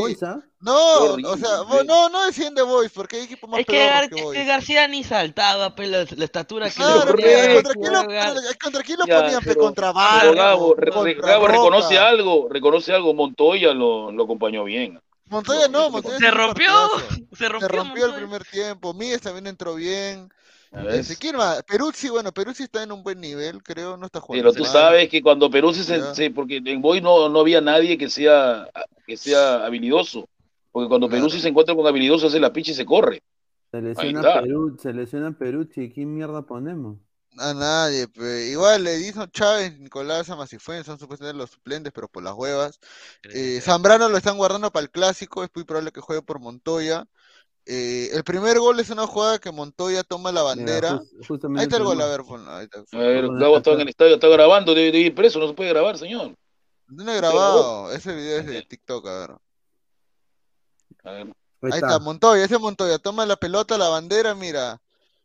No, 0.60 1.14
o 1.14 1.36
sea, 1.36 1.85
no, 1.86 2.09
no 2.09 2.26
defiende 2.26 2.62
Boys, 2.62 2.90
porque 2.93 3.16
hay 3.16 3.22
equipos 3.22 3.48
más 3.48 3.60
Es 3.60 3.66
que, 3.66 3.78
Gar- 3.89 4.09
que 4.10 4.22
que 4.32 4.44
García 4.44 4.89
ni 4.89 5.05
saltaba, 5.05 5.74
pues 5.76 5.89
la, 5.89 6.05
la 6.16 6.24
estatura 6.24 6.68
que 6.68 6.74
Claro, 6.76 7.05
le 7.14 7.22
pero 7.22 7.22
ponía 7.22 7.55
¿contra 7.62 7.72
quién 7.74 7.93
lo, 7.93 8.02
jugar. 8.02 8.32
pero 8.35 8.59
¿contra 8.64 8.82
quién 8.82 8.98
lo 8.98 9.06
Ya, 9.06 9.20
ponían? 9.20 9.40
pe? 9.40 9.47
pero- 9.51 9.60
contra 9.60 9.93
Gabo, 9.93 10.74
re- 10.74 10.86
re- 10.86 10.93
contra 10.93 11.28
Gabo 11.28 11.47
Roca. 11.47 11.52
reconoce 11.59 11.98
algo, 11.98 12.48
reconoce 12.51 12.93
algo. 12.93 13.14
Montoya 13.14 13.72
lo, 13.72 14.10
lo 14.10 14.24
acompañó 14.24 14.64
bien. 14.64 15.01
Montoya 15.26 15.68
no, 15.68 15.90
Montoya 15.90 16.18
Se 16.18 16.24
hizo 16.24 16.32
un 16.35 16.39
rompió, 16.40 16.66
se 17.32 17.36
Se 17.36 17.48
rompió. 17.48 17.68
rompió 17.68 18.06
el 18.06 18.14
primer 18.14 18.44
tiempo. 18.44 18.94
Míguez 18.94 19.20
también 19.20 19.47
entró 19.47 19.76
bien. 19.76 20.28
Este, 20.90 21.16
¿Quién 21.16 21.36
más? 21.36 21.62
Peruzzi, 21.62 22.09
bueno, 22.10 22.32
Peruzzi 22.32 22.64
está 22.64 22.82
en 22.82 22.93
un 22.93 23.02
buen 23.02 23.20
nivel, 23.20 23.62
creo, 23.62 23.97
no 23.97 24.06
está 24.06 24.20
jugando 24.20 24.43
Pero 24.51 24.52
tú 24.55 24.64
mal. 24.64 24.72
sabes 24.72 25.09
que 25.09 25.22
cuando 25.22 25.48
Perú 25.51 25.72
se, 25.72 26.14
se- 26.14 26.30
porque 26.30 26.60
en 26.64 26.82
Boy 26.82 27.01
no, 27.01 27.28
no 27.28 27.40
había 27.40 27.60
nadie 27.60 27.97
que 27.97 28.10
sea, 28.10 28.68
que 29.06 29.16
sea 29.16 29.64
habilidoso. 29.64 30.28
Porque 30.78 30.90
cuando 30.90 31.09
Claro. 31.09 31.26
Perú 31.26 31.40
se 31.40 31.48
encuentra 31.48 31.74
con 31.74 31.84
habilidoso 31.88 32.28
hace 32.28 32.38
la 32.38 32.52
picha 32.52 32.70
y 32.70 32.74
se 32.74 32.86
corre. 32.86 33.20
Se 33.72 33.82
lesiona 33.82 34.20
está. 34.20 34.42
Perú, 34.42 34.76
se 34.80 34.92
lesiona 34.92 35.36
Peruzzi, 35.36 35.90
¿quién 35.90 36.14
mierda 36.14 36.42
ponemos? 36.42 36.98
A 37.36 37.52
nadie, 37.52 38.06
pe. 38.06 38.46
igual 38.46 38.86
Edison 38.86 39.28
Chávez, 39.28 39.76
Nicolás 39.80 40.30
Amasifuen 40.30 40.84
son 40.84 40.96
supuestamente 40.96 41.36
los 41.36 41.50
suplentes, 41.50 41.92
pero 41.92 42.06
por 42.06 42.22
las 42.22 42.34
huevas. 42.34 42.78
Eh, 43.24 43.60
Zambrano 43.60 44.09
lo 44.09 44.18
están 44.18 44.36
guardando 44.36 44.70
para 44.70 44.84
el 44.84 44.90
clásico, 44.92 45.42
es 45.42 45.50
muy 45.52 45.64
probable 45.64 45.90
que 45.90 46.00
juegue 46.00 46.22
por 46.22 46.38
Montoya. 46.38 47.05
Eh, 47.66 48.10
el 48.12 48.22
primer 48.22 48.60
gol 48.60 48.78
es 48.78 48.90
una 48.90 49.09
jugada 49.09 49.40
que 49.40 49.50
Montoya 49.50 50.05
toma 50.05 50.30
la 50.30 50.42
bandera. 50.42 51.00
Mira, 51.12 51.60
Ahí 51.60 51.64
está 51.64 51.78
el 51.78 51.82
gol, 51.82 52.00
a 52.00 52.06
ver, 52.06 52.22
ponlo, 52.22 52.52
ahí 52.52 52.68
está. 52.72 52.84
A 52.96 53.00
ver, 53.00 53.26
Gabo 53.32 53.56
estaba 53.56 53.74
en 53.74 53.82
el 53.82 53.88
estadio, 53.88 54.14
está 54.14 54.28
grabando, 54.28 54.76
debe, 54.76 54.92
debe 54.92 55.06
ir 55.06 55.14
preso, 55.16 55.40
no 55.40 55.48
se 55.48 55.55
puede 55.55 55.70
grabar, 55.70 55.98
señor. 55.98 56.36
¿Dónde 56.86 57.12
he 57.12 57.16
grabado? 57.16 57.90
Ese 57.90 58.14
video 58.14 58.38
es 58.38 58.46
de 58.46 58.62
TikTok, 58.62 59.06
a 59.09 59.18
ver. 59.18 59.47
Ahí 61.09 61.24
Ahí 61.62 61.70
está. 61.70 61.86
está, 61.89 61.98
Montoya, 61.98 62.44
ese 62.44 62.59
Montoya, 62.59 62.98
toma 62.98 63.26
la 63.26 63.36
pelota, 63.36 63.76
la 63.76 63.89
bandera, 63.89 64.35
mira, 64.35 64.80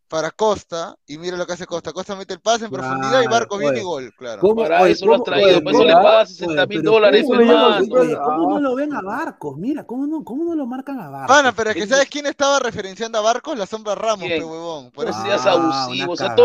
para 0.07 0.30
Costa, 0.31 0.95
y 1.07 1.18
mira 1.18 1.38
lo 1.38 1.45
que 1.45 1.53
hace 1.53 1.65
Costa. 1.65 1.91
Costa 1.91 2.15
mete 2.15 2.34
el 2.34 2.39
pase 2.39 2.65
en 2.65 2.72
profundidad 2.72 3.22
y 3.23 3.27
Barcos 3.27 3.57
viene 3.60 3.77
y 3.77 3.80
oye. 3.81 3.84
gol, 4.07 4.14
claro. 4.15 4.41
¿Cómo- 4.41 4.61
Para 4.64 4.81
oye, 4.81 4.91
eso 4.93 5.05
lo 5.07 5.14
has 5.14 5.18
cómo- 5.19 5.23
traído, 5.26 5.47
oye, 5.49 5.61
por 5.61 5.73
eso 5.73 5.84
le 5.84 5.93
¿cómo- 5.93 6.03
pagas 6.03 6.27
oye, 6.30 6.35
60 6.38 6.65
mil 6.68 6.80
pero 6.81 6.91
dólares, 6.91 7.23
¿cómo, 7.27 7.39
hermano. 7.39 7.77
oye, 7.77 8.18
¿Cómo 8.18 8.49
no 8.49 8.60
lo 8.60 8.76
ven 8.76 8.93
a 8.93 9.01
Barcos? 9.01 9.57
Mira, 9.57 9.85
¿cómo 9.85 10.05
no, 10.07 10.23
cómo 10.23 10.43
no 10.43 10.55
lo 10.55 10.65
marcan 10.68 10.99
a 10.99 11.10
Barcos? 11.10 11.35
Pana, 11.35 11.51
pero 11.55 11.69
es 11.72 11.76
que 11.76 11.88
¿sabes 11.88 12.10
quién 12.10 12.26
estaba 12.27 12.60
referenciando 12.60 13.18
a 13.18 13.22
Barcos? 13.22 13.57
La 13.57 13.65
sombra 13.65 13.95
Ramos, 13.95 14.26
¿Quién? 14.27 14.39
pe 14.39 14.45
huevón. 14.45 14.91
Por 14.91 15.07
eso 15.07 15.19
seas 15.23 15.45
Ah, 15.47 15.51
abusivo, 15.53 16.14
o 16.14 16.18
sea, 16.18 16.35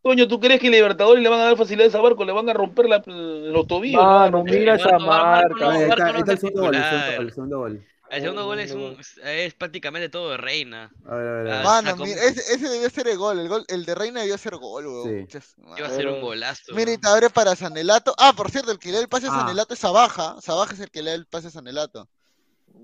Toño, 0.00 0.26
¿tú 0.28 0.38
crees 0.40 0.60
que 0.60 0.70
Libertadores 0.70 1.22
le 1.22 1.28
van 1.28 1.40
a 1.40 1.44
dar 1.44 1.56
facilidades 1.56 1.94
a 1.94 2.00
Barco? 2.00 2.24
Le 2.24 2.32
van 2.32 2.48
a 2.48 2.52
romper 2.52 2.88
la- 2.88 3.02
los 3.06 3.66
tobillos. 3.66 4.02
Mano, 4.02 4.38
¿no? 4.38 4.44
mira 4.44 4.76
esa 4.76 4.98
marca. 4.98 5.76
está, 5.76 6.04
Barco 6.04 6.30
el 6.30 6.38
segundo 6.38 6.62
gol, 6.62 6.74
el 6.74 7.32
segundo 7.32 7.58
gol, 7.58 7.84
el 8.10 8.22
segundo 8.22 8.44
gol. 8.46 8.58
Es, 8.60 8.72
un, 8.72 8.96
es 9.24 9.54
prácticamente 9.54 10.08
todo 10.08 10.30
de 10.30 10.36
reina. 10.36 10.90
A 11.06 11.14
ver, 11.14 11.26
a 11.28 11.32
ver, 11.32 11.40
a 11.40 11.42
ver. 11.42 11.52
Ah, 11.54 11.62
Mano, 11.64 11.96
mira, 11.96 12.22
ese, 12.24 12.40
ese 12.54 12.68
debió 12.68 12.88
ser 12.90 13.08
el 13.08 13.18
gol. 13.18 13.38
El 13.38 13.48
gol, 13.48 13.64
el 13.68 13.84
de 13.84 13.94
Reina 13.94 14.20
debió 14.20 14.36
ser 14.38 14.56
gol, 14.56 14.86
huevón. 14.86 15.28
Sí. 15.30 15.38
Iba 15.76 15.86
a 15.86 15.90
ser 15.90 16.08
un 16.08 16.20
golazo. 16.20 16.74
Mira, 16.74 16.92
y 16.92 16.98
te 16.98 17.08
abre 17.08 17.30
para 17.30 17.54
Sanelato. 17.56 18.14
Ah, 18.18 18.32
por 18.36 18.50
cierto, 18.50 18.72
el 18.72 18.78
que 18.78 18.88
le 18.88 18.94
da 18.94 19.00
el 19.02 19.08
pase 19.08 19.26
a 19.26 19.30
Ah. 19.32 19.40
Sanelato 19.40 19.74
es 19.74 19.80
Sabaja. 19.80 20.36
Sabaja 20.40 20.74
es 20.74 20.80
el 20.80 20.90
que 20.90 21.02
le 21.02 21.10
da 21.10 21.16
el 21.16 21.26
pase 21.26 21.48
a 21.48 21.50
Sanelato. 21.50 22.08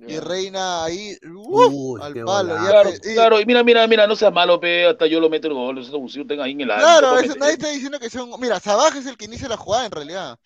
Y 0.06 0.14
Ya. 0.14 0.20
Reina 0.20 0.84
ahí, 0.84 1.16
uf, 1.34 1.72
Uy, 1.72 2.00
al 2.02 2.14
palo. 2.24 2.54
ya 2.56 2.68
Claro, 2.68 2.90
pe- 2.90 3.10
y- 3.10 3.14
claro, 3.14 3.40
y 3.40 3.46
mira, 3.46 3.62
mira, 3.62 3.86
mira, 3.86 4.06
no 4.06 4.16
seas 4.16 4.32
malo, 4.32 4.58
pe, 4.58 4.86
hasta 4.86 5.06
yo 5.06 5.20
lo 5.20 5.30
meto 5.30 5.46
el 5.48 5.54
gol, 5.54 5.78
eso 5.78 5.88
es 5.88 5.94
abusivo, 5.94 6.26
tenga 6.26 6.44
ahí 6.44 6.52
en 6.52 6.62
el 6.62 6.70
área. 6.72 6.82
Claro, 6.84 7.14
no 7.14 7.18
eso, 7.20 7.36
nadie 7.36 7.52
está 7.52 7.68
diciendo 7.70 7.98
que 8.00 8.10
sea 8.10 8.24
un... 8.24 8.38
Mira, 8.40 8.58
Sabaje 8.60 8.98
es 8.98 9.06
el 9.06 9.16
que 9.16 9.26
inicia 9.26 9.48
la 9.48 9.56
jugada 9.56 9.86
en 9.86 9.92
realidad. 9.92 10.38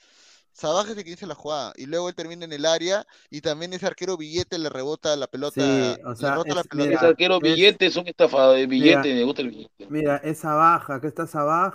Sabaje 0.58 0.90
es 0.90 0.98
el 0.98 1.04
que 1.04 1.10
inicia 1.10 1.28
la 1.28 1.36
jugada. 1.36 1.72
Y 1.76 1.86
luego 1.86 2.08
él 2.08 2.16
termina 2.16 2.44
en 2.44 2.52
el 2.52 2.66
área 2.66 3.06
y 3.30 3.40
también 3.42 3.72
ese 3.72 3.86
arquero 3.86 4.16
Billete 4.16 4.58
le 4.58 4.68
rebota 4.68 5.14
la 5.14 5.28
pelota. 5.28 5.60
Sí, 5.60 6.00
o 6.04 6.16
sea, 6.16 6.30
le 6.30 6.32
rebota 6.34 6.54
la 6.56 6.60
es- 6.62 6.66
pelota. 6.66 6.90
Ese 6.90 6.96
mira, 6.98 7.08
arquero 7.08 7.36
es- 7.36 7.42
billetes 7.42 7.94
son 7.94 8.08
estafadores, 8.08 8.66
billetes, 8.68 9.04
Mira. 9.04 9.14
me 9.16 9.22
gusta 9.24 9.42
el 9.42 9.50
billete. 9.50 9.86
Mira, 9.88 10.16
esa 10.16 10.54
baja, 10.54 10.96
acá 10.96 11.06
está 11.06 11.26
Sabaj. 11.28 11.74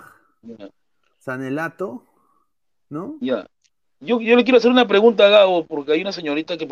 Sanelato, 1.18 2.04
¿no? 2.90 3.16
Ya. 3.20 3.46
Yo, 4.00 4.20
yo 4.20 4.36
le 4.36 4.44
quiero 4.44 4.58
hacer 4.58 4.70
una 4.70 4.86
pregunta 4.86 5.26
a 5.26 5.30
Gabo, 5.30 5.64
porque 5.66 5.92
hay 5.92 6.02
una 6.02 6.12
señorita 6.12 6.58
que, 6.58 6.68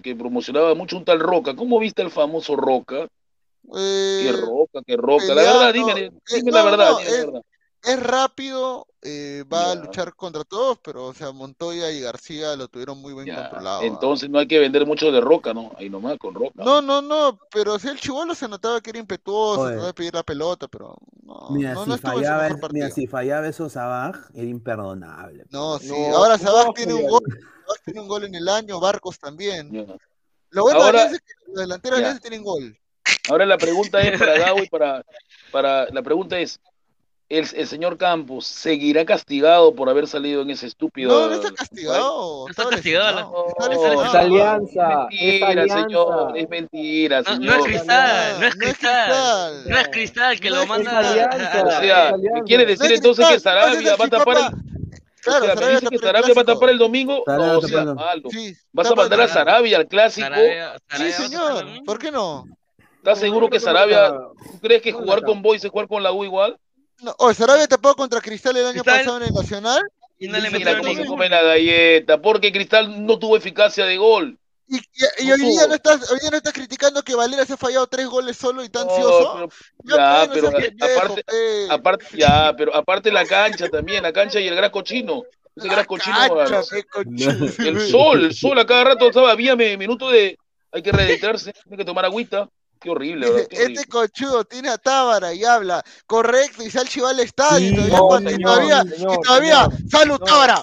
que 0.00 0.14
promocionaba 0.14 0.74
mucho 0.76 0.96
un 0.96 1.04
tal 1.04 1.18
Roca. 1.18 1.56
¿Cómo 1.56 1.80
viste 1.80 2.02
el 2.02 2.10
famoso 2.10 2.54
Roca? 2.54 3.08
Eh, 3.76 4.20
Qué 4.22 4.32
Roca, 4.32 4.80
qué 4.86 4.96
Roca. 4.96 5.26
La 5.34 5.34
verdad, 5.34 5.72
dime, 5.74 5.92
eh, 6.06 6.12
dime 6.36 6.50
no, 6.52 6.56
la 6.56 6.64
verdad, 6.64 6.90
no, 6.92 6.98
dime 6.98 7.10
la 7.10 7.16
es- 7.18 7.26
verdad. 7.26 7.42
Es 7.82 8.02
rápido, 8.02 8.86
eh, 9.02 9.44
va 9.52 9.72
a 9.72 9.74
luchar 9.76 10.14
contra 10.14 10.42
todos, 10.44 10.78
pero 10.82 11.06
o 11.06 11.14
sea, 11.14 11.30
Montoya 11.32 11.90
y 11.90 12.00
García 12.00 12.56
lo 12.56 12.66
tuvieron 12.68 12.98
muy 13.00 13.14
bien 13.14 13.26
Ya, 13.26 13.42
controlado. 13.42 13.82
Entonces 13.82 14.28
no 14.28 14.38
hay 14.38 14.48
que 14.48 14.58
vender 14.58 14.84
mucho 14.86 15.12
de 15.12 15.20
Roca, 15.20 15.54
¿no? 15.54 15.72
Ahí 15.76 15.88
nomás 15.88 16.18
con 16.18 16.34
Roca. 16.34 16.64
No, 16.64 16.82
no, 16.82 17.00
no, 17.00 17.38
pero 17.50 17.78
si 17.78 17.88
el 17.88 18.00
chivolo 18.00 18.34
se 18.34 18.48
notaba 18.48 18.80
que 18.80 18.90
era 18.90 18.98
impetuoso, 18.98 19.66
trataba 19.66 19.86
de 19.86 19.94
pedir 19.94 20.14
la 20.14 20.22
pelota, 20.24 20.66
pero 20.68 20.96
no, 21.22 21.48
Mira, 21.50 21.74
no, 21.74 21.84
si 21.84 21.88
no 21.90 21.94
en 21.94 22.00
su 22.00 22.06
fallaba, 22.06 22.48
mejor 22.48 22.72
mira, 22.72 22.90
si 22.90 23.06
fallaba 23.06 23.46
eso 23.48 23.68
Sabaj, 23.68 24.16
era 24.34 24.46
imperdonable. 24.46 25.44
No, 25.50 25.78
sí, 25.78 25.88
No, 25.88 26.16
ahora 26.16 26.36
¿cómo 26.38 26.50
Sabaj 26.50 26.74
tiene 26.74 26.94
un 26.94 27.06
gol, 27.06 27.22
Sabaj 27.24 27.84
tiene 27.84 28.00
un 28.00 28.08
gol 28.08 28.24
en 28.24 28.34
el 28.34 28.48
año, 28.48 28.80
Barcos 28.80 29.18
también. 29.18 29.70
Ya. 29.70 29.84
Lo 30.50 30.62
bueno 30.62 30.80
de 30.80 30.86
Ahora- 30.86 30.98
Alianza 31.02 31.16
es 31.16 31.22
que 31.22 31.32
los 31.46 31.56
delanteros 31.56 32.20
tienen 32.20 32.42
gol. 32.42 32.76
Ahora 33.28 33.44
la 33.46 33.58
pregunta 33.58 34.00
es 34.00 34.18
para 34.18 34.38
Gabo 34.38 34.62
y 34.62 34.68
para, 34.68 35.04
para 35.52 35.86
la 35.90 36.02
pregunta 36.02 36.38
es, 36.38 36.58
¿el, 37.28 37.46
el 37.54 37.66
señor 37.66 37.98
Campos 37.98 38.46
seguirá 38.46 39.04
castigado 39.04 39.74
por 39.74 39.88
haber 39.90 40.06
salido 40.06 40.42
en 40.42 40.50
ese 40.50 40.66
estúpido? 40.66 41.10
No, 41.10 41.28
no 41.28 41.34
está 41.34 41.52
castigado. 41.54 42.44
No 42.44 42.50
está 42.50 42.68
castigado, 42.68 43.20
No, 43.58 43.72
es 44.06 44.14
alianza. 44.14 45.06
Es 45.10 45.20
Es 45.20 45.40
mentira, 45.40 45.48
alianza. 45.62 45.82
señor, 45.82 46.32
es 46.38 46.48
mentira, 46.48 47.22
No, 47.22 47.54
es 47.54 47.64
cristal, 47.64 48.40
no 48.40 48.46
es 48.46 48.54
cristal. 48.56 49.64
No 49.68 49.78
es 49.78 49.88
cristal 49.88 50.40
que 50.40 50.50
lo 50.50 50.66
manda 50.66 50.90
cristal. 51.00 51.18
a- 51.20 51.26
O 51.26 51.36
Alianza. 51.36 51.80
sea, 51.80 52.08
Alianza. 52.08 52.34
¿me 52.34 52.42
quiere 52.44 52.66
decir 52.66 52.86
es 52.92 52.98
entonces 52.98 53.26
que 53.28 53.40
Sarabia 53.40 53.96
va 53.96 54.04
a 54.04 54.08
tapar 54.08 54.36
el... 54.36 54.42
papá. 54.44 54.56
o 54.56 55.20
Claro, 55.20 55.44
sea, 55.44 55.54
me 55.54 55.60
Sarabia 55.60 55.80
dice 55.80 55.90
que 55.90 55.98
Sarabia 55.98 56.34
va 56.34 56.42
a 56.42 56.44
tapar 56.44 56.70
el 56.70 56.78
domingo? 56.78 57.22
Sarabia 57.26 57.46
No, 57.52 57.60
va 57.60 57.68
sea 57.68 57.78
tapando. 57.78 57.94
malo. 57.96 58.22
Sí, 58.30 58.56
¿Vas 58.72 58.90
a 58.90 58.94
mandar 58.94 59.20
a 59.20 59.28
Sarabia 59.28 59.76
al 59.76 59.86
clásico? 59.86 60.26
Sarabia- 60.28 60.72
Sí, 60.78 60.96
Sarabia 60.96 61.12
señor. 61.12 61.84
¿Por 61.84 61.98
qué 61.98 62.10
no? 62.10 62.46
¿Estás 62.96 63.18
seguro 63.20 63.48
que 63.50 63.60
Sarabia, 63.60 64.08
tú 64.10 64.58
crees 64.60 64.82
que 64.82 64.92
jugar 64.92 65.22
con 65.22 65.40
Boys 65.42 65.64
es 65.64 65.70
jugar 65.70 65.86
con 65.88 66.02
la 66.02 66.12
U 66.12 66.24
igual? 66.24 66.56
No, 67.00 67.14
oye, 67.18 67.34
Sarabia 67.34 67.66
tapó 67.68 67.94
contra 67.94 68.20
Cristal 68.20 68.56
el 68.56 68.66
año 68.66 68.82
Cristal- 68.82 68.98
pasado 68.98 69.16
en 69.18 69.22
el 69.28 69.34
Nacional. 69.34 69.82
Y 70.18 70.26
no 70.28 70.38
le 70.38 70.50
Mira 70.50 70.78
cómo 70.78 70.94
se 70.94 71.06
come 71.06 71.28
la 71.28 71.42
galleta, 71.42 72.20
porque 72.20 72.50
Cristal 72.52 73.06
no 73.06 73.18
tuvo 73.18 73.36
eficacia 73.36 73.84
de 73.84 73.96
gol. 73.98 74.36
Y, 74.66 74.76
y- 74.76 74.80
y 75.26 75.32
hoy 75.32 75.40
día 75.40 75.66
no 75.68 75.74
estás, 75.76 76.10
hoy 76.10 76.18
día 76.20 76.30
no 76.30 76.36
estás 76.38 76.52
criticando 76.52 77.02
que 77.02 77.14
Valera 77.14 77.46
se 77.46 77.52
ha 77.54 77.56
fallado 77.56 77.86
tres 77.86 78.06
goles 78.06 78.36
solo 78.36 78.62
y 78.62 78.66
está 78.66 78.84
No, 78.84 78.90
ansioso. 78.90 79.32
pero- 79.84 79.96
Ya, 79.96 80.26
no 80.26 80.32
pero 80.34 80.48
aparte, 80.48 81.24
pe. 81.24 81.66
aparte, 81.70 82.04
ya, 82.14 82.52
pero 82.56 82.74
aparte 82.74 83.12
la 83.12 83.24
cancha 83.24 83.68
también, 83.68 84.02
la 84.02 84.12
cancha 84.12 84.40
y 84.40 84.48
el 84.48 84.56
gras 84.56 84.70
cochino. 84.70 85.22
Ese 85.56 85.86
cochino, 85.86 86.16
conchudo. 86.88 87.66
el 87.66 87.80
sol, 87.88 88.24
el 88.26 88.34
sol 88.34 88.58
a 88.58 88.66
cada 88.66 88.84
rato 88.84 89.06
estaba, 89.08 89.32
había 89.32 89.56
mi- 89.56 89.76
minuto 89.76 90.10
de, 90.10 90.36
hay 90.72 90.82
que 90.82 90.92
reeditarse, 91.36 91.52
hay 91.70 91.76
que 91.76 91.84
tomar 91.84 92.04
agüita. 92.04 92.48
Qué 92.80 92.90
horrible, 92.90 93.26
horrible. 93.26 93.48
Este 93.50 93.84
conchudo 93.86 94.44
tiene 94.44 94.68
a 94.68 94.78
Tábara 94.78 95.34
y 95.34 95.44
habla 95.44 95.82
correcto 96.06 96.62
y 96.62 96.70
Salchi 96.70 97.00
va 97.00 97.10
al 97.10 97.20
estadio 97.20 97.70
y 97.70 97.76
Sí, 97.76 97.90
todavía, 97.90 97.98
No, 97.98 98.20
y 98.20 98.32
señor, 98.32 98.52
todavía, 98.54 98.82
señor, 98.82 99.12
y 99.12 99.26
todavía 99.26 99.64
señor. 99.64 99.90
salud 99.90 100.18
Tábara, 100.18 100.62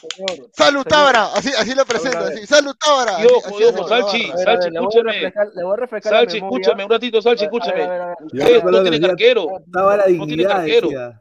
salud. 0.54 0.84
Tábara, 0.86 1.26
así, 1.34 1.50
así 1.58 1.76
lo 1.76 1.86
presento, 1.86 2.20
así, 2.20 2.46
salud 2.48 2.76
Tábara. 2.80 3.22
Y 3.22 3.26
ojo, 3.26 3.60
y 3.60 3.64
ojo, 3.66 3.88
Salchi, 3.88 4.32
Salchi, 4.44 4.68
escúchame. 4.74 5.34
le 5.56 5.64
voy 5.64 5.74
a 5.74 5.76
refrescar 5.76 6.14
la 6.14 6.20
Salchi, 6.20 6.38
escúchame, 6.38 6.84
un 6.86 6.90
ratito, 6.90 7.22
Salchi, 7.22 7.44
escúchame. 7.46 7.88
Ustedes 8.22 8.64
no 8.64 8.82
tienen 8.82 9.06
arquero. 9.06 9.48
Tienen 9.74 10.28
dignidad, 10.28 10.66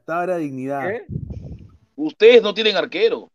la 0.07 0.37
dignidad. 0.37 0.91
Ustedes 1.97 2.43
no 2.43 2.55
tienen 2.55 2.77
arquero. 2.77 3.31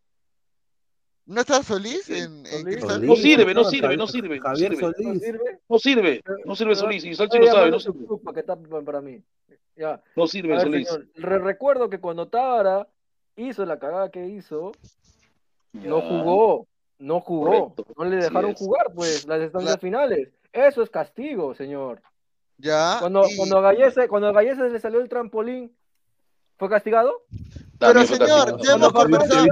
¿No 1.30 1.42
está 1.42 1.62
Solís 1.62 2.10
en, 2.10 2.40
en 2.40 2.46
Solís. 2.46 2.64
Cristal? 2.66 3.06
No 3.06 3.16
sirve, 3.16 3.54
no 3.54 3.64
sirve, 3.64 3.98
no 3.98 4.08
sirve, 4.08 4.36
no 4.38 4.42
Javier 4.42 4.76
sirve. 4.76 4.82
¿No 4.88 4.94
Solís. 4.94 5.22
sirve? 5.24 5.60
No 5.70 5.80
sirve, 5.80 6.22
no 6.46 6.56
sirve 6.56 6.72
Pero- 6.74 6.76
Solís. 6.82 7.06
Y 7.06 7.14
Salchi 7.16 7.38
lo 7.38 7.48
sabe, 7.48 7.70
no 7.72 7.80
sirve. 7.80 8.06
club 8.06 8.24
para 8.24 8.36
que 8.36 8.44
tape 8.44 8.68
para 8.84 9.00
mí. 9.02 9.22
Ya. 9.76 10.02
No 10.16 10.24
A 10.24 10.28
sirve 10.28 10.50
ver, 10.50 10.62
Solís. 10.62 10.88
señor, 10.90 11.08
recuerdo 11.44 11.88
que 11.90 12.00
cuando 12.00 12.28
Tábara 12.28 12.88
hizo 13.36 13.64
la 13.66 13.78
cagada 13.78 14.10
que 14.10 14.26
hizo, 14.28 14.72
no 15.74 16.02
jugó, 16.02 16.68
no 16.98 17.20
jugó, 17.22 17.46
Correcto, 17.76 17.86
no 17.96 18.06
le 18.06 18.16
dejaron 18.18 18.54
jugar, 18.56 18.88
pues, 18.96 19.28
las 19.28 19.40
estancias 19.42 19.74
La- 19.76 19.78
finales. 19.80 20.30
Eso 20.52 20.82
es 20.82 20.90
castigo, 20.90 21.54
señor. 21.54 22.02
Ya. 22.58 22.98
Cuando, 23.00 23.24
y- 23.30 23.38
cuando 23.38 23.60
a 23.60 23.62
Gallese, 23.62 24.08
cuando 24.08 24.30
a 24.30 24.32
Gallese 24.34 24.68
le 24.68 24.80
salió 24.80 25.00
el 25.00 25.08
trampolín, 25.08 25.72
¿fue 26.58 26.68
castigado? 26.70 27.22
Pero 27.80 28.06
señor, 28.06 28.62
ya 28.62 28.74
hemos 28.74 28.92
conversado. 28.92 29.48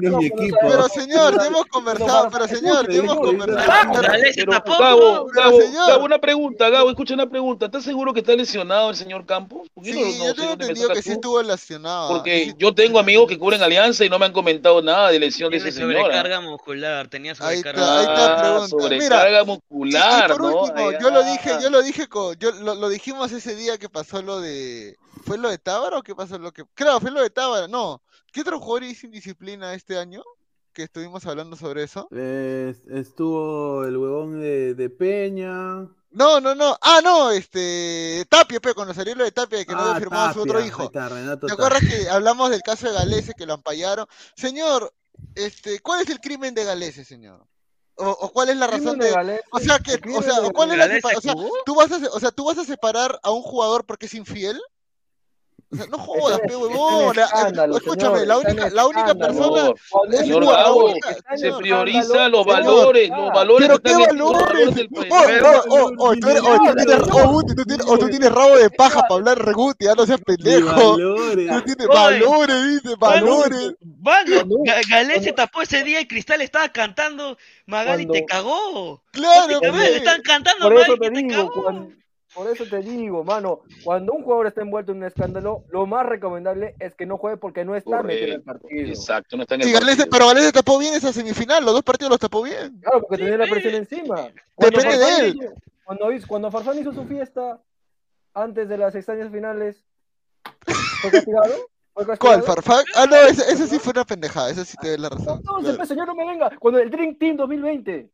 Pero 0.61 0.89
señor, 0.89 1.39
ya 1.39 1.47
hemos 1.47 1.65
conversado. 1.67 2.29
Pero 2.29 2.47
señor, 2.47 2.91
ya 2.91 2.99
hemos 2.99 3.15
conversado. 3.15 4.01
Pero, 4.35 4.51
Gabo, 4.77 5.25
Gabo, 5.27 5.59
Gabo, 5.87 6.05
una 6.05 6.19
pregunta, 6.19 6.69
Gabo, 6.69 6.89
escucha 6.89 7.13
una 7.13 7.29
pregunta. 7.29 7.67
¿Estás 7.67 7.85
seguro 7.85 8.13
que 8.13 8.19
está 8.19 8.35
lesionado 8.35 8.89
el 8.89 8.95
señor 8.97 9.25
Campos? 9.25 9.67
Sí, 9.81 10.19
yo 10.23 10.35
tengo 10.35 10.51
entendido 10.53 10.89
que 10.89 11.01
sí 11.01 11.11
estuvo 11.11 11.41
lesionado. 11.41 12.09
Porque 12.09 12.53
yo 12.57 12.73
tengo 12.75 12.99
amigos 12.99 13.27
que 13.27 13.37
cubren 13.39 13.63
alianza 13.63 14.03
y 14.03 14.09
no 14.09 14.19
me 14.19 14.25
han 14.25 14.33
comentado 14.33 14.81
nada 14.81 15.09
de 15.09 15.19
lesión 15.19 15.49
de 15.51 15.57
ese 15.57 15.71
señor. 15.71 15.93
sobrecarga 15.93 16.41
muscular, 16.41 17.07
tenía 17.07 17.31
Ahí 17.39 17.57
sobrecarga 17.61 17.97
ahí 17.99 18.01
está 18.01 18.27
Ah, 18.27 18.41
pregunta. 18.41 18.67
sobrecarga 18.67 19.29
Mira, 19.29 19.43
muscular, 19.45 20.29
y 20.29 20.33
por 20.33 20.41
¿no? 20.41 20.61
último, 20.63 20.89
Ahí, 20.89 20.95
yo 21.01 21.09
lo 21.11 21.19
ah. 21.21 21.31
dije, 21.31 21.51
yo 21.61 21.69
lo 21.69 21.81
dije 21.81 22.07
yo 22.39 22.51
lo, 22.51 22.75
lo 22.75 22.89
dijimos 22.89 23.31
ese 23.31 23.55
día 23.55 23.77
que 23.77 23.87
pasó 23.89 24.21
lo 24.21 24.41
de, 24.41 24.97
¿fue 25.25 25.37
lo 25.37 25.49
de 25.49 25.57
Tábara 25.57 25.97
o 25.97 26.03
qué 26.03 26.13
pasó 26.15 26.37
lo 26.37 26.51
que? 26.51 26.63
Claro, 26.73 26.99
fue 26.99 27.11
lo 27.11 27.21
de 27.21 27.29
Tábara, 27.29 27.67
no. 27.67 28.01
¿Qué 28.31 28.41
otro 28.41 28.59
jugador 28.59 28.83
hizo 28.83 29.05
indisciplina 29.05 29.73
este 29.73 29.97
año? 29.97 30.23
Que 30.73 30.83
estuvimos 30.83 31.25
hablando 31.25 31.55
sobre 31.55 31.83
eso. 31.83 32.07
Eh, 32.11 32.75
estuvo 32.91 33.83
el 33.85 33.97
huevón 33.97 34.39
de, 34.39 34.75
de 34.75 34.89
Peña. 34.89 35.87
No, 36.11 36.39
no, 36.39 36.55
no. 36.55 36.77
Ah, 36.81 36.99
no, 37.03 37.31
este 37.31 38.25
Tapia, 38.29 38.59
pe, 38.59 38.73
cuando 38.73 38.93
salió 38.93 39.15
lo 39.15 39.23
de 39.23 39.31
Tapia 39.31 39.59
de 39.59 39.65
que 39.65 39.73
no 39.73 39.79
Ah, 39.79 39.89
había 39.89 39.99
firmado 39.99 40.29
a 40.29 40.33
su 40.33 40.41
otro 40.41 40.53
Tapia, 40.53 40.67
hijo. 40.67 40.81
ahí 40.81 40.85
está, 40.87 41.09
Renato 41.09 41.47
¿Te 41.47 41.53
Tapia. 41.53 41.65
acuerdas 41.65 41.89
que 41.89 42.09
hablamos 42.09 42.49
del 42.51 42.61
caso 42.61 42.87
de 42.87 42.93
Galese 42.93 43.33
que 43.35 43.45
lo 43.45 43.53
ampallaron? 43.53 44.05
Señor, 44.35 44.93
este, 45.35 45.79
¿cuál 45.79 46.01
es 46.01 46.09
el 46.09 46.19
crimen 46.19 46.53
de 46.53 46.63
Galese, 46.63 47.03
señor? 47.05 47.45
O, 47.95 48.09
o 48.09 48.31
cuál 48.31 48.49
es 48.49 48.57
la 48.57 48.67
¿Crimen 48.67 48.85
razón 48.85 48.99
de 48.99 49.41
o 49.51 49.59
sea 49.59 49.79
que, 49.79 49.93
¿El 49.93 50.01
crimen 50.01 50.19
o 50.19 50.23
sea, 50.23 50.39
o 50.41 50.51
cuál 50.51 50.71
es 50.71 50.77
la 50.77 50.85
o 51.17 51.21
sea, 51.21 51.33
tú 51.65 51.73
vas 51.75 51.91
a, 51.91 51.97
o 52.13 52.19
sea, 52.19 52.29
tú 52.31 52.45
vas 52.45 52.57
a 52.59 52.63
separar 52.65 53.19
a 53.23 53.31
un 53.31 53.41
jugador 53.41 53.85
porque 53.87 54.05
es 54.05 54.13
infiel? 54.13 54.61
O 55.69 55.75
sea, 55.75 55.85
no 55.87 55.97
jodas, 55.97 56.39
pe 56.47 56.55
huevón. 56.55 57.15
la- 57.15 57.25
escándalo, 57.25 57.77
Escúchame, 57.77 58.25
la 58.25 58.37
única, 58.37 58.69
la 58.69 58.87
única 58.87 59.15
persona, 59.15 59.73
Señor 60.11 60.45
Gabo, 60.45 60.93
se 61.35 61.51
prioriza 61.53 62.29
los 62.29 62.45
valores, 62.45 63.09
los 63.09 63.33
valores 63.33 63.67
Pero 63.67 63.79
qué 63.81 63.93
valores, 63.93 64.87
país. 64.89 65.11
Oh, 65.11 65.65
oh, 65.69 65.91
oh, 65.99 67.97
tú 67.97 68.07
tienes, 68.07 68.31
rabo 68.31 68.55
de 68.57 68.69
paja 68.69 69.01
para 69.01 69.15
hablar 69.15 69.39
reguti, 69.39 69.85
ya 69.85 69.93
no 69.95 70.05
seas 70.05 70.21
pendejo. 70.21 70.67
valores. 70.67 71.49
Tú 71.49 71.61
tienes 71.63 71.87
valores, 71.87 72.67
dice, 72.81 72.95
valores. 72.97 73.75
Mano, 73.99 74.35
Ga- 74.63 74.89
Galés 74.89 75.23
se 75.23 75.33
tapó 75.33 75.63
ese 75.63 75.83
día 75.83 75.99
y 75.99 76.07
Cristal 76.07 76.41
estaba 76.41 76.69
cantando, 76.69 77.37
Magali 77.65 78.05
te 78.07 78.23
cagó. 78.23 79.03
Claro, 79.11 79.59
pe. 79.59 79.97
están 79.97 80.21
cantando 80.21 80.69
Magali 80.69 80.97
te 80.97 81.27
cagó. 81.27 81.89
Por 82.37 82.47
eso 82.51 82.65
te 82.69 82.77
digo, 82.83 83.23
mano, 83.23 83.61
cuando 83.83 84.13
un 84.13 84.23
jugador 84.23 84.45
está 84.47 84.61
envuelto 84.61 84.91
en 84.91 84.99
un 84.99 85.03
escándalo, 85.05 85.63
lo 85.69 85.87
más 85.87 86.05
recomendable 86.05 86.75
es 86.79 86.93
que 86.93 87.07
no 87.07 87.17
juegue 87.17 87.37
porque 87.37 87.65
no 87.65 87.75
está 87.75 88.03
metido 88.03 88.27
en 88.27 88.33
el 88.33 88.41
partido. 88.43 88.87
Exacto, 88.89 89.35
no 89.37 89.41
está 89.43 89.55
en 89.55 89.61
el 89.63 89.71
Galese, 89.73 89.97
partido. 89.97 90.09
pero 90.11 90.27
Galese 90.27 90.51
tapó 90.51 90.77
bien 90.77 90.93
esa 90.93 91.11
semifinal, 91.11 91.65
los 91.65 91.73
dos 91.73 91.83
partidos 91.83 92.11
los 92.11 92.19
tapó 92.19 92.43
bien. 92.43 92.79
Claro, 92.79 93.01
porque 93.01 93.23
tenía 93.23 93.37
la 93.39 93.47
presión 93.47 93.73
encima. 93.73 94.29
Cuando 94.55 94.77
Depende 94.79 94.97
de 95.05 95.17
él. 95.27 95.35
hizo- 95.35 95.53
Cuando, 95.83 96.05
cuando 96.27 96.51
Farfán 96.51 96.77
hizo 96.79 96.93
su 96.93 97.05
fiesta 97.05 97.59
antes 98.35 98.69
de 98.69 98.77
las 98.77 98.93
extrañas 98.93 99.31
finales, 99.31 99.83
¿fue 101.01 101.11
castigado? 101.11 101.53
¿Fue 101.93 102.17
¿Cuál? 102.19 102.43
Farfán? 102.43 102.85
Ah, 102.95 103.05
no, 103.09 103.15
ese, 103.15 103.51
ese 103.51 103.65
sí 103.67 103.79
fue 103.79 103.91
una 103.91 104.05
pendejada, 104.05 104.51
ese 104.51 104.63
sí 104.65 104.77
te 104.79 104.89
doy 104.89 104.97
la 104.99 105.09
razón. 105.09 105.39
Entonces, 105.39 105.63
claro. 105.63 105.77
pues, 105.77 105.89
señor, 105.89 106.07
no 106.07 106.13
me 106.13 106.25
venga. 106.27 106.51
Cuando 106.59 106.79
el 106.79 106.91
Dream 106.91 107.15
Team 107.17 107.37
2020. 107.37 108.09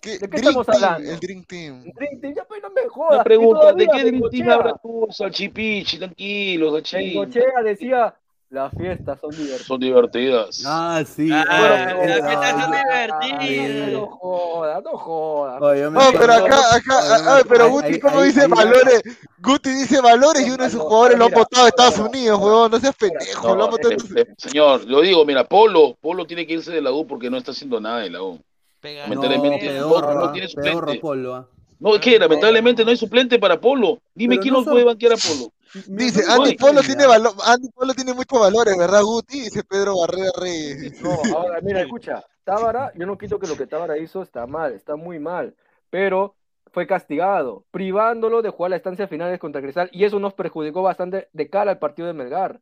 ¿Qué? 0.00 0.12
¿De 0.18 0.18
qué 0.20 0.26
Dream 0.28 0.46
estamos 0.48 0.66
Team, 0.66 0.84
hablando? 0.84 1.10
el 1.10 1.20
Dream 1.20 1.44
Team. 1.44 1.82
El 1.84 1.92
Dream 1.92 2.20
Team, 2.20 2.34
ya 2.34 2.44
pues 2.44 2.62
no 2.62 2.70
me 2.70 2.88
jodas. 2.88 3.14
Una 3.14 3.24
pregunta, 3.24 3.72
¿de 3.72 3.86
qué 3.86 4.04
Dream 4.04 4.30
Team 4.30 4.50
hablas 4.50 4.74
tú, 4.82 5.06
Salchipichi? 5.10 5.98
Tranquilo, 5.98 6.72
Salchi. 6.72 6.96
Bengochea 6.96 7.62
decía, 7.62 8.14
las 8.48 8.72
fiestas 8.74 9.20
son 9.20 9.30
divertidas. 9.30 9.66
Son 9.66 9.78
divertidas. 9.80 10.62
Ah, 10.66 11.02
sí. 11.06 11.28
Ah, 11.32 11.44
ah, 11.48 11.94
las 11.94 12.26
fiestas 12.26 12.50
son 12.50 12.74
ah, 12.74 12.82
divertidas. 13.28 13.92
No 13.92 14.06
jodas, 14.06 14.82
no 14.84 14.98
jodas. 14.98 15.60
No, 15.92 16.18
pero 16.18 16.32
acá, 16.32 16.74
acá, 16.74 17.42
pero 17.48 17.68
Guti, 17.70 18.00
¿cómo 18.00 18.20
ahí- 18.20 18.28
dice 18.28 18.42
ahí- 18.42 18.48
valores? 18.48 19.02
Guti 19.38 19.70
dice 19.70 20.00
valores 20.00 20.46
y 20.46 20.50
uno 20.50 20.64
de 20.64 20.70
sus 20.70 20.80
jugadores 20.80 21.18
lo 21.18 21.24
han 21.26 21.30
Mira, 21.30 21.40
votado 21.42 21.64
a 21.64 21.68
Estados 21.68 21.96
mira, 21.98 22.08
Unidos, 22.08 22.40
huevón, 22.40 22.70
no 22.70 22.80
seas 22.80 22.96
pendejo, 22.96 23.48
lo 23.48 23.54
No, 23.54 23.64
han 23.64 23.70
votado. 23.70 23.94
eh, 23.94 23.96
eh, 24.16 24.26
señor, 24.36 24.84
lo 24.86 25.00
digo, 25.02 25.24
mira, 25.24 25.44
Polo, 25.44 25.96
Polo 26.00 26.26
tiene 26.26 26.46
que 26.46 26.54
irse 26.54 26.72
de 26.72 26.80
la 26.82 26.90
U 26.92 27.06
porque 27.06 27.30
no 27.30 27.36
está 27.36 27.52
haciendo 27.52 27.80
nada 27.80 28.00
de 28.00 28.10
la 28.10 28.22
U. 28.22 28.40
Pega- 28.80 29.02
Lamentablemente 29.02 29.78
no, 29.78 30.32
tiene 30.32 30.48
suplente. 30.48 31.00
Polo, 31.00 31.34
ah. 31.34 31.48
No, 31.78 31.94
es 31.94 32.00
que 32.00 32.18
lamentablemente 32.18 32.84
no 32.84 32.90
hay 32.90 32.96
suplente 32.96 33.38
para 33.38 33.60
Polo. 33.60 34.00
Dime 34.14 34.34
Pero 34.34 34.42
quién 34.42 34.52
no 34.52 34.58
nos 34.60 34.64
son- 34.66 34.74
puede 34.74 34.84
banquear 34.84 35.12
a 35.12 35.16
Polo. 35.16 35.52
Dice, 35.86 36.22
Andy 36.28 36.56
Polo 36.56 36.80
tiene 36.82 37.04
Andy 37.04 37.68
Polo 37.70 37.94
tiene 37.94 38.12
muchos 38.12 38.40
valores, 38.40 38.76
¿verdad, 38.76 39.02
Guti? 39.02 39.40
Dice 39.42 39.62
Pedro 39.64 40.00
Barrera 40.00 40.30
Reyes. 40.38 41.00
No, 41.00 41.10
ahora, 41.36 41.60
mira, 41.62 41.80
escucha, 41.80 42.24
Tábara, 42.44 42.92
yo 42.96 43.06
no 43.06 43.16
quito 43.16 43.38
que 43.38 43.46
lo 43.46 43.56
que 43.56 43.66
Tábara 43.66 43.96
hizo 43.96 44.22
está 44.22 44.46
mal, 44.46 44.72
está 44.72 44.96
muy 44.96 45.18
mal, 45.20 45.54
pero 45.88 46.34
fue 46.72 46.86
castigado, 46.86 47.64
privándolo 47.70 48.42
de 48.42 48.50
jugar 48.50 48.70
las 48.70 48.78
estancias 48.78 49.08
finales 49.08 49.38
contra 49.38 49.62
Cristal, 49.62 49.88
y 49.92 50.04
eso 50.04 50.18
nos 50.18 50.34
perjudicó 50.34 50.82
bastante 50.82 51.28
de 51.32 51.48
cara 51.48 51.70
al 51.70 51.78
partido 51.78 52.08
de 52.08 52.14
Melgar. 52.14 52.60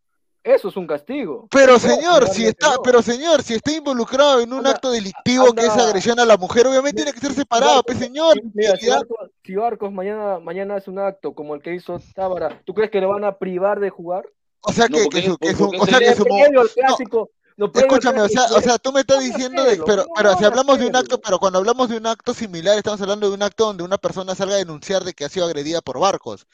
Eso 0.49 0.69
es 0.69 0.77
un 0.77 0.87
castigo. 0.87 1.47
Pero 1.51 1.75
No, 1.75 1.79
señor, 1.79 2.29
si 2.29 2.47
está, 2.47 2.75
no. 2.77 2.83
pero 2.83 3.03
señor, 3.03 3.43
si 3.43 3.55
está 3.55 3.71
involucrado 3.73 4.41
en 4.41 4.51
un 4.51 4.61
Anda- 4.61 4.71
acto 4.71 4.91
delictivo 4.91 5.53
que 5.53 5.67
es 5.67 5.77
agresión 5.77 6.19
a 6.19 6.25
la 6.25 6.39
mujer, 6.39 6.67
obviamente 6.67 7.03
tiene 7.03 7.13
que 7.13 7.21
ser 7.21 7.35
separado, 7.35 7.83
pues 7.83 7.99
señor. 7.99 8.41
Mira, 8.55 8.75
si 8.77 8.89
Barcos, 8.89 9.31
si 9.45 9.55
Barcos 9.55 9.93
mañana, 9.93 10.39
mañana 10.39 10.77
hace 10.77 10.89
un 10.91 11.01
acto 11.01 11.35
como 11.35 11.55
el 11.55 11.61
que 11.61 11.75
hizo 11.75 12.01
Tábara, 12.15 12.63
¿tú 12.65 12.73
crees 12.73 12.91
que 12.91 12.99
le 13.01 13.07
van 13.07 13.25
a 13.25 13.37
privar 13.37 13.79
de 13.79 13.91
jugar? 13.91 14.25
O 14.63 14.73
sea 14.73 14.87
No, 14.89 14.97
que, 14.97 15.05
porque- 15.05 15.21
que 15.21 15.29
su, 15.29 15.37
que 15.39 15.53
su, 15.53 15.59
porque 15.59 15.79
o 15.81 15.85
sea 15.87 15.99
se 15.99 16.05
que 16.15 16.23
Previo 16.25 16.61
al 16.63 16.71
clásico, 16.71 17.31
previo 17.57 17.71
al 17.75 17.81
Escúchame, 17.83 18.23
o 18.23 18.29
sea, 18.29 18.45
o 18.57 18.61
sea, 18.63 18.79
tú 18.79 18.91
me 18.93 19.01
estás 19.01 19.19
no 19.19 19.23
diciendo 19.25 19.65
de, 19.65 19.83
pero, 19.85 20.03
no 20.05 20.09
pero 20.17 20.37
si 20.39 20.45
hablamos 20.45 20.79
de 20.79 20.87
un 20.87 20.97
acto, 20.97 21.21
pero 21.21 21.39
cuando 21.39 21.59
hablamos 21.59 21.89
de 21.91 21.97
un 21.99 22.07
acto 22.07 22.33
similar, 22.33 22.79
estamos 22.79 23.01
hablando 23.03 23.29
de 23.29 23.35
un 23.35 23.43
acto 23.43 23.67
donde 23.67 23.83
una 23.83 23.99
persona 23.99 24.35
salga 24.35 24.55
a 24.55 24.59
denunciar 24.59 25.05
de 25.05 25.13
que 25.13 25.25
ha 25.25 25.29
sido 25.29 25.45
agredida 25.45 25.81
por 25.83 25.99
barcos 26.01 26.47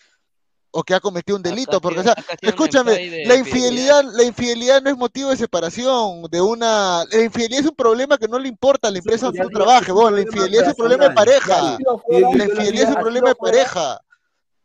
o 0.76 0.82
que 0.82 0.94
ha 0.94 1.00
cometido 1.00 1.36
un 1.36 1.40
Acá 1.42 1.50
delito, 1.50 1.80
porque, 1.80 2.00
o 2.00 2.02
sea, 2.02 2.14
escúchame, 2.40 2.92
la 3.24 3.34
infidelidad. 3.36 3.36
infidelidad, 3.36 4.04
la 4.12 4.24
infidelidad 4.24 4.82
no 4.82 4.90
es 4.90 4.96
motivo 4.96 5.30
de 5.30 5.36
separación, 5.36 6.22
de 6.30 6.40
una, 6.40 7.04
la 7.10 7.22
infidelidad 7.22 7.60
es 7.60 7.66
un 7.70 7.76
problema 7.76 8.18
que 8.18 8.26
no 8.26 8.38
le 8.38 8.48
importa 8.48 8.88
a 8.88 8.90
la 8.90 8.98
empresa 8.98 9.26
donde 9.26 9.40
tú 9.42 9.50
trabajes, 9.50 9.94
la 9.94 10.20
infidelidad 10.20 10.62
es 10.64 10.68
un 10.70 10.74
problema 10.74 11.08
de 11.08 11.14
pareja, 11.14 11.78
la 12.08 12.44
infidelidad 12.44 12.88
es 12.90 12.94
un 12.96 13.00
problema 13.00 13.28
de 13.28 13.34
pareja. 13.36 14.00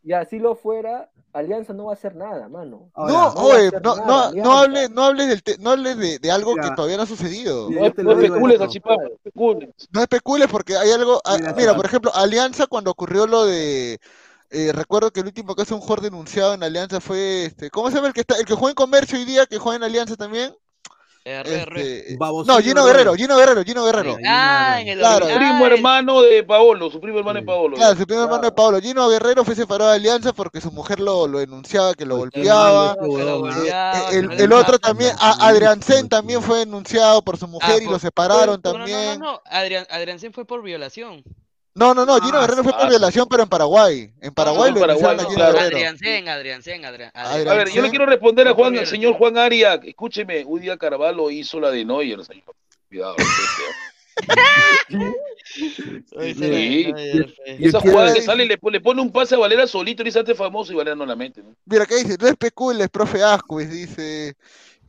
Y 0.02 0.14
así 0.14 0.40
lo 0.40 0.56
fuera, 0.56 1.12
Alianza 1.34 1.74
no 1.74 1.86
va 1.86 1.92
a 1.92 1.94
hacer 1.94 2.16
nada, 2.16 2.48
mano. 2.50 2.90
Ahora, 2.96 3.14
No, 3.14 3.34
no 3.34 3.42
oye, 3.42 3.70
no, 3.84 3.96
nada, 3.96 4.32
no, 4.32 4.44
no 4.44 4.58
hables, 4.58 4.90
no 4.90 5.04
hables 5.04 5.28
del 5.28 5.44
te- 5.44 5.58
no 5.60 5.72
hables 5.72 5.98
de, 5.98 6.18
de 6.20 6.32
algo 6.32 6.56
que 6.56 6.72
todavía 6.76 6.98
no 6.98 7.04
ha 7.04 7.06
sucedido. 7.06 7.70
No, 7.70 7.82
no 7.82 7.86
especules, 7.86 8.60
no 8.60 8.66
especules. 8.66 9.70
No 9.92 10.02
especules 10.02 10.48
porque 10.50 10.76
hay 10.78 10.90
algo. 10.92 11.22
ah, 11.26 11.38
Mira, 11.56 11.76
por 11.76 11.86
ejemplo, 11.86 12.12
Alianza, 12.16 12.66
cuando 12.66 12.90
ocurrió 12.92 13.28
lo 13.28 13.46
de. 13.46 14.00
Eh, 14.52 14.72
recuerdo 14.74 15.12
que 15.12 15.20
el 15.22 15.28
último 15.28 15.56
caso 15.56 15.70
de 15.70 15.76
un 15.76 15.82
jugador 15.82 16.02
denunciado 16.02 16.54
en 16.54 16.64
Alianza 16.64 17.00
fue 17.00 17.46
este. 17.46 17.70
¿Cómo 17.70 17.90
se 17.90 17.96
llama 17.96 18.08
el 18.08 18.14
que 18.14 18.22
está, 18.22 18.36
el 18.38 18.46
que 18.46 18.54
juega 18.56 18.72
en 18.72 18.76
comercio 18.76 19.18
hoy 19.18 19.26
día, 19.26 19.46
que 19.46 19.58
juega 19.58 19.78
en 19.78 19.84
Alianza 19.84 20.16
también? 20.16 20.56
R. 21.26 21.56
Este, 21.62 22.18
no, 22.18 22.60
Gino 22.60 22.86
Guerrero, 22.86 23.14
Gino 23.14 23.38
Guerrero, 23.38 23.64
Gino 23.64 23.84
Guerrero. 23.84 24.18
Ah, 24.26 24.80
en 24.82 24.88
el 24.88 25.00
Claro. 25.00 25.28
Su 25.28 25.34
ah, 25.34 25.36
primo 25.36 25.66
hermano 25.68 26.22
de 26.22 26.44
Paolo, 26.44 26.90
su 26.90 27.00
primo 27.00 27.20
hermano 27.20 27.40
de 27.42 27.46
Paolo. 27.46 27.76
Claro, 27.76 27.98
su 27.98 28.06
primer 28.06 28.24
hermano 28.24 28.44
de. 28.44 28.52
Pablo. 28.52 28.80
Gino 28.80 29.08
Guerrero 29.10 29.44
fue 29.44 29.54
separado 29.56 29.92
de 29.92 29.98
Alianza 29.98 30.34
porque 30.34 30.62
su 30.62 30.72
mujer 30.72 31.00
lo, 31.00 31.28
lo 31.28 31.40
denunciaba, 31.40 31.94
que 31.94 32.06
lo 32.06 32.16
Uy, 32.16 32.30
qué 32.32 32.40
golpeaba. 32.40 32.96
ah. 33.74 34.10
El, 34.12 34.54
otro 34.54 34.80
también, 34.80 35.14
Ah, 35.20 35.36
a 35.40 35.48
Adrián 35.50 35.80
el 35.88 36.10
también 36.10 36.42
fue 36.42 36.60
denunciado 36.60 37.22
por 37.22 37.38
su 37.38 37.48
mujer 37.48 37.82
y 37.82 37.86
por- 37.86 37.94
lo 37.94 38.00
separaron 38.00 38.62
No, 38.64 38.72
no, 38.72 38.80
no, 38.80 38.86
también. 38.86 39.20
no, 39.20 39.34
no. 39.34 39.42
Adrián, 39.46 39.86
Adrián 39.90 40.20
Sen 40.20 40.34
fue 40.34 40.46
por 40.46 40.62
violación. 40.64 41.24
No, 41.80 41.94
no, 41.94 42.06
no, 42.06 42.20
Gino 42.20 42.38
Ah, 42.38 42.42
Guerrero 42.42 42.64
fue 42.64 42.74
por 42.74 42.90
violación, 42.90 43.28
pero 43.30 43.44
en 43.44 43.50
Paraguay. 43.50 44.12
En 44.22 44.34
Paraguay 44.34 44.70
en 44.70 44.76
lo 44.76 44.82
Paraguay, 44.82 45.16
denunciaron 45.16 45.20
a 45.20 45.24
no, 45.24 45.30
Gino 45.30 45.36
claro. 45.40 45.54
Guerrero. 45.54 45.76
Adrián 45.78 45.98
Sen, 45.98 46.28
Adrián 46.30 46.62
Sen, 46.64 46.86
Adrián. 46.86 47.12
Adrián 47.14 47.48
A 47.48 47.54
ver, 47.54 47.70
yo 47.72 47.82
le 47.82 47.90
quiero 47.90 48.06
responder 48.06 48.48
a 48.48 48.54
Juan, 48.54 48.78
al 48.78 48.86
señor 48.86 49.14
Juan 49.14 49.38
Arias. 49.38 49.80
Escúcheme, 49.84 50.44
un 50.46 50.60
día 50.60 50.78
Carvalho 50.78 51.32
hizo 51.32 51.60
la 51.60 51.72
de 51.72 51.86
Neuer, 51.86 52.24
señor. 52.26 52.44
Cuidado. 52.90 53.16
Sí. 55.44 56.92
esa 56.92 57.80
no. 57.80 57.88
Y 57.88 57.92
jugada 57.92 58.14
que 58.14 58.22
sale, 58.22 58.46
le, 58.46 58.58
pone- 58.58 58.78
le 58.78 58.82
pone 58.82 59.02
un 59.02 59.12
pase 59.12 59.36
a 59.36 59.38
Valera 59.40 59.66
solito 59.66 60.02
y 60.02 60.06
dice 60.06 60.20
antes 60.20 60.38
famoso 60.38 60.72
y 60.72 60.76
Valera 60.76 60.96
no 60.96 61.06
la 61.06 61.16
mete. 61.16 61.42
¿no? 61.42 61.56
Mira, 61.66 61.86
¿qué 61.86 61.96
dice? 61.96 62.18
No 62.20 62.28
especules, 62.28 62.90
profe 62.90 63.24
Ascuez, 63.24 63.70
dice. 63.72 64.36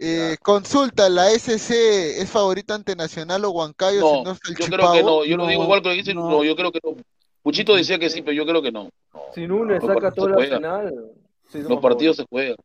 Eh, 0.01 0.37
consulta, 0.43 1.09
¿la 1.09 1.31
SC 1.31 2.21
es 2.23 2.29
favorita 2.31 2.75
ante 2.75 2.97
Nacional 2.97 3.45
o 3.45 3.51
Huancayo? 3.51 4.01
si 4.01 4.17
No, 4.17 4.25
no 4.25 4.31
es 4.33 4.39
el 4.49 4.57
yo 4.57 4.67
creo 4.67 4.93
que 4.93 5.03
no. 5.03 5.25
Yo 5.25 5.37
lo 5.37 5.47
digo 5.47 5.61
No, 5.61 5.65
igual 5.65 5.83
que 5.83 5.89
lo 5.91 5.95
dicen. 5.95 6.17
no. 6.17 6.31
No, 6.31 6.45
yo 6.45 6.57
creo 6.57 6.73
que 6.73 6.81
no. 6.83 6.97
Puchito 7.43 7.75
decía 7.75 7.99
que 7.99 8.11
sí, 8.11 8.23
pero 8.23 8.33
yo 8.33 8.45
creo 8.47 8.61
que 8.63 8.73
no. 8.73 8.85
No, 9.15 9.21
Si 9.35 9.47
Nunes 9.47 9.83
los 9.83 9.87
saca 9.89 10.01
partidos 10.09 10.15
todo 10.15 10.39
el 10.39 10.53
arsenal. 10.53 10.95
sí, 11.51 11.59
Los 11.69 11.81
partidos 11.81 12.17
se 12.17 12.25
juegan. 12.29 12.57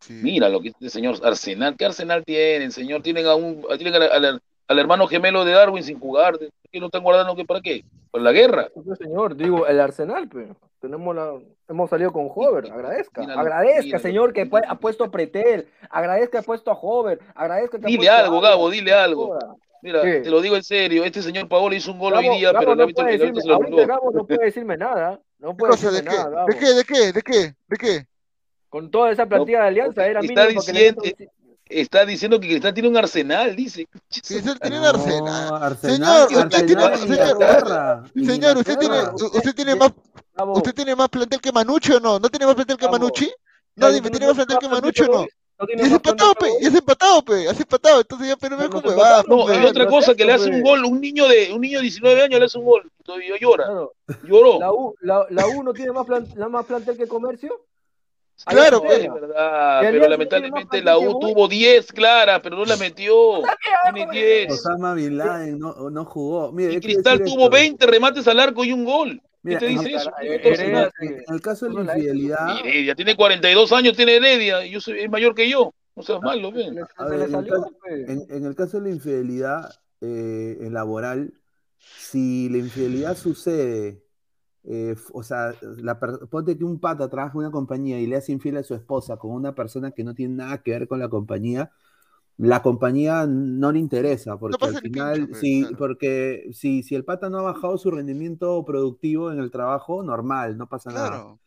Sí. 0.00 0.12
Mira 0.14 0.48
lo 0.48 0.60
que 0.60 0.68
dice 0.68 0.78
el 0.84 0.90
señor 0.90 1.18
Arsenal. 1.24 1.74
¿Qué 1.76 1.86
Arsenal 1.86 2.22
tienen, 2.24 2.70
señor? 2.70 3.02
Tienen 3.02 3.26
a 3.26 3.34
un, 3.34 3.64
tienen 3.78 3.94
al, 3.94 4.02
al- 4.24 4.40
al 4.68 4.78
hermano 4.78 5.06
gemelo 5.06 5.44
de 5.44 5.52
Darwin 5.52 5.82
sin 5.84 5.98
jugar. 5.98 6.38
¿Qué 6.76 6.78
¿Qué 6.78 6.80
lo 6.80 6.86
están 6.88 7.02
guardando 7.04 7.34
qué 7.34 7.46
para 7.46 7.62
qué? 7.62 7.84
¿Para 8.10 8.22
la 8.24 8.32
guerra? 8.32 8.68
Pues, 8.74 8.98
señor, 8.98 9.34
digo, 9.34 9.66
el 9.66 9.80
Arsenal, 9.80 10.28
pero 10.28 10.54
tenemos 10.78 11.16
la, 11.16 11.32
hemos 11.70 11.88
salido 11.88 12.12
con 12.12 12.28
Hover, 12.28 12.70
agradezca, 12.70 13.22
Míralo, 13.22 13.40
agradezca, 13.40 13.82
míralo. 13.84 14.02
señor, 14.02 14.32
que 14.34 14.46
pu- 14.50 14.62
ha 14.68 14.74
puesto 14.78 15.04
a 15.04 15.10
Pretel, 15.10 15.68
agradezca 15.88 16.32
que 16.32 16.38
ha 16.38 16.42
puesto 16.42 16.70
a 16.70 16.74
Hover, 16.74 17.18
agradezca 17.34 17.78
que 17.78 17.86
ha 17.86 17.88
Dile 17.88 18.10
a 18.10 18.18
algo, 18.18 18.42
Gabo, 18.42 18.68
dile 18.68 18.92
algo. 18.92 19.38
Mira, 19.80 20.02
¿Qué? 20.02 20.20
te 20.20 20.28
lo 20.30 20.42
digo 20.42 20.54
en 20.54 20.64
serio, 20.64 21.02
este 21.04 21.22
señor 21.22 21.48
Paolo 21.48 21.74
hizo 21.74 21.92
un 21.92 21.98
gol 21.98 22.12
Gabo, 22.12 22.28
hoy 22.30 22.36
día, 22.40 22.52
Gabo 22.52 22.58
pero 22.60 22.72
el 22.72 22.76
no 22.76 22.82
árbitro, 22.82 23.04
puede 23.04 23.14
el 23.14 23.22
árbitro 23.22 23.42
decirme, 23.42 23.64
se 23.64 23.70
lo. 23.80 23.86
Gabo 23.86 24.10
no 24.12 24.26
puede 24.26 24.44
decirme 24.44 24.76
nada, 24.76 25.20
no 25.38 25.48
¿Qué 25.52 25.56
puede? 25.56 25.72
¿De 25.76 25.80
decirme 25.80 26.10
qué? 26.10 26.16
nada, 26.16 26.28
Gabo. 26.28 26.46
¿De 26.48 26.58
qué? 26.58 26.66
¿De 26.74 26.84
qué? 26.84 27.12
¿De 27.12 27.22
qué? 27.22 27.54
¿De 27.68 27.76
qué? 27.78 28.06
Con 28.68 28.90
toda 28.90 29.12
esa 29.12 29.24
plantilla 29.24 29.62
de 29.62 29.68
alianza 29.68 30.06
era 30.06 30.20
mínimo 30.20 30.36
que 30.60 30.72
diciendo, 30.72 31.02
está 31.68 32.04
diciendo 32.06 32.38
que 32.40 32.48
Cristal 32.48 32.74
tiene 32.74 32.88
un 32.88 32.96
arsenal, 32.96 33.54
dice. 33.56 33.86
Cristal 34.10 34.58
tiene 34.60 34.76
un 34.78 34.82
No, 34.84 34.88
arsenal. 34.90 35.62
Arsenal, 35.62 36.28
Señor, 36.28 36.44
usted 36.46 36.66
tiene, 36.66 36.82
señor, 36.82 36.98
señor, 38.14 38.56
usted 38.58 38.78
tiene, 38.78 38.96
Inglaterra. 38.96 39.12
usted 39.14 39.54
tiene 39.54 39.74
más, 39.76 39.92
usted 40.54 40.74
tiene 40.74 40.96
más 40.96 41.08
plantel 41.08 41.40
que 41.40 41.52
Manucci 41.52 41.92
o 41.92 42.00
no? 42.00 42.18
¿No 42.18 42.28
tiene 42.28 42.46
más 42.46 42.54
plantel 42.54 42.76
que 42.76 42.88
Manucci? 42.88 43.30
No, 43.76 43.90
dime, 43.90 44.10
¿tiene 44.10 44.26
más 44.26 44.36
plantel 44.36 44.58
que 44.58 44.68
Manucci 44.68 45.02
o 45.02 45.06
no? 45.08 45.26
Y 45.68 45.80
es 45.80 45.90
empatado, 45.90 46.34
pe, 46.34 46.48
y 46.60 46.66
es 46.66 46.74
empatado, 46.74 47.22
pe, 47.24 47.44
es 47.46 47.58
empatado, 47.58 48.00
entonces 48.00 48.28
ya 48.28 48.36
pero 48.36 48.58
me 48.58 48.68
con 48.68 48.86
huevadas, 48.86 49.26
No, 49.26 49.50
y 49.54 49.64
otra 49.64 49.86
cosa, 49.86 50.14
que 50.14 50.24
le 50.26 50.34
hace 50.34 50.50
un 50.50 50.60
gol, 50.62 50.84
un 50.84 51.00
niño 51.00 51.26
de 51.28 51.50
un 51.50 51.62
niño 51.62 51.78
de 51.78 51.82
19 51.84 52.22
años 52.24 52.38
le 52.40 52.44
hace 52.44 52.58
un 52.58 52.66
gol, 52.66 52.92
todavía 53.02 53.36
llora. 53.40 53.66
Lloró. 54.22 54.60
La 54.60 54.70
U, 54.70 54.94
la, 55.00 55.26
la 55.30 55.46
U 55.46 55.62
no 55.62 55.72
tiene 55.72 55.92
más, 55.92 56.04
plan- 56.04 56.28
más 56.50 56.66
plantel 56.66 56.98
que 56.98 57.08
comercio. 57.08 57.58
Claro, 58.44 58.84
es 58.90 59.12
verdad, 59.12 59.80
pero 59.82 60.08
lamentablemente 60.08 60.82
la 60.82 60.98
U 60.98 61.18
tuvo 61.18 61.48
10 61.48 61.90
claras, 61.92 62.40
pero 62.42 62.56
no 62.56 62.64
la 62.64 62.76
metió. 62.76 63.42
Tiene 63.94 64.10
10. 64.10 64.52
Osama 64.52 64.94
Bin 64.94 65.16
Laden 65.16 65.58
no, 65.58 65.90
no 65.90 66.04
jugó. 66.04 66.52
Mire, 66.52 66.74
Y 66.74 66.80
Cristal 66.80 67.18
tuvo 67.24 67.44
esto. 67.44 67.50
20 67.50 67.86
remates 67.86 68.28
al 68.28 68.38
arco 68.38 68.64
y 68.64 68.72
un 68.72 68.84
gol. 68.84 69.20
¿Qué 69.42 69.50
Mira, 69.50 69.58
te 69.60 69.66
en 69.66 69.78
dice 69.78 69.92
eso? 69.94 70.10
en 70.20 70.42
¿Qué 70.42 71.24
el 71.28 71.40
caso 71.40 71.66
de 71.66 71.74
la 71.74 71.80
infidelidad, 71.96 72.58
Heredia 72.64 72.94
tiene 72.94 73.16
42 73.16 73.72
años, 73.72 73.96
tiene 73.96 74.16
Heredia, 74.16 74.66
y 74.66 74.70
yo 74.72 74.80
soy 74.80 74.98
es 75.00 75.10
mayor 75.10 75.34
que 75.34 75.48
yo. 75.48 75.72
No 75.94 76.02
seas 76.02 76.20
malo, 76.20 76.52
ven. 76.52 76.76
en, 76.76 76.78
el 76.78 77.46
caso, 77.48 77.70
en- 77.88 78.26
en 78.28 78.44
el 78.44 78.54
caso 78.54 78.78
de 78.80 78.88
la 78.90 78.94
infidelidad 78.94 79.70
eh, 80.02 80.58
laboral, 80.70 81.32
si 81.78 82.48
la 82.50 82.58
infidelidad 82.58 83.16
sucede, 83.16 84.02
eh, 84.66 84.96
o 85.12 85.22
sea, 85.22 85.54
la 85.62 85.98
ponte 85.98 86.58
que 86.58 86.64
un 86.64 86.80
pata 86.80 87.08
trabaja 87.08 87.34
en 87.34 87.38
una 87.40 87.50
compañía 87.52 88.00
y 88.00 88.06
le 88.06 88.16
hace 88.16 88.32
infiel 88.32 88.56
a 88.58 88.62
su 88.64 88.74
esposa 88.74 89.16
con 89.16 89.30
una 89.32 89.54
persona 89.54 89.92
que 89.92 90.04
no 90.04 90.14
tiene 90.14 90.34
nada 90.36 90.62
que 90.62 90.72
ver 90.72 90.88
con 90.88 90.98
la 90.98 91.08
compañía, 91.08 91.70
la 92.38 92.62
compañía 92.62 93.26
no 93.26 93.72
le 93.72 93.78
interesa, 93.78 94.38
porque 94.38 94.58
pasa 94.58 94.78
al 94.78 94.82
final, 94.82 95.14
pincho, 95.14 95.28
pues, 95.30 95.40
si, 95.40 95.60
claro. 95.60 95.76
porque 95.78 96.48
si, 96.52 96.82
si 96.82 96.94
el 96.94 97.04
pata 97.04 97.30
no 97.30 97.38
ha 97.38 97.42
bajado 97.42 97.78
su 97.78 97.90
rendimiento 97.90 98.64
productivo 98.64 99.32
en 99.32 99.38
el 99.38 99.50
trabajo, 99.50 100.02
normal, 100.02 100.58
no 100.58 100.68
pasa 100.68 100.92
nada. 100.92 101.08
Claro. 101.08 101.40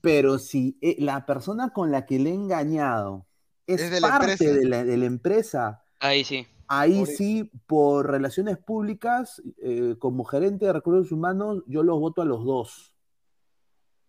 Pero 0.00 0.38
si 0.38 0.78
eh, 0.82 0.96
la 1.00 1.26
persona 1.26 1.72
con 1.72 1.90
la 1.90 2.06
que 2.06 2.18
le 2.18 2.30
he 2.30 2.34
engañado 2.34 3.26
es, 3.66 3.80
Es 3.82 3.90
de 3.90 4.00
la 4.00 4.08
parte 4.08 4.32
empresa. 4.32 4.54
de 4.54 4.64
la, 4.66 4.84
de 4.84 4.96
la 4.96 5.06
empresa, 5.06 5.84
Ahí 6.00 6.24
sí. 6.24 6.46
Ahí 6.68 7.04
sí, 7.06 7.50
por 7.66 8.10
relaciones 8.10 8.58
públicas, 8.58 9.42
eh, 9.58 9.96
como 9.98 10.24
gerente 10.24 10.66
de 10.66 10.72
recursos 10.72 11.12
humanos, 11.12 11.62
yo 11.66 11.82
los 11.82 11.98
voto 12.00 12.22
a 12.22 12.24
los 12.24 12.44
dos. 12.44 12.92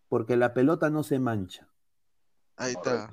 Porque 0.09 0.38
la 0.38 0.53
pelota 0.53 0.89
no 0.89 1.03
se 1.03 1.19
mancha. 1.19 1.67
Ahí 2.55 2.73
está. 2.73 3.11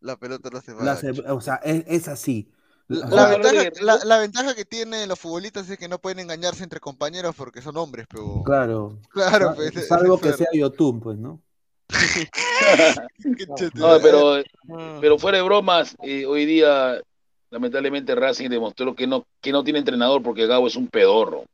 La 0.00 0.16
pelota 0.16 0.48
no 0.50 0.60
se. 0.60 0.74
La 0.74 0.96
se- 0.96 1.10
o 1.10 1.40
sea, 1.40 1.56
es, 1.56 1.84
es 1.86 2.08
así. 2.08 2.50
La, 2.88 3.26
ventaja, 3.30 3.70
la, 3.80 4.04
la 4.04 4.18
ventaja 4.18 4.54
que 4.54 4.64
tienen 4.64 5.08
los 5.08 5.18
futbolistas 5.18 5.68
es 5.68 5.76
que 5.76 5.88
no 5.88 5.98
pueden 5.98 6.20
engañarse 6.20 6.62
entre 6.62 6.78
compañeros 6.78 7.34
porque 7.36 7.60
son 7.60 7.76
hombres, 7.78 8.06
pero. 8.08 8.42
Claro. 8.44 9.00
Claro, 9.10 9.54
pues, 9.56 9.74
es- 9.76 9.88
salvo 9.88 10.14
es 10.14 10.20
que 10.20 10.32
sea 10.34 10.46
YouTube, 10.52 11.02
pues, 11.02 11.18
¿no? 11.18 11.42
No, 13.74 13.98
pero, 14.00 14.42
pero 15.00 15.18
fuera 15.18 15.38
de 15.38 15.44
bromas, 15.44 15.96
eh, 16.02 16.26
hoy 16.26 16.46
día, 16.46 17.00
lamentablemente, 17.56 18.14
Racing 18.14 18.50
demostró 18.50 18.94
que 18.94 19.06
no, 19.06 19.24
que 19.40 19.50
no 19.50 19.64
tiene 19.64 19.78
entrenador 19.78 20.22
porque 20.22 20.46
Gabo 20.46 20.66
es 20.66 20.76
un 20.76 20.88
pedorro. 20.88 21.44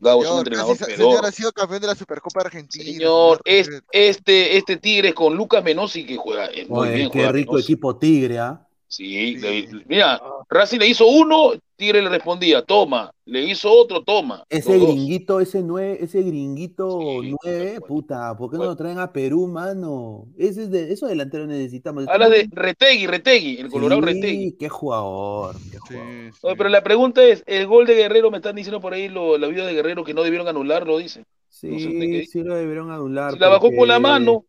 Gabo 0.00 0.22
es 0.22 0.30
un 0.30 0.38
entrenador 0.38 0.78
casi- 0.78 0.92
pedorro. 0.92 1.10
señor 1.10 1.26
ha 1.26 1.32
sido 1.32 1.52
campeón 1.52 1.80
de 1.82 1.86
la 1.88 1.94
Supercopa 1.94 2.40
Argentina. 2.40 2.84
Señor, 2.84 3.40
es- 3.44 3.68
este, 3.92 4.56
este 4.56 4.76
Tigres 4.78 5.12
con 5.12 5.36
Lucas 5.36 5.62
Menosi 5.62 6.06
que 6.06 6.16
juega 6.16 6.46
eh, 6.46 6.64
muy 6.68 6.80
Oye, 6.88 6.94
bien. 6.96 7.10
qué 7.10 7.18
juega 7.18 7.32
rico 7.32 7.58
equipo 7.58 7.96
Tigre, 7.96 8.38
¿ah? 8.38 8.66
Sí, 8.86 9.36
le- 9.36 9.68
mira, 9.86 10.18
Racing 10.48 10.78
le 10.78 10.86
hizo 10.88 11.06
uno, 11.06 11.52
Tigre 11.78 12.02
le 12.02 12.08
respondía, 12.08 12.62
toma, 12.62 13.12
le 13.24 13.44
hizo 13.44 13.70
otro, 13.70 14.02
toma. 14.02 14.42
Ese 14.50 14.72
los 14.72 14.80
dos. 14.80 14.88
gringuito, 14.96 15.38
ese 15.40 15.62
nueve, 15.62 15.98
ese 16.00 16.22
gringuito 16.22 16.98
nueve, 17.44 17.80
puta, 17.86 18.36
¿por 18.36 18.50
qué 18.50 18.58
no 18.58 18.64
lo 18.64 18.76
traen 18.76 18.98
a 18.98 19.12
Perú, 19.12 19.46
mano? 19.46 20.26
Ese 20.36 20.64
es 20.64 20.70
de, 20.72 20.92
esos 20.92 21.08
delanteros 21.08 21.46
necesitamos. 21.46 22.08
Habla 22.08 22.28
de 22.30 22.48
Retegui, 22.50 23.06
Retegui, 23.06 23.58
el 23.60 23.70
Colorado 23.70 24.00
Sí, 24.02 24.06
Retegui. 24.06 24.56
qué 24.58 24.68
jugador, 24.68 25.54
qué 25.70 25.78
jugador. 25.78 26.32
Oye, 26.42 26.56
pero 26.56 26.68
la 26.68 26.82
pregunta 26.82 27.22
es, 27.22 27.44
el 27.46 27.68
gol 27.68 27.86
de 27.86 27.94
Guerrero, 27.94 28.32
me 28.32 28.38
están 28.38 28.56
diciendo 28.56 28.80
por 28.80 28.92
ahí 28.92 29.08
lo- 29.08 29.38
la 29.38 29.46
vida 29.46 29.64
de 29.64 29.72
Guerrero 29.74 30.02
que 30.02 30.14
no 30.14 30.24
debieron 30.24 30.48
anularlo, 30.48 30.98
dice. 30.98 31.24
Sí, 31.48 31.68
No 31.68 31.78
sé 31.78 32.24
sí 32.26 32.42
lo 32.42 32.56
debieron 32.56 32.90
anular. 32.90 33.32
Si 33.32 33.38
la 33.38 33.48
bajó 33.48 33.70
con 33.72 33.86
la 33.86 34.00
mano. 34.00 34.44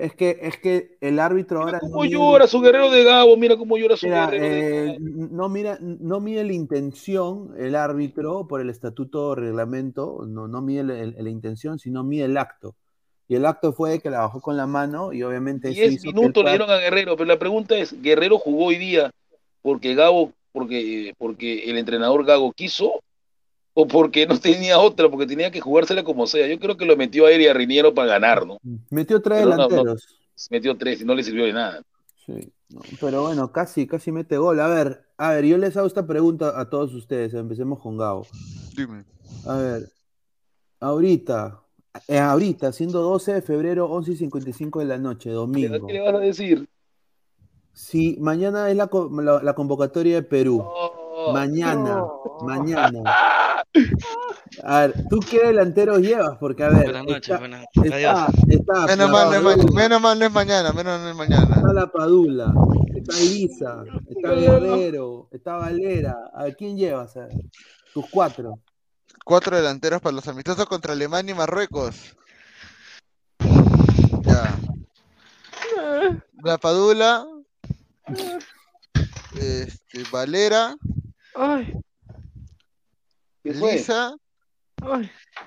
Es 0.00 0.14
que, 0.14 0.38
es 0.42 0.58
que 0.58 0.96
el 1.00 1.18
árbitro 1.18 1.60
ahora 1.60 1.78
no 1.82 1.88
¿Cómo 1.88 2.02
mide- 2.02 2.12
llora 2.12 2.46
su 2.46 2.60
Guerrero 2.60 2.90
de 2.90 3.04
Gabo? 3.04 3.36
Mira 3.36 3.56
cómo 3.56 3.76
llora 3.76 3.96
su 3.96 4.06
Mira, 4.06 4.26
Guerrero 4.26 4.44
de 4.44 4.90
eh, 4.90 4.96
no 5.00 5.48
mira, 5.48 5.78
no 5.80 6.20
mide 6.20 6.44
la 6.44 6.52
intención 6.52 7.54
el 7.58 7.74
árbitro 7.74 8.46
por 8.46 8.60
el 8.60 8.70
estatuto 8.70 9.34
reglamento, 9.34 10.24
no, 10.26 10.48
no 10.48 10.60
mide 10.62 10.82
la, 10.84 11.30
intención, 11.30 11.78
sino 11.78 12.04
mide 12.04 12.24
el 12.24 12.36
acto. 12.36 12.74
Y 13.28 13.36
el 13.36 13.46
acto 13.46 13.72
fue 13.72 14.00
que 14.00 14.10
la 14.10 14.20
bajó 14.20 14.40
con 14.40 14.56
la 14.56 14.66
mano 14.66 15.12
y 15.12 15.22
obviamente 15.22 15.68
eso 15.68 15.80
10 15.80 15.92
hizo 15.94 16.02
que 16.02 16.08
el 16.08 16.14
minutos 16.14 16.44
le 16.44 16.50
dieron 16.50 16.70
a 16.70 16.76
Guerrero, 16.76 17.16
pero 17.16 17.26
la 17.26 17.38
pregunta 17.38 17.76
es, 17.76 18.00
¿Guerrero 18.02 18.38
jugó 18.38 18.66
hoy 18.66 18.76
día 18.76 19.10
porque 19.62 19.94
Gabo, 19.94 20.32
porque, 20.52 21.14
porque 21.16 21.70
el 21.70 21.78
entrenador 21.78 22.24
Gago 22.24 22.52
quiso 22.52 23.00
o 23.74 23.86
porque 23.86 24.26
no 24.26 24.38
tenía 24.38 24.78
otra, 24.78 25.10
porque 25.10 25.26
tenía 25.26 25.50
que 25.50 25.60
jugársela 25.60 26.02
como 26.04 26.26
sea? 26.26 26.46
Yo 26.46 26.58
creo 26.58 26.76
que 26.76 26.84
lo 26.86 26.96
metió 26.96 27.26
a 27.26 27.30
él 27.32 27.42
y 27.42 27.48
a 27.48 27.52
Riniero 27.54 27.92
para 27.92 28.08
ganar, 28.08 28.46
¿no? 28.46 28.58
Metió 28.90 29.20
tres 29.20 29.38
Pero 29.42 29.50
no, 29.50 29.56
no, 29.56 29.68
delanteros. 29.68 30.06
metió 30.50 30.76
tres 30.76 31.00
y 31.00 31.04
no 31.04 31.14
le 31.14 31.22
sirvió 31.24 31.44
de 31.44 31.52
nada. 31.52 31.82
Sí, 32.24 32.52
no, 32.70 32.80
pero 33.00 33.22
bueno, 33.22 33.52
casi, 33.52 33.86
casi 33.86 34.10
mete 34.12 34.36
gol. 34.38 34.58
A 34.60 34.68
ver, 34.68 35.04
a 35.18 35.30
ver, 35.32 35.44
yo 35.44 35.58
les 35.58 35.76
hago 35.76 35.86
esta 35.86 36.06
pregunta 36.06 36.58
a 36.58 36.70
todos 36.70 36.94
ustedes. 36.94 37.34
Empecemos 37.34 37.80
con 37.80 37.98
Gabo. 37.98 38.26
Dime. 38.76 39.04
A 39.46 39.56
ver, 39.58 39.88
ahorita, 40.80 41.60
eh, 42.08 42.18
ahorita, 42.18 42.72
siendo 42.72 43.02
12 43.02 43.34
de 43.34 43.42
febrero, 43.42 43.86
11 43.90 44.12
y 44.12 44.16
55 44.16 44.78
de 44.80 44.84
la 44.86 44.98
noche, 44.98 45.30
domingo. 45.30 45.86
¿Qué 45.86 45.92
le 45.94 46.00
vas 46.00 46.14
a 46.14 46.18
decir? 46.18 46.68
Si 47.72 48.16
mañana 48.20 48.70
es 48.70 48.76
la, 48.76 48.86
co- 48.86 49.10
la- 49.20 49.42
la 49.42 49.54
convocatoria 49.54 50.14
de 50.16 50.22
Perú, 50.22 50.64
mañana, 51.32 52.04
mañana. 52.42 53.02
A 54.62 54.80
ver, 54.82 54.94
¿tú 55.10 55.18
qué 55.28 55.46
delanteros 55.48 55.98
llevas? 55.98 56.36
Porque, 56.38 56.62
a 56.62 56.68
ver, 56.68 56.84
Buenas 56.84 57.04
noches, 57.06 57.22
está, 57.22 57.38
buenas- 57.38 57.66
está, 57.82 57.96
adiós. 57.96 58.28
está 58.48 58.86
Menos 58.86 59.10
mal, 59.10 59.28
no 59.30 59.34
es 59.34 59.42
Padula, 59.56 59.64
ma- 59.72 59.80
menos 59.82 60.00
mal 60.00 60.18
no 60.18 60.24
es 60.26 60.32
mañana, 60.32 60.72
menos 60.72 61.00
no 61.00 61.08
es 61.10 61.16
mañana. 61.16 61.56
está 61.56 61.72
la 61.72 61.86
Padula, 61.88 62.54
está 62.94 63.18
Elisa, 63.18 63.82
está 64.08 64.30
Guerrero, 64.30 65.28
está 65.32 65.56
Valera. 65.56 66.16
¿A 66.34 66.44
quién 66.52 66.76
llevas? 66.76 67.16
A 67.16 67.26
ver, 67.26 67.32
tus 67.92 68.04
cuatro. 68.08 68.60
Cuatro 69.24 69.56
delanteros 69.56 70.00
para 70.00 70.14
los 70.14 70.28
amistosos 70.28 70.66
contra 70.66 70.92
Alemania 70.92 71.34
y 71.34 71.36
Marruecos. 71.38 72.14
Ya. 74.22 74.56
La 76.44 76.58
Padula. 76.58 77.26
Este, 79.36 80.04
Valera. 80.12 80.76
¿Qué 83.42 83.52
fue? 83.54 83.74
Lisa. 83.74 84.16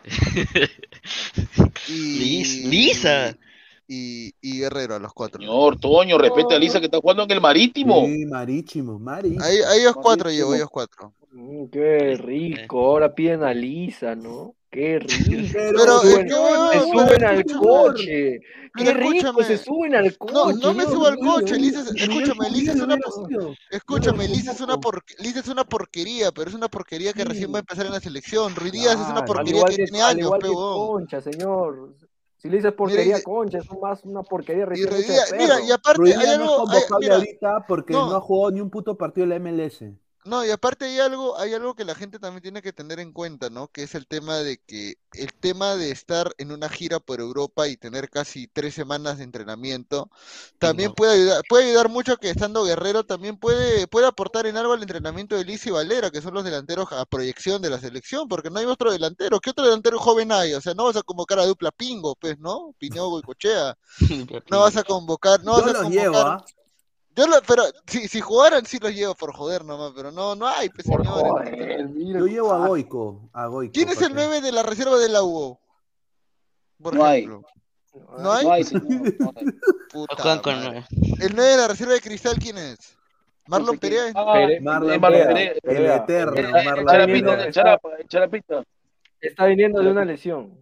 Y, 1.90 2.20
Lis- 2.20 2.66
Lisa. 2.66 3.38
Y, 3.88 4.34
y 4.42 4.60
Guerrero 4.60 4.96
a 4.96 5.00
los 5.00 5.14
cuatro. 5.14 5.40
Señor 5.40 5.80
Toño, 5.80 6.18
respete 6.18 6.56
a 6.56 6.60
Lisa 6.60 6.80
que 6.80 6.86
está 6.86 7.00
jugando 7.00 7.24
en 7.24 7.32
el 7.32 7.42
Marítimo. 7.42 8.06
Sí, 8.06 8.26
marítimo, 8.26 9.00
marítimo. 9.00 9.44
Ahí, 9.44 9.58
ahí 9.66 9.80
ellos 9.82 9.96
cuatro 9.96 10.30
llevo, 10.30 10.54
ellos 10.56 10.70
cuatro. 10.70 11.14
Mm, 11.32 11.66
Qué 11.68 12.16
rico, 12.18 12.80
ahora 12.86 13.14
piden 13.16 13.44
a 13.44 13.54
Lisa, 13.54 14.16
¿no? 14.16 14.56
Qué 14.70 15.00
rico. 15.00 15.08
Pero 15.54 16.00
suben, 16.00 16.28
que, 16.28 16.34
weón, 16.34 16.72
se 16.74 16.80
suben 16.80 17.24
al 17.24 17.46
coche. 17.46 18.40
Qué 18.76 18.94
rico, 18.94 19.44
se 19.44 19.58
suben 19.58 19.96
al 19.96 20.18
coche. 20.18 20.34
No, 20.34 20.52
no 20.52 20.74
me 20.74 20.84
subo 20.84 21.08
al 21.08 21.18
coche, 21.20 21.58
Lisa, 21.58 21.82
es- 21.82 21.96
escúchame, 21.96 22.50
Lisa 22.50 22.74
es 22.74 22.82
una 22.82 22.98
escúchame, 23.72 24.28
Lisa 24.28 24.52
es 24.52 24.62
una 24.62 24.78
por- 24.78 25.04
Lisa 25.20 25.40
es 25.40 25.48
una 25.48 25.64
porquería, 25.64 26.32
pero 26.34 26.50
es 26.50 26.56
una 26.56 26.68
porquería 26.68 27.14
que 27.14 27.24
recién 27.24 27.54
va 27.54 27.58
a 27.58 27.60
empezar 27.62 27.86
en 27.86 27.94
la 27.94 28.02
selección. 28.02 28.54
Ruiz 28.56 28.74
Díaz 28.74 29.00
es 29.00 29.08
una 29.10 29.24
porquería 29.24 29.64
que 29.64 29.76
tiene 29.86 30.02
años. 30.02 30.30
Concha, 30.42 31.22
señor. 31.22 31.94
Si 32.48 32.52
le 32.52 32.58
dices 32.58 32.72
porquería 32.74 33.22
Concha, 33.24 33.58
es 33.58 33.70
más 33.82 34.04
una 34.06 34.24
porquería 34.24 34.64
Y 34.64 34.68
mira, 35.38 35.62
y 35.62 35.72
aparte 35.72 36.00
hay 36.16 36.38
no 36.38 36.44
es 36.78 36.84
hay- 36.92 37.00
mira, 37.00 37.16
ahorita 37.16 37.66
porque 37.68 37.92
no. 37.94 38.10
no. 38.10 38.16
ha 38.16 38.22
jugado 38.22 38.52
ni 38.52 38.62
un 38.62 38.70
puto 38.70 38.98
partido 38.98 39.28
de 39.28 39.30
la 39.30 39.36
MLS. 39.36 39.84
No, 40.28 40.46
y 40.46 40.52
aparte 40.52 40.84
hay 40.84 41.00
algo, 41.00 41.40
hay 41.40 41.54
algo 41.54 41.74
que 41.74 41.86
la 41.86 41.96
gente 41.96 42.20
también 42.20 42.42
tiene 42.42 42.62
que 42.62 42.74
tener 42.74 43.00
en 43.00 43.14
cuenta, 43.14 43.50
¿no? 43.50 43.70
Que 43.70 43.84
es 43.84 43.96
el 43.96 44.08
tema 44.08 44.40
de 44.40 44.58
que 44.58 44.96
el 45.14 45.34
tema 45.34 45.78
de 45.78 45.90
estar 45.90 46.34
en 46.38 46.52
una 46.52 46.68
gira 46.68 47.00
por 47.00 47.22
Europa 47.22 47.70
y 47.70 47.78
tener 47.78 48.10
casi 48.10 48.48
tres 48.48 48.74
semanas 48.74 49.20
de 49.20 49.24
entrenamiento, 49.24 50.10
también 50.60 50.94
puede 50.94 51.14
ayudar, 51.14 51.44
puede 51.48 51.70
ayudar 51.70 51.88
mucho 51.88 52.14
a 52.14 52.18
que 52.18 52.30
estando 52.30 52.66
Guerrero 52.66 53.06
también 53.06 53.38
puede, 53.38 53.88
puede 53.88 54.08
aportar 54.08 54.48
en 54.48 54.58
algo 54.58 54.74
al 54.74 54.82
entrenamiento 54.82 55.38
de 55.38 55.46
Liz 55.46 55.66
y 55.66 55.72
Valera, 55.72 56.12
que 56.12 56.22
son 56.22 56.34
los 56.34 56.44
delanteros 56.44 56.92
a 56.92 57.06
proyección 57.06 57.62
de 57.62 57.70
la 57.70 57.80
selección, 57.80 58.28
porque 58.28 58.50
no 58.50 58.60
hay 58.60 58.66
otro 58.66 58.92
delantero. 58.92 59.40
¿Qué 59.40 59.52
otro 59.52 59.64
delantero 59.64 59.98
joven 59.98 60.34
hay? 60.34 60.54
O 60.54 60.62
sea, 60.62 60.74
no 60.74 60.84
vas 60.84 60.98
a 60.98 61.04
convocar 61.04 61.40
a 61.40 61.46
dupla 61.46 61.72
Pingo, 61.72 62.16
pues, 62.16 62.38
¿no? 62.38 62.76
Piñogo 62.78 63.20
y 63.20 63.22
Cochea. 63.22 63.78
No 64.52 64.60
vas 64.60 64.76
a 64.78 64.84
convocar, 64.84 65.44
no 65.44 65.58
Yo 65.58 65.66
vas 65.66 65.76
a 65.76 65.84
convocar. 65.84 66.04
llevo, 66.04 66.18
¿ah? 66.18 66.46
Yo 67.18 67.26
lo- 67.28 67.42
pero 67.48 67.64
si, 67.88 68.08
si 68.08 68.22
jugaran 68.22 68.64
sí 68.66 68.78
los 68.80 68.94
llevo 68.94 69.16
por 69.16 69.34
joder 69.34 69.66
nomás, 69.66 69.92
pero 69.96 70.12
no, 70.12 70.36
no 70.36 70.48
hay, 70.48 70.70
pues, 70.70 70.86
señores. 70.86 71.90
Yo 71.96 72.26
llevo 72.28 72.54
a 72.54 72.68
Goico. 72.68 73.30
A 73.34 73.48
Goico 73.48 73.74
¿Quién 73.74 73.90
es 73.90 74.00
el 74.02 74.14
9 74.14 74.40
de 74.40 74.52
la 74.52 74.62
reserva 74.64 74.98
de 74.98 75.10
la 75.10 75.24
UO? 75.24 75.60
Por 76.82 76.96
No 76.96 77.04
hay. 77.06 77.24
ejemplo. 77.24 77.42
¿No 78.20 78.32
hay? 78.32 78.46
No 78.46 78.52
hay, 78.54 78.64
señor, 78.64 78.84
no 79.20 79.34
hay. 79.36 79.46
Puta 79.92 80.16
Juegan 80.22 80.40
con 80.42 80.56
madre. 80.64 80.86
¿El 81.20 81.36
9 81.36 81.52
de 81.52 81.58
la 81.58 81.68
reserva 81.68 81.94
de 81.94 82.02
cristal 82.02 82.38
quién 82.40 82.58
es? 82.60 82.96
Marlon 83.48 83.80
Perea. 83.80 84.12
Ah, 84.14 84.34
Pere- 84.36 84.60
Marlon 84.62 84.92
eh, 84.94 85.00
Marlon 85.00 85.22
Perea, 85.24 85.52
el 85.64 85.86
eterno, 86.04 86.36
Eh, 86.38 86.64
Marlon 86.66 86.80
el 86.80 86.86
Charapita, 86.86 87.44
el 87.46 87.54
Charapa, 87.54 87.90
el 87.98 88.08
Charapita. 88.08 88.64
Está 89.20 89.46
viniendo 89.46 89.82
de 89.82 89.90
una 89.90 90.06
lesión. 90.06 90.56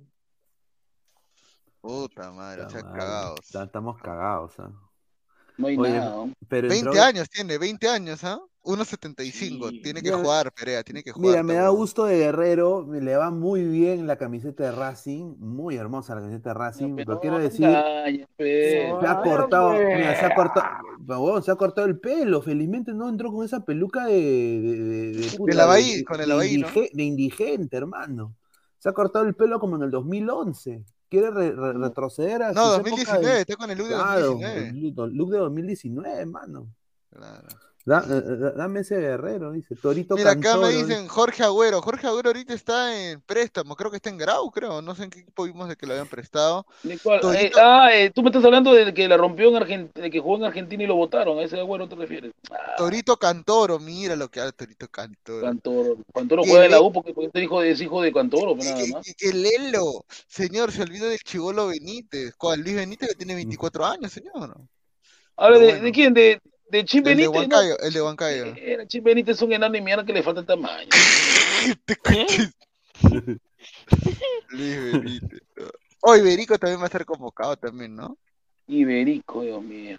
Puta 1.82 2.32
madre, 2.32 2.64
Puta 2.64 2.84
madre, 2.84 2.98
cagados. 3.00 3.40
Estamos 3.56 3.98
cagados, 4.02 4.54
¿ah? 4.60 4.72
No 5.58 5.68
hay 5.68 5.78
Oye, 5.78 5.90
nada. 5.92 6.10
¿no? 6.16 6.34
pero 6.48 6.68
20 6.70 6.90
entró- 6.90 7.02
años 7.04 7.30
tiene, 7.30 7.58
20 7.58 7.90
años, 7.90 8.24
¿ah? 8.24 8.40
1.75. 8.64 9.70
Tiene 9.84 10.02
que 10.02 10.10
Mira, 10.10 10.18
jugar, 10.18 10.52
Perea, 10.52 10.84
tiene 10.84 11.04
que 11.04 11.12
jugar. 11.12 11.30
Mira, 11.32 11.44
me 11.44 11.54
da 11.54 11.70
gusto 11.70 12.06
de 12.06 12.18
Guerrero, 12.18 12.84
me 12.84 13.00
le 13.00 13.16
va 13.16 13.30
muy 13.30 13.64
bien 13.64 14.08
la 14.08 14.16
camiseta 14.18 14.64
de 14.64 14.72
Racing, 14.72 15.36
muy 15.38 15.76
hermosa 15.76 16.16
la 16.16 16.22
camiseta 16.22 16.50
de 16.50 16.54
Racing, 16.56 16.96
pero 16.96 17.20
quiero 17.20 17.38
decir, 17.38 17.68
se 18.38 18.88
ha 19.08 19.22
cortado, 19.24 19.74
mira, 19.74 20.20
se 20.20 20.26
ha 20.26 20.34
cortado, 20.36 21.42
se 21.44 21.52
ha 21.52 21.56
cortado 21.56 21.86
el 21.88 22.00
pelo, 22.00 22.42
felizmente 22.42 22.92
no 22.94 23.08
entró 23.08 23.32
con 23.32 23.46
esa 23.46 23.64
peluca 23.64 24.08
de, 24.08 24.14
de, 24.20 24.80
de, 24.80 25.12
de 25.12 25.38
puta, 25.38 25.54
la 25.56 25.66
Bahí, 25.68 25.98
de- 25.98 26.04
con 26.04 26.20
el 26.22 26.30
de 26.30 27.04
indigente, 27.04 27.78
hermano. 27.78 28.36
Se 28.80 28.90
ha 28.90 28.94
cortado 28.94 29.26
el 29.26 29.36
pelo 29.36 29.60
como 29.60 29.76
en 29.76 29.84
el 29.84 29.92
2011. 29.92 30.84
Quiere 31.10 31.32
re- 31.32 31.52
re- 31.52 31.74
retroceder 31.74 32.42
a 32.44 32.52
No, 32.52 32.64
sus 32.64 32.72
2019, 32.78 33.18
épocas 33.20 33.22
de- 33.36 33.42
está 33.42 33.56
con 33.56 33.72
el 33.72 33.78
look 33.78 33.88
de 33.88 33.94
Claro, 33.96 34.26
2019. 34.28 34.68
el 34.70 34.94
look- 34.96 35.12
look 35.14 35.32
de 35.32 35.38
2019, 35.38 36.20
hermano. 36.22 36.68
Claro. 37.12 37.48
Da- 37.86 38.04
eh, 38.10 38.18
eh, 38.18 38.52
dame 38.58 38.80
ese 38.80 39.00
guerrero, 39.00 39.52
dice. 39.52 39.76
Torito 39.76 40.16
Mira, 40.16 40.32
acá 40.32 40.58
me 40.58 40.70
dicen 40.70 41.08
Jorge 41.08 41.44
Agüero. 41.44 41.84
Jorge 41.84 42.08
Agüero 42.08 42.30
ahorita 42.30 42.56
está 42.56 43.00
en 43.00 43.22
préstamo, 43.22 43.76
creo 43.76 43.92
que 43.92 43.98
está 43.98 44.10
en 44.10 44.18
Grau, 44.18 44.50
creo. 44.50 44.82
No 44.82 44.96
sé 44.96 45.04
en 45.04 45.12
qué 45.12 45.20
equipo 45.20 45.44
vimos 45.44 45.70
de 45.70 45.76
que 45.76 45.86
lo 45.86 45.94
habían 45.94 46.08
prestado. 46.08 46.66
¿De 46.82 46.98
cuál? 46.98 47.20
Eh, 47.20 47.22
Torito- 47.22 47.60
ah, 47.62 47.90
eh, 47.94 48.10
tú 48.10 48.24
me 48.24 48.30
estás 48.30 48.44
hablando 48.44 48.74
del 48.74 48.92
que 48.92 49.08
la 49.08 49.18
rompió 49.18 49.50
en 49.50 49.58
Argentina, 49.58 50.04
de 50.04 50.10
que 50.10 50.20
jugó 50.20 50.38
en 50.38 50.46
Argentina 50.46 50.84
y 50.84 50.88
lo 50.88 50.96
votaron. 50.96 51.38
¿A 51.38 51.44
ese 51.44 51.60
agüero 51.60 51.88
te 51.88 51.96
refieres? 51.96 52.32
Ah, 52.50 52.74
Torito 52.76 53.18
Cantoro, 53.18 53.78
mira 53.78 54.16
lo 54.16 54.30
que 54.30 54.40
hace 54.40 54.54
Torito 54.54 54.88
Cantoro. 54.88 55.46
Cantoro. 55.46 55.98
Cantoro 56.12 56.44
juega 56.44 56.66
en 56.66 56.72
la 56.72 56.82
U 56.82 56.92
porque, 56.92 57.14
porque 57.14 57.30
es 57.32 57.44
hijo 57.44 57.62
de, 57.62 57.70
es 57.70 57.82
hijo 57.82 58.02
de 58.02 58.12
Cantoro, 58.12 58.58
pero 58.58 58.72
nada 58.72 58.88
más. 58.94 59.16
Que 59.16 59.32
Lelo, 59.32 60.06
señor, 60.28 60.72
se 60.72 60.82
olvidó 60.82 61.08
del 61.08 61.20
chivolo 61.20 61.68
Benítez. 61.68 62.34
¿Cuál? 62.36 62.62
Luis 62.62 62.78
Benítez 62.78 63.10
que 63.10 63.16
tiene 63.16 63.36
24 63.36 63.86
años, 63.86 64.12
señor. 64.12 64.34
De, 65.38 65.60
bueno. 65.60 65.82
¿de 65.84 65.92
quién? 65.92 66.14
¿De, 66.16 66.42
de 66.76 66.86
Chim 66.86 67.00
El 67.08 67.18
de 67.18 67.28
Benítez? 67.28 67.32
¿no? 67.32 67.40
Huancayo, 67.40 67.80
el 67.80 67.94
de 67.94 68.02
Huancayo. 68.02 68.46
Era 68.56 68.88
Chim 68.88 69.04
Benítez 69.04 69.38
es 69.38 69.42
un 69.42 69.54
enano 69.54 69.76
y 69.78 69.82
mierda 69.82 70.06
que 70.06 70.14
le 70.14 70.24
falta 70.24 70.46
tamaño. 70.46 70.90
Luis 74.50 74.94
Benítez. 74.94 75.42
Hoy 76.02 76.20
Iberico 76.20 76.58
también 76.60 76.82
va 76.82 76.86
a 76.86 76.90
ser 76.90 77.06
convocado 77.06 77.58
también, 77.58 77.96
¿no? 77.96 78.18
Iberico, 78.68 79.42
Dios 79.42 79.64
mío. 79.64 79.98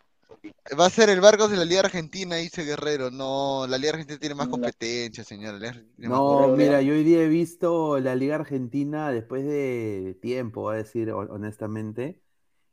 Va 0.78 0.86
a 0.86 0.90
ser 0.90 1.08
el 1.10 1.20
Vargas 1.20 1.50
de 1.50 1.56
la 1.56 1.64
Liga 1.64 1.80
Argentina, 1.80 2.36
dice 2.36 2.64
Guerrero. 2.64 3.10
No, 3.10 3.66
la 3.68 3.78
Liga 3.78 3.90
Argentina 3.92 4.18
tiene 4.18 4.34
más 4.34 4.48
competencia, 4.48 5.24
señor. 5.24 5.60
No, 5.96 6.48
mira, 6.56 6.82
yo 6.82 6.94
hoy 6.94 7.04
día 7.04 7.22
he 7.22 7.28
visto 7.28 7.98
la 8.00 8.14
Liga 8.14 8.36
Argentina 8.36 9.10
después 9.10 9.44
de 9.44 10.16
tiempo, 10.20 10.62
voy 10.62 10.74
a 10.74 10.78
decir 10.78 11.10
hon- 11.10 11.30
honestamente, 11.30 12.20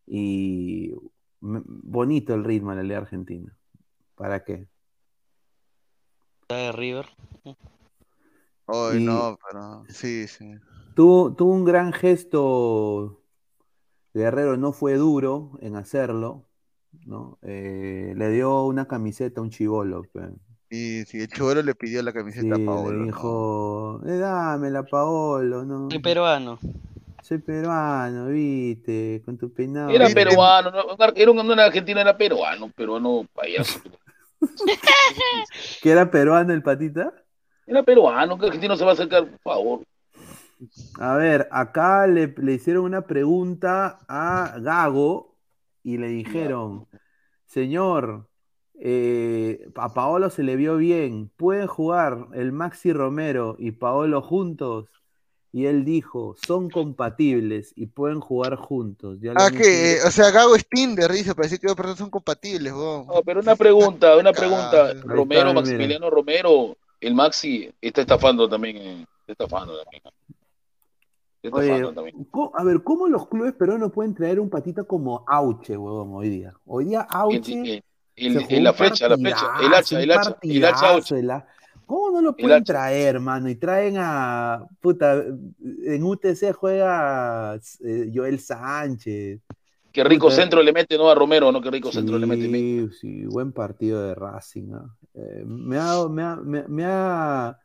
y 0.05 0.93
bonito 1.39 2.34
el 2.34 2.43
ritmo 2.43 2.71
de 2.71 2.77
la 2.77 2.84
Liga 2.84 2.97
Argentina. 2.99 3.55
¿Para 4.24 4.41
qué? 4.41 4.70
de 6.48 6.72
River. 6.72 7.06
Hoy 8.68 9.02
Y- 9.02 9.06
no, 9.06 9.38
pero 9.52 9.84
sí, 9.90 10.30
sí. 10.30 10.50
Tuvo, 10.95 11.34
tuvo 11.36 11.52
un 11.52 11.66
gran 11.66 11.91
gesto, 11.91 13.22
Guerrero 14.14 14.56
no 14.56 14.72
fue 14.72 14.94
duro 14.95 15.58
en 15.60 15.76
hacerlo, 15.76 16.45
¿no? 17.06 17.38
Eh, 17.41 18.14
le 18.16 18.30
dio 18.30 18.64
una 18.64 18.88
camiseta 18.88 19.41
a 19.41 19.44
un 19.44 19.50
chivolo. 19.50 20.04
Y 20.70 21.04
si 21.04 21.20
el 21.20 21.28
chivolo 21.28 21.62
le 21.62 21.76
pidió 21.76 22.02
la 22.02 22.14
camiseta 22.14 22.56
Sí, 22.56 22.64
a 22.64 22.66
Paolo, 22.66 22.91
le 22.91 22.98
¿no? 23.00 23.06
dijo, 23.08 24.02
"Eh, 24.06 24.18
dámela, 24.20 24.84
Paolo, 24.84 25.66
¿no? 25.66 25.90
Soy 25.90 26.00
peruano. 26.00 26.60
Soy 27.24 27.38
peruano, 27.38 28.28
viste, 28.28 29.22
con 29.24 29.38
tu 29.38 29.52
peinado. 29.54 29.90
Era 29.91 30.08
viste". 30.08 30.24
peruano, 30.26 30.72
no, 30.72 30.98
era 31.16 31.32
un 31.32 31.60
argentino, 31.60 32.02
era 32.02 32.18
peruano, 32.18 32.70
peruano 32.70 33.26
payaso. 33.34 33.80
¿Que 35.82 35.91
era 35.91 36.10
peruano 36.10 36.53
el 36.53 36.64
patita? 36.64 37.14
Era 37.65 37.84
peruano, 37.84 38.38
que 38.38 38.48
argentino 38.48 38.76
se 38.76 38.84
va 38.84 38.91
a 38.91 38.94
acercar, 38.94 39.28
por 39.28 39.40
favor. 39.40 39.84
A 40.99 41.15
ver, 41.15 41.48
acá 41.52 42.07
le, 42.07 42.34
le 42.38 42.53
hicieron 42.53 42.86
una 42.86 43.02
pregunta 43.02 43.99
a 44.07 44.56
Gago 44.60 45.36
y 45.84 45.98
le 45.98 46.07
dijeron, 46.07 46.88
señor, 47.45 48.30
eh, 48.76 49.70
a 49.76 49.94
Paolo 49.94 50.30
se 50.30 50.44
le 50.44 50.56
vio 50.56 50.78
bien, 50.78 51.30
¿pueden 51.36 51.68
jugar 51.68 52.28
el 52.34 52.52
Maxi 52.52 52.94
Romero 52.94 53.56
y 53.60 53.72
Paolo 53.72 54.22
juntos? 54.22 54.90
Y 55.55 55.67
él 55.67 55.85
dijo, 55.85 56.35
son 56.47 56.67
compatibles 56.69 57.73
y 57.75 57.85
pueden 57.85 58.19
jugar 58.19 58.55
juntos. 58.55 59.19
Ya 59.21 59.34
Ah, 59.35 59.51
que, 59.51 59.93
hecho- 59.97 60.07
o 60.07 60.11
sea, 60.11 60.31
Gago 60.31 60.55
es 60.55 60.67
Tinder, 60.67 61.11
dice, 61.11 61.35
parece 61.35 61.59
que 61.59 61.67
dos 61.67 61.75
personas 61.75 61.99
son 61.99 62.09
compatibles, 62.09 62.73
weón. 62.73 63.05
No, 63.05 63.21
pero 63.23 63.39
una 63.39 63.55
pregunta, 63.55 64.17
una 64.17 64.34
pregunta. 64.34 64.93
Romero, 65.03 65.41
está, 65.41 65.51
mira. 65.51 65.53
Maximiliano 65.53 66.09
Romero, 66.09 66.75
el 66.99 67.13
Maxi, 67.13 67.71
está 67.80 68.01
estafando 68.01 68.49
también. 68.49 68.77
eh, 68.77 69.05
Está 69.27 69.43
estafando 69.45 69.77
también. 69.84 70.01
Está 71.43 71.57
Oye, 71.57 71.65
estafando 71.67 71.93
también. 71.93 72.23
¿cómo- 72.31 72.51
a 72.55 72.63
ver, 72.63 72.81
¿cómo 72.84 73.07
los 73.07 73.27
clubes 73.27 73.53
peruanos 73.53 73.91
pueden 73.91 74.15
traer 74.15 74.39
un 74.39 74.49
patita 74.49 74.84
como 74.85 75.23
Auche, 75.27 75.77
huevón, 75.77 76.09
hoy 76.15 76.30
día? 76.30 76.53
Hoy 76.65 76.85
día 76.85 77.01
Auche... 77.01 77.84
El- 78.15 78.63
la 78.63 78.73
flecha, 78.73 79.07
la 79.09 79.17
flecha, 79.17 79.53
el 79.61 79.73
hacha, 79.73 80.01
el 80.01 80.11
hacha, 80.11 80.38
el 80.41 80.63
hacha 81.31 81.45
¿Cómo 81.94 82.10
no 82.11 82.22
lo 82.22 82.36
pueden 82.36 82.65
traer, 82.65 83.20
mano? 83.20 83.49
Y 83.49 83.56
traen 83.56 83.95
a. 83.99 84.65
Puta, 84.82 85.24
en 85.86 86.03
UTC 86.03 86.52
juega 86.53 87.56
eh, 87.56 88.11
Joel 88.14 88.40
Sánchez. 88.40 89.41
Qué 89.94 90.03
rico 90.03 90.28
Puta, 90.28 90.36
centro 90.36 90.61
le 90.61 90.74
mete, 90.74 90.98
¿no? 90.98 91.10
A 91.10 91.15
Romero, 91.15 91.52
¿no? 91.52 91.61
Qué 91.61 91.72
rico 91.72 91.91
centro 91.91 92.18
le 92.18 92.28
mete. 92.28 92.49
Sí, 92.49 92.90
sí, 92.99 93.26
buen 93.26 93.52
partido 93.53 94.02
de 94.03 94.15
Racing. 94.15 94.72
¿ah? 94.74 94.95
Eh, 95.14 95.44
me, 95.45 95.78
ha, 95.78 96.07
me, 96.10 96.24
ha, 96.24 96.36
me- 96.38 96.68
me 96.68 96.84
ha- 96.86 97.60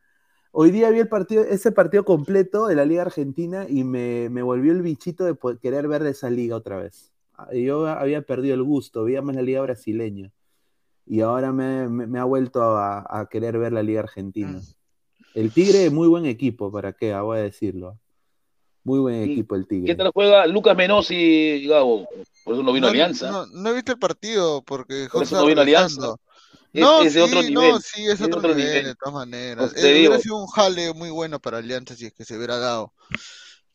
Hoy 0.52 0.70
día 0.72 0.90
vi 0.90 1.00
el 1.00 1.08
partido, 1.08 1.44
ese 1.44 1.72
partido 1.72 2.04
completo 2.04 2.66
de 2.68 2.74
la 2.76 2.84
Liga 2.84 3.02
Argentina 3.02 3.66
y 3.68 3.84
me, 3.84 4.28
me 4.30 4.42
volvió 4.42 4.72
el 4.72 4.82
bichito 4.82 5.24
de 5.24 5.36
querer 5.60 5.88
ver 5.88 6.04
esa 6.06 6.30
liga 6.30 6.56
otra 6.56 6.78
vez. 6.78 7.12
Ah, 7.34 7.48
Yo 7.54 7.86
había 7.86 8.22
perdido 8.22 8.54
el 8.54 8.62
gusto, 8.64 9.04
veía 9.04 9.22
más 9.22 9.36
la 9.36 9.42
Liga 9.42 9.62
brasileña. 9.62 10.32
Y 11.08 11.20
ahora 11.22 11.52
me, 11.52 11.88
me- 11.88 12.06
me 12.06 12.18
ha 12.18 12.24
vuelto 12.24 12.62
a, 12.62 13.04
a 13.08 13.26
querer 13.28 13.58
ver 13.58 13.72
la 13.72 13.82
Liga 13.82 14.00
Argentina. 14.00 14.60
El 15.34 15.50
Tigre, 15.52 15.90
muy 15.90 16.08
buen 16.08 16.26
equipo, 16.26 16.70
¿para 16.70 16.92
qué? 16.92 17.12
Ah, 17.12 17.22
voy 17.22 17.38
a 17.38 17.42
decirlo. 17.42 17.98
Muy 18.84 18.98
buen 19.00 19.22
equipo 19.22 19.54
el 19.54 19.62
¿Qué 19.62 19.68
Tigre. 19.68 19.96
tal 19.96 20.10
juega 20.12 20.46
Lucas 20.46 20.76
Menossi, 20.76 21.66
Gabo? 21.66 22.08
Por 22.44 22.54
eso 22.54 22.62
no 22.62 22.72
vino 22.72 22.86
No, 22.86 22.92
Alianza. 22.92 23.30
no, 23.30 23.46
no 23.46 23.70
he 23.70 23.74
visto 23.74 23.92
el 23.92 23.98
partido 23.98 24.62
porque 24.62 25.08
Por 25.12 25.22
eso 25.22 25.36
no 25.36 25.46
vino. 25.46 25.60
Alianza. 25.60 26.14
Es- 26.72 26.82
No, 26.82 27.02
es 27.02 27.14
de 27.14 27.22
otro 27.22 27.42
sí, 27.42 27.48
nivel, 27.50 27.72
no, 27.72 27.80
sí, 27.80 28.04
es 28.06 28.14
es 28.14 28.22
otro, 28.22 28.38
otro 28.38 28.54
nivel, 28.54 28.66
nivel. 28.72 28.84
de 28.84 28.94
todas 28.94 29.14
maneras. 29.14 29.70
Pues 29.72 29.84
Eh, 29.84 29.98
hubiera 29.98 30.18
sido 30.18 30.36
un 30.36 30.46
jale 30.46 30.92
muy 30.94 31.10
bueno 31.10 31.40
para 31.40 31.58
Alianza 31.58 31.94
si 31.96 32.06
es 32.06 32.12
que 32.12 32.24
se 32.24 32.36
hubiera 32.36 32.58
dado. 32.58 32.92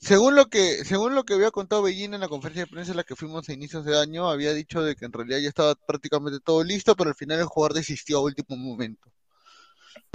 Según 0.03 0.35
lo 0.35 0.47
que, 0.47 0.83
según 0.83 1.15
lo 1.15 1.23
que 1.23 1.33
había 1.33 1.49
contado 1.49 1.83
Bellín 1.83 2.13
en 2.13 2.19
la 2.19 2.27
conferencia 2.27 2.65
de 2.65 2.69
prensa 2.69 2.91
en 2.91 2.97
la 2.97 3.05
que 3.05 3.15
fuimos 3.15 3.47
a 3.47 3.53
inicios 3.53 3.85
de 3.85 3.97
año, 3.97 4.29
había 4.29 4.53
dicho 4.53 4.83
de 4.83 4.97
que 4.97 5.05
en 5.05 5.13
realidad 5.13 5.37
ya 5.39 5.47
estaba 5.47 5.75
prácticamente 5.75 6.41
todo 6.43 6.61
listo, 6.61 6.93
pero 6.97 7.11
al 7.11 7.15
final 7.15 7.39
el 7.39 7.45
jugador 7.45 7.73
desistió 7.73 8.17
a 8.17 8.23
último 8.23 8.57
momento. 8.57 9.09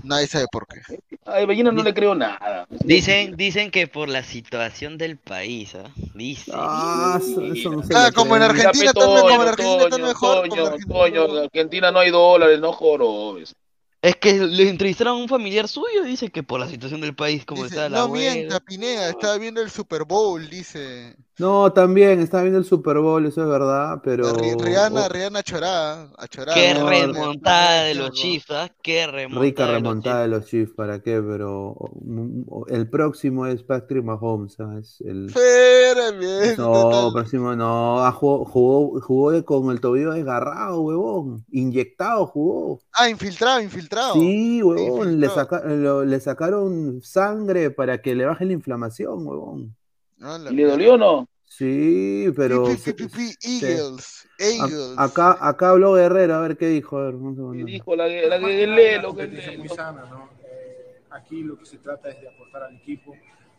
Nadie 0.03 0.27
sabe 0.27 0.45
por 0.53 0.67
qué. 0.67 0.81
A 1.25 1.45
Bellina 1.47 1.73
no 1.73 1.83
le 1.83 1.95
creo 1.95 2.15
nada. 2.15 2.67
Dicen, 2.69 3.35
dicen 3.37 3.71
que 3.71 3.87
por 3.87 4.11
la 4.11 4.23
situación 4.23 4.99
del 4.99 5.17
país, 5.17 5.75
¿ah? 5.75 5.91
Dicen. 6.15 6.55
Ah, 6.55 7.19
eso, 7.19 7.43
eso 7.43 7.71
no 7.71 7.83
se 7.83 7.95
Ah, 7.97 8.11
como 8.15 8.37
en. 8.37 8.43
Argentina 8.43 8.93
también, 8.93 9.23
como 9.23 9.43
en 9.43 9.49
Argentina 9.49 9.89
Toño, 9.89 10.07
mejor, 10.07 10.37
como 10.37 10.45
en 10.45 10.51
Toño, 10.51 10.67
Argentina 10.67 10.99
Toño, 10.99 11.25
en 11.39 11.45
Argentina 11.45 11.91
no 11.91 11.99
hay 12.01 12.11
dólares, 12.11 12.61
no 12.61 12.73
jorobes. 12.75 13.55
Es 14.01 14.17
que 14.17 14.35
le 14.35 14.69
entrevistaron 14.69 15.15
a 15.15 15.23
un 15.23 15.29
familiar 15.29 15.67
suyo 15.67 16.05
y 16.05 16.09
dice 16.09 16.31
que 16.31 16.43
por 16.43 16.61
la 16.61 16.69
situación 16.69 17.01
del 17.01 17.17
país, 17.17 17.45
como 17.45 17.65
Dice, 17.65 17.75
está 17.75 17.87
el 17.87 17.93
no 17.93 18.09
mienta, 18.09 18.61
Pineda, 18.61 19.11
estaba 19.11 19.37
viendo 19.39 19.61
el 19.61 19.71
Super 19.71 20.05
Bowl, 20.05 20.49
dice. 20.49 21.17
No, 21.39 21.73
también 21.73 22.19
estaba 22.21 22.43
viendo 22.43 22.59
el 22.59 22.65
Super 22.65 22.99
Bowl, 22.99 23.25
eso 23.25 23.43
es 23.43 23.49
verdad, 23.49 24.01
pero... 24.03 24.25
Ri- 24.35 24.61
Rihanna, 24.61 25.07
oh, 25.07 25.09
Rihanna 25.09 25.43
chorada, 25.45 26.11
a 26.19 26.27
chorar. 26.27 26.55
Qué 26.55 26.75
No, 26.75 26.89
remontada 26.89 27.83
de 27.85 27.95
los 27.95 28.11
Chiefs, 28.11 28.51
¿ah? 28.51 28.69
Qué 28.83 29.07
remontada. 29.07 29.43
rica 29.45 29.63
de 29.67 29.73
los 29.73 29.83
remontada 29.83 30.23
de 30.23 30.29
los 30.29 30.47
Chiefs, 30.47 30.73
¿para 30.75 31.01
qué? 31.01 31.23
Pero 31.23 31.77
mm, 32.01 32.43
el 32.69 32.91
próximo 32.91 33.47
es 33.47 33.63
Patrick 33.63 34.03
Mahomes, 34.05 34.59
¿ah? 34.59 34.79
Es 34.81 35.01
el... 35.03 35.27
Espérame, 35.29 36.57
No, 36.59 36.73
total. 36.73 37.13
próximo 37.13 37.55
no, 37.55 38.01
ah, 38.05 38.11
jugó, 38.11 38.45
jugó, 38.45 39.01
jugó 39.01 39.45
con 39.45 39.71
el 39.71 39.81
tobillo 39.81 40.13
desgarrado, 40.13 40.81
huevón, 40.81 41.45
inyectado 41.53 42.27
jugó. 42.27 42.81
Ah, 42.93 43.09
infiltrado, 43.09 43.61
infiltrado. 43.61 44.15
Sí, 44.15 44.61
huevón, 44.63 45.21
le, 45.21 45.29
saca- 45.29 45.63
lo- 45.65 46.05
le 46.05 46.19
sacaron 46.19 47.01
sangre 47.03 47.71
para 47.71 48.03
que 48.03 48.17
le 48.17 48.27
baje 48.27 48.45
la 48.45 48.55
inflamación, 48.55 49.25
huevón. 49.25 49.77
No, 50.19 50.39
la 50.39 50.51
¿Y 50.51 50.55
le 50.55 50.65
dolió 50.65 50.95
o 50.95 50.99
no? 50.99 51.29
Sí, 51.45 52.27
pero... 52.37 52.65
Pi, 52.65 52.77
pi, 52.77 52.93
pi, 52.93 53.07
pi, 53.09 53.27
se- 53.41 53.73
Eagles, 53.73 54.27
a- 54.39 54.45
Eagles. 54.45 54.95
acá, 54.97 55.37
acá 55.41 55.71
habló 55.71 55.95
Guerrero, 55.95 56.35
a 56.35 56.41
ver 56.41 56.57
qué 56.57 56.67
dijo. 56.69 56.99
A 56.99 57.05
ver, 57.07 57.15
un 57.15 57.35
segundo. 57.35 57.65
Dijo 57.65 57.97
la 57.97 58.07
que 58.07 58.27
la 58.29 58.39
que 58.39 58.67
lee, 58.67 58.83
nada, 58.97 59.03
lo 59.03 59.15
que 59.17 59.27
lee. 59.27 59.57
muy 59.59 59.69
sana, 59.69 60.05
¿no? 60.11 60.29
Eh, 60.45 61.01
aquí 61.11 61.43
lo 61.43 61.59
que 61.59 61.67
se 61.67 61.79
trata 61.79 62.11
es 62.11 62.21
de 62.21 62.29
aportar 62.29 62.65
al 62.65 62.77
equipo. 62.77 63.17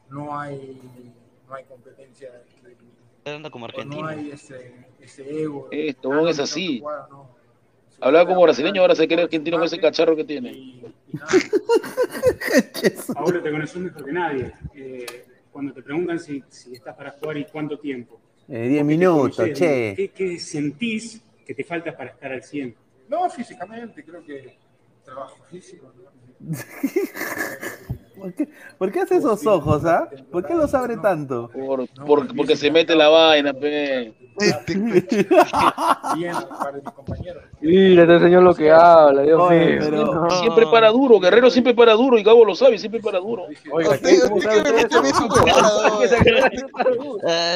No 0.09 0.39
hay, 0.39 0.79
no 1.47 1.53
hay 1.55 1.63
competencia, 1.65 2.31
de- 2.31 3.31
Anda 3.31 3.49
como 3.49 3.67
no 3.67 3.73
argentino. 3.73 4.07
hay 4.07 4.31
ese, 4.31 4.73
ese 5.01 5.41
ego. 5.43 5.67
Esto, 5.71 6.11
"Ah, 6.11 6.15
no, 6.15 6.27
es 6.29 6.39
así. 6.39 6.75
que 6.75 6.79
jugar", 6.79 7.07
no. 7.09 7.29
Hablaba 8.01 8.27
como 8.29 8.41
brasileño, 8.43 8.81
ahora 8.81 8.95
se 8.95 9.07
cree 9.07 9.23
argentino 9.23 9.57
con 9.57 9.65
ese 9.65 9.77
cacharro 9.79 10.15
que 10.15 10.23
tiene. 10.23 10.51
y- 10.53 10.85
y 11.11 11.17
nada. 11.17 11.27
Ahora 13.15 13.43
te 13.43 13.51
conoces 13.51 13.75
mejor 13.77 14.05
que 14.05 14.11
nadie. 14.13 14.53
Eh, 14.73 15.25
cuando 15.51 15.73
te 15.73 15.81
preguntan 15.81 16.19
si, 16.19 16.43
si 16.49 16.73
estás 16.73 16.95
para 16.95 17.11
jugar 17.11 17.37
y 17.37 17.45
cuánto 17.45 17.79
tiempo. 17.79 18.19
Eh, 18.47 18.67
10 18.67 18.69
Porque 18.69 18.77
te 18.77 18.83
minutos, 18.83 19.35
conoces, 19.35 19.59
che. 19.59 19.93
¿Qué, 19.95 20.09
qué 20.09 20.39
sentís 20.39 21.21
que 21.45 21.53
te 21.53 21.63
falta 21.63 21.95
para 21.95 22.11
estar 22.11 22.31
al 22.31 22.43
100? 22.43 22.75
No, 23.09 23.29
físicamente, 23.29 24.03
creo 24.03 24.23
que 24.23 24.55
trabajo 25.03 25.37
físico. 25.49 25.91
¿no? 25.97 26.09
¿Por 28.19 28.33
qué, 28.33 28.47
por 28.77 28.91
qué 28.91 28.99
hace 29.01 29.15
esos 29.17 29.45
ojos, 29.47 29.85
ah? 29.85 30.07
¿Por 30.31 30.45
qué 30.45 30.53
los 30.53 30.73
abre 30.73 30.97
tanto? 30.97 31.49
Por, 31.53 31.87
por- 32.05 32.35
porque 32.35 32.55
se 32.55 32.69
mete 32.71 32.95
la 32.95 33.09
vaina, 33.09 33.53
pe. 33.53 34.13
Este, 34.39 34.73
Bien, 36.15 36.33
para 36.57 36.71
mis 36.71 36.83
compañeros. 36.83 37.43
Mira, 37.59 38.07
te 38.07 38.13
enseñó 38.13 38.39
lo 38.41 38.55
que 38.55 38.71
habla, 38.71 39.23
Dios 39.23 39.49
mío. 39.49 39.77
pero-. 39.79 40.29
Siempre 40.39 40.65
para 40.67 40.89
duro, 40.91 41.19
Guerrero 41.19 41.49
siempre 41.49 41.73
para 41.73 41.93
duro 41.93 42.17
y 42.17 42.23
Gabo 42.23 42.45
lo 42.45 42.55
sabe, 42.55 42.77
siempre 42.77 43.01
para 43.01 43.19
duro. 43.19 43.47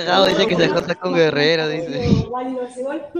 Gabo 0.05 0.25
dice 0.27 0.47
que 0.47 0.55
se 0.55 0.69
corta 0.69 0.95
con 0.95 1.13
Guerrero, 1.13 1.67
dice. 1.69 2.25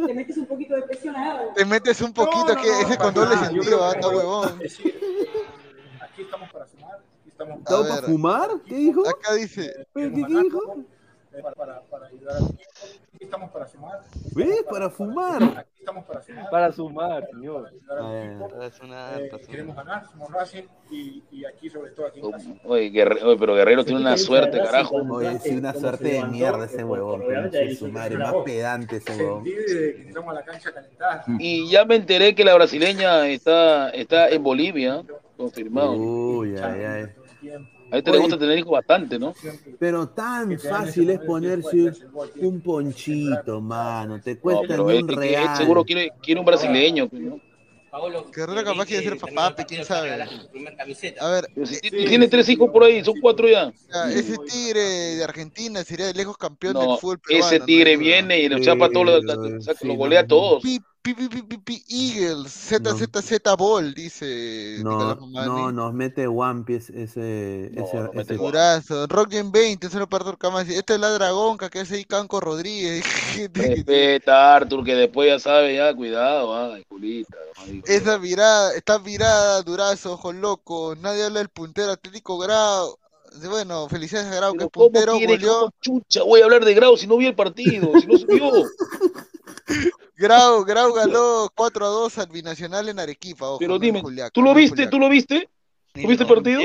te 0.06 0.14
metes 0.14 0.38
un 0.38 0.46
poquito 0.46 0.76
de 0.76 0.82
presión 0.84 1.16
a. 1.16 1.40
Te 1.56 1.66
metes 1.66 2.02
un 2.02 2.14
poquito 2.14 2.56
que 2.56 2.68
ese 2.82 2.98
no, 2.98 2.98
con 2.98 3.14
doble 3.14 3.36
para 3.36 3.42
nada. 3.42 3.52
Yo 3.54 3.64
sentido, 3.64 3.94
es 3.94 4.06
huevón. 4.06 4.60
aquí 6.02 6.22
estamos 6.22 6.50
para 6.52 6.66
aquí 6.66 6.83
estamos 7.44 7.62
A 7.62 7.70
¿Todo 7.70 7.88
para 7.96 8.08
fumar? 8.08 8.50
¿Qué 8.66 8.76
dijo? 8.76 9.02
Acá 9.08 9.34
dice, 9.36 9.74
¿Qué, 9.96 10.12
qué 10.12 10.26
dijo? 10.26 10.86
para, 11.42 11.56
para, 11.56 11.82
para 11.82 12.06
ayudar. 12.08 12.38
Aquí 12.38 13.24
estamos 13.26 13.50
para 13.52 13.68
sumar. 13.68 14.00
aquí 14.00 14.20
estamos 14.20 14.36
¿Ves? 14.36 14.64
Para 14.70 14.90
fumar. 14.90 15.44
Aquí 15.44 15.70
estamos 15.80 16.06
para 16.06 16.22
sumar. 16.22 16.50
Para 16.52 16.72
sumar, 16.72 17.28
señor. 17.32 17.68
ayudar 17.68 17.98
Ah, 18.00 18.26
equipo. 18.26 18.62
Es 18.62 18.80
una- 18.82 19.18
Eh, 19.20 19.32
queremos 19.50 19.76
ganar, 19.76 20.08
somos 20.12 20.32
Racing 20.32 20.64
y, 20.92 21.24
y 21.32 21.46
aquí 21.46 21.70
sobre 21.72 21.92
todo 21.92 22.06
aquí 22.08 22.20
en 22.20 22.32
casa. 22.32 22.50
Oye, 22.66 22.92
pero 23.40 23.56
Guerrero 23.56 23.84
tiene 23.84 24.02
una 24.02 24.16
suerte, 24.18 24.60
carajo. 24.60 24.98
Oye, 24.98 25.40
sí, 25.40 25.56
una 25.56 25.74
suerte 25.74 26.08
de 26.10 26.24
mierda 26.26 26.66
ese 26.66 26.84
huevón. 26.84 27.24
su 27.78 27.88
madre, 27.88 28.18
más 28.18 28.36
pedante 28.46 28.98
ese 28.98 29.16
huevón. 29.18 29.44
Sentí 29.44 29.60
de 29.60 29.66
que 29.96 30.02
entramos 30.04 30.30
a 30.32 30.34
la 30.34 30.44
cancha 30.46 30.70
a 30.70 30.74
calentar. 30.74 31.24
Y 31.40 31.68
ya 31.70 31.86
me 31.86 31.96
enteré 31.96 32.36
que 32.36 32.44
la 32.44 32.54
brasileña 32.54 33.28
está, 33.28 33.90
está 33.90 34.30
en 34.30 34.44
Bolivia, 34.44 35.04
confirmado. 35.38 35.94
Uy, 35.94 36.56
ay, 36.58 36.82
ay. 36.84 37.06
A 37.92 37.98
este 37.98 38.12
le 38.12 38.18
gusta 38.18 38.40
tener 38.40 38.58
hijos 38.58 38.72
bastante, 38.72 39.20
¿no? 39.20 39.34
Pero 39.80 40.10
tan 40.10 40.58
fácil 40.60 41.10
es 41.12 41.20
ponerse 41.20 41.94
un 42.42 42.62
ponchito, 42.62 43.62
mano. 43.62 44.20
Te 44.22 44.36
No, 44.36 44.42
cuesta 44.42 44.74
él, 44.76 44.82
un 44.82 45.08
real. 45.08 45.58
seguro 45.58 45.86
quiere, 45.86 46.12
quiere 46.22 46.40
un 46.40 46.46
brasileño. 46.46 47.08
pues, 47.08 47.22
¿no? 47.22 47.40
Guerrero 48.36 48.64
capaz 48.64 48.86
quiere 48.88 49.04
ser 49.04 49.18
papá, 49.20 49.56
pe, 49.56 49.66
quién 49.66 49.86
sabe. 49.86 50.12
A 51.20 51.30
ver, 51.30 51.48
si 51.64 51.80
ti- 51.80 52.06
tiene 52.06 52.28
tres 52.28 52.50
hijos 52.50 52.72
por 52.72 52.84
ahí, 52.84 53.04
son 53.04 53.20
cuatro 53.22 53.48
ya. 53.48 53.72
ese 54.10 54.36
tigre 54.40 54.82
de 54.82 55.24
Argentina 55.24 55.84
sería 55.84 56.08
de 56.08 56.14
lejos 56.16 56.36
campeón 56.36 56.74
No, 56.74 56.80
del 56.82 56.98
fútbol 56.98 57.20
peruano. 57.20 57.46
ese 57.46 57.60
no 57.60 57.66
tigre 57.66 57.96
viene 57.98 58.40
y 58.40 58.50
lo 58.50 58.58
chapa 58.60 58.90
todo, 58.90 59.04
lo, 59.04 59.22
lo- 59.22 59.62
saca- 59.62 59.86
lo 59.86 59.94
golea 59.94 60.22
a 60.22 60.28
todos. 60.28 60.64
Pi, 61.04 61.14
pi, 61.14 61.28
pi, 61.28 61.42
pi, 61.42 61.58
pi, 61.58 61.58
pi, 61.58 61.84
Eagles, 61.90 62.50
ZZZ 62.50 63.58
Ball, 63.58 63.94
dice 63.94 64.78
No, 64.82 65.16
no, 65.16 65.70
nos 65.70 65.94
mete 65.94 66.28
One 66.28 66.64
Piece 66.64 66.94
ese, 66.96 67.66
ese, 67.76 67.98
no 67.98 68.14
ese-. 68.14 68.36
Durazo, 68.36 69.06
Rockgen 69.08 69.52
20, 69.52 69.90
solo 69.90 70.08
para 70.08 70.24
Torcamas. 70.24 70.70
Este 70.70 70.94
es 70.94 71.00
la 71.02 71.10
dragonca 71.10 71.70
que 71.70 71.82
hace 71.82 71.96
ahí 71.96 72.06
Canco 72.06 72.40
Rodríguez. 72.40 73.04
Respeta, 73.54 74.56
Arthur, 74.56 74.86
que 74.86 74.96
después 74.96 75.28
ya 75.28 75.40
sabe, 75.40 75.76
ya, 75.76 75.94
cuidado, 75.94 76.74
ay, 76.74 76.86
Esa 77.84 78.18
mirada, 78.18 78.74
está 78.74 78.98
virada, 78.98 79.62
Durazo, 79.62 80.14
ojo 80.14 80.32
loco. 80.32 80.96
Nadie 80.96 81.26
habla 81.26 81.40
del 81.40 81.50
puntero 81.50 81.92
Atlético 81.92 82.38
Grau. 82.38 82.98
Bueno, 83.50 83.90
felicidades 83.90 84.32
a 84.32 84.36
Grau, 84.36 84.54
que 84.54 84.64
es 84.64 84.70
¿cómo 84.72 84.86
puntero, 84.86 85.18
quiere, 85.18 85.38
chucha 85.82 86.24
voy 86.24 86.40
a 86.40 86.46
hablar 86.46 86.64
de 86.64 86.74
Grau 86.74 86.96
si 86.96 87.08
no 87.08 87.18
vi 87.18 87.26
el 87.26 87.36
partido, 87.36 87.92
si 88.00 88.08
no 88.08 88.18
se 88.18 88.26
vio? 88.26 88.52
Grau, 90.16 90.64
Grau 90.64 90.94
ganó 90.94 91.50
4 91.56 91.86
a 91.86 91.90
2 91.90 92.18
al 92.20 92.28
Binacional 92.28 92.88
en 92.90 93.00
Arequipa. 93.00 93.50
Ojo, 93.50 93.60
Pero 93.60 93.80
dime, 93.80 94.02
Juliaca, 94.02 94.30
¿tú 94.32 94.42
lo 94.42 94.54
viste? 94.54 94.88
¿Tú 94.88 95.00
lo 95.00 95.10
viste? 95.10 95.50
¿Tú 95.94 96.08
viste 96.08 96.24
el 96.24 96.30
partido? 96.30 96.62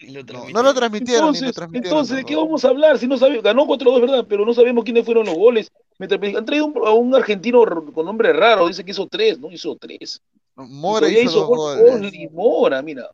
lo 0.00 0.22
No, 0.24 0.48
no 0.50 0.62
lo 0.62 0.74
transmitieron, 0.74 1.32
ni 1.32 1.38
lo 1.40 1.46
Entonces, 1.46 1.54
transmitieron. 1.54 1.98
entonces, 1.98 2.16
¿de 2.16 2.24
qué 2.24 2.34
vamos 2.36 2.64
a 2.64 2.68
hablar 2.68 2.98
si 2.98 3.06
no 3.06 3.16
sabemos? 3.16 3.44
Ganó 3.44 3.64
4-2, 3.66 4.00
¿verdad? 4.00 4.26
Pero 4.28 4.44
no 4.44 4.52
sabemos 4.54 4.84
quiénes 4.84 5.04
fueron 5.04 5.26
los 5.26 5.36
goles. 5.36 5.70
Mientras 5.98 6.20
me- 6.20 6.36
Han 6.36 6.44
traído 6.44 6.66
un- 6.66 6.86
a 6.86 6.90
un 6.90 7.14
argentino 7.14 7.64
con 7.92 8.06
nombre 8.06 8.32
raro, 8.32 8.66
dice 8.66 8.84
que 8.84 8.90
hizo 8.90 9.06
tres, 9.06 9.38
¿no? 9.38 9.50
Hizo 9.52 9.76
tres. 9.76 10.20
Mora 10.56 11.06
Y 11.08 11.12
todavía 11.12 11.22
hizo 11.30 11.38
dos 11.40 11.48
gol- 11.48 11.78
goles. 11.78 11.94
Only 11.94 12.28
Mora, 12.32 12.82
mira. 12.82 13.08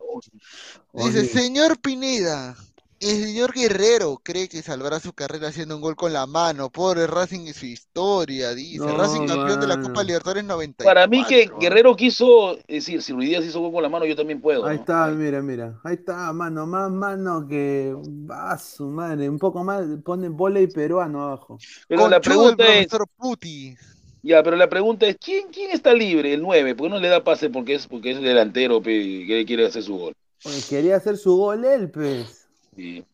Dice, 0.93 1.25
señor 1.25 1.79
Pineda, 1.79 2.55
el 2.99 3.23
señor 3.23 3.53
Guerrero 3.53 4.19
cree 4.23 4.49
que 4.49 4.61
salvará 4.61 4.99
su 4.99 5.13
carrera 5.13 5.47
haciendo 5.47 5.75
un 5.75 5.81
gol 5.81 5.95
con 5.95 6.11
la 6.11 6.25
mano. 6.25 6.69
Pobre 6.69 7.07
Racing 7.07 7.47
y 7.47 7.53
su 7.53 7.65
historia, 7.65 8.53
dice. 8.53 8.79
No, 8.79 8.97
Racing 8.97 9.25
campeón 9.27 9.59
de 9.59 9.67
la. 9.67 9.79
Copa 9.79 10.03
Libertadores 10.03 10.43
90. 10.43 10.83
Para 10.83 11.07
mí 11.07 11.23
que 11.25 11.49
Guerrero 11.59 11.95
quiso, 11.95 12.57
decir, 12.67 13.01
si 13.01 13.13
Ruiz 13.13 13.29
Díaz 13.29 13.45
hizo 13.45 13.59
gol 13.61 13.71
con 13.71 13.83
la 13.83 13.89
mano, 13.89 14.05
yo 14.05 14.15
también 14.15 14.41
puedo. 14.41 14.65
Ahí 14.65 14.75
¿no? 14.75 14.81
está, 14.81 15.07
mira, 15.07 15.41
mira. 15.41 15.79
Ahí 15.83 15.95
está, 15.95 16.31
mano. 16.33 16.65
Más 16.67 16.91
mano 16.91 17.47
que. 17.47 17.93
Va 18.29 18.57
su 18.57 18.87
madre. 18.87 19.29
Un 19.29 19.39
poco 19.39 19.63
más. 19.63 19.85
Ponen 20.03 20.35
volei 20.35 20.67
peruano 20.67 21.23
abajo. 21.23 21.57
Pero 21.87 22.07
la 22.07 22.19
Conchudo 22.19 22.49
el 22.49 22.55
pregunta 22.55 22.75
es, 22.75 22.87
profesor 22.87 23.07
Puti. 23.17 23.75
ya, 24.21 24.43
pero 24.43 24.55
la 24.57 24.69
pregunta 24.69 25.07
es, 25.07 25.17
¿quién, 25.23 25.49
quién 25.49 25.71
está 25.71 25.93
libre? 25.93 26.33
El 26.33 26.41
9, 26.41 26.75
¿por 26.75 26.87
qué 26.87 26.93
no 26.93 26.99
le 26.99 27.07
da 27.09 27.23
pase? 27.23 27.49
Porque 27.49 27.75
es, 27.75 27.87
porque 27.87 28.11
es 28.11 28.21
delantero, 28.21 28.81
pe, 28.81 29.25
que 29.27 29.45
quiere 29.45 29.65
hacer 29.65 29.83
su 29.83 29.97
gol. 29.97 30.13
Oye, 30.43 30.61
quería 30.69 30.95
hacer 30.97 31.17
su 31.17 31.35
gol 31.35 31.65
él, 31.65 31.89
pues. 31.91 32.38
Sí. 32.75 33.05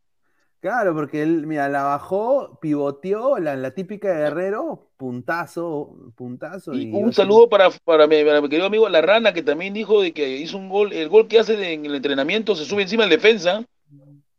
Claro, 0.62 0.96
porque 0.96 1.22
él, 1.22 1.46
mira, 1.46 1.70
la 1.70 1.84
bajó, 1.84 2.58
pivoteó, 2.60 3.38
la, 3.38 3.56
la 3.56 3.72
típica 3.72 4.10
de 4.10 4.24
Guerrero, 4.24 4.90
puntazo, 4.98 5.96
puntazo. 6.16 6.74
Y 6.74 6.90
Y 6.90 6.92
un 6.92 7.14
saludo 7.14 7.48
para, 7.48 7.70
para, 7.84 8.08
mi, 8.08 8.24
para 8.24 8.42
mi 8.42 8.50
querido 8.50 8.66
amigo 8.66 8.90
La 8.90 9.02
Rana, 9.02 9.32
que 9.32 9.44
también 9.44 9.76
dijo 9.76 10.02
de 10.02 10.12
que 10.12 10.38
hizo 10.38 10.58
un 10.58 10.70
gol, 10.70 10.92
el 10.92 11.08
gol 11.08 11.28
que 11.28 11.40
hace 11.40 11.56
de- 11.56 11.74
en 11.74 11.86
el 11.86 11.94
entrenamiento 11.96 12.56
se 12.56 12.66
sube 12.66 12.82
encima 12.82 13.04
del 13.04 13.12
defensa. 13.12 13.64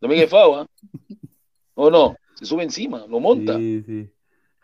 También 0.01 0.22
es 0.22 0.30
FAO, 0.30 0.56
¿ah? 0.56 0.66
¿O 1.74 1.90
no? 1.90 2.16
Se 2.34 2.44
sube 2.44 2.64
encima, 2.64 3.06
lo 3.09 3.20
monta. 3.20 3.55
Sí, 3.55 3.82
sí. 3.86 4.10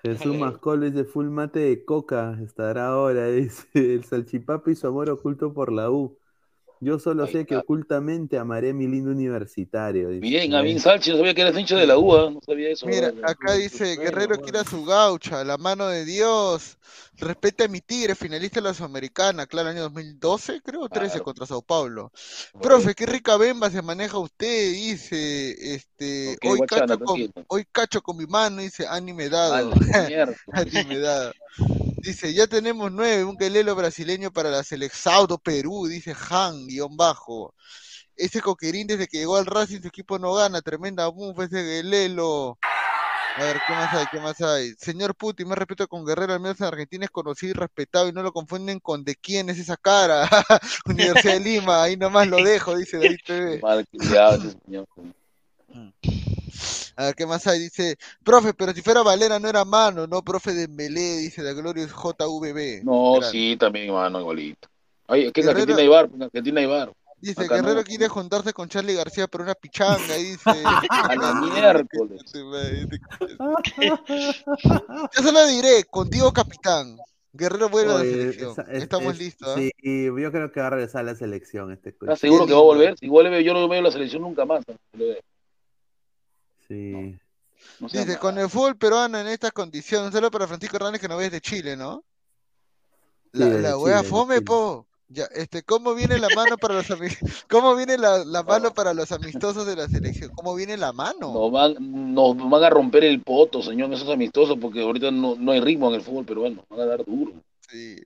Jesús 0.03 0.35
Mascol 0.37 0.81
dice 0.81 1.05
full 1.05 1.29
mate 1.29 1.61
de 1.61 1.85
coca, 1.85 2.39
estará 2.43 2.89
ahora, 2.89 3.29
dice 3.31 3.69
el 3.75 4.05
salchipapa 4.05 4.71
y 4.71 4.75
su 4.75 4.89
amor 4.89 5.11
oculto 5.11 5.55
por 5.55 5.73
la 5.73 5.91
U. 5.91 6.19
Yo 6.85 6.99
solo 6.99 7.29
sé 7.29 7.47
que 7.47 7.57
ocultamente 7.57 8.37
amaré 8.37 8.73
mi 8.73 8.89
lindo 8.89 9.13
universitario. 9.13 10.09
dice. 10.09 10.21
Bien, 10.21 10.53
a 10.53 10.63
Vin 10.63 10.81
Sánchez, 10.81 11.13
no 11.13 11.19
sabía 11.19 11.33
que 11.33 11.43
eras 11.43 11.57
hincha 11.57 11.77
de 11.77 11.87
la 11.87 11.97
UA, 11.97 12.33
no 12.33 12.41
sabía 12.45 12.71
eso. 12.71 12.87
Mira, 12.87 13.13
acá 13.23 13.53
dice, 13.53 13.97
Guerrero 13.97 14.41
quiere 14.41 14.59
a 14.59 14.65
su 14.65 14.85
gaucha, 14.85 15.45
la 15.45 15.57
mano 15.59 15.87
de 15.87 16.05
Dios. 16.05 16.79
Respete 17.19 17.65
a 17.65 17.69
mi 17.69 17.81
tigre, 17.83 18.17
finalista 18.17 18.61
de 18.61 18.67
la 18.67 18.75
Sudamericana, 18.75 19.47
claro, 19.47 19.69
año 19.69 19.83
2012, 19.83 20.61
creo, 20.61 20.89
13 20.89 21.21
contra 21.21 21.47
Sao 21.47 21.63
Paulo. 21.63 22.11
Profe, 22.61 22.97
qué 22.97 23.07
rica 23.07 23.37
bemba 23.37 23.71
se 23.71 23.81
maneja 23.81 24.19
usted, 24.19 24.73
dice, 24.73 25.75
este, 25.75 26.37
hoy, 26.43 26.59
guachana, 26.59 26.87
cacho 26.99 27.05
con, 27.05 27.33
hoy 27.47 27.65
cacho 27.71 28.03
con 28.03 28.17
mi 28.17 28.27
mano, 28.27 28.61
dice, 28.61 28.89
anime 28.89 29.29
dado. 29.29 29.73
Mierda. 30.09 30.35
anime 30.53 30.99
dado. 30.99 31.33
Dice, 32.03 32.35
ya 32.35 32.49
tenemos 32.49 32.91
nueve, 32.91 33.23
un 33.23 33.37
quelelo 33.37 33.77
brasileño 33.77 34.33
para 34.33 34.51
la 34.51 34.65
Selexaudo 34.65 35.39
Perú, 35.39 35.87
dice 35.87 36.17
Han, 36.31 36.67
guion 36.67 36.97
bajo. 36.97 37.55
Ese 38.17 38.41
coquerín 38.41 38.89
desde 38.89 39.07
que 39.07 39.19
llegó 39.19 39.37
al 39.37 39.47
Racing 39.47 39.81
su 39.81 39.87
equipo 39.87 40.19
no 40.19 40.35
gana, 40.35 40.61
tremenda 40.63 41.07
buff 41.07 41.39
ese 41.39 41.63
Guelelo. 41.63 42.59
A 43.37 43.45
ver, 43.45 43.61
¿qué 43.65 43.73
más 43.73 43.95
hay? 43.95 44.07
¿Qué 44.11 44.19
más 44.19 44.41
hay? 44.41 44.75
Señor 44.79 45.15
Putin, 45.15 45.47
más 45.47 45.57
respeto 45.57 45.87
con 45.87 46.05
Guerrero, 46.05 46.33
al 46.33 46.41
menos 46.41 46.61
en 46.61 46.67
Argentina 46.67 47.05
es 47.05 47.11
conocido 47.13 47.53
y 47.53 47.55
respetado 47.55 48.09
y 48.09 48.13
no 48.13 48.25
lo 48.25 48.33
confunden 48.33 48.81
con 48.81 49.05
de 49.05 49.15
quién 49.15 49.49
es 49.49 49.61
esa 49.61 49.77
cara. 49.77 50.29
Universidad 50.87 51.35
de 51.35 51.41
Lima, 51.41 51.85
ahí 51.85 51.97
nomás 51.97 52.27
lo 52.27 52.43
dejo, 52.43 52.77
dice 52.77 52.99
David 52.99 53.19
TV. 53.25 53.61
Mal 53.61 53.87
ese 53.93 54.59
señor. 54.65 54.89
A 56.97 57.07
ver, 57.07 57.15
¿qué 57.15 57.27
más 57.27 57.47
hay? 57.47 57.59
Dice, 57.59 57.97
profe, 58.23 58.53
pero 58.55 58.73
si 58.73 58.83
fuera 58.83 59.03
Valera 59.03 59.39
no 59.39 59.49
era 59.49 59.65
mano, 59.65 60.07
no, 60.07 60.23
profe 60.23 60.53
de 60.53 60.69
Melé, 60.69 61.19
dice 61.19 61.43
la 61.43 61.53
Glorious 61.53 61.91
JVB. 61.93 62.85
No, 62.85 63.21
sí, 63.23 63.57
también, 63.59 63.93
mano, 63.93 64.21
igualito. 64.21 64.69
Ay, 65.09 65.25
es 65.27 65.33
que 65.33 65.41
en 65.41 65.47
Guerrero- 65.49 65.51
Argentina 65.61 65.79
hay 65.83 65.89
bar, 65.89 66.11
en 66.15 66.23
Argentina 66.23 66.67
bar. 66.67 66.93
Dice, 67.21 67.45
Acá 67.45 67.57
no. 67.59 67.63
Guerrero 67.63 67.85
quiere 67.85 68.09
juntarse 68.09 68.53
con 68.53 68.69
Charlie 68.69 68.95
García 68.95 69.29
por 69.29 69.43
una 69.43 69.55
pichanga, 69.55 70.17
y 70.19 70.25
dice. 70.25 70.41
A 70.91 71.15
la 71.15 71.35
miércoles. 71.35 72.21
Yo 75.17 75.23
solo 75.23 75.47
diré, 75.47 75.85
contigo 75.85 76.33
capitán. 76.33 76.97
Guerrero 77.35 77.69
vuelve 77.71 77.93
a 77.93 77.95
la 77.95 78.01
Oye, 78.03 78.11
selección. 78.11 78.55
es- 78.69 78.83
Estamos 78.83 79.15
es- 79.15 79.19
listos. 79.19 79.49
¿ah? 79.49 79.55
Sí, 79.57 79.71
yo 79.83 80.31
creo 80.33 80.53
que 80.53 80.61
va 80.61 80.67
a 80.67 80.71
regresar 80.71 81.01
a 81.01 81.05
la 81.05 81.15
selección 81.15 81.73
este 81.73 81.93
coche. 81.95 82.13
¿Estás 82.13 82.21
seguro 82.21 82.47
que 82.47 82.53
va 82.53 82.59
a 82.59 82.63
volver? 82.63 82.95
Si 82.99 83.09
vuelve, 83.09 83.43
yo 83.43 83.55
no 83.55 83.67
veo 83.69 83.81
la 83.81 83.91
selección 83.91 84.21
nunca 84.23 84.45
más. 84.45 84.63
Sí. 86.73 87.19
No 87.81 87.89
sea 87.89 88.05
Dice, 88.05 88.19
con 88.19 88.39
el 88.39 88.49
fútbol 88.49 88.77
peruano 88.77 89.19
en 89.19 89.29
estas 89.29 89.53
condiciones, 89.53 90.13
solo 90.13 90.31
para 90.31 90.47
Francisco 90.47 90.77
Hernández 90.77 91.01
que 91.01 91.09
no 91.09 91.17
ves 91.17 91.31
de 91.31 91.41
Chile, 91.41 91.77
¿no? 91.77 92.05
La, 93.33 93.47
Sí, 93.47 93.59
la 93.63 93.79
wea 93.79 93.99
Chile, 93.99 94.09
fome, 94.09 94.35
Chile. 94.37 94.45
po. 94.47 94.87
Ya, 95.09 95.25
este, 95.35 95.63
¿cómo 95.63 95.95
viene 95.95 96.19
la 96.19 96.29
mano 96.35 96.57
para 96.57 96.75
los 96.75 96.87
¿Cómo 97.51 97.77
viene 97.77 97.99
la, 97.99 98.25
la 98.25 98.43
mano 98.43 98.73
para 98.73 98.95
los 98.95 99.13
amistosos 99.13 99.67
de 99.67 99.77
la 99.77 99.87
selección? 99.87 100.31
¿Cómo 100.35 100.55
viene 100.55 100.79
la 100.79 100.95
mano? 100.95 101.35
Nos 101.35 101.53
van, 101.53 102.15
nos 102.15 102.35
van 102.49 102.65
a 102.65 102.71
romper 102.71 103.05
el 103.05 103.21
poto, 103.21 103.63
señor, 103.63 103.93
esos 103.93 104.09
amistosos, 104.09 104.57
porque 104.59 104.81
ahorita 104.81 105.11
no, 105.11 105.35
no 105.35 105.53
hay 105.53 105.61
ritmo 105.61 105.91
en 105.91 105.97
el 105.97 106.03
fútbol 106.03 106.25
peruano. 106.25 106.65
Van 106.71 106.81
a 106.81 106.87
dar 106.87 107.05
duro. 107.05 107.33
Sí. 107.69 107.97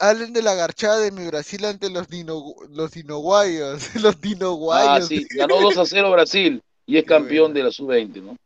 Hablen 0.00 0.32
de 0.32 0.42
la 0.42 0.54
garchada 0.54 0.98
de 0.98 1.12
mi 1.12 1.24
Brasil 1.26 1.64
ante 1.64 1.90
los 1.90 2.08
dino, 2.08 2.42
los 2.70 2.90
dinoguayos, 2.90 3.94
los 4.02 4.20
dinoguayos. 4.20 5.04
Ah, 5.04 5.06
sí, 5.06 5.26
ganó 5.30 5.60
2 5.60 5.78
a 5.78 5.86
0 5.86 6.10
Brasil 6.10 6.60
y 6.86 6.96
es 6.96 7.04
campeón 7.04 7.52
de 7.52 7.62
la 7.64 7.70
sub-20, 7.70 8.22
¿no? 8.22 8.36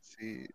Sí. 0.00 0.46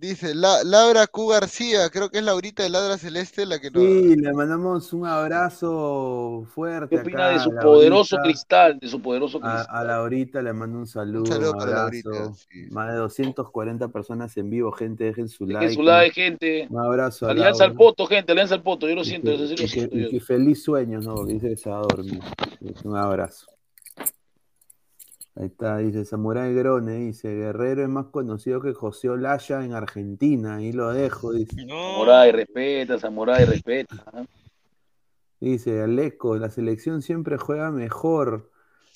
Dice 0.00 0.32
la, 0.32 0.62
Laura 0.62 1.08
Q 1.08 1.26
García, 1.26 1.90
creo 1.90 2.08
que 2.08 2.18
es 2.18 2.24
Laurita 2.24 2.62
de 2.62 2.68
Ladra 2.70 2.96
Celeste 2.98 3.44
la 3.46 3.58
que 3.58 3.68
nos... 3.68 3.82
Sí, 3.82 4.14
le 4.14 4.32
mandamos 4.32 4.92
un 4.92 5.04
abrazo 5.04 6.46
fuerte 6.54 6.94
¿Qué 6.94 7.02
opina 7.02 7.26
acá 7.26 7.32
de 7.32 7.38
su 7.40 7.50
a 7.50 7.54
Laurita. 7.54 7.62
poderoso 7.66 8.16
cristal? 8.22 8.78
De 8.78 8.86
su 8.86 9.02
poderoso 9.02 9.38
A, 9.42 9.54
cristal. 9.56 9.76
a 9.76 9.82
Laurita 9.84 10.40
le 10.40 10.52
mando 10.52 10.78
un 10.78 10.86
saludo, 10.86 11.22
un, 11.22 11.26
saludo 11.26 11.52
para 11.54 11.82
abrazo. 11.86 12.10
Laurita, 12.10 12.36
Más 12.70 12.92
de 12.92 12.98
240 12.98 13.88
personas 13.88 14.36
en 14.36 14.50
vivo, 14.50 14.70
gente, 14.70 15.02
dejen 15.02 15.28
su 15.28 15.46
Dejen 15.46 15.62
like. 15.62 15.74
su 15.74 15.82
like, 15.82 16.14
gente. 16.14 16.66
Un 16.70 16.78
abrazo 16.80 17.26
a 17.26 17.30
Alianza 17.32 17.64
al 17.64 17.74
poto, 17.74 18.06
gente, 18.06 18.30
alianza 18.30 18.54
al 18.54 18.62
poto. 18.62 18.88
Yo 18.88 18.94
lo 18.94 19.02
Y 19.02 19.04
siento, 19.04 19.30
que, 19.30 19.34
eso 19.34 19.46
sí 19.48 19.56
lo 19.56 19.62
y 19.62 19.64
que- 19.64 19.68
siento 19.68 19.96
y 19.96 20.02
yo. 20.04 20.10
que 20.10 20.20
feliz 20.20 20.62
sueño, 20.62 21.00
¿no? 21.00 21.16
Porque 21.16 21.32
dice 21.32 21.48
que 21.48 21.56
se 21.56 21.70
va 21.70 21.78
a 21.78 21.82
dormir. 21.82 22.20
Un 22.84 22.96
abrazo. 22.96 23.46
Ahí 25.38 25.46
está, 25.46 25.78
dice 25.78 26.04
Samurai 26.04 26.52
Grone, 26.52 26.96
dice 26.96 27.32
Guerrero 27.32 27.84
es 27.84 27.88
más 27.88 28.06
conocido 28.06 28.60
que 28.60 28.72
José 28.72 29.08
Olaya 29.08 29.64
en 29.64 29.72
Argentina, 29.72 30.56
ahí 30.56 30.72
lo 30.72 30.92
dejo, 30.92 31.32
dice. 31.32 31.54
Samurai, 31.54 32.32
respeta, 32.32 32.98
Samurai, 32.98 33.44
respeta. 33.44 34.02
¿ah? 34.12 34.24
Dice 35.38 35.80
Aleco, 35.80 36.36
la 36.36 36.50
selección 36.50 37.02
siempre 37.02 37.38
juega 37.38 37.70
mejor 37.70 38.50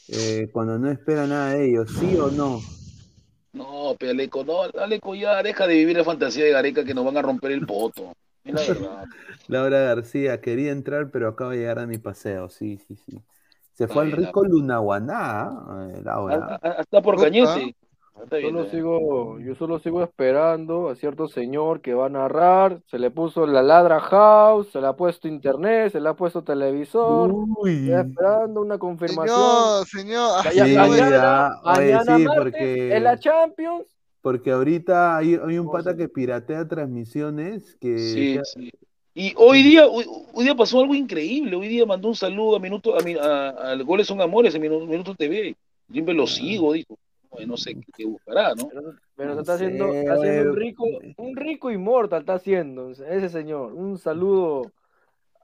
eh, 0.09 0.49
cuando 0.53 0.81
no 0.81 0.91
espera 0.91 1.29
nada 1.29 1.53
de 1.53 1.69
ellos, 1.69 1.93
¿sí 1.93 2.17
o 2.17 2.29
no? 2.33 2.61
No, 3.53 3.95
pero 3.97 4.11
Aleco, 4.11 4.43
no, 4.43 4.63
Aleco 4.83 5.15
ya 5.15 5.41
deja 5.45 5.69
de 5.69 5.75
vivir 5.75 5.97
la 5.97 6.03
fantasía 6.03 6.45
de 6.45 6.51
Gareca 6.51 6.85
que 6.85 6.93
nos 6.95 7.05
van 7.05 7.19
a 7.19 7.23
romper 7.23 7.53
el 7.53 7.65
poto. 7.65 8.15
Es 8.43 8.53
la 8.53 8.63
verdad. 8.63 9.05
Laura 9.47 9.79
García, 9.79 10.41
quería 10.41 10.73
entrar, 10.73 11.13
pero 11.13 11.29
acabo 11.29 11.51
de 11.51 11.59
llegar 11.59 11.79
a 11.79 11.87
mi 11.87 11.99
paseo, 11.99 12.49
sí, 12.51 12.81
sí, 12.89 12.97
sí. 12.97 13.23
Se 13.73 13.89
fue 13.89 14.03
al 14.05 14.13
rico 14.13 14.45
Lunaguaná, 14.45 15.51
eh, 15.95 16.03
Laura. 16.05 16.59
Ah, 16.63 16.85
ah, 16.93 17.01
por 17.03 17.21
Cañete. 17.21 17.75
Solo 18.31 18.61
bien. 18.61 18.71
sigo, 18.71 19.41
yo 19.41 19.55
solo 19.55 19.79
sigo 19.81 20.03
esperando 20.03 20.91
a 20.91 20.95
cierto 20.95 21.29
señor 21.29 21.81
que 21.81 21.95
va 21.95 22.07
a 22.07 22.11
narrar. 22.11 22.81
Se 22.89 22.99
le 22.99 23.11
puso 23.11 23.47
la 23.47 23.63
ladra 23.63 24.01
house, 24.01 24.69
se 24.71 24.81
le 24.81 24.87
ha 24.87 24.93
puesto 24.93 25.27
internet, 25.27 25.91
se 25.93 26.01
le 26.01 26.09
ha 26.11 26.15
puesto 26.15 26.45
televisor. 26.45 27.33
Uy. 27.33 27.91
Estoy 27.91 28.11
esperando 28.11 28.61
una 28.61 28.79
confirmación. 28.79 29.87
Señor, 29.87 30.43
señor, 30.43 30.67
Sí, 30.69 30.77
mañana, 30.77 31.61
oye, 31.65 31.95
mañana 31.95 32.17
sí, 32.17 32.25
martes, 32.25 32.37
porque- 32.37 32.97
en 32.97 33.05
la 33.05 33.19
Champions. 33.19 33.87
Porque 34.21 34.53
ahorita 34.53 35.17
hay, 35.17 35.35
hay 35.45 35.59
un 35.59 35.69
pata 35.71 35.97
que 35.97 36.09
piratea 36.09 36.69
transmisiones 36.69 37.77
que... 37.81 37.99
Sí, 37.99 38.41
sí. 38.45 38.71
Y 39.15 39.35
hoy 39.37 39.63
día, 39.63 39.87
hoy, 39.87 40.07
hoy 40.33 40.45
día 40.45 40.55
pasó 40.55 40.81
algo 40.81 40.95
increíble. 40.95 41.55
Hoy 41.57 41.69
día 41.69 41.87
mandó 41.87 42.09
un 42.09 42.17
saludo 42.17 42.57
a 42.57 42.61
Minuto, 42.61 42.99
a, 42.99 43.03
mi- 43.03 43.17
a, 43.17 43.49
al 43.51 43.85
Goles 43.85 44.07
son 44.07 44.21
Amores 44.21 44.55
en 44.55 44.63
Minuto, 44.63 44.87
Minuto 44.87 45.15
TV. 45.15 45.57
Siempre 45.91 46.15
Ah. 46.15 46.17
lo 46.17 46.27
sigo, 46.27 46.73
dijo. 46.73 46.99
No 47.47 47.57
sé 47.57 47.75
qué, 47.75 47.81
qué 47.97 48.05
buscará, 48.05 48.55
¿no? 48.55 48.69
Pero 49.17 49.35
No 49.35 49.41
está 49.41 49.55
haciendo, 49.55 49.87
está 49.95 50.15
haciendo 50.15 50.51
un 50.51 50.57
rico, 50.57 50.85
un 51.17 51.35
rico 51.37 51.71
inmortal, 51.71 52.21
está 52.21 52.35
haciendo 52.35 52.91
ese 52.91 53.29
señor. 53.31 53.73
Un 53.73 53.97
saludo 53.99 54.71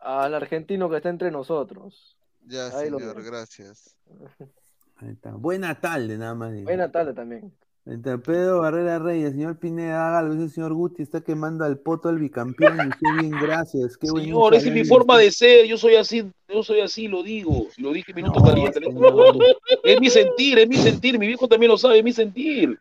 al 0.03 0.35
argentino 0.35 0.91
que 0.91 0.97
está 0.97 1.09
entre 1.09 1.31
nosotros. 1.31 2.17
Ya, 2.45 2.67
Ahí 2.67 2.91
señor, 2.91 3.23
gracias. 3.25 3.97
Ahí 4.97 5.11
está. 5.11 5.31
Buena 5.31 5.81
tarde, 5.81 6.19
nada 6.19 6.35
más. 6.35 6.53
digo. 6.53 6.65
Buena 6.65 6.91
tarde 6.93 7.15
también. 7.15 7.53
Está, 7.89 8.19
Pedro 8.19 8.61
Barrera 8.61 8.99
Reyes, 8.99 9.33
señor 9.33 9.59
Pineda, 9.59 10.09
haga 10.09 10.19
algo. 10.19 10.35
Ese 10.35 10.51
señor 10.55 10.75
Guti 10.75 11.03
está 11.03 11.23
quemando 11.23 11.65
al 11.65 11.79
poto 11.79 12.11
al 12.11 12.19
bicampeón. 12.19 12.77
Y 12.77 12.89
usted 12.89 13.21
bien, 13.21 13.31
gracias. 13.41 13.97
Qué 13.97 14.09
Señor, 14.09 14.55
esa 14.55 14.69
es 14.69 14.75
mi 14.75 14.85
forma 14.85 15.17
de 15.17 15.31
ser. 15.31 15.65
Yo 15.67 15.79
soy 15.79 15.95
así, 15.97 16.31
yo 16.49 16.63
soy 16.63 16.81
así, 16.81 17.09
lo 17.09 17.23
digo. 17.23 17.67
Y 17.79 17.83
lo 17.83 17.93
dije 17.93 18.13
Minuto 18.13 18.41
No, 18.41 18.47
Caliente. 18.47 18.81
señor. 18.81 19.39
Es 19.85 20.01
mi 20.01 20.11
sentir, 20.11 20.59
es 20.59 20.69
mi 20.69 20.77
sentir. 20.77 21.19
Mi 21.19 21.27
viejo 21.29 21.49
también 21.49 21.71
lo 21.71 21.79
sabe, 21.79 21.99
es 21.99 22.05
mi 22.05 22.13
sentir. 22.13 22.79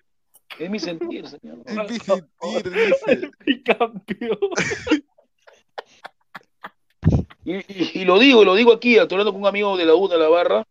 Es 0.60 0.70
mi 0.70 0.80
sentir, 0.80 1.26
señor. 1.28 1.60
Es 1.66 1.76
mi 1.90 2.00
sentir, 2.00 2.72
dice. 2.74 3.32
Bicampeón. 3.46 4.38
Y, 7.46 7.54
y- 7.56 7.92
y 8.02 8.06
lo 8.06 8.20
digo, 8.20 8.42
y 8.42 8.46
lo 8.46 8.56
digo 8.56 8.74
aquí, 8.74 8.98
hablando 8.98 9.32
con 9.32 9.42
un 9.42 9.48
amigo 9.48 9.78
de 9.78 9.86
la 9.86 9.96
U 9.96 10.10
de 10.10 10.18
la 10.18 10.28
barra, 10.28 10.66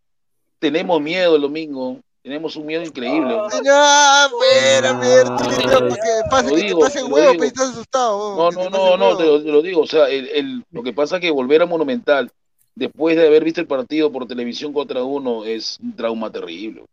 tenemos 0.59 1.01
miedo 1.01 1.35
el 1.37 1.41
domingo, 1.41 1.99
tenemos 2.27 2.55
un 2.55 2.65
miedo 2.65 2.83
increíble. 2.83 3.35
Señor, 3.49 4.29
bueno, 4.31 4.99
mierda, 4.99 5.37
tú 5.37 5.43
dices, 5.49 5.65
para 6.29 6.43
que 6.43 6.49
que 6.49 6.55
te 6.55 6.61
digo, 6.65 6.79
pase 6.81 7.03
huevo, 7.03 7.17
digo. 7.31 7.33
pero 7.39 7.43
estás 7.45 7.69
asustado. 7.69 8.35
No, 8.35 8.51
no, 8.51 8.69
no, 8.69 8.97
no, 8.97 9.17
te 9.17 9.23
lo, 9.25 9.41
te 9.43 9.49
lo 9.51 9.61
digo, 9.61 9.81
o 9.81 9.87
sea, 9.87 10.09
el, 10.09 10.27
el- 10.29 10.65
lo 10.71 10.83
que 10.83 10.93
pasa 10.93 11.15
es 11.15 11.21
que 11.21 11.31
volver 11.31 11.61
a 11.61 11.65
Monumental, 11.65 12.29
después 12.75 13.15
de 13.15 13.25
haber 13.27 13.43
visto 13.43 13.61
el 13.61 13.67
partido 13.67 14.11
por 14.11 14.27
televisión 14.27 14.73
contra 14.73 15.03
uno, 15.03 15.45
es 15.45 15.77
un 15.81 15.95
trauma 15.95 16.31
terrible. 16.31 16.83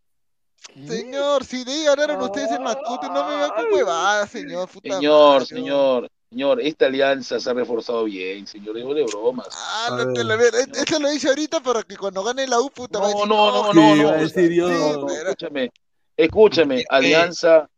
Señor, 0.86 1.44
si 1.44 1.62
de 1.62 1.72
ahí 1.72 1.84
ganaron 1.84 2.20
ustedes 2.22 2.50
en 2.50 2.62
Matute, 2.62 3.06
no 3.08 3.28
me 3.28 3.36
vean 3.36 3.50
con 3.50 3.72
huevadas, 3.72 4.30
señor. 4.30 4.68
Puta 4.68 4.94
Señor, 4.94 5.32
madre, 5.40 5.46
señor, 5.46 6.08
señor, 6.34 6.60
esta 6.60 6.86
alianza 6.86 7.38
se 7.38 7.48
ha 7.48 7.52
reforzado 7.52 8.04
bien, 8.04 8.44
señor, 8.48 8.76
es 8.76 8.84
de 8.84 9.04
bromas. 9.04 9.46
Ah, 9.52 9.96
no 9.96 10.12
te 10.12 10.24
lo 10.24 10.36
veo. 10.36 10.48
Esto 10.48 10.98
lo 10.98 11.12
hice 11.12 11.28
ahorita 11.28 11.60
para 11.60 11.84
que 11.84 11.96
cuando 11.96 12.24
gane 12.24 12.48
la 12.48 12.60
U, 12.60 12.70
puta, 12.70 12.98
va 12.98 13.06
a 13.06 13.10
No, 13.10 13.14
decir, 13.14 13.28
no, 13.28 13.52
no, 13.52 13.72
no, 13.72 13.72
no, 13.72 13.96
no, 13.96 14.18
no, 14.18 15.20
escúchame, 15.28 15.70
escúchame, 16.16 16.84
Alianza, 16.90 17.68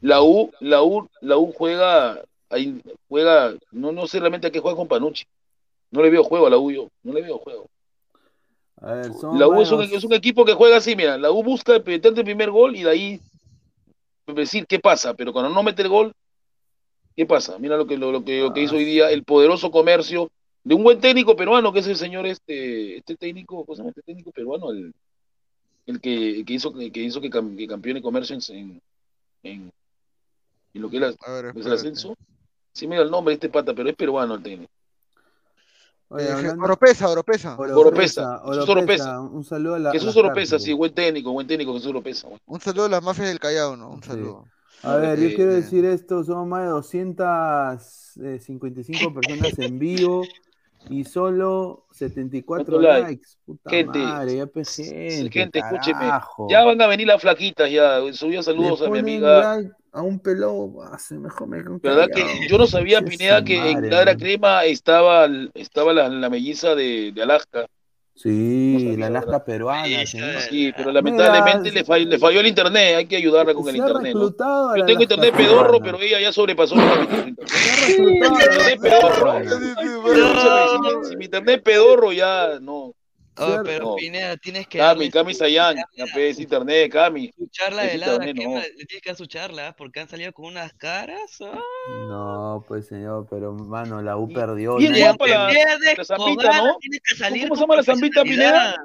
la 0.00 0.22
U, 0.22 0.48
la 0.60 0.84
U, 0.84 1.08
la 1.22 1.36
U 1.38 1.52
juega, 1.52 2.22
juega, 3.08 3.52
no, 3.72 3.90
no 3.90 4.06
sé 4.06 4.20
realmente 4.20 4.46
a 4.46 4.50
qué 4.52 4.60
juega 4.60 4.76
con 4.76 4.86
Panucci. 4.86 5.24
No 5.90 6.00
le 6.00 6.10
veo 6.10 6.22
juego 6.22 6.46
a 6.46 6.50
la 6.50 6.58
U 6.58 6.70
yo, 6.70 6.88
no 7.02 7.12
le 7.12 7.20
veo 7.20 7.38
juego. 7.38 7.66
A 8.80 8.92
ver, 8.92 9.12
son 9.12 9.40
La 9.40 9.48
U 9.48 9.60
es 9.60 9.72
un, 9.72 9.82
es 9.82 10.04
un 10.04 10.12
equipo 10.12 10.44
que 10.44 10.54
juega 10.54 10.76
así, 10.76 10.94
mira, 10.94 11.18
la 11.18 11.32
U 11.32 11.42
busca 11.42 11.80
meter 11.84 12.16
el 12.16 12.24
primer 12.24 12.52
gol 12.52 12.76
y 12.76 12.84
de 12.84 12.90
ahí 12.90 13.20
decir 14.28 14.66
qué 14.68 14.78
pasa, 14.78 15.14
pero 15.14 15.32
cuando 15.32 15.50
no 15.50 15.64
mete 15.64 15.82
el 15.82 15.88
gol, 15.88 16.14
¿qué 17.16 17.26
pasa? 17.26 17.58
Mira 17.58 17.76
lo 17.76 17.86
que, 17.86 17.96
lo, 17.96 18.10
lo 18.12 18.24
que, 18.24 18.40
lo 18.40 18.52
que 18.52 18.62
hizo 18.62 18.76
hoy 18.76 18.84
día 18.84 19.10
el 19.10 19.24
poderoso 19.24 19.70
comercio 19.70 20.30
de 20.64 20.74
un 20.74 20.82
buen 20.82 21.00
técnico 21.00 21.36
peruano, 21.36 21.72
que 21.72 21.80
es 21.80 21.86
el 21.86 21.96
señor 21.96 22.26
este, 22.26 22.96
este 22.98 23.16
técnico, 23.16 23.64
¿cómo 23.64 23.74
se 23.76 23.80
llama 23.82 23.90
este 23.90 24.02
técnico 24.02 24.30
peruano? 24.32 24.70
El, 24.70 24.94
el 25.86 26.00
que, 26.00 26.38
el 26.38 26.44
que 26.44 26.52
hizo, 26.54 26.72
que 26.72 27.00
hizo 27.02 27.20
que, 27.20 27.30
cam- 27.30 27.56
que 27.56 27.66
campeone 27.66 28.00
comercio 28.00 28.34
en, 28.36 28.42
en, 28.56 28.82
en, 29.42 29.72
en 30.72 30.82
lo 30.82 30.88
que 30.88 30.96
era 30.96 31.12
A 31.26 31.30
ver, 31.32 31.52
es 31.56 31.66
el 31.66 31.72
ascenso. 31.72 32.14
Sí, 32.72 32.86
mira 32.86 33.02
el 33.02 33.10
nombre 33.10 33.32
de 33.32 33.34
este 33.34 33.48
pata, 33.50 33.74
pero 33.74 33.88
es 33.90 33.94
peruano 33.96 34.34
el 34.36 34.42
técnico. 34.42 34.72
Oye, 36.08 36.24
Eh, 36.26 36.32
hablando- 36.32 36.64
Oropesa, 36.64 37.08
Oropesa. 37.10 37.56
Oropesa, 37.58 38.42
Jesús 38.46 38.68
Oropesa. 38.68 39.20
Un 39.20 39.44
saludo 39.44 39.74
a 39.74 39.78
la. 39.78 39.92
Jesús 39.92 40.16
Oropesa, 40.16 40.58
sí, 40.58 40.72
buen 40.72 40.92
técnico, 40.94 41.32
buen 41.32 41.46
técnico, 41.46 41.72
Jesús 41.74 41.88
Oropesa. 41.88 42.28
Un 42.46 42.60
saludo 42.60 42.86
a 42.86 42.88
las 42.88 43.02
mafias 43.02 43.28
del 43.28 43.38
Callao, 43.38 43.76
¿no? 43.76 43.90
Un 43.90 44.02
Sí. 44.02 44.08
A 44.84 44.96
ver, 44.96 45.18
yo 45.18 45.28
Eh, 45.28 45.34
quiero 45.34 45.54
decir 45.54 45.84
esto, 45.84 46.22
somos 46.24 46.46
más 46.46 46.62
de 46.62 46.68
255 46.68 49.10
personas 49.14 49.58
en 49.58 49.78
vivo 49.78 50.22
y 50.88 51.04
solo 51.04 51.86
74 51.90 52.76
¿Cuántos 52.76 52.82
likes? 52.82 53.08
likes. 53.08 53.26
Puta 53.46 53.70
Gente, 53.70 53.98
madre, 53.98 54.36
ya 54.36 54.46
pues, 54.46 54.76
gente, 55.30 55.58
escúcheme. 55.58 56.10
Ya 56.48 56.64
van 56.64 56.80
a 56.82 56.86
venir 56.86 57.06
las 57.06 57.22
flaquitas, 57.22 57.70
ya. 57.70 58.00
Subió 58.12 58.42
saludos 58.42 58.82
a 58.82 58.90
mi 58.90 58.98
amiga. 58.98 59.42
like 59.42 59.70
a 59.92 60.02
un 60.02 60.18
pelado, 60.18 60.72
se 60.98 61.18
mejor 61.18 61.48
me 61.48 61.62
¿Verdad 61.62 62.08
que 62.12 62.48
yo 62.48 62.58
no 62.58 62.66
sabía, 62.66 63.00
Pineda, 63.02 63.42
que 63.42 63.70
en 63.70 63.74
madre, 63.76 63.90
Ladra 63.90 64.12
man. 64.12 64.16
Crema 64.16 64.64
estaba, 64.64 65.28
estaba 65.54 65.92
la, 65.92 66.08
la 66.08 66.30
melliza 66.30 66.74
de, 66.74 67.12
de 67.12 67.22
Alaska? 67.22 67.66
Sí, 68.14 68.96
la 68.96 69.08
Alaska 69.08 69.44
peruana, 69.44 70.06
señor. 70.06 70.40
Sí, 70.48 70.72
pero 70.76 70.92
lamentablemente 70.92 71.72
le 71.72 71.84
falló, 71.84 72.06
le 72.06 72.18
falló 72.18 72.40
el 72.40 72.46
internet. 72.46 72.96
Hay 72.96 73.06
que 73.06 73.16
ayudarla 73.16 73.54
con 73.54 73.68
el 73.68 73.76
internet. 73.76 74.12
Yo 74.14 74.32
tengo 74.32 74.70
Alaska 74.72 75.02
internet 75.02 75.34
pedorro, 75.36 75.80
peruana. 75.80 75.84
pero 75.84 76.00
ella 76.00 76.20
ya 76.20 76.32
sobrepasó 76.32 76.76
de 76.76 76.82
internet. 76.82 77.36
Pedorro. 78.80 79.42
Si 81.04 81.16
mi 81.16 81.24
internet 81.24 81.62
pedorro 81.62 82.12
ya 82.12 82.60
no. 82.60 82.94
Oh, 83.36 83.60
pero 83.64 83.84
No. 83.86 83.94
Pineda, 83.96 84.36
tienes 84.36 84.68
que 84.68 84.78
Cami, 84.78 85.10
Cami 85.10 85.34
Sayan, 85.34 85.76
ya 85.96 86.04
internet, 86.38 86.92
Cami. 86.92 87.32
su 87.36 87.48
charla 87.48 87.82
de 87.82 87.90
¿qué 87.90 88.34
no. 88.34 88.56
Le 88.60 88.86
tienes 88.86 89.02
que 89.02 89.10
dar 89.10 89.16
su 89.16 89.26
charla, 89.26 89.68
¿ah? 89.68 89.76
porque 89.76 90.00
han 90.00 90.08
salido 90.08 90.32
con 90.32 90.46
unas 90.46 90.72
caras. 90.74 91.38
ah. 91.40 91.58
No, 92.08 92.64
pues 92.68 92.86
señor, 92.86 93.26
pero 93.28 93.52
mano, 93.52 94.00
la 94.02 94.16
U 94.16 94.32
perdió. 94.32 94.76
Bien 94.76 94.92
¿no? 94.92 94.98
guapa 94.98 95.26
la, 95.26 95.50
zambita, 96.04 96.58
¿no? 96.62 96.76
tienes 96.78 97.00
que 97.00 97.16
salir 97.16 97.42
¿Cómo 97.44 97.56
se 97.56 97.60
llama 97.62 97.76
la 97.76 97.82
zambita, 97.82 98.22
Pineda? 98.22 98.76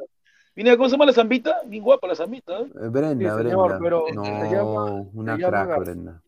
Pineda, 0.56 0.78
¿cómo 0.78 0.90
se 0.90 0.94
llama 0.94 1.06
la 1.06 1.14
zambita? 1.14 1.62
Bien 1.66 1.84
guapa 1.84 2.08
la 2.08 2.16
zambita. 2.16 2.60
¿eh? 2.60 2.64
Eh, 2.64 2.88
Brenda, 2.90 3.38
Sí, 3.38 3.44
señor, 3.44 3.68
Brenda. 3.70 3.80
pero 3.84 4.06
no, 4.14 4.26
se 4.26 4.56
llama- 4.56 5.06
una 5.14 5.38
crack, 5.38 5.80
Brenda. 5.80 6.22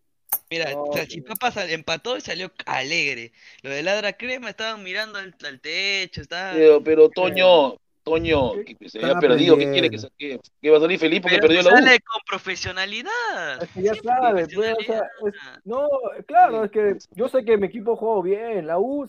Mira, 0.49 0.71
No, 0.73 0.85
Salchipapa 0.93 1.49
sal- 1.51 1.69
empató 1.69 2.17
y 2.17 2.21
salió 2.21 2.51
alegre. 2.65 3.31
Lo 3.61 3.69
de 3.69 3.83
Ladra 3.83 4.13
Crema 4.13 4.49
estaban 4.49 4.83
mirando 4.83 5.17
al, 5.17 5.33
al 5.45 5.59
techo, 5.61 6.21
estaban... 6.21 6.55
Pero, 6.55 6.83
pero 6.83 7.09
Toño, 7.09 7.75
Toño, 8.11 8.51
que 8.65 8.89
se 8.89 8.97
haya 8.99 9.07
Están 9.07 9.19
perdido, 9.21 9.57
¿qué 9.57 9.71
quiere 9.71 9.89
que, 9.89 9.97
aprendiendo. 9.97 10.09
que, 10.17 10.39
que 10.61 10.69
va 10.69 10.77
a 10.77 10.81
salir 10.81 10.99
feliz 10.99 11.21
porque 11.21 11.37
Pero 11.37 11.47
perdió 11.47 11.61
la 11.63 11.69
U? 11.69 11.73
sale 11.83 11.99
con 12.01 12.21
profesionalidad. 12.27 13.63
Es 13.63 13.69
que 13.69 13.81
ya 13.83 13.95
sabe, 13.95 14.47
pues, 14.47 14.73
o 14.77 14.83
sea, 14.83 15.01
es- 15.25 15.35
no, 15.63 15.87
claro, 16.27 16.65
es 16.65 16.71
que 16.71 16.97
yo 17.15 17.29
sé 17.29 17.45
que 17.45 17.57
mi 17.57 17.67
equipo 17.67 17.95
jugó 17.95 18.21
bien, 18.21 18.67
la 18.67 18.79
U 18.79 19.07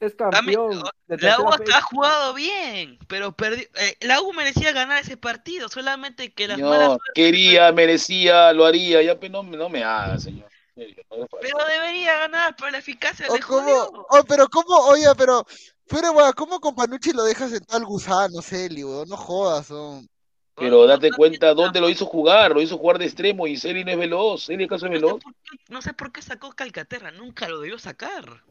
es 0.00 0.14
campeón 0.16 0.82
de 1.06 1.16
La 1.18 1.38
U 1.40 1.48
ha 1.48 1.80
jugado 1.82 2.34
bien, 2.34 2.98
pero 3.06 3.32
perdió. 3.32 3.64
eh, 3.76 3.96
la 4.00 4.20
U 4.20 4.32
merecía 4.32 4.72
ganar 4.72 5.00
ese 5.02 5.16
partido, 5.16 5.68
solamente 5.68 6.32
que 6.32 6.48
las 6.48 6.58
malas 6.58 6.88
Señor, 6.88 7.00
quería, 7.14 7.72
merecía, 7.72 8.52
lo 8.52 8.66
haría, 8.66 9.00
ya 9.02 9.18
pues 9.18 9.30
no, 9.30 9.42
me- 9.44 9.56
no 9.56 9.68
me 9.68 9.84
haga, 9.84 10.18
señor. 10.18 10.48
No. 10.74 11.28
Pero 11.40 11.58
debería 11.68 12.16
ganar, 12.18 12.56
pero 12.56 12.70
la 12.70 12.78
eficacia 12.78 13.26
O 13.28 13.34
le 13.34 13.40
cómo, 13.42 14.06
oh, 14.08 14.24
pero 14.26 14.48
cómo, 14.48 14.74
oye, 14.88 15.04
pero, 15.18 15.44
pero, 15.88 16.12
weón, 16.12 16.32
¿cómo 16.34 16.60
con 16.60 16.74
Panucci 16.74 17.12
lo 17.12 17.24
dejas 17.24 17.50
sentado 17.50 17.78
al 17.78 17.84
gusano, 17.86 18.42
Celi, 18.42 18.84
weón? 18.84 19.08
No 19.08 19.16
jodas, 19.16 19.70
weón. 19.70 20.08
Pero 20.54 20.86
date 20.86 21.10
cuenta 21.10 21.54
dónde 21.54 21.80
lo 21.80 21.88
hizo 21.88 22.04
jugar, 22.04 22.52
lo 22.52 22.60
hizo 22.60 22.76
jugar 22.76 22.98
de 22.98 23.06
extremo 23.06 23.46
y 23.46 23.56
Celi 23.56 23.84
no 23.84 23.90
es 23.90 23.98
veloz, 23.98 24.44
Celi 24.46 24.64
acaso 24.64 24.86
es 24.86 24.92
veloz. 24.92 25.22
No 25.68 25.80
sé 25.80 25.94
por 25.94 26.12
qué 26.12 26.20
sacó 26.20 26.52
Calcaterra, 26.52 27.10
nunca 27.10 27.48
lo 27.48 27.60
debió 27.60 27.78
sacar. 27.78 28.42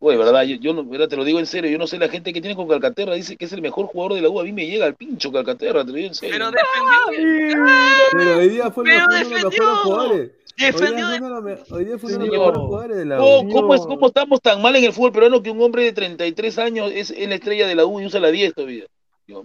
Oye, 0.00 0.16
verdad, 0.16 0.42
yo, 0.42 0.56
yo 0.56 0.74
no, 0.74 0.84
verdad, 0.84 1.08
te 1.08 1.16
lo 1.16 1.24
digo 1.24 1.40
en 1.40 1.46
serio, 1.46 1.70
yo 1.70 1.78
no 1.78 1.86
sé 1.86 1.98
la 1.98 2.08
gente 2.08 2.32
que 2.32 2.40
tiene 2.40 2.54
con 2.54 2.68
Calcaterra, 2.68 3.14
dice 3.14 3.36
que 3.36 3.46
es 3.46 3.52
el 3.52 3.62
mejor 3.62 3.86
jugador 3.86 4.14
de 4.14 4.22
la 4.22 4.28
U, 4.28 4.38
a 4.38 4.44
mí 4.44 4.52
me 4.52 4.66
llega 4.66 4.86
al 4.86 4.94
pincho 4.94 5.32
Calcaterra, 5.32 5.84
te 5.84 5.90
lo 5.90 5.96
digo 5.96 6.08
en 6.08 6.14
serio. 6.14 6.34
Pero 6.34 6.50
defendió. 6.52 7.66
Pero 8.12 8.38
hoy 8.38 8.48
día 8.48 8.70
fue 8.70 8.84
Pero 8.84 9.06
uno 9.06 9.14
de 9.14 9.20
los 9.20 9.30
mejores 9.30 9.78
jugadores. 9.82 10.30
Defendió 10.58 11.06
Hoy 11.06 11.12
día 11.12 11.18
fue 11.18 11.26
uno 11.28 11.28
de 11.28 11.30
los 11.30 11.42
me- 11.70 11.76
hoy 11.76 11.84
día 11.84 11.98
fue 11.98 12.14
uno 12.14 12.24
de 12.24 12.26
los 12.26 12.34
Señor. 12.34 12.38
mejores 12.38 12.58
jugadores 12.58 12.96
de 12.96 13.04
la 13.06 13.16
U. 13.16 13.22
¿Cómo, 13.22 13.52
cómo 13.52 13.74
es, 13.74 13.80
¿Cómo 13.82 14.06
estamos 14.08 14.40
tan 14.42 14.60
mal 14.62 14.74
en 14.76 14.84
el 14.84 14.92
fútbol 14.92 15.12
peruano 15.12 15.42
que 15.42 15.50
un 15.50 15.62
hombre 15.62 15.84
de 15.84 15.92
33 15.92 16.58
años 16.58 16.90
es, 16.94 17.10
es 17.10 17.28
la 17.28 17.34
estrella 17.36 17.66
de 17.66 17.74
la 17.74 17.84
U 17.86 18.00
y 18.00 18.06
usa 18.06 18.20
la 18.20 18.28
10 18.30 18.54
todavía? 18.54 18.84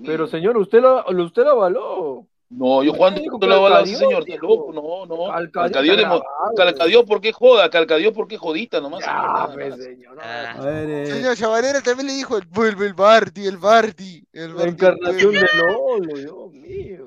Pero 0.05 0.27
señor, 0.27 0.57
usted 0.57 0.81
lo, 0.81 1.03
usted 1.23 1.43
lo 1.43 1.51
avaló. 1.51 2.25
No, 2.49 2.83
yo 2.83 2.93
cuando 2.93 3.19
dijo 3.19 3.39
no 3.39 3.45
ese 3.47 3.57
Calcadio, 3.73 3.97
señor, 3.97 4.29
está 4.29 4.45
loco, 4.45 4.71
no, 4.73 5.05
no. 5.07 5.25
Calcadio 5.31 5.51
Calcadio, 5.51 5.91
está 5.93 6.03
demo- 6.03 6.19
grabado. 6.19 6.55
Calcadio, 6.55 7.05
¿por 7.05 7.19
qué 7.19 7.31
joda? 7.31 7.69
Calcadio, 7.71 8.13
¿por 8.13 8.27
qué 8.27 8.37
jodita 8.37 8.79
nomás? 8.79 9.03
señor, 9.03 9.23
Ya, 9.25 9.53
pues, 9.53 9.83
señor. 9.83 10.17
A 10.21 10.61
ver, 10.61 10.89
eh, 10.89 11.05
Señor 11.07 11.35
Chavarera 11.35 11.81
también 11.81 12.07
le 12.07 12.13
dijo, 12.13 12.37
el 12.37 12.45
vuelve 12.45 12.85
el 12.85 12.93
Bardi, 12.93 13.47
el 13.47 13.57
Bardi, 13.57 14.23
el 14.33 14.49
La 14.49 14.53
Bardi. 14.55 14.69
encarnación 14.69 15.31
vuelve. 15.31 15.39
de 15.39 15.57
Lolo, 15.73 16.15
Dios 16.15 16.53
mío. 16.53 17.02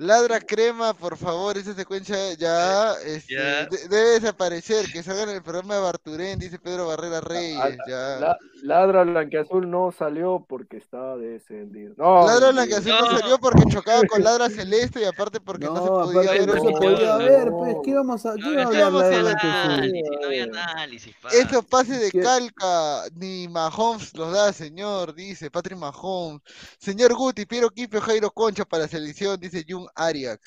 Ladra 0.00 0.40
crema, 0.40 0.94
por 0.94 1.18
favor, 1.18 1.58
esa 1.58 1.74
secuencia 1.74 2.32
ya, 2.32 2.94
este, 3.04 3.34
Ya. 3.34 3.66
de- 3.66 3.86
debe 3.86 4.10
desaparecer, 4.18 4.90
que 4.90 5.02
salga 5.02 5.24
en 5.24 5.28
el 5.28 5.42
programa 5.42 5.74
de 5.74 5.80
Barturén, 5.82 6.38
dice 6.38 6.58
Pedro 6.58 6.86
Barrera 6.86 7.20
Reyes, 7.20 7.76
ya. 7.86 8.16
La- 8.18 8.38
Ladra 8.62 9.04
Blanqueazul 9.04 9.70
no 9.70 9.92
salió 9.92 10.44
porque 10.48 10.76
estaba 10.76 11.16
descendido. 11.16 11.94
No, 11.96 12.26
Ladra. 12.26 12.50
Blanqueazul 12.52 12.92
no 12.92 13.18
salió 13.18 13.38
porque 13.38 13.62
chocaba 13.70 14.02
con 14.06 14.22
Ladra 14.22 14.48
Celeste 14.50 15.00
y 15.00 15.04
aparte 15.04 15.40
porque 15.40 15.66
no, 15.66 15.76
se 15.76 15.84
no, 15.84 15.90
podía 16.02 16.20
aparte 16.20 16.38
ver. 16.38 16.46
no 16.46 16.54
se 16.54 16.70
podía 16.72 17.16
ver, 17.16 17.50
pues, 17.50 17.76
¿qué 17.84 17.90
íbamos 17.90 18.26
a, 18.26 18.34
qué 18.34 18.40
No, 18.42 18.60
a 18.60 18.86
hablar? 18.86 19.36
Análisis, 19.40 20.02
no 20.20 20.26
había 20.26 20.44
análisis, 20.44 21.14
pa. 21.22 21.28
Estos 21.30 21.64
pases 21.66 22.00
de 22.00 22.10
¿Qué? 22.10 22.20
calca, 22.20 23.04
ni 23.14 23.48
Mahomes 23.48 24.14
los 24.16 24.32
da, 24.32 24.52
señor, 24.52 25.14
dice 25.14 25.50
Patrick 25.50 25.78
Mahomes. 25.78 26.40
Señor 26.78 27.14
Guti, 27.14 27.46
Piero 27.46 27.70
Quipio, 27.70 28.00
Jairo 28.00 28.30
Concha 28.30 28.64
para 28.64 28.84
la 28.84 28.88
selección, 28.88 29.38
dice 29.40 29.64
Jun 29.68 29.86
Arias. 29.94 30.38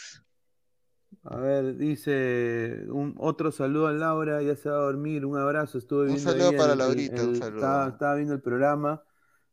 A 1.25 1.37
ver, 1.37 1.77
dice 1.77 2.83
un 2.89 3.15
otro 3.17 3.51
saludo 3.53 3.87
a 3.87 3.93
Laura, 3.93 4.41
ya 4.41 4.55
se 4.57 4.69
va 4.69 4.75
a 4.75 4.81
dormir, 4.81 5.25
un 5.25 5.37
abrazo, 5.37 5.77
estuve 5.77 6.01
Un 6.01 6.07
viendo 6.15 6.31
saludo 6.31 6.49
ahí 6.49 6.57
para 6.57 6.73
el- 6.73 6.79
Laurita, 6.79 7.15
el- 7.21 7.27
un 7.29 7.35
saludo. 7.37 7.55
Estaba, 7.59 7.87
estaba 7.89 8.15
viendo 8.15 8.33
el 8.33 8.41
programa, 8.41 9.01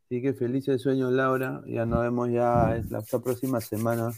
así 0.05 0.21
que 0.21 0.33
feliz 0.33 0.67
el 0.67 0.79
sueño 0.79 1.09
Laura, 1.11 1.61
ya 1.65 1.85
nos 1.85 2.01
vemos 2.01 2.29
ya 2.29 2.75
es 2.75 2.91
la, 2.91 3.01
la 3.09 3.19
próxima 3.19 3.61
semana, 3.61 4.11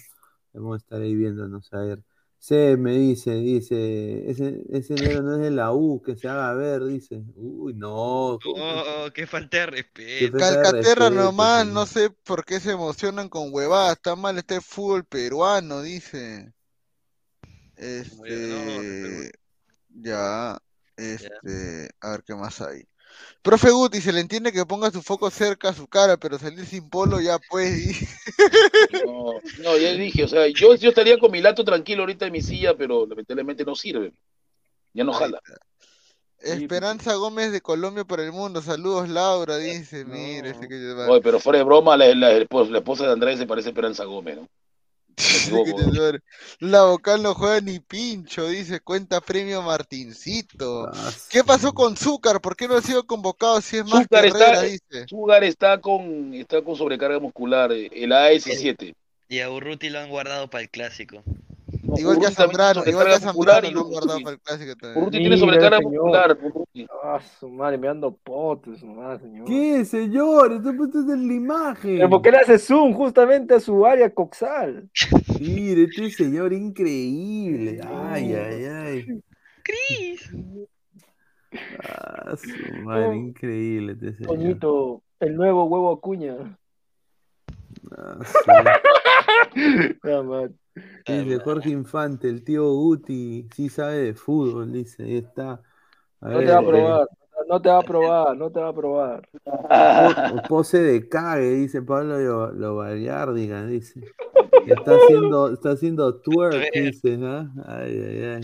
vamos 0.52 0.74
a 0.74 0.78
estar 0.78 1.00
ahí 1.02 1.14
viéndonos 1.16 1.72
a 1.74 1.80
ver. 1.82 2.00
Se 2.40 2.76
me 2.76 2.98
dice, 2.98 3.36
dice, 3.36 4.30
ese, 4.30 4.64
ese 4.72 4.96
negro 4.96 5.22
no 5.22 5.36
es 5.36 5.42
de 5.42 5.52
la 5.52 5.72
U, 5.72 6.02
que 6.02 6.18
se 6.18 6.28
haga 6.28 6.54
ver, 6.56 6.84
dice. 6.84 7.24
Uy, 7.36 7.74
no. 7.76 8.38
¿cómo 8.44 8.56
que- 8.56 8.62
Oh, 8.62 9.08
qué 9.14 9.28
falta 9.28 9.58
de 9.60 9.66
respeto. 9.68 10.32
falta 10.40 10.50
de 10.50 10.56
Calcaterra 10.64 11.06
respeto, 11.10 11.24
nomás, 11.24 11.60
señor. 11.62 11.74
no 11.74 11.86
sé 11.86 12.10
por 12.26 12.44
qué 12.44 12.60
se 12.60 12.72
emocionan 12.72 13.30
con 13.30 13.54
huevadas, 13.54 13.94
está 13.94 14.16
mal 14.18 14.38
este 14.40 14.60
fútbol 14.60 15.06
peruano, 15.06 15.82
dice. 15.84 16.52
Este, 17.84 19.32
ya, 19.90 20.58
este, 20.96 21.90
a 22.00 22.12
ver 22.12 22.24
qué 22.24 22.36
más 22.36 22.62
hay. 22.62 22.84
Profe 23.42 23.72
Guti, 23.72 24.00
se 24.02 24.14
le 24.14 24.22
entiende 24.22 24.52
que 24.52 24.66
ponga 24.66 24.90
su 24.90 25.02
foco 25.02 25.30
cerca 25.30 25.70
a 25.70 25.74
su 25.74 25.88
cara, 25.88 26.18
pero 26.18 26.40
salir 26.40 26.66
sin 26.66 26.90
polo 26.90 27.20
ya 27.20 27.38
pues. 27.50 28.00
No, 29.06 29.34
no, 29.60 29.78
ya 29.78 29.94
dije, 29.94 30.24
o 30.24 30.28
sea, 30.28 30.48
yo, 30.48 30.76
yo 30.76 30.90
estaría 30.90 31.20
con 31.20 31.32
mi 31.32 31.42
lato 31.42 31.64
tranquilo 31.64 32.04
ahorita 32.04 32.26
en 32.26 32.32
mi 32.32 32.42
silla, 32.42 32.76
pero 32.76 33.06
lamentablemente 33.06 33.66
no 33.66 33.76
sirve. 33.76 34.14
Ya 34.94 35.04
no 35.04 35.14
jala. 35.14 35.42
Esperanza 36.40 37.16
Gómez 37.16 37.52
de 37.52 37.62
Colombia 37.62 38.04
para 38.04 38.24
el 38.24 38.32
mundo, 38.32 38.62
saludos 38.62 39.08
Laura, 39.10 39.58
dice, 39.58 40.04
mire, 40.06 40.50
ese 40.50 40.68
que 40.68 40.76
lleva- 40.76 41.08
Oye, 41.08 41.22
pero 41.22 41.40
fuera 41.40 41.60
de 41.60 41.66
broma, 41.66 41.96
la, 41.96 42.14
la, 42.16 42.32
esposa, 42.34 42.72
la 42.72 42.80
esposa 42.80 43.06
de 43.06 43.14
Andrés 43.14 43.40
se 43.40 43.46
parece 43.46 43.70
a 43.70 43.72
Esperanza 43.72 44.04
Gómez, 44.06 44.38
¿no? 44.38 44.50
La 46.60 46.84
vocal 46.84 47.24
no 47.24 47.34
juega 47.34 47.62
ni 47.62 47.80
pincho, 47.80 48.48
dice, 48.48 48.80
cuenta 48.80 49.22
premio 49.22 49.62
Martincito. 49.62 50.92
¿Qué 51.30 51.44
pasó 51.44 51.74
con 51.74 51.96
Zúcar? 51.96 52.42
¿Por 52.42 52.56
qué 52.56 52.68
no 52.68 52.76
ha 52.76 52.82
sido 52.82 53.06
convocado 53.06 53.62
si 53.62 53.78
es 53.78 53.86
más 53.86 54.04
Zúcar 54.04 54.32
carrera, 54.32 54.54
está, 54.54 54.62
dice? 54.62 55.08
Zúcar 55.10 55.44
está 55.44 55.82
con, 55.82 56.34
está 56.34 56.62
con 56.62 56.76
sobrecarga 56.76 57.20
muscular, 57.20 57.72
eh, 57.72 57.90
el 57.94 58.12
AS7. 58.12 58.96
Y 59.30 59.40
a 59.40 59.50
Urruti 59.50 59.90
lo 59.90 60.00
han 60.00 60.10
guardado 60.10 60.50
para 60.50 60.64
el 60.64 60.70
clásico. 60.70 61.24
Igual 61.98 62.20
que 62.20 62.26
a 62.28 62.32
Zambrano, 62.32 62.84
igual 62.86 63.06
que 63.08 63.14
a 63.14 63.20
Zambrano 63.20 63.70
Urruti- 63.86 64.24
para 64.24 64.34
el 64.36 64.42
clásico 64.42 64.76
también. 64.76 64.98
Urruti 65.02 65.18
tiene 65.20 65.38
sobrecarga. 65.38 65.80
Urruti. 65.80 66.88
Ah, 67.04 67.20
su 67.40 67.50
madre, 67.50 67.78
me 67.78 67.88
ando 67.88 68.16
potes 68.16 68.84
nomás, 68.84 69.22
señor. 69.22 69.46
¿Qué, 69.46 69.86
señor? 69.86 70.54
Está 70.54 70.74
puesto 70.76 71.00
en 71.00 71.28
la 71.28 71.34
imagen. 71.34 71.96
Pero 71.98 72.10
¿por 72.10 72.22
qué 72.22 72.32
le 72.32 72.38
hace 72.38 72.58
zoom 72.60 72.94
justamente 72.94 73.54
a 73.56 73.60
su 73.60 73.86
área 73.86 74.10
coxal? 74.14 74.90
Mire, 75.40 75.84
este 75.84 76.10
señor 76.12 76.54
increíble. 76.54 77.82
Ay, 77.86 78.34
ay, 78.34 78.66
ay. 78.66 79.24
Cris. 79.64 80.32
Ah, 81.84 82.36
su 82.36 82.74
madre, 82.84 83.16
increíble 83.16 83.94
este 83.94 84.14
señor. 84.14 84.36
Toñito, 84.36 85.04
el 85.20 85.36
nuevo 85.36 85.66
huevo 85.66 85.92
acuña. 85.92 86.58
Ah, 87.96 88.18
sí. 88.26 88.40
Dice 91.08 91.40
Jorge 91.40 91.70
Infante, 91.70 92.30
el 92.30 92.44
tío 92.44 92.72
Guti, 92.72 93.48
sí 93.54 93.70
sabe 93.70 93.96
de 93.98 94.14
fútbol, 94.14 94.72
dice, 94.72 95.04
ahí 95.04 95.18
está. 95.18 95.62
A 96.22 96.30
No 96.30 96.38
ver, 96.38 96.46
te 96.46 96.52
va 96.52 96.58
a 96.58 96.62
eh, 96.62 96.66
probar, 96.66 97.08
no 97.50 97.62
te 97.62 97.70
va 97.70 97.78
a 97.78 97.82
probar, 97.82 98.38
no 98.38 98.52
te 98.52 98.60
va 98.60 98.68
a 98.70 98.74
probar. 98.74 99.30
po- 99.44 100.42
pose 100.48 100.82
de 100.82 101.08
cague, 101.10 101.50
dice 101.52 101.82
Pablo 101.82 102.18
Lo- 102.20 102.52
Lobayárdiga, 102.54 103.66
dice. 103.66 104.02
Está 104.66 104.96
haciendo, 104.96 105.52
está 105.54 105.72
haciendo 105.72 106.22
twerk, 106.22 106.72
dice, 106.74 107.20
¿ah? 107.22 107.52
Ay, 107.66 108.02
ay, 108.02 108.24
ay. 108.24 108.42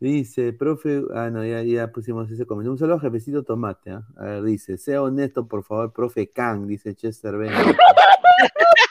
Dice, 0.00 0.52
profe, 0.52 1.02
ah, 1.14 1.30
no, 1.30 1.44
ya, 1.44 1.62
ya 1.62 1.90
pusimos 1.90 2.30
ese 2.30 2.46
comentario. 2.46 2.72
Un 2.72 2.78
saludo 2.78 2.96
a 2.96 3.00
Jefecito 3.00 3.42
Tomate, 3.42 3.90
¿ah? 3.90 4.02
A 4.16 4.24
ver, 4.24 4.42
dice, 4.42 4.76
sea 4.78 5.02
honesto, 5.02 5.46
por 5.48 5.64
favor, 5.64 5.92
profe 5.92 6.28
Kang, 6.30 6.66
dice 6.66 6.94
Chester 6.94 7.36
Bennett. 7.36 7.76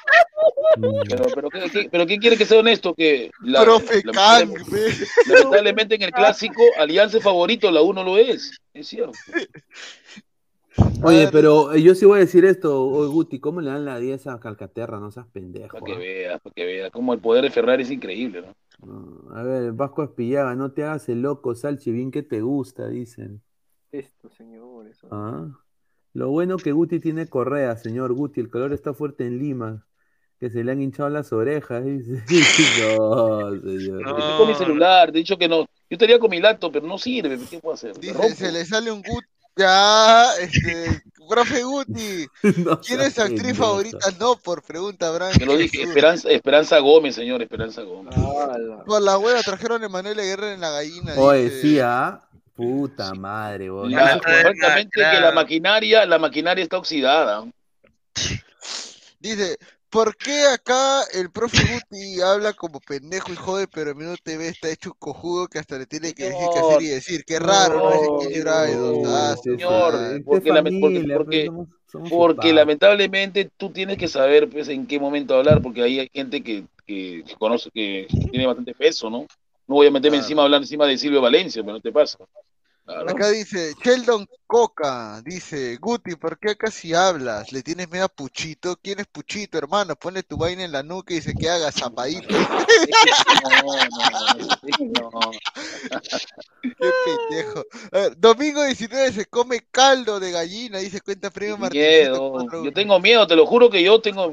Pero, 1.10 1.26
pero, 1.34 1.49
¿qué, 1.49 1.69
qué- 1.72 1.90
pero 1.91 2.06
¿qué 2.06 2.18
quiere 2.18 2.38
que 2.38 2.45
sea 2.45 2.60
honesto? 2.60 2.94
Que 2.94 3.31
la- 3.41 3.64
Profe 3.64 4.02
Kang, 4.03 4.49
lamentablemente, 4.49 5.06
lamentablemente 5.27 5.95
en 5.95 6.02
el 6.03 6.11
clásico, 6.11 6.61
Alianza 6.77 7.19
favorito, 7.19 7.72
la 7.72 7.81
U 7.81 7.94
no 7.94 8.03
lo 8.03 8.18
es. 8.18 8.57
Es 8.73 8.88
cierto. 8.88 9.18
Oye, 11.03 11.27
pero 11.31 11.73
eh, 11.73 11.81
yo 11.81 11.94
sí 11.95 12.06
voy 12.06 12.18
a 12.18 12.22
decir 12.22 12.45
esto, 12.45 12.86
oye, 12.86 13.10
Guti, 13.10 13.40
¿cómo 13.40 13.60
le 13.61 13.69
dan 13.69 13.86
la 13.86 13.99
10 13.99 14.27
a 14.27 14.40
Calcaterra? 14.40 14.99
No 14.99 15.11
seas 15.11 15.27
pendejo. 15.27 15.77
Para 15.80 15.86
que 15.86 15.94
¿ah? 15.94 15.98
veas, 15.98 16.41
para 16.41 16.53
que 16.53 16.65
veas. 16.65 16.91
Como 16.91 17.14
el 17.14 17.19
poder 17.19 17.44
de 17.44 17.49
Ferrari 17.52 17.84
es 17.84 17.91
increíble, 17.91 18.41
¿no? 18.41 18.56
No, 18.86 19.36
A 19.36 19.44
ver, 19.44 19.73
Vasco 19.73 20.03
Espillaga, 20.03 20.56
no 20.56 20.72
te 20.72 20.84
hagas 20.84 21.10
el 21.10 21.22
loco, 21.22 21.53
Salchi, 21.56 21.91
bien 21.91 22.11
que 22.11 22.23
te 22.23 22.41
gusta, 22.41 22.88
dicen. 22.88 23.41
Esto, 23.91 24.30
señores. 24.30 24.99
Ah. 25.11 25.48
Lo 26.14 26.30
bueno 26.30 26.57
que 26.57 26.72
Guti 26.72 26.99
tiene 26.99 27.27
correa, 27.27 27.76
señor 27.76 28.14
Guti, 28.14 28.40
el 28.40 28.49
calor 28.49 28.72
está 28.73 28.94
fuerte 28.94 29.26
en 29.26 29.38
Lima, 29.40 29.86
que 30.40 30.49
se 30.49 30.64
le 30.64 30.72
han 30.72 30.82
hinchado 30.82 31.10
las 31.10 31.32
orejas, 31.34 31.84
dice. 31.84 32.24
No, 32.98 33.52
señor. 33.52 34.06
Yo 34.06 34.18
estoy 34.18 34.38
con 34.38 34.48
mi 34.48 34.56
celular, 34.56 35.11
te 35.11 35.18
he 35.18 35.22
dicho 35.22 35.38
que 35.38 35.48
no. 35.48 35.61
Yo 35.61 35.68
estaría 35.90 36.20
con 36.20 36.30
mi 36.30 36.40
laptop, 36.40 36.72
pero 36.72 36.88
no 36.88 36.98
sirve. 36.98 37.38
¿Qué 37.49 37.60
puedo 37.60 37.76
hacer? 37.76 37.98
Dice, 37.99 38.36
se 38.36 38.52
le 38.52 38.66
sale 38.66 38.91
un 38.91 39.02
gut. 39.02 39.24
Ya, 39.56 40.26
este, 40.40 41.02
profe 41.28 41.64
Guti, 41.64 42.28
No 42.64 42.80
¿quién 42.80 43.02
es 43.02 43.20
actriz 43.20 43.57
favorita? 43.57 43.98
No, 44.18 44.38
por 44.38 44.64
pregunta, 44.64 45.11
Bran. 45.11 45.34
Te 45.34 45.45
lo 45.45 45.57
dije, 45.57 45.84
Esperanza, 45.84 46.30
Esperanza 46.30 46.80
Gómez, 46.80 47.16
señor, 47.16 47.41
Esperanza 47.41 47.82
Gómez. 47.82 48.16
Por 48.86 49.02
la 49.02 49.18
hueva 49.18 49.41
trajeron 49.41 49.84
a 49.84 49.88
Emanuel 49.88 50.16
Guerra 50.16 50.53
en 50.53 50.61
la 50.61 50.70
gallina. 50.70 51.14
Oye, 51.18 51.44
dice. 51.45 51.61
sí, 51.61 51.80
ah. 51.80 52.22
Puta 52.56 53.14
madre, 53.14 53.70
boludo. 53.70 53.95
La- 53.95 54.20
francamente 54.20 54.99
que 54.99 55.20
la 55.20 55.32
maquinaria, 55.32 56.06
la 56.06 56.20
maquinaria 56.20 56.61
está 56.64 56.78
oxidada. 56.78 57.45
Dice, 59.20 59.57
¿por 59.90 60.16
qué 60.18 60.45
acá 60.45 61.03
el 61.14 61.32
profe 61.32 61.64
Guti 61.64 62.22
habla 62.22 62.53
como 62.53 62.80
pendejo 62.80 63.32
y 63.34 63.36
jode, 63.36 63.68
pero 63.68 63.91
en 63.91 63.98
Minuto 63.98 64.22
TV 64.24 64.48
está 64.48 64.70
hecho 64.70 64.91
un 64.91 64.98
cojudo 64.99 65.48
que 65.48 65.60
hasta 65.60 65.78
le 65.78 65.86
tiene 65.86 66.14
que 66.14 66.26
decir 66.26 66.49
qué 66.49 66.60
hacer 66.60 66.82
y 66.82 66.88
decir? 66.88 67.24
Qué 67.26 67.40
raro, 67.40 67.82
¿no? 67.82 67.91
Es 67.91 68.02
su 68.02 69.38
Señor, 69.41 69.98
porque, 69.98 70.24
porque, 70.24 70.48
familia, 70.53 71.02
porque, 71.11 71.26
pues, 71.26 71.44
somos- 71.44 71.68
somos 71.88 72.10
porque 72.10 72.53
lamentablemente 72.53 73.49
tú 73.57 73.72
tienes 73.72 73.98
que 73.98 74.07
saber 74.07 74.49
pues, 74.49 74.68
en 74.70 74.86
qué 74.88 74.99
momento 74.99 75.36
hablar, 75.36 75.61
porque 75.61 75.82
ahí 75.84 75.99
hay 75.99 76.10
gente 76.14 76.44
que, 76.44 76.66
que 76.86 77.24
conoce, 77.38 77.70
que 77.72 78.07
tiene 78.30 78.45
bastante 78.48 78.74
peso, 78.76 79.10
¿no? 79.10 79.26
No 79.68 79.76
voy 79.76 79.88
a 79.88 79.91
meterme 79.91 80.18
encima 80.18 80.41
a 80.41 80.45
hablar 80.45 80.61
encima 80.61 80.86
de 80.88 80.98
Silvio 80.98 81.22
Valencia, 81.22 81.61
pero 81.64 81.74
no 81.74 81.82
te 81.82 81.91
pasa. 81.91 82.18
Claro. 82.90 83.11
Acá 83.11 83.30
dice, 83.30 83.76
Sheldon 83.84 84.28
Coca, 84.48 85.22
dice, 85.24 85.78
Guti, 85.78 86.16
¿por 86.16 86.40
qué 86.40 86.52
acá 86.52 86.72
si 86.72 86.95
hablas? 86.95 87.52
¿Le 87.52 87.61
tienes 87.61 87.88
miedo 87.91 88.06
a 88.06 88.07
Puchito? 88.07 88.80
¿Quién 88.82 88.99
es 88.99 89.06
Puchito, 89.06 89.60
hermano? 89.60 89.95
Ponle 89.95 90.24
tu 90.24 90.38
vaina 90.38 90.64
en 90.64 90.72
la 90.72 90.82
nuca 90.82 91.14
y 91.14 91.18
dice 91.18 91.36
que 91.40 91.52
haga 91.52 91.72
zapadito. 91.72 92.28
No, 92.30 92.49
no, 94.80 95.11
no. 95.11 95.32
Qué 96.61 96.91
pendejo. 97.06 97.66
Ver, 97.91 98.18
domingo 98.18 98.64
19 98.64 99.11
se 99.11 99.26
come 99.26 99.68
caldo 99.70 100.20
de 100.20 100.32
gallina, 100.32 100.80
dice 100.80 100.99
cuenta 101.02 101.30
premio 101.30 101.60
Martín. 101.60 101.82
Miedo. 101.82 102.64
Yo 102.64 102.74
tengo 102.74 102.99
miedo, 102.99 103.28
te 103.28 103.36
lo 103.36 103.45
juro 103.45 103.70
que 103.70 103.84
yo 103.84 104.02
tengo. 104.02 104.32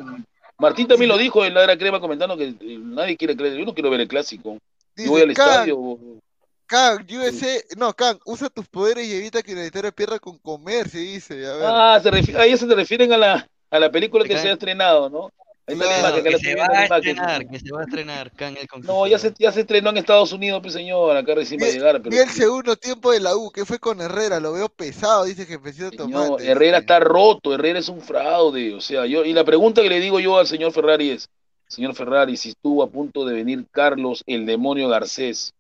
Martín 0.57 0.89
también 0.89 1.11
lo 1.11 1.19
dijo 1.19 1.45
en 1.45 1.53
la 1.53 1.63
era 1.63 1.77
crema 1.77 2.01
comentando 2.01 2.39
que 2.39 2.55
eh, 2.59 2.79
nadie 2.81 3.19
quiere 3.19 3.37
creer. 3.37 3.59
Yo 3.59 3.67
no 3.67 3.75
quiero 3.75 3.91
ver 3.91 4.01
el 4.01 4.09
clásico. 4.09 4.57
Yo 4.97 5.11
voy 5.11 5.21
al 5.21 5.29
Dice, 5.29 5.43
"Can, 5.43 5.51
estadio. 5.51 5.99
Kang, 6.67 7.07
USA, 7.11 7.63
no, 7.77 7.93
Kang, 7.95 8.19
usa 8.25 8.49
tus 8.51 8.67
poderes 8.69 9.07
y 9.07 9.15
evita 9.15 9.43
que 9.43 9.53
Universitario 9.53 9.93
pierda 9.93 10.19
con 10.19 10.39
comer, 10.39 10.89
se 10.89 10.99
dice. 10.99 11.47
A 11.47 11.53
ver. 11.55 11.65
Ah, 11.67 12.01
se 12.03 12.11
refi- 12.11 12.37
ahí 12.37 12.57
se 12.57 12.67
te 12.67 12.75
refieren 12.75 13.13
a 13.13 13.17
la, 13.17 13.49
a 13.71 13.79
la 13.79 13.91
película 13.91 14.25
que 14.25 14.39
se 14.39 14.49
ha 14.49 14.53
estrenado, 14.53 15.09
¿no? 15.09 15.31
Ahí 15.69 15.75
está 15.75 16.23
que 16.23 16.39
se 16.39 16.55
va 16.55 16.67
a 16.67 16.85
estrenar, 16.85 17.49
que 17.49 17.59
se 17.59 17.73
va 17.73 17.81
a 17.81 17.85
estrenar 17.85 18.31
Kang 18.33 18.57
el 18.57 18.83
No, 18.83 19.05
ya 19.09 19.19
se, 19.19 19.35
ya 19.37 19.51
se 19.51 19.63
estrenó 19.63 19.91
en 19.91 19.97
Estados 19.97 20.33
Unidos, 20.33 20.61
pues 20.63 20.75
señor, 20.75 21.17
acá 21.17 21.35
recién 21.35 21.61
va 21.61 21.67
a 21.67 21.71
llegar, 21.71 22.01
pero 22.01 22.11
Vi 22.11 22.19
el 22.19 22.31
segundo 22.31 22.77
tiempo 22.77 23.11
de 23.11 23.19
la 23.19 23.37
U, 23.37 23.51
que 23.51 23.65
fue 23.65 23.81
con 23.81 24.01
Herrera, 24.01 24.39
lo 24.39 24.53
veo 24.53 24.69
pesado, 24.69 25.25
dice 25.25 25.45
Jefecito 25.45 26.07
no, 26.07 26.27
Tomate. 26.27 26.49
Herrera 26.49 26.79
está 26.79 27.01
roto, 27.01 27.53
Herrera 27.53 27.81
es 27.81 27.89
un 27.89 28.01
fraude, 28.01 28.75
o 28.75 28.81
sea, 28.81 29.07
yo, 29.07 29.25
y 29.25 29.33
la 29.33 29.45
pregunta 29.45 29.83
que 29.83 29.89
le 29.89 29.99
digo 29.99 30.21
yo 30.21 30.39
al 30.39 30.47
señor 30.47 30.71
Ferrari 30.71 31.11
es, 31.11 31.29
señor 31.67 31.97
Ferrari, 31.97 32.37
si 32.37 32.51
estuvo 32.51 32.85
a 32.85 32.89
punto 32.89 33.25
de 33.25 33.35
venir 33.35 33.67
Carlos 33.73 34.23
el 34.27 34.47
demonio 34.47 34.89
Garcés, 34.89 35.53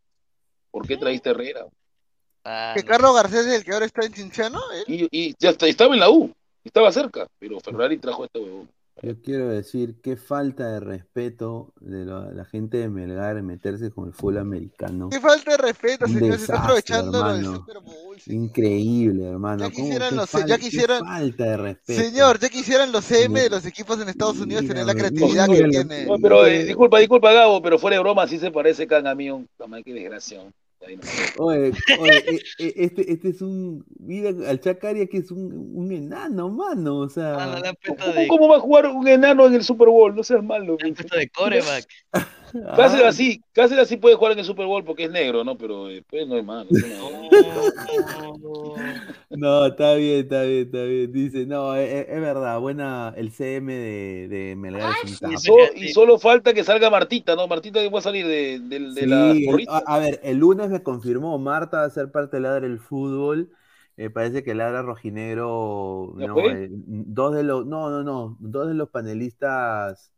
¿por 0.70 0.86
qué 0.86 0.96
trajiste 0.96 1.28
a 1.28 1.32
Herrera? 1.32 1.66
Que 2.74 2.84
Carlos 2.84 3.14
Garcés 3.14 3.46
es 3.46 3.54
el 3.54 3.64
que 3.64 3.72
ahora 3.72 3.86
está 3.86 4.04
en 4.06 4.12
Cinciano, 4.14 4.60
¿eh? 4.72 4.84
Y, 4.86 5.08
y 5.10 5.34
ya 5.38 5.50
está- 5.50 5.66
estaba 5.66 5.94
en 5.94 6.00
la 6.00 6.10
U, 6.10 6.32
estaba 6.62 6.92
cerca, 6.92 7.26
pero 7.38 7.58
Ferrari 7.60 7.98
trajo 7.98 8.22
a 8.22 8.26
este 8.26 8.38
huevón. 8.38 8.68
Yo 9.02 9.20
quiero 9.20 9.48
decir 9.48 9.96
qué 10.02 10.16
falta 10.16 10.68
de 10.70 10.80
respeto 10.80 11.74
de 11.80 12.06
la 12.06 12.44
gente 12.46 12.78
de 12.78 12.88
Melgar 12.88 13.36
en 13.36 13.44
meterse 13.46 13.90
con 13.90 14.06
el 14.06 14.14
fútbol 14.14 14.38
americano. 14.38 15.10
Qué 15.10 15.20
falta 15.20 15.50
de 15.50 15.56
respeto, 15.58 16.06
señor, 16.06 16.36
se 16.38 16.42
está 16.44 16.62
aprovechando 16.62 17.22
lo 17.22 17.34
del. 17.34 17.44
Super 17.44 17.80
Bowl. 17.80 18.16
Increíble, 18.26 19.28
hermano. 19.28 19.64
Ya 19.64 19.70
quisieran 19.70 20.10
Qué 20.10 20.16
los- 20.16 20.32
ya 20.32 20.46
qué 20.46 20.58
quisieran- 20.58 21.04
falta 21.04 21.44
de 21.44 21.56
respeto. 21.58 22.02
Señor, 22.02 22.38
ya 22.38 22.48
quisieran 22.48 22.90
los 22.90 23.04
CM 23.04 23.40
de 23.40 23.50
los 23.50 23.66
equipos 23.66 24.00
en 24.00 24.08
Estados 24.08 24.38
Unidos 24.40 24.66
tener 24.66 24.86
la 24.86 24.94
creatividad 24.94 25.46
que 25.46 25.64
tiene. 25.68 26.06
No, 26.06 26.16
pero 26.18 26.46
eh, 26.46 26.64
disculpa, 26.64 26.98
disculpa 26.98 27.32
Gabo, 27.32 27.60
pero 27.60 27.78
fuera 27.78 27.96
de 27.96 28.02
broma, 28.02 28.26
sí 28.26 28.38
se 28.38 28.50
parece 28.50 28.86
Can 28.86 29.06
a 29.06 29.14
mí, 29.14 29.30
un 29.30 29.46
qué 29.84 29.92
desgracia. 29.92 30.40
Oye, 31.38 31.72
oye, 31.98 32.24
e- 32.26 32.40
e- 32.58 32.74
este, 32.76 33.12
este 33.12 33.28
es 33.28 33.42
un. 33.42 33.84
Mira 33.98 34.30
al 34.48 34.60
Chacaria 34.60 35.06
que 35.06 35.18
es 35.18 35.30
un, 35.30 35.72
un 35.74 35.92
enano, 35.92 36.50
mano. 36.50 36.98
O 36.98 37.08
sea. 37.08 37.62
¿Cómo, 37.86 38.28
cómo 38.28 38.48
va 38.48 38.56
a 38.56 38.60
jugar 38.60 38.86
un 38.86 39.06
enano 39.08 39.46
en 39.46 39.54
el 39.54 39.64
Super 39.64 39.88
Bowl? 39.88 40.14
No 40.14 40.22
seas 40.22 40.42
malo. 40.42 40.76
de 40.76 41.28
coreback. 41.30 41.86
Cáceres 42.76 43.04
Ah. 43.04 43.08
así, 43.08 43.42
Cáceres 43.52 43.84
así 43.84 43.96
puede 43.96 44.14
jugar 44.16 44.32
en 44.32 44.38
el 44.40 44.44
Super 44.44 44.66
Bowl 44.66 44.84
porque 44.84 45.04
es 45.04 45.10
negro, 45.10 45.44
¿no? 45.44 45.56
Pero 45.58 45.86
después 45.86 46.26
no 46.26 46.36
es 46.36 46.44
malo. 46.44 46.68
No, 49.30 49.66
está 49.66 49.94
bien, 49.94 50.20
está 50.20 50.42
bien, 50.42 50.66
está 50.66 50.82
bien. 50.84 51.12
Dice, 51.12 51.46
no, 51.46 51.74
es, 51.74 51.92
es- 51.92 52.06
es 52.08 52.20
verdad, 52.20 52.58
buena. 52.60 53.12
El 53.16 53.30
CM 53.32 53.72
de, 53.72 54.28
de 54.28 54.56
Melgar 54.56 54.92
Y, 55.04 55.16
capo. 55.16 55.38
so- 55.38 55.54
y 55.74 55.88
solo 55.88 56.18
falta 56.18 56.52
que 56.54 56.64
salga 56.64 56.90
Martita, 56.90 57.34
¿no? 57.36 57.46
Martita 57.48 57.80
que 57.80 57.88
va 57.90 57.98
a 57.98 58.02
salir 58.02 58.26
de, 58.26 58.60
de, 58.60 58.80
de 58.80 58.92
Sí, 58.92 59.00
el- 59.40 59.44
porristas. 59.46 59.82
a, 59.86 59.94
a 59.94 59.98
ver, 59.98 60.20
el 60.22 60.38
lunes 60.38 60.68
me 60.70 60.82
confirmó, 60.82 61.38
Marta 61.38 61.78
va 61.78 61.84
a 61.84 61.90
ser 61.90 62.10
parte 62.10 62.36
de 62.36 62.42
Ladra 62.42 62.66
el 62.66 62.78
Fútbol. 62.78 63.50
Eh, 63.98 64.10
parece 64.10 64.42
que 64.44 64.54
Ladra 64.54 64.82
Rojinegro, 64.82 66.12
¿Ya 66.18 66.26
no, 66.26 66.38
eh, 66.40 66.68
dos 66.70 67.34
de 67.34 67.42
los, 67.42 67.64
no, 67.66 67.88
no, 67.88 68.02
no, 68.02 68.36
dos 68.40 68.68
de 68.68 68.74
los 68.74 68.90
panelistas 68.90 70.12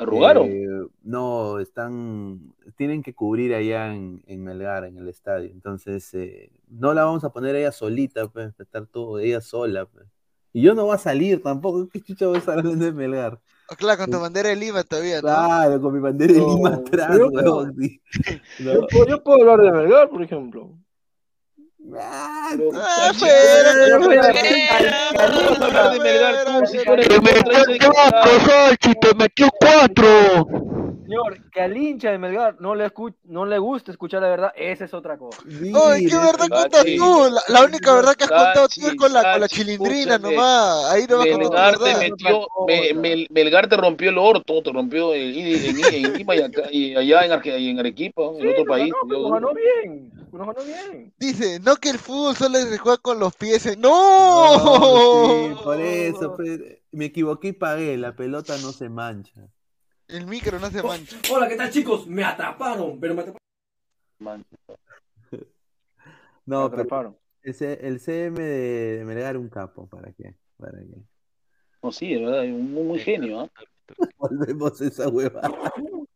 ¿Arrugaron? 0.00 0.46
eh, 0.48 0.66
no, 1.02 1.58
están, 1.60 2.54
tienen 2.76 3.02
que 3.02 3.14
cubrir 3.14 3.54
allá 3.54 3.94
en, 3.94 4.22
en 4.26 4.42
Melgar, 4.42 4.84
en 4.84 4.96
el 4.96 5.08
estadio. 5.08 5.50
Entonces, 5.50 6.12
eh, 6.14 6.50
no 6.68 6.94
la 6.94 7.04
vamos 7.04 7.22
a 7.24 7.32
poner 7.32 7.54
ella 7.56 7.72
solita, 7.72 8.26
pues, 8.28 8.48
va 8.48 8.54
a 8.58 8.62
estar 8.62 8.86
todo 8.86 9.18
ella 9.18 9.40
sola, 9.40 9.86
pues. 9.86 10.06
Y 10.52 10.62
yo 10.62 10.74
no 10.74 10.86
voy 10.86 10.94
a 10.94 10.98
salir 10.98 11.42
tampoco, 11.42 11.88
¿qué 11.88 12.00
chucha 12.00 12.26
voy 12.26 12.36
a 12.36 12.38
estar 12.38 12.58
hablando 12.58 12.84
de 12.84 12.92
Melgar? 12.92 13.40
Ah, 13.68 13.76
Claro, 13.76 13.98
con 14.00 14.10
tu 14.10 14.18
bandera 14.20 14.48
de 14.48 14.56
Lima 14.56 14.82
todavía, 14.82 15.16
¿no? 15.16 15.28
Claro, 15.28 15.80
con 15.80 15.94
mi 15.94 16.00
bandera 16.00 16.32
de 16.32 16.40
No, 16.40 16.56
Lima 16.56 16.68
atrás, 16.70 17.18
yo-. 17.18 17.30
No. 17.30 17.72
Yo, 18.58 18.86
puedo- 18.88 19.06
yo 19.06 19.22
puedo 19.22 19.38
hablar 19.50 19.60
de 19.60 19.70
Melgar, 19.72 20.08
por 20.10 20.22
ejemplo. 20.22 20.76
Ah, 21.88 22.50
Vamos 22.56 23.16
fuera, 23.18 23.70
a 23.70 23.82
hablar 25.66 25.90
Señor, 31.10 31.50
que 31.50 31.60
al 31.60 31.76
hincha 31.76 32.10
de 32.12 32.18
Melgar 32.18 32.60
no 32.60 32.74
le, 32.76 32.86
escu- 32.86 33.14
no 33.24 33.44
le 33.44 33.58
gusta 33.58 33.90
escuchar 33.90 34.22
la 34.22 34.28
verdad, 34.28 34.52
esa 34.54 34.84
es 34.84 34.94
otra 34.94 35.18
cosa. 35.18 35.42
Ay, 35.44 36.06
¿qué 36.06 36.14
verdad 36.14 36.48
cuentas 36.48 36.84
tú? 36.84 37.28
La, 37.32 37.42
la 37.48 37.64
única 37.64 37.94
verdad 37.94 38.14
que 38.14 38.24
has 38.24 38.30
contado 38.30 38.68
tú 38.68 38.86
es 38.86 38.94
con 38.94 39.12
la, 39.12 39.32
con 39.32 39.40
la 39.40 39.48
chilindrina 39.48 40.14
escúchame. 40.14 40.36
nomás. 40.36 40.84
Ahí 40.92 41.06
no 41.08 41.18
vas 41.18 41.26
a 41.32 41.36
Melgar 41.38 41.78
te 41.78 41.84
verdad. 41.84 42.00
metió, 42.00 42.48
me- 42.66 42.94
Mel- 42.94 43.26
Melgar 43.30 43.68
te 43.68 43.76
rompió 43.76 44.10
el 44.10 44.18
orto, 44.18 44.62
te 44.62 44.72
rompió 44.72 45.12
el, 45.14 45.36
en, 45.36 45.64
en, 45.64 45.94
en 46.06 46.18
Lima 46.18 46.36
y, 46.36 46.40
acá, 46.42 46.62
y 46.70 46.94
allá 46.94 47.24
en, 47.24 47.32
Arge- 47.32 47.58
y 47.58 47.68
en 47.70 47.78
Arequipa, 47.80 48.22
en 48.38 48.48
otro 48.48 48.64
país. 48.66 48.90
No, 48.90 49.08
pero 49.08 49.20
nos 49.22 49.32
ganó 49.32 49.54
bien. 49.54 50.12
Nos 50.32 50.46
ganó 50.46 50.64
bien. 50.64 51.12
Dice, 51.18 51.58
no 51.60 51.74
que 51.76 51.90
el 51.90 51.98
fútbol 51.98 52.36
solo 52.36 52.58
se 52.58 52.78
juega 52.78 52.98
con 52.98 53.18
los 53.18 53.34
pies. 53.34 53.76
¡No! 53.78 53.90
No, 54.54 55.54
sí, 55.56 55.64
por 55.64 55.80
eso, 55.80 56.36
pues, 56.36 56.60
me 56.92 57.06
equivoqué 57.06 57.48
y 57.48 57.52
pagué, 57.52 57.96
la 57.96 58.14
pelota 58.14 58.54
no 58.58 58.72
se 58.72 58.88
mancha. 58.88 59.48
El 60.10 60.26
micro 60.26 60.58
no 60.58 60.70
se 60.70 60.82
mancha. 60.82 61.16
Hola, 61.32 61.48
¿qué 61.48 61.56
tal 61.56 61.70
chicos? 61.70 62.06
Me 62.06 62.24
atraparon, 62.24 62.98
pero 62.98 63.14
me 63.14 63.22
atraparon. 63.22 64.44
No, 66.46 66.62
Me 66.64 66.70
pero 66.70 66.82
atraparon. 66.82 67.16
el, 67.42 67.54
C- 67.54 67.86
el 67.86 68.00
CM 68.00 68.38
de, 68.42 68.96
de 68.98 69.04
Melgar 69.04 69.36
un 69.36 69.48
capo, 69.48 69.88
¿para 69.88 70.12
qué? 70.12 70.34
¿Para 70.56 70.78
qué? 70.80 70.96
No, 71.82 71.92
sí, 71.92 72.12
es 72.12 72.20
verdad, 72.20 72.44
es 72.44 72.52
un 72.52 72.72
muy, 72.72 72.84
muy 72.84 72.98
genio, 72.98 73.40
¿ah? 73.40 73.50
Volvemos 74.18 74.80
a 74.80 74.84
esa 74.84 75.08
huevada. 75.08 75.50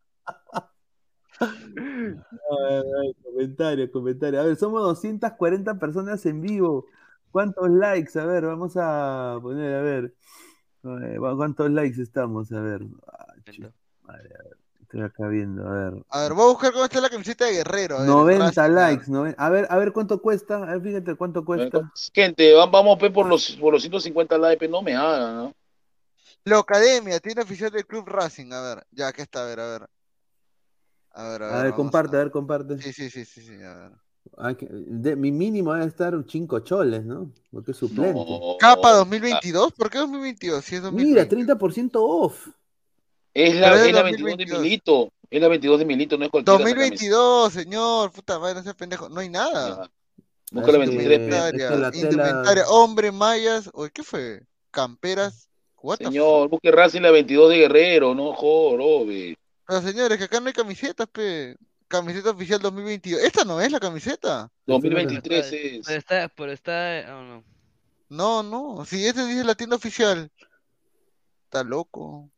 Ay, 1.77 2.83
ay, 3.03 3.15
comentario, 3.25 3.91
comentario. 3.91 4.41
A 4.41 4.45
ver, 4.45 4.57
somos 4.57 4.83
240 4.83 5.79
personas 5.79 6.25
en 6.27 6.41
vivo. 6.41 6.87
¿Cuántos 7.33 7.69
likes? 7.71 8.17
A 8.19 8.25
ver, 8.27 8.45
vamos 8.47 8.75
a 8.77 9.39
poner, 9.43 9.75
a 9.75 9.83
ver. 9.83 10.15
Eh, 10.85 11.17
¿Cuántos 11.19 11.71
likes 11.71 12.01
estamos? 12.01 12.53
A 12.53 12.61
ver. 12.61 12.83
Ah, 13.09 13.35
madre, 14.05 14.31
a 14.39 14.43
ver. 14.45 14.57
Estoy 14.83 15.01
acá 15.03 15.27
viendo, 15.29 15.67
a 15.67 15.73
ver. 15.73 16.05
A 16.11 16.21
ver, 16.23 16.33
voy 16.35 16.45
a 16.45 16.49
buscar 16.53 16.73
cómo 16.73 16.85
está 16.85 17.01
la 17.01 17.09
camiseta 17.09 17.47
de 17.47 17.53
Guerrero. 17.55 17.97
a 17.97 18.01
ver, 18.03 18.09
90 18.09 18.45
Racing, 18.47 18.61
a 18.61 18.69
ver. 18.69 18.73
likes. 18.75 19.11
noven- 19.11 19.35
A 19.39 19.51
ver, 19.51 19.67
a 19.71 19.77
ver 19.79 19.93
cuánto 19.93 20.21
cuesta. 20.23 20.57
A 20.63 20.67
ver, 20.77 20.83
fíjate 20.83 21.15
cuánto 21.17 21.45
cuesta. 21.45 21.91
Gente, 22.15 22.53
va- 22.55 22.67
vamos 22.67 22.99
pe, 22.99 23.11
por 23.11 23.27
los 23.27 23.53
por 23.57 23.73
los 23.73 23.83
150 23.83 24.39
likes, 24.39 24.69
no 24.69 24.83
me 24.83 24.95
hagan, 24.95 25.37
¿no? 25.37 25.53
La 26.45 26.59
Academia, 26.59 27.19
tiene 27.21 27.43
oficial 27.43 27.71
del 27.71 27.87
Club 27.87 28.07
Racing. 28.07 28.53
A 28.53 28.61
ver, 28.61 28.87
ya, 28.93 29.09
aquí 29.09 29.23
está, 29.23 29.43
a 29.43 29.47
ver, 29.47 29.61
a 29.61 29.67
ver. 29.67 29.89
A 31.13 31.29
ver, 31.29 31.43
a 31.43 31.47
ver. 31.47 31.55
A 31.57 31.63
ver, 31.65 31.75
comparte, 31.75 32.17
a 32.17 32.19
ver, 32.21 32.31
comparte. 32.31 32.81
Sí, 32.83 32.93
sí, 32.93 33.11
sí, 33.11 33.25
sí, 33.25 33.41
sí, 33.43 33.55
a 33.63 33.75
ver. 33.75 34.57
Que- 34.57 34.69
de- 34.71 35.17
mi 35.17 35.33
mínimo 35.33 35.73
debe 35.75 35.87
estar 35.87 36.15
5 36.29 36.61
choles, 36.61 37.05
¿no? 37.05 37.33
Porque 37.51 37.71
es 37.73 37.77
suplente. 37.77 38.21
Capa 38.61 38.93
2022, 38.93 39.73
¿por 39.73 39.91
qué 39.91 39.99
2022? 39.99 40.65
Si 40.65 40.77
es 40.77 40.83
2020. 40.83 41.37
Mira, 41.37 41.57
30% 41.57 42.03
off. 42.03 42.49
Es 43.35 43.57
la, 43.57 43.75
es 43.75 43.87
es 43.89 43.93
la 43.93 44.03
22 44.03 44.39
de 44.39 44.45
2022. 44.45 44.61
Milito, 44.63 45.13
es 45.29 45.41
la 45.43 45.49
22 45.49 45.79
de 45.81 45.85
Milito, 45.85 46.17
no 46.17 46.25
es 46.25 46.31
cualquiera. 46.31 46.57
esa 46.57 46.69
2022, 46.69 47.53
señor, 47.53 48.13
puta 48.13 48.39
madre, 48.39 48.55
no 48.55 48.63
seas 48.63 48.77
pendejo. 48.77 49.09
No 49.09 49.21
hay 49.21 49.29
nada. 49.29 49.91
Busca 50.53 50.71
la 50.73 50.85
Es 50.85 50.91
que- 50.91 50.97
23, 50.97 51.19
pe. 51.19 51.25
Indumentaria, 51.25 52.01
indumentaria, 52.01 52.69
hombre, 52.69 53.11
mallas, 53.11 53.69
oye, 53.75 53.91
¿qué 53.93 54.05
fue? 54.05 54.43
Camperas, 54.71 55.49
what 55.83 55.99
Señor, 55.99 56.49
busque 56.49 56.71
Racing 56.71 57.01
la 57.03 57.11
22 57.11 57.51
de 57.51 57.57
Guerrero, 57.59 58.15
no 58.15 58.33
jorobe. 58.35 59.37
Pero 59.67 59.83
señores, 59.83 60.19
que 60.19 60.25
acá 60.25 60.41
no 60.41 60.47
hay 60.47 60.53
camisetas, 60.53 61.09
pe. 61.09 61.57
Camiseta 61.89 62.31
oficial 62.31 62.61
2022. 62.61 63.21
¿Esta 63.23 63.45
no 63.45 63.61
es 63.61 63.71
la 63.71 63.79
camiseta? 63.79 64.51
2023 64.67 65.53
es. 65.53 65.87
Pero 65.87 65.99
está, 65.99 66.29
pero 66.29 66.53
está, 66.53 67.05
oh, 67.09 67.23
no. 67.23 67.45
No, 68.09 68.43
no. 68.43 68.85
Si 68.85 69.07
este 69.07 69.25
dice 69.27 69.45
la 69.45 69.55
tienda 69.55 69.77
oficial. 69.77 70.31
Está 71.45 71.63
loco. 71.63 72.31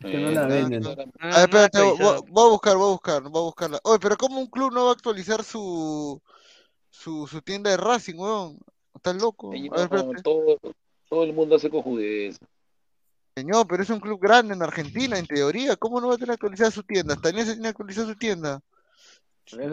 Es 0.00 0.10
que 0.10 0.18
no 0.18 0.30
la 0.30 0.46
venden. 0.46 0.84
A 0.86 0.88
ver, 0.88 1.08
espérate, 1.18 1.80
voy, 1.80 2.46
a 2.46 2.48
buscar, 2.48 2.76
voy 2.76 2.86
a 2.86 2.92
buscar, 2.92 3.22
voy 3.22 3.40
a 3.40 3.44
buscarla. 3.44 3.80
Oye, 3.84 3.98
pero 4.00 4.16
¿cómo 4.16 4.40
un 4.40 4.48
club 4.48 4.72
no 4.72 4.84
va 4.84 4.90
a 4.90 4.94
actualizar 4.94 5.42
su 5.44 6.20
su, 6.90 7.26
su 7.26 7.42
tienda 7.42 7.70
de 7.70 7.76
Racing, 7.76 8.16
weón? 8.16 8.58
¿Estás 8.94 9.16
loco? 9.16 9.48
A 9.48 9.52
ver, 9.52 9.64
espérate. 9.64 10.22
todo, 10.22 10.58
todo 11.08 11.24
el 11.24 11.32
mundo 11.32 11.56
hace 11.56 11.70
cojudez. 11.70 12.38
Señor, 13.36 13.66
pero 13.66 13.82
es 13.82 13.90
un 13.90 13.98
club 13.98 14.20
grande 14.20 14.54
en 14.54 14.62
Argentina, 14.62 15.18
en 15.18 15.26
teoría. 15.26 15.74
¿Cómo 15.76 16.00
no 16.00 16.08
va 16.08 16.14
a 16.14 16.18
tener 16.18 16.32
actualizada 16.32 16.70
su 16.70 16.84
tienda? 16.84 17.14
Hasta 17.14 17.30
ese 17.30 17.54
tiene 17.54 17.68
actualizada 17.68 18.06
su 18.06 18.14
tienda. 18.14 18.60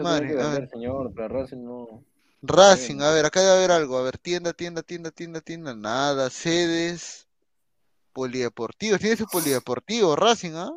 Madre, 0.02 0.26
que 0.26 0.32
a 0.34 0.36
vender, 0.36 0.60
ver. 0.60 0.68
señor, 0.68 1.12
pero 1.14 1.28
Racing 1.28 1.64
no. 1.64 2.04
Racing, 2.42 3.00
a 3.00 3.12
ver, 3.12 3.24
acá 3.24 3.40
debe 3.40 3.52
haber 3.52 3.70
algo. 3.70 3.96
A 3.98 4.02
ver, 4.02 4.18
tienda, 4.18 4.52
tienda, 4.52 4.82
tienda, 4.82 5.12
tienda, 5.12 5.40
tienda. 5.40 5.74
Nada, 5.74 6.28
sedes. 6.28 7.28
Polideportivos. 8.12 9.00
Tiene 9.00 9.16
su 9.16 9.26
polideportivo, 9.26 10.14
Racing, 10.16 10.52
¿ah? 10.54 10.70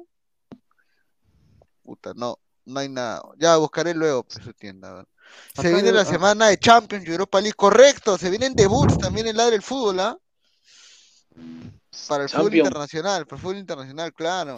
Puta, 1.83 2.13
no, 2.15 2.39
no 2.65 2.79
hay 2.79 2.89
nada. 2.89 3.21
Ya 3.37 3.57
buscaré 3.57 3.93
luego 3.93 4.23
pues, 4.23 4.43
su 4.43 4.53
tienda. 4.53 5.05
Se 5.53 5.61
Acá 5.61 5.69
viene 5.69 5.89
yo- 5.89 5.95
la 5.95 6.01
ah. 6.01 6.05
semana 6.05 6.47
de 6.47 6.57
Champions 6.57 7.05
y 7.07 7.11
Europa 7.11 7.39
League, 7.41 7.55
correcto. 7.55 8.17
Se 8.17 8.29
vienen 8.29 8.55
debuts 8.55 8.97
también 8.97 9.27
en 9.27 9.37
la 9.37 9.49
del 9.49 9.61
fútbol, 9.61 9.99
¿ah? 9.99 10.17
Para 12.07 12.23
el 12.23 12.29
fútbol 12.29 12.55
internacional, 12.55 13.25
para 13.25 13.37
el 13.37 13.41
fútbol 13.41 13.57
internacional, 13.57 14.13
claro. 14.13 14.55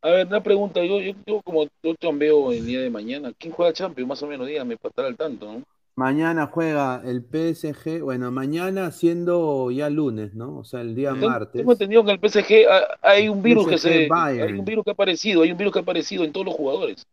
A 0.00 0.10
ver, 0.10 0.26
una 0.26 0.42
pregunta, 0.42 0.80
yo, 0.84 1.00
yo, 1.00 1.12
yo 1.26 1.42
como 1.42 1.64
yo 1.82 1.94
chambeo 2.00 2.52
el 2.52 2.64
día 2.64 2.80
de 2.80 2.90
mañana, 2.90 3.32
¿quién 3.36 3.52
juega 3.52 3.72
Champions? 3.72 4.08
Más 4.08 4.22
o 4.22 4.26
menos, 4.26 4.46
dígame, 4.46 4.76
para 4.76 4.90
estar 4.90 5.04
al 5.04 5.16
tanto, 5.16 5.52
¿no? 5.52 5.64
Mañana 5.98 6.46
juega 6.46 7.02
el 7.04 7.24
PSG, 7.24 8.02
bueno, 8.02 8.30
mañana 8.30 8.92
siendo 8.92 9.68
ya 9.72 9.90
lunes, 9.90 10.32
¿no? 10.32 10.58
O 10.58 10.62
sea, 10.64 10.80
el 10.80 10.94
día 10.94 11.12
Tengo, 11.12 11.28
martes. 11.28 11.58
tengo 11.60 11.72
entendido 11.72 12.04
que 12.04 12.12
en 12.12 12.20
el 12.22 12.30
PSG 12.30 12.68
ha- 12.70 12.98
hay 13.02 13.28
un 13.28 13.42
virus 13.42 13.66
que 13.66 13.78
se, 13.78 14.06
Bayern. 14.06 14.46
hay 14.52 14.58
un 14.60 14.64
virus 14.64 14.84
que 14.84 14.90
ha 14.90 14.92
aparecido, 14.92 15.42
hay 15.42 15.50
un 15.50 15.58
virus 15.58 15.72
que 15.72 15.80
ha 15.80 15.82
aparecido 15.82 16.22
en 16.22 16.30
todos 16.32 16.46
los 16.46 16.54
jugadores. 16.54 17.04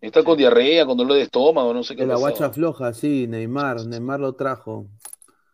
Está 0.00 0.24
con 0.24 0.38
diarrea, 0.38 0.86
con 0.86 0.96
dolor 0.96 1.16
de 1.18 1.24
estómago, 1.24 1.74
no 1.74 1.84
sé 1.84 1.94
qué 1.94 2.06
la 2.06 2.16
guacha 2.16 2.48
floja, 2.48 2.94
sí, 2.94 3.26
Neymar, 3.28 3.84
Neymar 3.84 4.20
lo 4.20 4.32
trajo. 4.32 4.86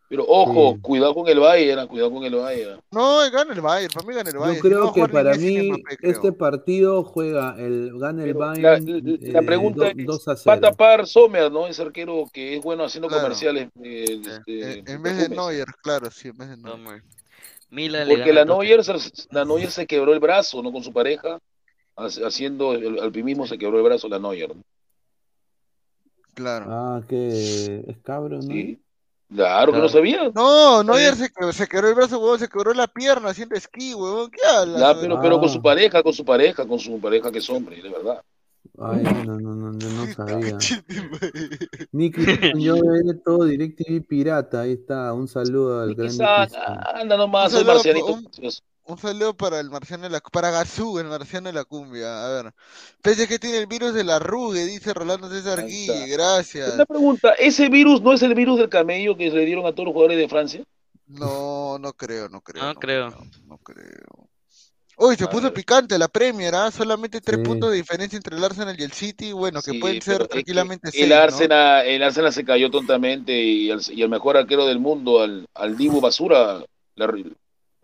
Pero 0.09 0.25
ojo, 0.27 0.73
Sí. 0.73 0.81
cuidado 0.81 1.13
con 1.13 1.27
el 1.27 1.39
Bayern, 1.39 1.87
cuidado 1.87 2.11
con 2.11 2.23
el 2.23 2.33
Bayern. 2.33 2.81
No, 2.91 3.19
gana 3.31 3.53
el 3.53 3.61
Bayern, 3.61 3.93
para 3.93 4.07
mí 4.07 4.15
gana 4.15 4.29
el 4.31 4.37
Bayern. 4.37 4.55
Yo 4.55 4.61
creo 4.61 4.91
que 4.93 5.07
para 5.07 5.35
mí 5.35 5.71
este 6.01 6.31
partido 6.33 7.03
juega 7.03 7.55
el 7.59 7.91
gana 7.99 8.23
el 8.23 8.29
Pero 8.29 8.39
Bayern 8.39 8.85
la 9.31 9.39
eh, 9.39 9.43
pregunta 9.45 9.85
do- 9.85 9.91
es, 9.91 10.05
2 10.07 10.27
a 10.27 10.31
¿va 10.31 10.53
a 10.53 10.57
0. 10.57 10.61
tapar 10.61 11.05
Sommer, 11.05 11.51
no? 11.51 11.67
Ese 11.67 11.83
arquero 11.83 12.25
que 12.33 12.55
es 12.57 12.63
bueno 12.63 12.83
haciendo 12.85 13.07
Claro. 13.07 13.21
comerciales. 13.21 13.69
eh, 13.83 14.05
este, 14.25 14.79
En, 14.79 14.89
en 14.89 15.03
vez 15.03 15.17
de. 15.17 15.29
Neuer, 15.29 15.67
claro, 15.83 16.09
sí, 16.09 16.29
en 16.29 16.37
vez 16.37 16.49
de 16.49 16.57
Neuer. 16.57 17.03
Porque 18.07 18.33
la. 18.33 18.45
Neuer, 18.45 18.83
se- 18.83 18.93
la 19.29 19.45
Neuer 19.45 19.69
se 19.69 19.85
quebró 19.85 20.11
el 20.13 20.19
brazo, 20.19 20.63
¿no? 20.63 20.71
Con 20.71 20.83
su 20.83 20.91
pareja, 20.91 21.37
haciendo 21.95 22.73
el 22.73 22.97
alpinismo 22.99 23.45
se 23.45 23.59
quebró 23.59 23.77
el 23.77 23.83
brazo 23.83 24.07
la 24.09 24.17
Neuer. 24.17 24.55
¿no? 24.55 24.63
Claro. 26.33 26.65
Ah, 26.69 27.01
que 27.07 27.83
es 27.87 27.97
cabro, 28.03 28.37
¿no? 28.37 28.41
Sí. 28.41 28.79
Claro 29.33 29.71
que 29.71 29.77
no 29.79 29.89
sabía. 29.89 30.31
No, 30.33 30.83
Neuer 30.83 31.15
se, 31.15 31.29
se 31.53 31.67
quebró 31.67 31.89
el 31.89 31.93
brazo, 31.95 32.19
huevón, 32.19 32.39
se 32.39 32.47
quebró 32.49 32.73
la 32.73 32.87
pierna 32.87 33.29
haciendo 33.29 33.55
esquí, 33.55 33.93
huevón. 33.93 34.31
¿Qué 34.31 34.39
hablas? 34.47 34.79
Ya, 34.79 34.99
pero, 34.99 35.21
pero 35.21 35.39
con 35.39 35.49
Ah. 35.49 35.53
su 35.53 35.61
pareja, 35.61 36.01
con 36.01 36.13
su 36.13 36.25
pareja, 36.25 36.67
con 36.67 36.79
su 36.79 36.99
pareja 36.99 37.31
que 37.31 37.37
es 37.37 37.49
hombre, 37.49 37.81
de 37.81 37.89
verdad. 37.89 38.21
Ay, 38.81 39.03
no, 39.03 39.23
no, 39.39 39.39
no, 39.39 39.71
no, 39.71 39.89
no 39.89 40.13
sabía. 40.13 40.57
Nicky, 41.91 42.21
yo 42.59 42.75
veré 42.75 43.13
todo 43.23 43.45
DirecTV 43.45 44.01
pirata, 44.07 44.61
ahí 44.61 44.73
está, 44.73 45.13
un 45.13 45.27
saludo 45.27 45.81
al 45.81 45.95
gran 45.95 46.09
anda 46.95 47.17
nomás, 47.17 47.51
saludo, 47.51 47.73
marcianito. 47.73 48.19
Un- 48.89 48.97
saludo 48.97 49.33
para 49.35 49.59
el 49.59 49.69
marciano 49.69 50.03
de 50.03 50.09
la 50.09 50.19
para 50.19 50.51
Gazú, 50.51 50.99
el 50.99 51.07
marciano 51.07 51.47
de 51.47 51.53
la 51.53 51.63
cumbia. 51.65 52.25
A 52.25 52.29
ver. 52.43 52.53
Pese 53.01 53.27
que 53.27 53.39
tiene 53.39 53.57
el 53.57 53.67
virus 53.67 53.93
de 53.93 54.03
la 54.03 54.17
arrugue, 54.17 54.65
dice 54.65 54.93
Rolando 54.93 55.29
César 55.29 55.65
Guille, 55.65 56.07
gracias. 56.07 56.73
Una 56.75 56.85
pregunta, 56.85 57.31
¿ese 57.33 57.69
virus 57.69 58.01
no 58.01 58.13
es 58.13 58.21
el 58.21 58.35
virus 58.35 58.59
del 58.59 58.69
camello 58.69 59.15
que 59.15 59.29
le 59.29 59.45
dieron 59.45 59.65
a 59.65 59.71
todos 59.71 59.85
los 59.85 59.93
jugadores 59.93 60.17
de 60.17 60.27
Francia? 60.29 60.63
No, 61.07 61.77
no 61.79 61.93
creo, 61.93 62.29
no 62.29 62.41
creo. 62.41 62.63
No 62.63 62.75
creo. 62.75 63.09
No 63.45 63.57
creo. 63.57 64.29
Uy, 65.01 65.15
se 65.15 65.23
A 65.23 65.29
puso 65.29 65.43
ver. 65.43 65.53
picante 65.53 65.97
la 65.97 66.09
Premier, 66.09 66.53
¿ah? 66.55 66.69
Solamente 66.71 67.21
tres 67.21 67.39
Sí. 67.39 67.45
puntos 67.45 67.71
de 67.71 67.77
diferencia 67.77 68.17
entre 68.17 68.35
el 68.35 68.43
Arsenal 68.43 68.75
y 68.77 68.83
el 68.83 68.91
City, 68.91 69.31
bueno, 69.31 69.61
que 69.61 69.71
Sí, 69.71 69.79
pueden 69.79 70.01
ser 70.01 70.27
tranquilamente 70.27 70.89
el. 70.93 71.13
Arsenal, 71.13 71.85
el 71.87 72.03
Arsenal 72.03 72.33
se 72.33 72.43
cayó 72.43 72.69
tontamente 72.69 73.31
y 73.31 73.69
el, 73.71 73.79
y 73.91 74.01
el 74.01 74.09
mejor 74.09 74.35
arquero 74.35 74.65
del 74.65 74.79
mundo, 74.79 75.21
al, 75.21 75.47
al 75.53 75.77
Dibu 75.77 76.01
Basura, 76.01 76.65
le- 76.95 77.05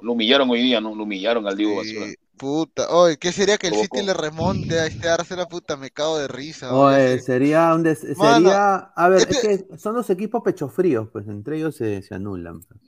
lo 0.02 0.12
humillaron 0.14 0.50
hoy 0.50 0.62
día, 0.62 0.82
¿no? 0.82 0.94
Lo 0.96 1.04
humillaron 1.04 1.48
al 1.48 1.56
Dibu 1.58 1.76
Basura. 1.78 2.06
Sí, 2.08 2.16
puta. 2.38 2.90
Oye, 2.90 3.18
¿qué 3.18 3.32
sería 3.32 3.58
que 3.58 3.68
el. 3.68 3.76
City 3.76 4.04
le 4.04 4.14
remonte 4.14 4.80
a 4.80 4.86
este 4.86 5.10
Arsenal? 5.10 5.48
Puta, 5.50 5.78
me 5.78 5.90
cago 5.90 6.18
de 6.20 6.28
risa. 6.28 6.74
Oye, 6.76 7.20
sería 7.20 7.74
un 7.74 7.84
des- 7.84 8.04
Mano, 8.18 8.36
sería, 8.50 8.76
a 8.96 9.10
ver, 9.10 9.22
este- 9.22 9.54
es 9.54 9.64
que 9.64 9.78
son 9.78 9.96
los 9.96 10.10
equipos 10.10 10.44
pechos 10.44 10.74
fríos, 10.74 11.08
pues 11.12 11.28
entre 11.28 11.58
ellos 11.58 11.76
se, 11.76 12.02
se 12.02 12.14
anulan. 12.16 12.62
pues. 12.62 12.80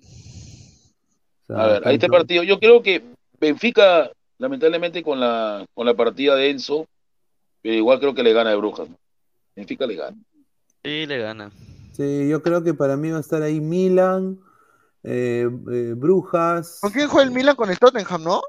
O 1.44 1.46
sea, 1.48 1.64
A 1.64 1.68
ver, 1.68 1.88
ahí 1.88 1.96
este 1.96 2.08
partido, 2.08 2.44
yo 2.44 2.60
creo 2.60 2.84
que 2.84 3.04
Benfica, 3.40 4.12
lamentablemente 4.38 5.02
con 5.02 5.20
la, 5.20 5.66
con 5.74 5.86
la 5.86 5.94
partida 5.96 6.36
de 6.36 6.50
Enzo, 6.50 6.88
pero 7.62 7.74
igual 7.76 8.00
creo 8.00 8.14
que 8.14 8.24
le 8.24 8.34
gana 8.34 8.50
de 8.50 8.56
Brujas. 8.58 8.90
¿no? 8.90 8.98
Benfica 9.56 9.86
le 9.88 9.96
gana. 9.96 10.18
Sí, 10.84 11.06
le 11.06 11.18
gana. 11.20 11.52
Sí, 11.94 12.28
yo 12.30 12.42
creo 12.44 12.64
que 12.64 12.74
para 12.74 12.98
mí 12.98 13.10
va 13.12 13.18
a 13.18 13.22
estar 13.22 13.42
ahí 13.42 13.60
Milan, 13.62 14.40
eh, 15.04 15.48
eh, 15.72 15.94
Brujas. 15.96 16.80
¿Con 16.82 16.92
quién 16.92 17.08
juega 17.08 17.28
el 17.28 17.34
Milan? 17.34 17.56
Con 17.56 17.70
el 17.70 17.80
Tottenham, 17.80 18.24
¿no? 18.24 18.42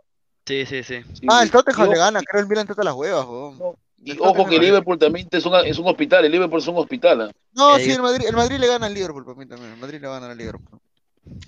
Sí, 0.46 0.64
sí, 0.66 0.82
sí. 0.82 1.00
Ah, 1.28 1.42
el 1.42 1.50
Tottenham 1.50 1.88
Y 1.88 1.90
le 1.90 1.98
gana, 1.98 2.20
creo 2.22 2.42
el 2.42 2.48
Milan 2.48 2.66
trata 2.66 2.82
las 2.82 2.94
huevas, 2.94 3.26
weón. 3.26 3.76
Y 4.02 4.16
ojo 4.20 4.46
que 4.46 4.58
Liverpool 4.58 4.98
también 4.98 5.26
es 5.30 5.44
un, 5.44 5.54
es 5.66 5.78
un 5.78 5.88
hospital, 5.88 6.24
el 6.24 6.32
Liverpool 6.32 6.60
es 6.60 6.68
un 6.68 6.76
hospital, 6.78 7.22
¿ah? 7.22 7.30
No, 7.52 7.76
Eh, 7.76 7.84
sí, 7.84 7.90
el 7.90 8.00
Madrid, 8.00 8.26
el 8.28 8.36
Madrid 8.36 8.58
le 8.58 8.66
gana 8.68 8.86
al 8.86 8.94
Liverpool 8.94 9.24
para 9.24 9.36
mí 9.36 9.46
también. 9.46 9.72
El 9.72 9.78
Madrid 9.78 10.00
le 10.00 10.08
gana 10.08 10.30
al 10.30 10.38
Liverpool. 10.38 10.80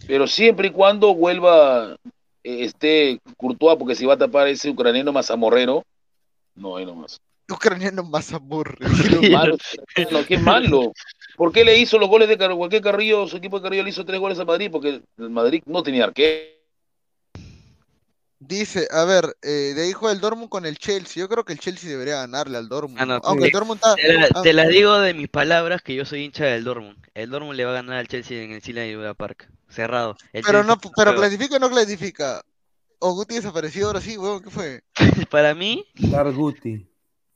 pero 0.06 0.26
siempre 0.26 0.68
y 0.68 0.70
cuando 0.72 1.14
vuelva 1.14 1.96
eh, 2.42 2.64
este 2.64 3.20
Courtois, 3.36 3.78
porque 3.78 3.94
si 3.94 4.04
va 4.04 4.14
a 4.14 4.18
tapar 4.18 4.48
ese 4.48 4.68
ucraniano 4.68 5.12
mazamorrero, 5.12 5.84
no 6.56 6.76
hay 6.76 6.84
nomás. 6.84 7.20
Ucraniano 7.50 8.02
más 8.02 8.32
amor. 8.32 8.76
Malo, 9.30 9.56
no, 10.10 10.24
qué 10.26 10.38
malo. 10.38 10.92
¿Por 11.36 11.52
qué 11.52 11.64
le 11.64 11.78
hizo 11.78 11.98
los 11.98 12.08
goles 12.08 12.28
de 12.28 12.36
Car 12.38 12.50
¿por 12.52 12.68
qué 12.68 12.80
Carrillo, 12.80 13.26
su 13.26 13.36
equipo 13.36 13.58
de 13.58 13.62
Carrillo 13.64 13.82
le 13.84 13.90
hizo 13.90 14.04
tres 14.04 14.20
goles 14.20 14.38
a 14.38 14.44
Madrid? 14.44 14.70
Porque 14.70 15.02
el 15.18 15.30
Madrid 15.30 15.62
no 15.66 15.82
tenía 15.82 16.04
arquero. 16.04 16.58
Dice, 18.42 18.88
a 18.90 19.04
ver, 19.04 19.36
eh, 19.42 19.74
de 19.76 19.88
hijo 19.90 20.08
del 20.08 20.18
Dortmund 20.20 20.48
con 20.48 20.64
el 20.64 20.78
Chelsea. 20.78 21.20
Yo 21.20 21.28
creo 21.28 21.44
que 21.44 21.52
el 21.52 21.58
Chelsea 21.60 21.90
debería 21.90 22.16
ganarle 22.16 22.56
al 22.56 22.70
Dortmund. 22.70 22.98
Ah. 22.98 23.20
Aunque 23.24 23.46
el 23.46 23.50
Dortmund 23.52 23.76
está. 23.84 23.94
te 23.96 24.12
la- 24.14 24.28
ah, 24.34 24.42
te 24.42 24.52
las 24.54 24.68
digo 24.68 24.98
de 24.98 25.12
mis 25.12 25.28
palabras 25.28 25.82
que 25.82 25.94
yo 25.94 26.06
soy 26.06 26.24
hincha 26.24 26.46
del 26.46 26.64
Dortmund. 26.64 26.96
El 27.12 27.28
Dortmund 27.28 27.54
le 27.56 27.64
va 27.66 27.72
a 27.72 27.74
ganar 27.74 27.98
al 27.98 28.08
Chelsea 28.08 28.42
en 28.42 28.52
el 28.52 28.62
Silan 28.62 28.86
Iduna 28.86 29.12
Park. 29.12 29.46
Cerrado. 29.68 30.16
El 30.32 30.42
pero 30.42 30.60
Chelsea 30.60 30.74
no, 30.74 30.80
pero 30.80 30.92
juega. 31.12 31.14
clasifica 31.16 31.56
o 31.56 31.58
no 31.58 31.68
clasifica. 31.68 32.42
O 32.98 33.12
Guti 33.14 33.34
desapareció 33.34 33.86
ahora 33.88 34.00
sí, 34.00 34.16
weón, 34.16 34.42
¿qué 34.42 34.50
fue? 34.50 34.82
Para 35.30 35.54
mí, 35.54 35.86
Dar 35.94 36.32
Guti. 36.32 36.86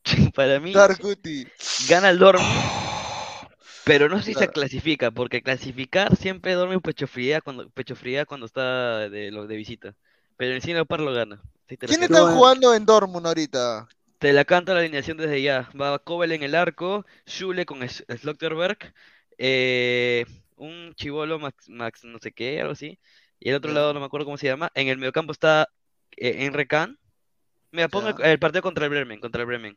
para 0.35 0.59
mí, 0.61 0.73
Dark 0.73 0.99
Guti. 1.01 1.47
gana 1.89 2.11
el 2.11 2.19
Dortmund, 2.19 2.49
pero 3.85 4.09
no 4.09 4.19
sé 4.19 4.25
si 4.25 4.35
se 4.35 4.49
clasifica, 4.49 5.11
porque 5.11 5.43
clasificar 5.43 6.17
siempre 6.17 6.55
Dortmund 6.55 6.83
pecho 6.83 7.07
fría 7.07 7.41
cuando, 7.41 7.69
pecho 7.71 7.95
fría 7.97 8.25
cuando 8.25 8.47
está 8.47 9.09
de, 9.09 9.31
lo- 9.31 9.47
de 9.47 9.57
visita. 9.57 9.95
Pero 10.37 10.55
en 10.55 10.61
sí 10.63 10.73
Leopard 10.73 11.03
lo 11.03 11.13
gana. 11.13 11.41
¿Quién 11.67 12.03
están 12.03 12.35
jugando 12.35 12.75
en 12.75 12.85
Dortmund 12.87 13.27
ahorita? 13.27 13.89
Te 14.19 14.33
la 14.33 14.45
canto 14.45 14.73
la 14.73 14.81
alineación 14.81 15.17
desde 15.17 15.43
ya. 15.43 15.69
Va 15.81 15.99
Kobel 15.99 16.33
en 16.33 16.43
el 16.43 16.55
arco, 16.55 17.05
Schule 17.29 17.67
con 17.67 17.87
Slotterberg, 17.89 18.79
eh, 19.39 20.25
un 20.57 20.95
chivolo 20.95 21.39
Max, 21.39 21.69
Max 21.69 22.05
no 22.05 22.19
sé 22.19 22.33
qué, 22.33 22.61
algo 22.61 22.73
así. 22.73 22.99
Y 23.39 23.51
el 23.51 23.57
otro 23.57 23.73
lado 23.73 23.93
no 23.93 24.01
me 24.01 24.07
acuerdo 24.07 24.25
cómo 24.25 24.39
se 24.39 24.47
llama. 24.47 24.71
En 24.75 24.89
el 24.89 24.97
mediocampo 24.99 25.33
está 25.33 25.69
eh, 26.17 26.47
Enre 26.47 26.67
Can. 26.67 26.99
Mira, 27.73 27.89
pongo 27.89 28.09
el, 28.09 28.15
el 28.25 28.39
partido 28.39 28.63
contra 28.63 28.85
el 28.85 28.91
Bremen, 28.91 29.21
contra 29.21 29.43
el 29.43 29.47
Bremen. 29.47 29.77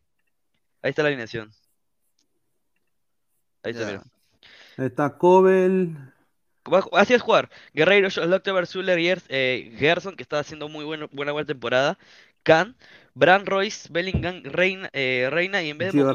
Ahí 0.81 0.91
está 0.91 1.03
la 1.03 1.09
alineación. 1.09 1.51
Ahí 3.67 3.71
está, 3.71 3.85
mira. 3.85 4.03
Está 4.77 5.17
Kobel. 5.17 5.95
Va- 6.71 6.83
Así 6.93 7.13
es 7.13 7.21
jugar. 7.21 7.49
Guerreiro, 7.73 8.09
Slotterberg, 8.09 8.67
Zuller, 8.67 8.99
Gers- 8.99 9.25
eh, 9.29 9.71
Gerson, 9.77 10.15
que 10.15 10.23
está 10.23 10.39
haciendo 10.39 10.67
muy 10.69 10.83
bueno, 10.85 11.07
buena 11.11 11.31
buena 11.31 11.45
temporada. 11.47 11.97
Can, 12.43 12.75
Brand 13.13 13.47
Royce, 13.47 13.87
Bellingham, 13.91 14.41
Reina, 14.43 14.89
eh, 14.93 15.29
Reina 15.31 15.63
y 15.63 15.69
en 15.69 15.77
vez 15.77 15.95
de 15.95 16.05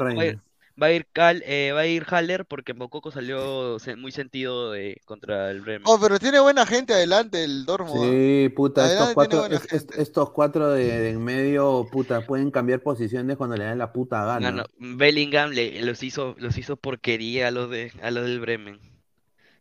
va 0.81 0.87
a 0.87 0.91
ir, 0.91 1.07
Cal, 1.11 1.43
eh, 1.45 1.71
va 1.73 1.81
a 1.81 1.85
ir 1.87 2.05
Haller 2.09 2.45
porque 2.45 2.73
Mococo 2.73 3.11
salió 3.11 3.77
se- 3.79 3.95
muy 3.95 4.11
sentido 4.11 4.71
de, 4.71 5.01
contra 5.05 5.51
el 5.51 5.61
Bremen. 5.61 5.83
Oh, 5.85 5.99
pero 5.99 6.19
tiene 6.19 6.39
buena 6.39 6.65
gente 6.65 6.93
adelante 6.93 7.43
el 7.43 7.65
Dortmund. 7.65 8.03
Sí, 8.03 8.49
puta, 8.49 8.91
estos 8.91 9.13
cuatro, 9.13 9.39
buena 9.39 9.55
es- 9.55 9.71
es- 9.71 9.87
estos 9.97 10.31
cuatro 10.31 10.69
de, 10.71 10.85
de 10.85 11.09
en 11.11 11.23
medio, 11.23 11.87
puta, 11.91 12.21
pueden 12.25 12.51
cambiar 12.51 12.81
posiciones 12.81 13.37
cuando 13.37 13.55
le 13.55 13.65
den 13.65 13.77
la 13.77 13.91
puta 13.93 14.25
gana. 14.25 14.49
Gano- 14.49 14.65
Bellingham 14.77 15.51
le, 15.51 15.81
los 15.83 16.01
hizo, 16.03 16.35
los 16.37 16.57
hizo 16.57 16.75
porquería 16.75 17.49
a 17.49 17.51
los 17.51 17.69
de, 17.69 17.91
a 18.01 18.11
los 18.11 18.25
del 18.25 18.39
Bremen. 18.39 18.79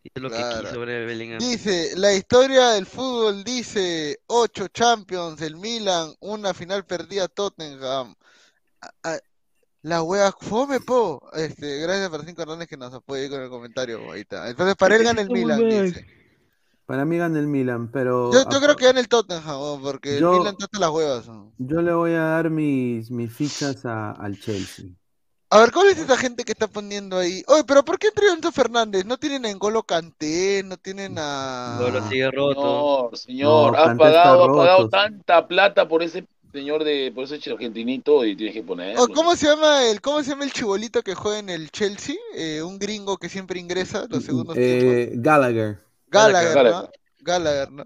Hizo 0.05 0.19
lo 0.21 0.31
que 0.31 0.37
quiso 0.37 0.81
Bellingham. 0.81 1.39
Dice, 1.39 1.93
la 1.97 2.13
historia 2.13 2.71
del 2.71 2.87
fútbol 2.87 3.45
dice, 3.45 4.19
ocho 4.27 4.67
Champions, 4.69 5.41
el 5.43 5.57
Milan, 5.57 6.13
una 6.21 6.53
final 6.55 6.85
perdida 6.85 7.29
Tottenham. 7.29 8.15
A- 8.81 8.91
a- 9.11 9.21
la 9.83 10.03
wea 10.03 10.33
fome, 10.33 10.81
po. 10.81 11.21
Este, 11.35 11.79
gracias 11.81 12.09
para 12.11 12.25
Cinco 12.25 12.43
Hernández 12.43 12.69
que 12.69 12.77
nos 12.77 12.93
apoye 12.95 13.29
con 13.29 13.41
el 13.43 13.49
comentario, 13.51 14.11
ahí 14.13 14.21
está. 14.23 14.49
Entonces, 14.49 14.77
para 14.77 14.97
él 14.97 15.05
gana 15.05 15.21
el 15.21 15.31
Milan, 15.31 15.59
dice. 15.69 16.07
Para 16.87 17.05
mí 17.05 17.17
gana 17.17 17.39
el 17.39 17.47
Milan, 17.47 17.91
pero 17.93 18.33
Yo, 18.33 18.49
yo 18.51 18.61
creo 18.61 18.77
que 18.77 18.85
gana 18.87 19.01
el 19.01 19.09
Tottenham, 19.09 19.81
porque 19.83 20.19
Yo- 20.19 20.33
el 20.35 20.39
Milan 20.41 20.57
trata 20.57 20.79
las 20.79 20.91
huevas. 20.91 21.27
weón. 21.29 21.53
yo 21.59 21.81
le 21.81 21.93
voy 21.93 22.13
a 22.13 22.23
dar 22.23 22.51
mis, 22.51 23.11
mis 23.11 23.33
fichas 23.33 23.85
a- 23.87 24.11
al 24.13 24.39
Chelsea. 24.39 24.87
A 25.51 25.59
ver, 25.61 25.71
¿cuál 25.71 25.89
es 25.89 25.99
esa 25.99 26.17
gente 26.17 26.45
que 26.45 26.53
está 26.53 26.67
poniendo 26.67 27.19
ahí? 27.19 27.43
Oye, 27.47 27.63
pero 27.67 27.85
¿por 27.85 27.99
qué 27.99 28.09
a 28.09 28.33
Enzo 28.35 28.51
Fernández? 28.53 29.05
No 29.05 29.19
tienen 29.19 29.45
a 29.45 29.53
N'Golo 29.53 29.83
Kanté, 29.83 30.63
no 30.65 30.79
tienen 30.79 31.17
a... 31.19 31.77
Golo 31.79 32.09
sigue 32.09 32.31
roto. 32.31 33.11
Señor, 33.15 33.19
señor, 33.19 33.73
No, 33.75 33.79
está 33.79 33.97
pagado, 33.97 34.45
has 34.45 34.57
pagado 34.57 34.89
tanta 34.89 35.47
plata 35.47 35.87
por 35.87 36.03
ese 36.03 36.27
señor 36.53 36.85
de, 36.85 37.11
por 37.15 37.24
ese 37.24 37.51
argentinito 37.51 38.24
y 38.24 38.37
tienes 38.37 38.55
que 38.55 38.62
ponerlo. 38.62 39.03
Oh, 39.03 39.09
¿cómo 39.09 39.35
se 39.37 39.47
llama 39.47 39.87
el, 39.89 40.01
cómo 40.01 40.23
se 40.23 40.31
llama 40.31 40.45
el 40.45 40.53
chibolito 40.53 41.03
que 41.03 41.15
juega 41.15 41.39
en 41.39 41.49
el 41.49 41.70
Chelsea? 41.70 42.16
Eh, 42.35 42.62
un 42.62 42.79
gringo 42.79 43.16
que 43.16 43.29
siempre 43.29 43.59
ingresa 43.59 44.07
los 44.09 44.24
segundos 44.24 44.55
tiempos. 44.55 44.93
Eh, 44.95 45.12
Gallagher. 45.15 45.79
Gallagher, 46.09 46.55
Gallagher. 46.55 46.73
¿no? 46.73 46.91
Gallagher, 47.20 47.70
¿no? 47.73 47.85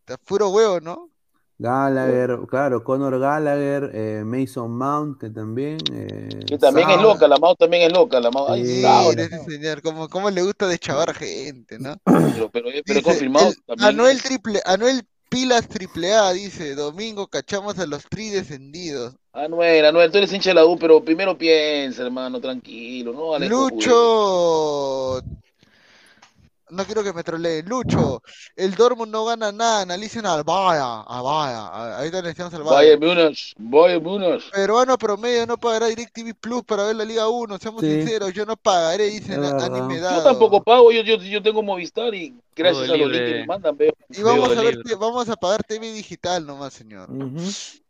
Está 0.00 0.16
puro 0.16 0.48
huevo, 0.48 0.80
¿no? 0.80 1.10
Gallagher, 1.58 2.38
claro, 2.48 2.82
Conor 2.82 3.20
Gallagher, 3.20 3.90
eh, 3.92 4.22
Mason 4.24 4.70
Mount, 4.70 5.20
que 5.20 5.28
también. 5.28 5.76
eh, 5.92 6.40
Que 6.46 6.56
también 6.56 6.88
es 6.88 7.02
loca, 7.02 7.28
la 7.28 7.36
Mao 7.36 7.54
también 7.54 7.82
es 7.82 7.92
loca, 7.92 8.18
la 8.18 8.30
Mao. 8.30 8.50
Ay, 8.50 8.64
Sí. 8.64 8.82
Ese 9.18 9.44
señor, 9.44 9.82
cómo, 9.82 10.08
cómo 10.08 10.30
le 10.30 10.40
gusta 10.40 10.66
deschavar 10.66 11.12
gente, 11.14 11.78
¿no? 11.78 11.96
pero, 12.02 12.48
pero, 12.50 12.50
pero 12.50 12.82
Dice, 12.86 13.02
confirmado 13.02 13.50
el- 13.50 13.62
también. 13.66 13.88
Anuel 13.90 14.22
triple, 14.22 14.62
Anuel 14.64 15.02
Pilas 15.30 15.68
triple 15.68 16.12
A 16.12 16.32
dice, 16.32 16.74
domingo 16.74 17.28
cachamos 17.28 17.78
a 17.78 17.86
los 17.86 18.02
tri 18.08 18.30
descendidos. 18.30 19.14
Anuel, 19.32 19.84
Anuel, 19.86 20.10
tú 20.10 20.18
eres 20.18 20.32
hincha 20.32 20.50
de 20.50 20.54
la 20.54 20.66
U, 20.66 20.76
pero 20.76 21.04
primero 21.04 21.38
piensa, 21.38 22.02
hermano, 22.02 22.40
tranquilo, 22.40 23.12
¿no? 23.12 23.34
Alejo, 23.34 23.70
Lucho, 23.70 25.22
no 26.70 26.84
quiero 26.84 27.02
que 27.02 27.12
me 27.12 27.22
troleen. 27.22 27.66
Lucho, 27.68 28.22
el 28.56 28.74
Dortmund 28.74 29.12
no 29.12 29.24
gana 29.24 29.52
nada, 29.52 29.82
analicen 29.82 30.26
al 30.26 30.44
Bayern, 30.44 31.04
al 31.06 31.22
Bayern, 31.22 31.94
ahorita 31.94 32.22
necesitamos 32.22 32.54
al 32.54 32.62
Bayern. 32.62 33.00
Múnich, 33.00 33.54
Bayern 33.58 34.02
Múnich. 34.02 34.50
Peruano 34.50 34.96
promedio 34.98 35.46
no 35.46 35.56
pagará 35.58 35.86
DirecTV 35.86 36.34
Plus 36.34 36.62
para 36.64 36.84
ver 36.84 36.96
la 36.96 37.04
Liga 37.04 37.28
1, 37.28 37.58
seamos 37.58 37.82
Sí. 37.82 37.88
sinceros, 37.90 38.32
yo 38.32 38.44
no 38.46 38.56
pagaré, 38.56 39.06
dicen 39.06 39.40
verdad. 39.40 39.64
Anime 39.64 40.00
Yo 40.00 40.22
tampoco 40.22 40.62
pago, 40.62 40.92
yo, 40.92 41.02
yo, 41.02 41.16
yo 41.16 41.42
tengo 41.42 41.62
Movistar 41.62 42.14
y 42.14 42.34
gracias 42.54 42.86
Todo 42.86 42.94
a 42.94 42.96
los 42.98 43.10
links 43.10 43.26
que 43.26 43.34
me 43.40 43.46
mandan 43.46 43.76
veo. 43.76 43.92
Y 44.10 44.22
vamos 44.22 44.50
Veo 44.50 44.60
a 44.60 44.62
ver, 44.62 44.78
vamos 44.98 45.28
a 45.28 45.36
pagar 45.36 45.62
TV 45.62 45.92
digital 45.92 46.44
nomás, 46.46 46.74
señor. 46.74 47.10
Ujú. 47.10 47.40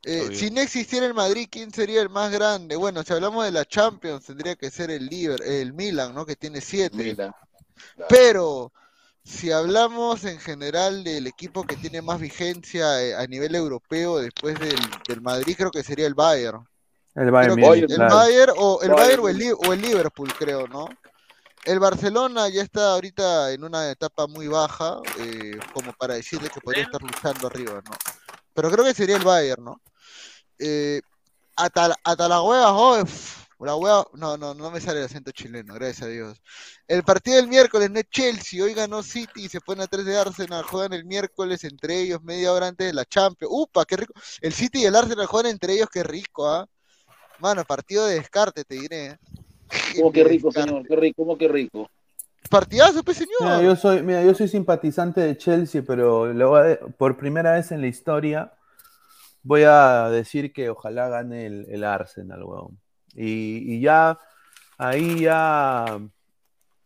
Eh, 0.05 0.25
Obvio. 0.27 0.39
si 0.39 0.51
no 0.51 0.61
existiera 0.61 1.07
el 1.07 1.15
Madrid, 1.15 1.47
¿quién 1.51 1.73
sería 1.73 2.01
el 2.01 2.09
más 2.09 2.31
grande? 2.31 2.77
Bueno, 2.77 3.03
si 3.03 3.13
hablamos 3.13 3.45
de 3.45 3.51
la 3.53 3.65
Champions, 3.65 4.25
tendría 4.25 4.57
que 4.57 4.71
ser 4.71 4.91
el 4.91 5.07
Liver, 5.07 5.43
el 5.43 5.73
Milan, 5.75 6.15
¿no? 6.15 6.25
Que 6.25 6.37
tiene 6.37 6.61
siete. 6.61 7.17
Pero 8.09 8.73
si 9.23 9.53
hablamos 9.53 10.25
en 10.25 10.41
general 10.41 11.05
del 11.05 11.27
equipo 11.27 11.65
que 11.65 11.77
tiene 11.77 12.03
más 12.03 12.19
vigencia 12.21 13.03
eh, 13.03 13.15
a 13.15 13.27
nivel 13.27 13.55
europeo 13.55 14.19
después 14.19 14.59
del, 14.59 14.79
del 15.07 15.21
Madrid, 15.21 15.55
creo 15.57 15.71
que 15.71 15.83
sería 15.83 16.07
el 16.07 16.15
Bayern. 16.15 16.67
El 17.15 17.31
Bayern 17.31 17.57
que 17.61 17.67
el 17.67 17.87
claro. 17.97 18.15
Bayern 18.15 18.53
o 18.57 18.83
el 18.83 18.91
Bayern 18.91 18.97
Bayern 18.97 19.21
o 19.23 19.29
el, 19.29 19.39
Li- 19.39 19.53
o 19.53 19.73
el 19.73 19.81
Liverpool, 19.81 20.33
creo, 20.35 20.67
¿no? 20.69 20.89
El 21.65 21.79
Barcelona 21.79 22.49
ya 22.49 22.63
está 22.63 22.93
ahorita 22.95 23.53
en 23.53 23.65
una 23.65 23.91
etapa 23.91 24.27
muy 24.27 24.49
baja, 24.49 24.99
eh, 25.19 25.59
como 25.75 25.93
para 25.93 26.15
decirle 26.15 26.49
que 26.49 26.61
podría 26.61 26.85
estar 26.85 27.03
luchando 27.03 27.47
arriba, 27.47 27.83
¿no? 27.85 27.91
Pero 28.55 28.71
creo 28.71 28.85
que 28.85 28.95
sería 28.95 29.17
el 29.17 29.25
Bayern, 29.25 29.65
¿no? 29.65 29.81
Eh, 30.59 31.03
hasta, 31.57 31.89
la- 31.89 31.97
hasta 32.03 32.29
la 32.29 32.41
hueva, 32.41 32.73
oh, 32.73 33.05
la 33.67 33.77
hueva, 33.77 34.07
no, 34.15 34.37
no, 34.37 34.55
no 34.55 34.71
me 34.71 34.81
sale 34.81 35.01
el 35.01 35.07
acento 35.07 35.31
chileno, 35.33 35.75
gracias 35.75 36.03
a 36.03 36.07
Dios. 36.07 36.41
El 36.89 37.03
partido 37.03 37.37
del 37.37 37.49
miércoles 37.49 37.91
no 37.91 37.99
es 38.01 38.09
Chelsea, 38.11 38.63
hoy 38.65 38.75
ganó 38.75 39.03
City 39.03 39.45
y 39.45 39.49
se 39.49 39.61
pone 39.61 39.83
a 39.83 39.87
3 39.87 40.05
de 40.05 40.17
Arsenal, 40.19 40.63
juegan 40.65 40.93
el 40.93 41.05
miércoles 41.05 41.65
entre 41.65 42.01
ellos 42.01 42.23
media 42.23 42.53
hora 42.53 42.69
antes 42.69 42.87
de 42.87 42.93
la 42.95 43.05
Champions. 43.05 43.53
¡Upa, 43.55 43.85
qué 43.85 43.97
rico! 43.97 44.13
El 44.41 44.53
City 44.53 44.81
y 44.83 44.85
el 44.87 44.97
Arsenal 44.97 45.27
juegan 45.27 45.51
entre 45.53 45.75
ellos, 45.75 45.89
qué 45.93 46.03
rico, 46.03 46.49
¿ah? 46.49 46.67
Mano, 47.39 47.65
partido 47.65 48.07
de 48.07 48.15
descarte, 48.17 48.65
te 48.65 48.75
diré. 48.75 49.07
¿eh? 49.07 49.19
¿Cómo 49.97 50.13
que 50.13 50.23
De 50.25 50.29
rico, 50.31 50.49
descarte. 50.49 50.71
señor? 50.71 50.87
Qué 50.89 50.97
rico, 50.97 51.23
¿cómo 51.23 51.39
que 51.39 51.49
rico? 51.49 51.91
Partidazo, 52.49 53.03
pues, 53.05 53.19
señor. 53.19 53.37
Mira, 53.41 53.63
yo 53.63 53.77
soy, 53.77 54.03
mira, 54.03 54.23
yo 54.25 54.35
soy 54.35 54.49
simpatizante 54.49 55.21
de 55.21 55.37
Chelsea, 55.37 55.83
pero 55.87 56.33
le 56.33 56.45
voy 56.45 56.61
a 56.61 56.63
de- 56.65 56.77
por 56.77 57.17
primera 57.17 57.53
vez 57.53 57.71
en 57.73 57.81
la 57.81 57.87
historia 57.87 58.53
voy 59.43 59.63
a 59.63 60.09
decir 60.11 60.53
que 60.53 60.69
ojalá 60.69 61.09
gane 61.09 61.47
el, 61.47 61.67
el 61.71 61.85
Arsenal, 61.85 62.43
weón. 62.45 62.79
Y, 63.15 63.75
y 63.77 63.81
ya, 63.81 64.19
ahí 64.79 65.21
ya 65.21 65.99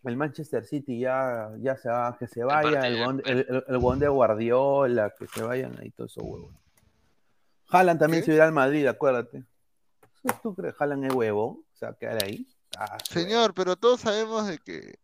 el 0.04 0.16
Manchester 0.16 0.64
City 0.64 0.98
ya, 1.00 1.50
ya 1.58 1.76
se 1.76 1.88
va, 1.88 2.16
que 2.18 2.26
se 2.26 2.44
vaya, 2.44 2.86
el, 2.88 3.22
el, 3.24 3.46
el- 3.48 3.64
el 3.68 3.78
Guardiola, 3.78 5.12
que 5.18 5.26
se 5.26 5.42
vayan 5.42 5.78
ahí 5.80 5.90
todos 5.90 6.10
esos 6.12 6.24
huevos. 6.24 6.54
Haaland 7.70 7.98
también 8.00 8.22
¿Qué? 8.22 8.26
se 8.26 8.34
irá 8.34 8.44
al 8.44 8.52
Madrid, 8.52 8.86
acuérdate. 8.86 9.44
¿Tú 10.42 10.54
crees 10.54 10.74
que 10.74 10.84
Haaland 10.84 11.06
es 11.06 11.14
huevo? 11.14 11.64
Se 11.72 11.86
va 11.86 11.92
a 11.92 11.94
quedar 11.96 12.22
ahí. 12.24 12.46
Ah, 12.78 12.98
Señor, 13.08 13.54
pero 13.54 13.76
todos 13.76 14.00
sabemos 14.00 14.46
de 14.46 14.58
que 14.58 14.98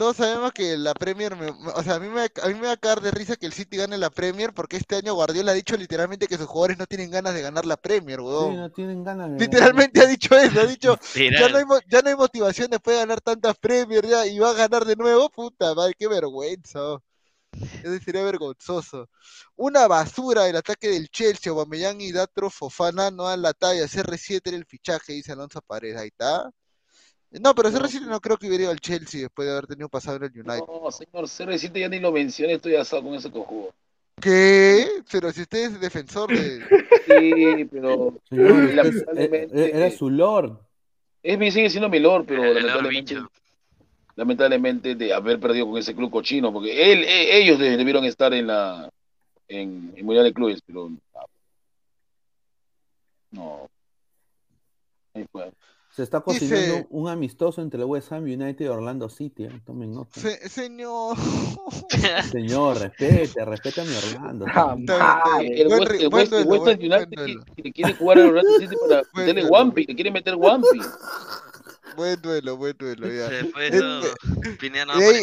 todos 0.00 0.16
sabemos 0.16 0.52
que 0.52 0.78
la 0.78 0.94
Premier, 0.94 1.36
me- 1.36 1.50
o 1.50 1.82
sea, 1.82 1.96
a 1.96 2.00
mí 2.00 2.08
me, 2.08 2.22
a 2.22 2.48
mí 2.48 2.54
me 2.54 2.68
va 2.68 2.72
a 2.72 2.76
caer 2.78 3.00
de 3.02 3.10
risa 3.10 3.36
que 3.36 3.44
el 3.44 3.52
City 3.52 3.76
gane 3.76 3.98
la 3.98 4.08
Premier 4.08 4.54
porque 4.54 4.78
este 4.78 4.96
año 4.96 5.12
Guardiola 5.14 5.52
ha 5.52 5.54
dicho 5.54 5.76
literalmente 5.76 6.26
que 6.26 6.38
sus 6.38 6.46
jugadores 6.46 6.78
no 6.78 6.86
tienen 6.86 7.10
ganas 7.10 7.34
de 7.34 7.42
ganar 7.42 7.66
la 7.66 7.76
Premier, 7.76 8.18
Sí, 8.18 8.24
weón. 8.24 8.56
no 8.56 8.70
tienen 8.70 9.04
ganas 9.04 9.30
de 9.30 9.38
Literalmente 9.40 10.00
ha 10.00 10.06
dicho 10.06 10.34
eso, 10.36 10.58
ha 10.60 10.66
dicho, 10.66 10.96
ya 11.14 11.48
no 11.50 11.58
hay, 11.58 11.64
ya 11.86 12.00
no 12.00 12.08
hay 12.08 12.16
motivación 12.16 12.70
después 12.70 12.96
de 12.96 13.02
ganar 13.02 13.20
tantas 13.20 13.58
Premier 13.58 14.06
ya 14.06 14.26
y 14.26 14.38
va 14.38 14.50
a 14.50 14.54
ganar 14.54 14.86
de 14.86 14.96
nuevo, 14.96 15.28
puta 15.28 15.74
madre, 15.74 15.92
qué 15.98 16.08
vergüenza. 16.08 16.80
oh. 16.82 17.02
Eso 17.82 18.02
sería 18.04 18.22
vergonzoso. 18.24 19.08
Una 19.56 19.86
basura 19.86 20.48
el 20.48 20.56
ataque 20.56 20.88
del 20.88 21.10
Chelsea, 21.10 21.50
Aubameyang 21.52 22.00
y 22.00 22.12
Datro 22.12 22.48
Fofana 22.50 23.10
no 23.10 23.24
dan 23.24 23.42
la 23.42 23.52
talla, 23.52 23.86
CR7 23.86 24.48
era 24.50 24.56
el 24.56 24.64
fichaje, 24.66 25.12
dice 25.12 25.32
Alonso 25.32 25.60
Paredes, 25.60 25.98
ahí 25.98 26.08
está. 26.08 26.50
No, 27.32 27.54
pero 27.54 27.70
CR7 27.70 28.06
no 28.06 28.20
creo 28.20 28.36
que 28.36 28.48
hubiera 28.48 28.64
ido 28.64 28.72
al 28.72 28.80
Chelsea 28.80 29.20
después 29.22 29.46
de 29.46 29.52
haber 29.52 29.66
tenido 29.66 29.88
pasado 29.88 30.16
en 30.16 30.24
el 30.24 30.30
United. 30.32 30.66
No, 30.66 30.90
señor, 30.90 31.24
CR7 31.28 31.80
ya 31.80 31.88
ni 31.88 32.00
lo 32.00 32.10
mencioné, 32.10 32.54
estoy 32.54 32.74
asado 32.74 33.02
con 33.04 33.14
ese 33.14 33.30
cojudo. 33.30 33.72
¿Qué? 34.20 35.02
Pero 35.10 35.32
si 35.32 35.42
usted 35.42 35.58
es 35.66 35.80
defensor 35.80 36.28
de... 36.28 36.60
Sí, 37.06 37.64
pero 37.70 38.14
Señor, 38.28 38.74
lamentablemente. 38.74 39.76
era 39.76 39.90
su 39.90 40.10
lord. 40.10 40.58
Es 41.22 41.38
mi, 41.38 41.50
sigue 41.50 41.70
siendo 41.70 41.88
mi 41.88 41.98
lord, 41.98 42.24
pero 42.26 42.44
El 42.44 42.66
lamentablemente, 44.16 44.94
de 44.94 45.14
haber 45.14 45.40
perdido 45.40 45.66
con 45.66 45.78
ese 45.78 45.94
club 45.94 46.10
cochino, 46.10 46.52
porque 46.52 46.92
él, 46.92 47.04
ellos 47.06 47.58
de- 47.58 47.76
debieron 47.76 48.04
estar 48.04 48.34
en 48.34 48.48
la 48.48 48.90
en 49.48 49.92
el 49.96 50.04
Mundial 50.04 50.24
de 50.24 50.32
Clubes, 50.32 50.60
pero 50.64 50.90
no. 53.30 53.68
Ahí 55.14 55.26
fue. 55.32 55.50
Se 55.94 56.04
está 56.04 56.22
Dice- 56.26 56.48
cocinando 56.48 56.86
un 56.90 57.08
amistoso 57.08 57.60
entre 57.62 57.80
el 57.80 57.86
West 57.86 58.12
Ham 58.12 58.22
United 58.22 58.64
y 58.64 58.68
Orlando 58.68 59.08
City. 59.08 59.44
¿eh? 59.44 59.60
Tomen 59.66 59.92
nota. 59.92 60.20
Se- 60.20 60.48
señor. 60.48 61.16
Señor, 62.30 62.78
respete, 62.78 63.44
respete 63.44 63.80
a 63.80 63.84
mi 63.84 63.94
Orlando. 63.96 64.46
Ah, 64.54 64.76
el 65.42 65.66
Buen 65.68 65.80
West, 65.80 65.92
el 66.02 66.08
West- 66.08 66.32
West 66.46 66.80
United 66.80 67.08
que- 67.08 67.62
que 67.62 67.72
quiere 67.72 67.94
jugar 67.94 68.18
al 68.18 68.26
Orlando 68.28 68.58
City 68.58 68.76
para 68.88 69.02
meterle. 69.14 69.44
Wampi, 69.50 69.84
le 69.86 69.94
quiere 69.94 70.10
meter 70.10 70.34
Wampi. 70.36 70.78
Buen 71.96 72.22
duelo, 72.22 72.56
buen 72.56 72.76
duelo, 72.78 73.08
ya. 73.08 73.28
Después 73.28 73.72
Eh, 73.72 73.76
eso, 73.76 74.56
Pineda 74.60 74.84
no 74.86 74.98
Y 74.98 75.02
ahí, 75.02 75.22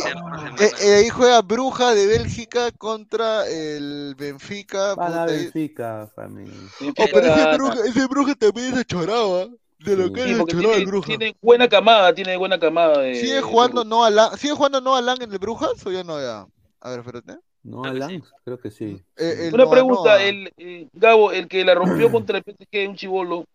eh, 0.60 0.72
eh, 0.82 0.94
ahí 0.96 1.10
juega 1.10 1.42
Bruja 1.42 1.96
de 1.96 2.06
Bélgica 2.08 2.72
contra 2.72 3.48
el 3.48 4.16
Benfica. 4.18 4.92
A 4.98 5.26
y- 5.30 5.32
Benfica, 5.44 6.12
familia. 6.14 6.54
Oh, 6.82 7.06
pero 7.14 7.28
ese 7.34 7.56
Bruja, 7.56 7.76
ese 7.86 8.06
Bruja 8.08 8.36
también 8.36 8.74
es 8.74 8.80
achorado, 8.80 9.42
¿ah? 9.44 9.48
De 9.80 9.96
lo 9.96 10.12
que 10.12 10.24
Sí, 10.24 10.32
es 10.32 10.40
el 10.40 10.46
tiene, 10.46 10.86
Bruja. 10.86 11.06
tiene 11.08 11.36
buena 11.42 11.70
camada, 11.70 12.14
tiene 12.14 12.36
buena 12.38 12.60
camada 12.60 13.00
de. 13.00 13.16
¿Sigue 13.16 13.42
jugando 13.42 13.84
no 13.84 14.04
Alan, 14.04 14.36
¿Sigue 14.38 14.54
jugando 14.54 14.82
no 14.82 14.96
Alan 14.96 15.22
en 15.22 15.32
el 15.32 15.38
Brujas 15.38 15.86
o 15.86 15.92
ya 15.92 16.04
no 16.04 16.20
ya? 16.20 16.48
A 16.82 16.90
ver, 16.90 17.00
espérate. 17.00 17.38
No, 17.64 17.84
Alan, 17.84 18.24
creo 18.44 18.60
que 18.60 18.72
sí. 18.72 19.04
Eh, 19.18 19.48
el 19.48 19.54
Una 19.54 19.70
pregunta, 19.70 20.22
el 20.24 20.52
eh, 20.58 20.88
Gabo, 20.94 21.32
el 21.32 21.48
que 21.48 21.64
la 21.64 21.76
rompió 21.76 22.12
contra 22.12 22.38
el 22.38 22.44
PSG, 22.44 22.90
un 22.90 22.96
chivolo 22.96 23.46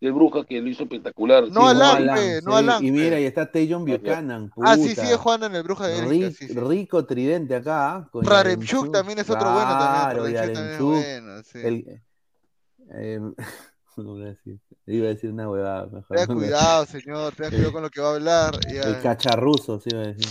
del 0.00 0.12
Bruja 0.12 0.44
que 0.44 0.60
lo 0.60 0.68
hizo 0.68 0.84
espectacular. 0.84 1.48
No 1.50 1.62
Sí, 1.62 1.66
Alan, 1.76 1.96
Alan, 1.96 2.16
pe, 2.16 2.40
no 2.42 2.52
sí, 2.52 2.56
Alan, 2.58 2.84
Y 2.84 2.90
mira, 2.92 3.20
y 3.20 3.24
está 3.24 3.50
Tajon 3.50 3.84
Buchanan. 3.84 4.50
Ah, 4.62 4.76
sí, 4.76 4.90
puta. 4.90 5.02
sigue 5.02 5.16
jugando 5.16 5.46
en 5.46 5.56
el 5.56 5.62
Bruja 5.64 5.86
de. 5.88 6.30
Rico 6.54 7.04
tridente 7.04 7.56
acá. 7.56 7.96
¿ah? 7.96 8.08
con 8.10 8.24
Raremchuk 8.24 8.70
Yaremchuk. 8.70 8.92
también 8.92 9.18
es 9.18 9.28
otro 9.28 9.52
bueno 9.52 9.70
también, 9.70 10.04
Claro, 10.04 10.22
Raremchuk 10.22 10.54
también 10.54 10.72
es 10.72 10.78
Yaremchuk. 10.78 10.94
bueno, 10.94 11.42
sí. 11.42 11.58
El- 11.58 12.02
eh, 12.90 13.20
no 14.04 14.12
voy 14.12 14.22
a 14.22 14.26
decir. 14.26 14.58
Iba 14.86 15.06
a 15.06 15.08
decir 15.10 15.30
una 15.30 15.48
huevada. 15.50 15.86
Mejor. 15.86 16.16
Tenga 16.16 16.34
cuidado, 16.34 16.86
señor, 16.86 17.34
tenga 17.34 17.50
cuidado 17.50 17.72
con 17.72 17.82
lo 17.82 17.90
que 17.90 18.00
va 18.00 18.08
a 18.08 18.14
hablar. 18.14 18.60
ya. 18.72 18.82
El 18.82 19.00
cacharruso, 19.00 19.80
sí 19.80 19.90
iba 19.92 20.02
a 20.02 20.06
decir. 20.06 20.28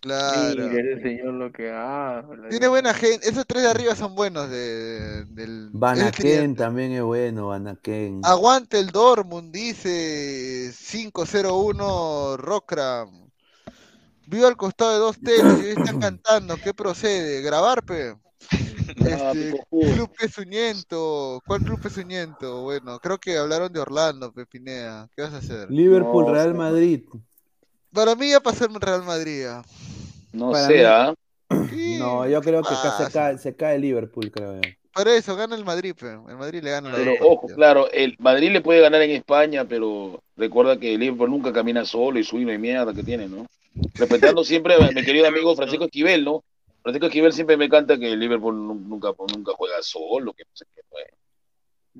Claro. 0.00 0.68
Mire 0.68 0.92
ese 0.92 1.02
señor 1.02 1.34
lo 1.34 1.50
que 1.50 1.70
habla. 1.72 2.48
Tiene 2.48 2.68
buena 2.68 2.94
gente. 2.94 3.28
Esos 3.28 3.44
tres 3.46 3.64
de 3.64 3.70
arriba 3.70 3.96
son 3.96 4.14
buenos 4.14 4.48
de, 4.48 5.24
del. 5.24 5.70
Van 5.72 5.96
ese 5.98 6.06
Aken 6.06 6.22
tridente. 6.22 6.58
también 6.62 6.92
es 6.92 7.02
bueno, 7.02 7.48
Van 7.48 7.66
Aken. 7.66 8.20
Aguante 8.24 8.78
el 8.78 8.90
Dortmund, 8.90 9.52
dice 9.52 10.72
501 10.90 12.36
Rockram. 12.36 13.28
Vivo 14.26 14.46
al 14.46 14.56
costado 14.56 14.92
de 14.92 14.98
dos 14.98 15.18
teles 15.18 15.58
y 15.62 15.66
hoy 15.66 15.74
están 15.76 15.98
cantando. 16.00 16.56
¿Qué 16.62 16.72
procede? 16.74 17.42
¿Grabar, 17.42 17.82
pe? 17.82 18.14
Este, 18.96 19.60
Club 19.70 20.10
Pesuñento. 20.18 21.42
¿Cuál 21.46 21.62
Club 21.62 21.80
Pesuñento? 21.80 22.62
Bueno, 22.62 22.98
creo 22.98 23.18
que 23.18 23.36
hablaron 23.36 23.72
de 23.72 23.80
Orlando, 23.80 24.32
Pepinea. 24.32 25.08
¿Qué 25.14 25.22
vas 25.22 25.34
a 25.34 25.38
hacer? 25.38 25.70
Liverpool, 25.70 26.30
Real 26.30 26.54
Madrid. 26.54 27.02
Para 27.92 28.14
mí 28.14 28.30
ya 28.30 28.40
pasó 28.40 28.66
el 28.66 28.74
Real 28.80 29.02
Madrid. 29.02 29.42
ya. 29.42 29.62
No 30.32 30.52
Para 30.52 30.66
sé, 30.66 30.86
¿ah? 30.86 31.14
No, 31.98 32.28
yo 32.28 32.40
creo 32.42 32.62
que 32.62 32.74
acá 32.74 32.98
se 32.98 33.12
cae, 33.12 33.38
se 33.38 33.54
cae 33.54 33.78
Liverpool, 33.78 34.30
creo 34.30 34.54
yo. 34.56 34.60
Por 34.92 35.08
eso, 35.08 35.36
gana 35.36 35.54
el 35.54 35.64
Madrid, 35.64 35.94
pe. 35.98 36.10
El 36.10 36.36
Madrid 36.36 36.62
le 36.62 36.70
gana 36.70 36.90
la 36.90 36.96
Pero 36.96 37.14
ojo, 37.20 37.46
claro, 37.48 37.90
el 37.92 38.16
Madrid 38.18 38.50
le 38.50 38.60
puede 38.60 38.80
ganar 38.80 39.00
en 39.02 39.12
España, 39.12 39.64
pero 39.64 40.22
recuerda 40.36 40.78
que 40.78 40.94
el 40.94 41.00
Liverpool 41.00 41.30
nunca 41.30 41.52
camina 41.52 41.84
solo 41.84 42.18
y 42.18 42.24
su 42.24 42.38
de 42.38 42.58
mierda 42.58 42.92
que 42.92 43.04
tiene, 43.04 43.28
¿no? 43.28 43.46
Respetando 43.94 44.42
siempre 44.44 44.74
a 44.74 44.90
mi 44.90 45.04
querido 45.04 45.28
amigo 45.28 45.54
Francisco 45.54 45.84
Esquivel, 45.84 46.24
¿no? 46.24 46.42
Francisco 46.82 47.06
Esquivel 47.06 47.32
siempre 47.32 47.56
me 47.56 47.68
canta 47.68 47.98
que 47.98 48.12
el 48.12 48.18
Liverpool 48.20 48.54
nu- 48.54 48.74
nunca, 48.74 49.08
nunca 49.34 49.52
juega 49.56 49.82
solo, 49.82 50.32
que 50.32 50.44
no 50.44 50.50
sé 50.54 50.64
qué. 50.74 50.82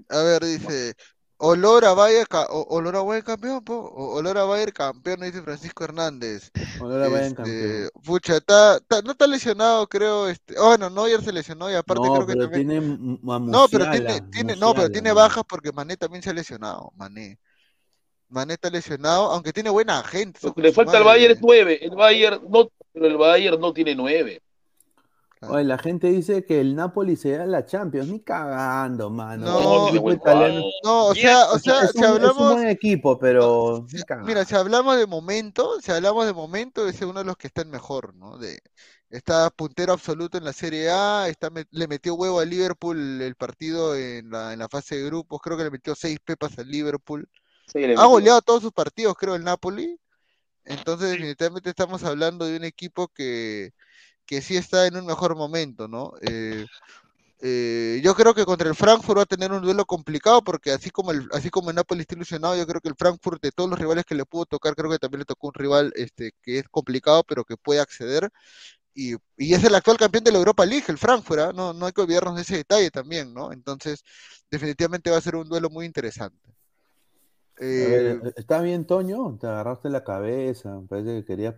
A 0.09 0.23
ver, 0.23 0.45
dice. 0.45 0.95
Olor 1.41 1.85
a 1.85 1.93
Bayer, 1.95 2.27
olor 2.49 2.97
a 2.97 3.03
Bayer 3.03 3.23
campeón, 3.23 3.63
po. 3.65 3.93
Olor 3.95 4.39
a 4.39 4.45
Bayer 4.45 4.73
campeón, 4.73 5.21
dice 5.21 5.41
Francisco 5.41 5.85
Hernández. 5.85 6.51
Olor 6.81 7.03
a 7.03 7.09
Bayern 7.09 7.27
Este, 7.27 7.37
campeón. 7.37 7.91
Pucha, 8.05 8.37
está, 8.39 8.77
está- 8.79 9.03
no 9.03 9.13
está 9.13 9.27
lesionado, 9.29 9.87
creo. 9.87 10.29
Este, 10.29 10.59
oh, 10.59 10.69
bueno, 10.71 10.91
Neuer 10.91 11.23
se 11.23 11.33
lesionó 11.33 11.71
y 11.71 11.75
aparte 11.75 12.03
No, 12.09 12.15
creo 12.15 12.27
que 12.27 12.33
pero 12.33 12.45
también. 12.51 12.69
tiene 12.69 13.19
No, 13.23 13.69
pero 13.69 13.91
tiene, 13.91 14.21
tiene, 14.33 14.57
no, 14.57 14.75
pero 14.75 14.91
tiene 14.91 15.13
bajas 15.13 15.45
porque 15.49 15.71
Mané 15.71 15.97
también 15.97 16.23
se 16.25 16.31
ha 16.31 16.35
lesionado. 16.35 16.93
Mané. 16.97 17.39
Mané 18.29 18.55
está 18.55 18.69
lesionado, 18.69 19.31
aunque 19.31 19.53
tiene 19.53 19.71
buena 19.71 20.03
gente. 20.03 20.41
Lo 20.43 20.55
que 20.55 20.63
le 20.63 20.73
falta 20.73 20.99
al 20.99 21.05
Bayern 21.05 21.35
es 21.35 21.41
nueve, 21.41 21.85
el 21.85 21.91
Bayern 21.95 22.43
no, 22.51 22.69
pero 22.93 23.07
el 23.07 23.17
Bayern 23.17 23.61
no 23.61 23.73
tiene 23.73 23.95
nueve. 23.95 24.43
Oye, 25.43 25.65
la 25.65 25.79
gente 25.79 26.09
dice 26.09 26.45
que 26.45 26.61
el 26.61 26.75
Napoli 26.75 27.17
se 27.17 27.37
da 27.37 27.47
la 27.47 27.65
Champions. 27.65 28.09
Ni 28.09 28.21
cagando, 28.21 29.09
mano. 29.11 29.47
No, 29.47 29.93
no, 30.83 31.07
o 31.07 31.15
sea, 31.15 31.51
o 31.51 31.59
sea, 31.59 31.85
es, 31.85 31.93
si 31.93 31.99
un, 31.99 32.05
es 32.05 32.11
un 32.11 32.17
hablamos, 32.17 32.55
buen 32.55 32.69
equipo, 32.69 33.19
pero. 33.19 33.87
Mira, 34.25 34.45
si 34.45 34.55
hablamos 34.55 34.97
de 34.97 35.07
momento, 35.07 35.81
si 35.81 35.93
hablamos 35.93 36.27
de 36.27 36.33
momento, 36.33 36.89
ese 36.89 37.05
es 37.05 37.11
uno 37.11 37.21
de 37.21 37.27
los 37.27 37.37
que 37.37 37.47
están 37.47 37.71
mejor, 37.71 38.15
¿no? 38.15 38.37
De, 38.39 38.61
está 39.11 39.51
puntero 39.51 39.93
absoluto 39.93 40.39
en 40.39 40.45
la 40.45 40.53
Serie 40.53 40.91
A, 40.91 41.29
está, 41.29 41.51
le 41.71 41.89
metió 41.89 42.15
huevo 42.15 42.41
al 42.41 42.51
Liverpool 42.51 43.23
el 43.23 43.35
partido 43.37 43.97
en 43.97 44.31
la, 44.31 44.53
en 44.53 44.59
la 44.59 44.69
fase 44.69 44.97
de 44.97 45.05
grupos, 45.05 45.41
creo 45.43 45.57
que 45.57 45.65
le 45.65 45.71
metió 45.71 45.95
seis 45.95 46.19
pepas 46.25 46.59
al 46.59 46.69
Liverpool. 46.69 47.29
Sí, 47.67 47.81
le 47.81 47.95
Ha 47.95 48.07
goleado 48.07 48.43
todos 48.43 48.63
sus 48.63 48.73
partidos, 48.73 49.15
creo, 49.17 49.35
el 49.35 49.45
Napoli. 49.45 49.99
Entonces, 50.65 51.11
definitivamente 51.11 51.71
estamos 51.71 52.05
hablando 52.05 52.45
de 52.45 52.57
un 52.57 52.65
equipo 52.65 53.09
que, 53.09 53.73
que 54.29 54.43
sí 54.43 54.59
está 54.59 54.87
en 54.87 54.97
un 54.97 55.07
mejor 55.07 55.35
momento, 55.35 55.89
¿no? 55.89 56.13
Eh, 56.21 56.67
eh, 57.41 58.01
yo 58.05 58.15
creo 58.15 58.35
que 58.35 58.45
contra 58.45 58.69
el 58.69 58.75
Frankfurt 58.75 59.19
va 59.19 59.23
a 59.23 59.27
tener 59.27 59.51
un 59.53 59.63
duelo 59.63 59.87
complicado 59.87 60.43
porque 60.43 60.71
así 60.71 60.91
como 60.91 61.13
el, 61.13 61.27
así 61.33 61.49
como 61.49 61.71
el 61.71 61.77
Napoli 61.77 62.03
está 62.03 62.15
ilusionado, 62.15 62.55
yo 62.55 62.67
creo 62.67 62.83
que 62.83 62.91
el 62.91 62.95
Frankfurt 62.95 63.41
de 63.41 63.53
todos 63.53 63.71
los 63.71 63.79
rivales 63.79 64.05
que 64.05 64.15
le 64.15 64.27
pudo 64.27 64.45
tocar, 64.45 64.75
creo 64.75 64.91
que 64.91 64.99
también 64.99 65.21
le 65.21 65.25
tocó 65.25 65.47
un 65.47 65.55
rival 65.55 65.93
este, 65.97 66.33
que 66.43 66.59
es 66.59 66.69
complicado, 66.69 67.25
pero 67.27 67.43
que 67.43 67.57
puede 67.57 67.81
acceder. 67.81 68.29
Y, 68.95 69.15
y 69.39 69.55
es 69.55 69.65
el 69.65 69.75
actual 69.75 69.97
campeón 69.97 70.25
de 70.25 70.33
la 70.33 70.39
Europa 70.39 70.67
League, 70.67 70.85
el 70.89 70.99
Frankfurt, 70.99 71.41
¿ah? 71.41 71.53
No, 71.55 71.73
no 71.73 71.87
hay 71.87 71.93
que 71.93 72.03
olvidarnos 72.03 72.37
de 72.37 72.43
ese 72.43 72.57
detalle 72.57 72.91
también, 72.91 73.33
¿no? 73.33 73.51
Entonces, 73.51 74.05
definitivamente 74.51 75.11
va 75.11 75.17
a 75.17 75.23
ser 75.23 75.37
un 75.37 75.49
duelo 75.49 75.71
muy 75.71 75.87
interesante. 75.87 76.55
Eh, 77.61 78.21
¿Está 78.37 78.61
bien, 78.61 78.87
Toño? 78.87 79.39
Te 79.41 79.47
agarraste 79.47 79.89
la 79.89 80.05
cabeza. 80.05 80.83
Parece 80.89 81.21
que 81.21 81.25
querías 81.25 81.55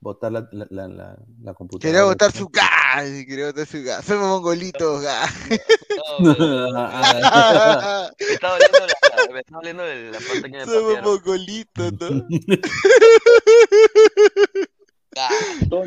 botar 0.00 0.32
la, 0.32 0.48
la, 0.52 0.66
la, 0.70 0.88
la, 0.88 1.16
la 1.42 1.54
computadora. 1.54 1.90
Quería 1.90 2.04
botar 2.04 2.32
su 2.32 2.48
gas, 2.48 3.04
quería 3.26 3.46
botar 3.46 3.66
su 3.66 3.82
gas. 3.82 4.04
Somos 4.04 4.28
mongolitos, 4.28 5.02
gas. 5.02 5.30
Ah, 6.74 8.10
Me 8.18 8.34
está 9.40 9.56
doliendo 9.56 9.84
el- 9.84 10.12
la 10.12 10.18
parte 10.18 10.42
que 10.42 10.48
me 10.58 10.64
Somos 10.64 11.02
mongolitos, 11.02 11.92
¿no? 12.00 12.26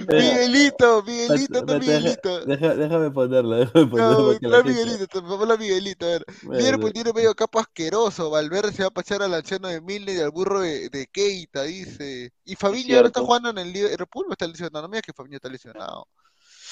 Miguelito, 0.08 1.04
Miguelito, 1.04 1.66
no 1.66 1.80
Miguelito. 1.80 2.46
deja- 2.46 2.76
déjame 2.76 3.12
ponerlo, 3.12 3.56
déjame 3.58 3.88
ponerlo. 3.88 4.34
No, 4.42 4.50
la 4.50 4.64
Miguelito, 4.64 5.22
vamos 5.22 5.50
a 5.50 5.58
Miguelito, 5.58 6.06
a 6.06 6.10
ver. 6.10 6.26
Bueno. 6.44 6.60
Liverpool 6.60 6.94
tiene 6.94 7.14
medio 7.14 7.34
campo 7.36 7.60
asqueroso. 7.60 8.30
Valverde 8.30 8.72
se 8.74 8.84
va 8.84 8.88
a 8.90 8.92
pasar 8.92 9.22
al 9.24 9.34
anciano 9.34 9.68
de 9.68 9.82
Milner 9.82 10.16
y 10.16 10.20
al 10.20 10.32
burro 10.32 10.62
de, 10.62 10.90
de 10.90 11.08
Keita, 11.08 11.64
dice. 11.64 12.32
¿Y 12.46 12.56
Fabiño 12.56 12.96
ahora 12.98 13.08
está 13.08 13.22
jugando 13.22 13.50
en 13.50 13.58
el 13.60 13.72
Liverpool 13.74 14.26
o 14.30 14.32
está 14.32 14.48
lesionado? 14.48 14.82
No 14.84 14.90
mira 14.90 15.02
que 15.02 15.14
Fabiño 15.14 15.36
está 15.38 15.50
lesionado. 15.50 16.08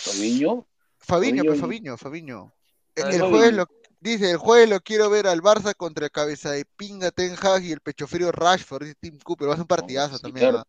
Fabiño. 0.01 0.65
Fabiño, 0.97 1.43
pues 1.45 1.59
Fabiño. 1.59 1.97
Fabiño. 1.97 2.53
Ah, 3.01 3.09
El 3.11 3.21
jueves 3.21 3.53
lo, 3.53 3.67
dice, 4.01 4.31
el 4.31 4.37
jueves 4.37 4.69
lo 4.69 4.79
quiero 4.81 5.09
ver 5.09 5.27
al 5.27 5.41
Barça 5.41 5.73
contra 5.75 6.05
el 6.05 6.11
cabeza 6.11 6.51
de 6.51 6.65
pinga 6.65 7.11
Ten 7.11 7.35
Hag 7.41 7.63
y 7.63 7.71
el 7.71 7.79
pecho 7.79 8.07
frío 8.07 8.31
Rashford, 8.31 8.83
dice 8.83 8.95
Tim 8.99 9.17
Cooper, 9.23 9.47
va 9.47 9.53
a 9.53 9.55
ser 9.55 9.61
un 9.61 9.67
partidazo 9.67 10.17
Sí, 10.17 10.23
también. 10.23 10.49
claro. 10.51 10.65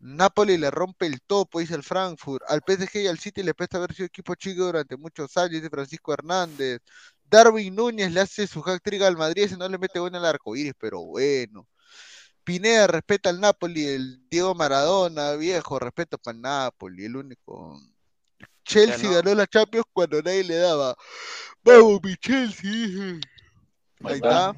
Napoli 0.00 0.56
le 0.56 0.70
rompe 0.70 1.06
el 1.06 1.20
topo, 1.20 1.60
dice 1.60 1.74
el 1.74 1.82
Frankfurt. 1.82 2.42
Al 2.48 2.62
PSG 2.66 3.02
y 3.02 3.06
al 3.06 3.18
City 3.18 3.42
le 3.42 3.54
presta 3.54 3.76
haber 3.76 3.94
sido 3.94 4.06
equipo 4.06 4.34
chico 4.34 4.64
durante 4.64 4.96
muchos 4.96 5.36
años, 5.36 5.52
dice 5.52 5.68
Francisco 5.68 6.12
Hernández. 6.12 6.80
Darwin 7.24 7.74
Núñez 7.74 8.10
le 8.10 8.20
hace 8.20 8.46
su 8.46 8.62
hack 8.62 8.82
trick 8.82 9.02
al 9.02 9.16
Madrid, 9.16 9.44
ese 9.44 9.56
no 9.56 9.68
le 9.68 9.78
mete 9.78 10.00
bueno 10.00 10.18
al 10.18 10.24
arco 10.24 10.56
iris, 10.56 10.72
pero 10.78 11.02
bueno. 11.02 11.68
Pineda 12.42 12.86
respeta 12.86 13.28
al 13.28 13.40
Napoli, 13.40 13.86
el 13.86 14.28
Diego 14.28 14.54
Maradona, 14.54 15.32
viejo, 15.34 15.78
respeto 15.78 16.18
para 16.18 16.34
el 16.34 16.42
Napoli, 16.42 17.04
el 17.04 17.16
único. 17.16 17.78
Chelsea 18.64 19.10
Ganó. 19.10 19.14
ganó 19.22 19.34
la 19.34 19.46
Champions 19.46 19.86
cuando 19.92 20.22
nadie 20.22 20.44
le 20.44 20.56
daba. 20.56 20.96
Vamos, 21.62 22.00
mi 22.02 22.16
Chelsea, 22.16 22.70
dije. 22.70 23.20
Ahí 24.02 24.14
está. 24.14 24.54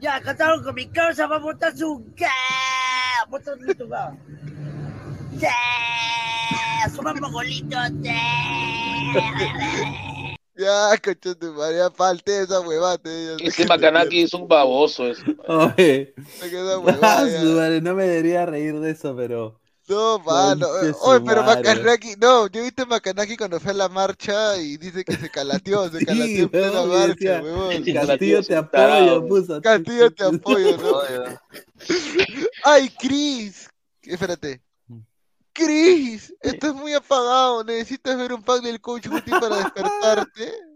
Ya, 0.00 0.20
cantaron 0.20 0.62
con 0.64 0.74
mi 0.74 0.86
causa, 0.88 1.26
va 1.26 1.36
a 1.36 1.38
botar 1.38 1.76
su. 1.76 2.04
Bota 3.28 3.52
tu 3.76 3.88
gas. 3.88 4.14
Ya, 5.38 5.52
somos 6.94 7.20
mongolitos. 7.20 7.90
Ya, 10.56 10.90
coche 11.02 11.34
de 11.34 11.50
María, 11.52 11.90
falte 11.90 12.42
esa 12.42 12.60
huevada. 12.60 12.98
te- 12.98 13.46
Ese 13.46 13.66
Macanaki 13.66 14.22
es 14.22 14.34
un 14.34 14.46
baboso. 14.48 15.06
ese. 15.06 15.22
Oye, 15.46 16.14
ah, 16.42 16.78
huevada, 16.78 17.28
ya. 17.30 17.40
su 17.40 17.46
madre, 17.56 17.80
no 17.80 17.94
me 17.94 18.04
debería 18.06 18.46
reír 18.46 18.78
de 18.80 18.90
eso, 18.90 19.14
pero. 19.16 19.60
No, 19.90 20.20
mano. 20.20 20.68
Oye, 21.02 21.20
pero. 21.26 21.42
Macanaki, 21.42 22.14
no, 22.20 22.46
yo 22.46 22.60
he 22.60 22.64
visto 22.64 22.84
a 22.84 22.86
Macanaki 22.86 23.36
cuando 23.36 23.58
fue 23.58 23.72
a 23.72 23.74
la 23.74 23.88
marcha 23.88 24.56
y 24.56 24.76
dice 24.76 25.04
que 25.04 25.16
se 25.16 25.28
calateó, 25.28 25.90
se 25.90 26.06
calateó 26.06 26.42
en 26.44 26.48
plena 26.48 26.82
y 26.82 26.86
marcha, 26.86 27.42
huevón. 27.42 27.84
Castillo 27.84 28.42
te 28.44 28.56
apoyo, 28.56 29.26
puso. 29.26 29.60
Castillo 29.60 30.12
te 30.12 30.24
apoyo, 30.24 30.76
¿no? 30.76 31.00
Ay, 32.64 32.88
Chris. 33.00 33.68
Espérate. 34.02 34.62
Chris, 35.52 36.32
estás 36.40 36.72
muy 36.72 36.94
apagado. 36.94 37.64
Necesitas 37.64 38.16
ver 38.16 38.32
un 38.32 38.44
pack 38.44 38.62
del 38.62 38.80
coach 38.80 39.08
Guti 39.08 39.30
para 39.32 39.56
despertarte. 39.56 40.52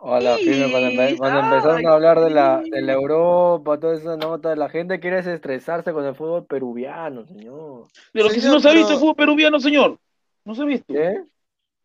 Hola, 0.00 0.36
firme, 0.38 0.70
cuando, 0.70 0.90
empe- 0.90 1.18
cuando 1.18 1.40
empezaron 1.40 1.84
a 1.86 1.92
hablar 1.92 2.20
de 2.20 2.30
la, 2.30 2.62
de 2.62 2.82
la 2.82 2.92
Europa, 2.92 3.80
toda 3.80 3.96
esa 3.96 4.16
nota, 4.16 4.54
la 4.54 4.68
gente 4.68 5.00
quiere 5.00 5.18
estresarse 5.18 5.92
con 5.92 6.04
el 6.04 6.14
fútbol 6.14 6.46
peruviano, 6.46 7.26
señor. 7.26 7.88
Pero 8.12 8.28
que 8.28 8.40
si 8.40 8.46
no 8.46 8.60
se 8.60 8.68
ha 8.68 8.72
visto 8.74 8.92
el 8.92 9.00
fútbol 9.00 9.16
peruviano, 9.16 9.58
señor. 9.58 9.98
No 10.44 10.54
se 10.54 10.62
ha 10.62 10.66
visto. 10.66 10.94
¿Qué? 10.94 11.24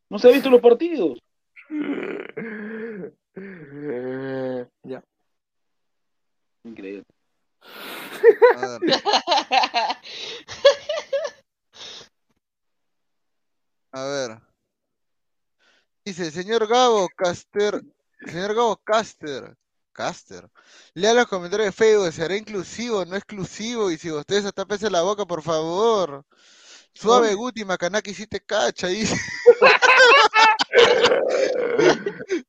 No 0.09 0.19
se 0.19 0.27
ha 0.27 0.31
visto 0.31 0.49
los 0.49 0.61
partidos. 0.61 1.19
Ya. 4.83 5.03
Increíble. 6.63 7.03
A 8.55 8.77
ver. 8.79 8.79
A 13.91 14.05
ver. 14.05 14.37
Dice, 16.05 16.29
señor 16.29 16.67
Gabo 16.67 17.09
Caster, 17.15 17.81
señor 18.25 18.55
Gabo 18.55 18.77
Caster, 18.83 19.55
Caster, 19.91 20.49
lea 20.93 21.13
los 21.13 21.27
comentarios 21.27 21.67
de 21.67 21.71
Facebook, 21.71 22.11
será 22.11 22.35
inclusivo, 22.35 23.05
no 23.05 23.15
exclusivo, 23.15 23.91
y 23.91 23.97
si 23.97 24.11
ustedes 24.11 24.53
tapense 24.53 24.89
la 24.89 25.01
boca, 25.01 25.25
por 25.25 25.41
favor. 25.41 26.25
Suave 26.93 27.33
Guti, 27.33 27.65
Macanaki, 27.65 28.13
si 28.13 28.27
te 28.27 28.39
cacha, 28.39 28.87
dice. 28.87 29.15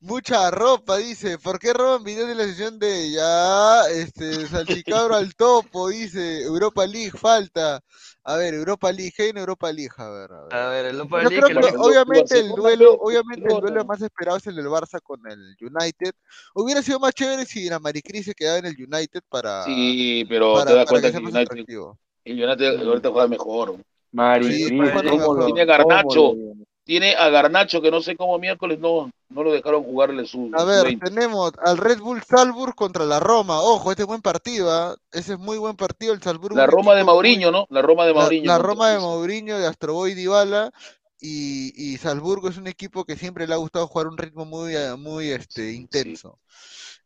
Mucha 0.00 0.50
ropa, 0.50 0.96
dice. 0.96 1.38
¿Por 1.38 1.58
qué 1.58 1.72
roban 1.72 2.04
videos 2.04 2.28
de 2.28 2.34
la 2.34 2.44
sesión 2.44 2.78
de 2.78 3.12
ya? 3.12 3.88
Este, 3.90 4.46
Salchicabro 4.48 5.14
al 5.14 5.34
topo, 5.34 5.88
dice. 5.88 6.42
Europa 6.42 6.86
League, 6.86 7.12
falta. 7.12 7.80
A 8.24 8.36
ver, 8.36 8.52
Europa 8.54 8.92
League, 8.92 9.12
¿qué 9.16 9.24
hay 9.24 9.28
en 9.30 9.38
Europa 9.38 9.72
League? 9.72 9.90
A 9.96 10.08
ver, 10.10 10.32
a 10.32 10.44
ver. 10.44 10.54
A 10.54 10.68
ver, 10.68 10.84
el 10.86 10.96
Europa 10.96 11.22
Yo 11.22 11.28
League, 11.30 11.42
creo 11.54 11.70
que 11.70 11.76
obviamente 11.78 12.38
el 12.38 12.48
duelo, 12.48 12.94
obviamente 13.00 13.48
el 13.52 13.60
duelo 13.60 13.84
más 13.84 14.02
esperado 14.02 14.36
es 14.36 14.46
el 14.46 14.56
del 14.56 14.66
Barça 14.66 15.00
con 15.02 15.20
el 15.30 15.56
United. 15.60 16.12
Hubiera 16.54 16.82
sido 16.82 17.00
más 17.00 17.14
chévere 17.14 17.46
si 17.46 17.68
la 17.70 17.78
Maricris 17.78 18.26
se 18.26 18.34
quedaba 18.34 18.58
en 18.58 18.66
el 18.66 18.76
United 18.76 19.22
para, 19.28 19.64
Sí, 19.64 20.26
pero 20.28 20.52
para, 20.52 20.66
te 20.70 20.76
das 20.76 20.86
cuenta 20.86 21.08
que 21.08 21.12
que 21.12 21.18
sea 21.18 21.20
más 21.20 21.32
United, 21.34 21.52
atractivo. 21.52 21.98
el 22.24 22.44
United 22.44 22.86
ahorita 22.86 23.10
juega 23.10 23.28
mejor. 23.28 23.76
Mari, 24.12 24.52
Sí, 24.52 24.64
Cris, 24.66 24.78
pues, 24.78 24.92
bueno, 24.92 25.10
¿cómo 25.10 25.34
lo- 25.34 25.46
Tiene 25.46 25.64
Garnacho, 25.64 26.34
lo- 26.34 26.54
tiene 26.90 27.14
a 27.14 27.28
Garnacho 27.28 27.80
que 27.80 27.88
no 27.92 28.00
sé 28.00 28.16
cómo 28.16 28.36
miércoles 28.40 28.80
no, 28.80 29.12
no 29.28 29.44
lo 29.44 29.52
dejaron 29.52 29.84
jugarle 29.84 30.26
su. 30.26 30.50
A 30.58 30.64
ver, 30.64 30.86
20. 30.86 31.08
tenemos 31.08 31.52
al 31.64 31.78
Red 31.78 32.00
Bull 32.00 32.20
Salzburg 32.28 32.74
contra 32.74 33.04
la 33.04 33.20
Roma. 33.20 33.60
Ojo, 33.60 33.92
este 33.92 34.02
es 34.02 34.08
buen 34.08 34.20
partido, 34.22 34.72
¿ah? 34.72 34.96
Ese 35.12 35.34
es 35.34 35.38
muy 35.38 35.56
buen 35.56 35.76
partido. 35.76 36.12
El 36.12 36.20
Salzburgo. 36.20 36.56
La 36.56 36.66
Roma 36.66 36.96
de 36.96 37.04
Mauriño, 37.04 37.52
¿no? 37.52 37.64
La 37.70 37.80
Roma 37.80 38.06
de 38.06 38.12
Mauriño. 38.12 38.46
la 38.50 38.58
Roma 38.58 38.90
de 38.90 38.98
Mourinho, 38.98 39.56
de 39.60 39.68
Astroboy 39.68 40.14
Dybala 40.14 40.72
y, 41.20 41.92
y 41.92 41.96
Salzburgo 41.98 42.48
es 42.48 42.56
un 42.56 42.66
equipo 42.66 43.04
que 43.04 43.14
siempre 43.14 43.46
le 43.46 43.54
ha 43.54 43.58
gustado 43.58 43.86
jugar 43.86 44.08
un 44.08 44.18
ritmo 44.18 44.44
muy, 44.44 44.74
eh, 44.74 44.96
muy 44.98 45.30
este, 45.30 45.70
intenso. 45.72 46.40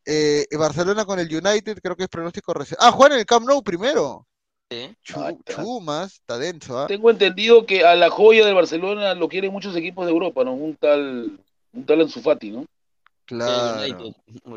Eh, 0.07 0.47
Barcelona 0.59 1.05
con 1.05 1.19
el 1.19 1.29
United, 1.29 1.79
creo 1.83 1.95
que 1.95 2.05
es 2.05 2.09
pronóstico 2.09 2.55
rece- 2.55 2.77
Ah, 2.79 2.91
juegan 2.91 3.13
en 3.13 3.19
el 3.19 3.27
Camp 3.27 3.47
Nou 3.47 3.63
primero. 3.63 4.27
Sí. 4.75 4.97
Chu- 5.05 5.39
Chumas, 5.45 6.15
está 6.15 6.39
denso, 6.39 6.79
¿ah? 6.79 6.87
Tengo 6.87 7.11
entendido 7.11 7.65
que 7.67 7.85
a 7.85 7.95
la 7.95 8.11
joya 8.11 8.45
del 8.45 8.55
Barcelona 8.55 9.15
lo 9.15 9.29
quieren 9.29 9.53
muchos 9.53 9.77
equipos 9.77 10.07
de 10.07 10.13
Europa, 10.13 10.45
¿no? 10.45 10.55
Un 10.55 10.77
tal, 10.77 11.39
un 11.73 11.87
tal 11.87 12.01
Ansu 12.01 12.21
Fati, 12.21 12.51
¿no? 12.51 12.67
Claro. 13.27 14.15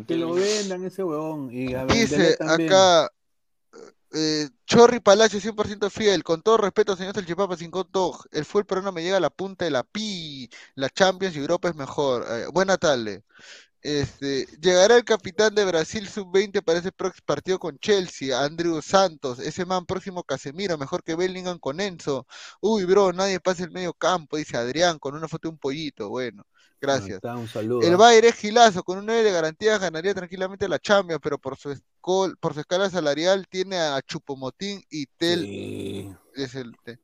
Que 0.08 0.16
lo 0.16 0.34
vendan 0.34 0.84
ese 0.86 1.04
huevón. 1.04 1.50
Y 1.52 1.74
a 1.74 1.86
Dembélé 1.86 2.02
Dice 2.02 2.38
acá, 2.40 3.10
eh, 4.14 4.50
Chorri 4.66 5.00
Palacio 5.00 5.40
100% 5.40 5.90
fiel, 5.90 6.24
con 6.24 6.42
todo 6.42 6.58
respeto, 6.58 6.96
señor 6.96 7.14
Salchipapa, 7.14 7.56
sin 7.56 7.72
dog, 7.72 8.26
el 8.32 8.46
fútbol 8.46 8.66
peruano 8.66 8.92
me 8.92 9.04
llega 9.04 9.18
a 9.18 9.22
la 9.22 9.30
punta 9.30 9.66
de 9.66 9.72
la 9.72 9.84
pi, 9.84 10.50
la 10.76 10.90
Champions 10.90 11.36
y 11.36 11.40
Europa 11.40 11.70
es 11.70 11.76
mejor. 11.76 12.26
Eh, 12.30 12.46
buena 12.52 12.78
tarde. 12.78 13.24
Este, 13.88 14.46
llegará 14.60 14.98
el 14.98 15.06
capitán 15.06 15.56
de 15.56 15.64
Brasil 15.64 16.10
sub-20 16.10 16.62
para 16.62 16.80
ese 16.80 16.92
próximo 16.92 17.24
partido 17.26 17.58
con 17.58 17.80
Chelsea, 17.80 18.38
Andrew 18.38 18.82
Santos, 18.82 19.40
ese 19.40 19.66
man 19.66 19.86
próximo 19.86 20.24
Casemiro, 20.26 20.78
mejor 20.78 21.04
que 21.06 21.16
Bellingham 21.16 21.58
con 21.58 21.80
Enzo. 21.80 22.28
Uy, 22.60 22.84
bro, 22.84 23.14
nadie 23.14 23.40
pasa 23.40 23.64
el 23.64 23.72
medio 23.72 23.94
campo, 23.94 24.36
dice 24.36 24.58
Adrián, 24.58 25.00
con 25.00 25.16
una 25.16 25.30
foto 25.30 25.48
de 25.48 25.54
un 25.54 25.58
pollito. 25.58 26.10
Bueno, 26.10 26.44
gracias. 26.82 27.16
está, 27.16 27.38
un 27.38 27.48
saludo. 27.48 27.88
El. 27.88 27.96
Bayern 27.96 28.28
es 28.28 28.36
gilazo, 28.36 28.84
con 28.84 28.98
un 28.98 29.06
9 29.06 29.24
de 29.24 29.32
garantía 29.32 29.78
ganaría 29.78 30.14
tranquilamente 30.14 30.68
la 30.68 30.80
Champions, 30.80 31.22
pero 31.24 31.38
por 31.38 31.56
su, 31.56 31.74
por 32.42 32.54
su 32.54 32.60
escala 32.60 32.90
salarial 32.90 33.48
tiene 33.48 33.78
a 33.78 34.02
Chupomotín 34.02 34.84
y 34.90 35.06
Tel. 35.16 35.46
Sí. 35.46 36.14
Es 36.36 36.56
el, 36.56 36.74
te- 36.84 37.00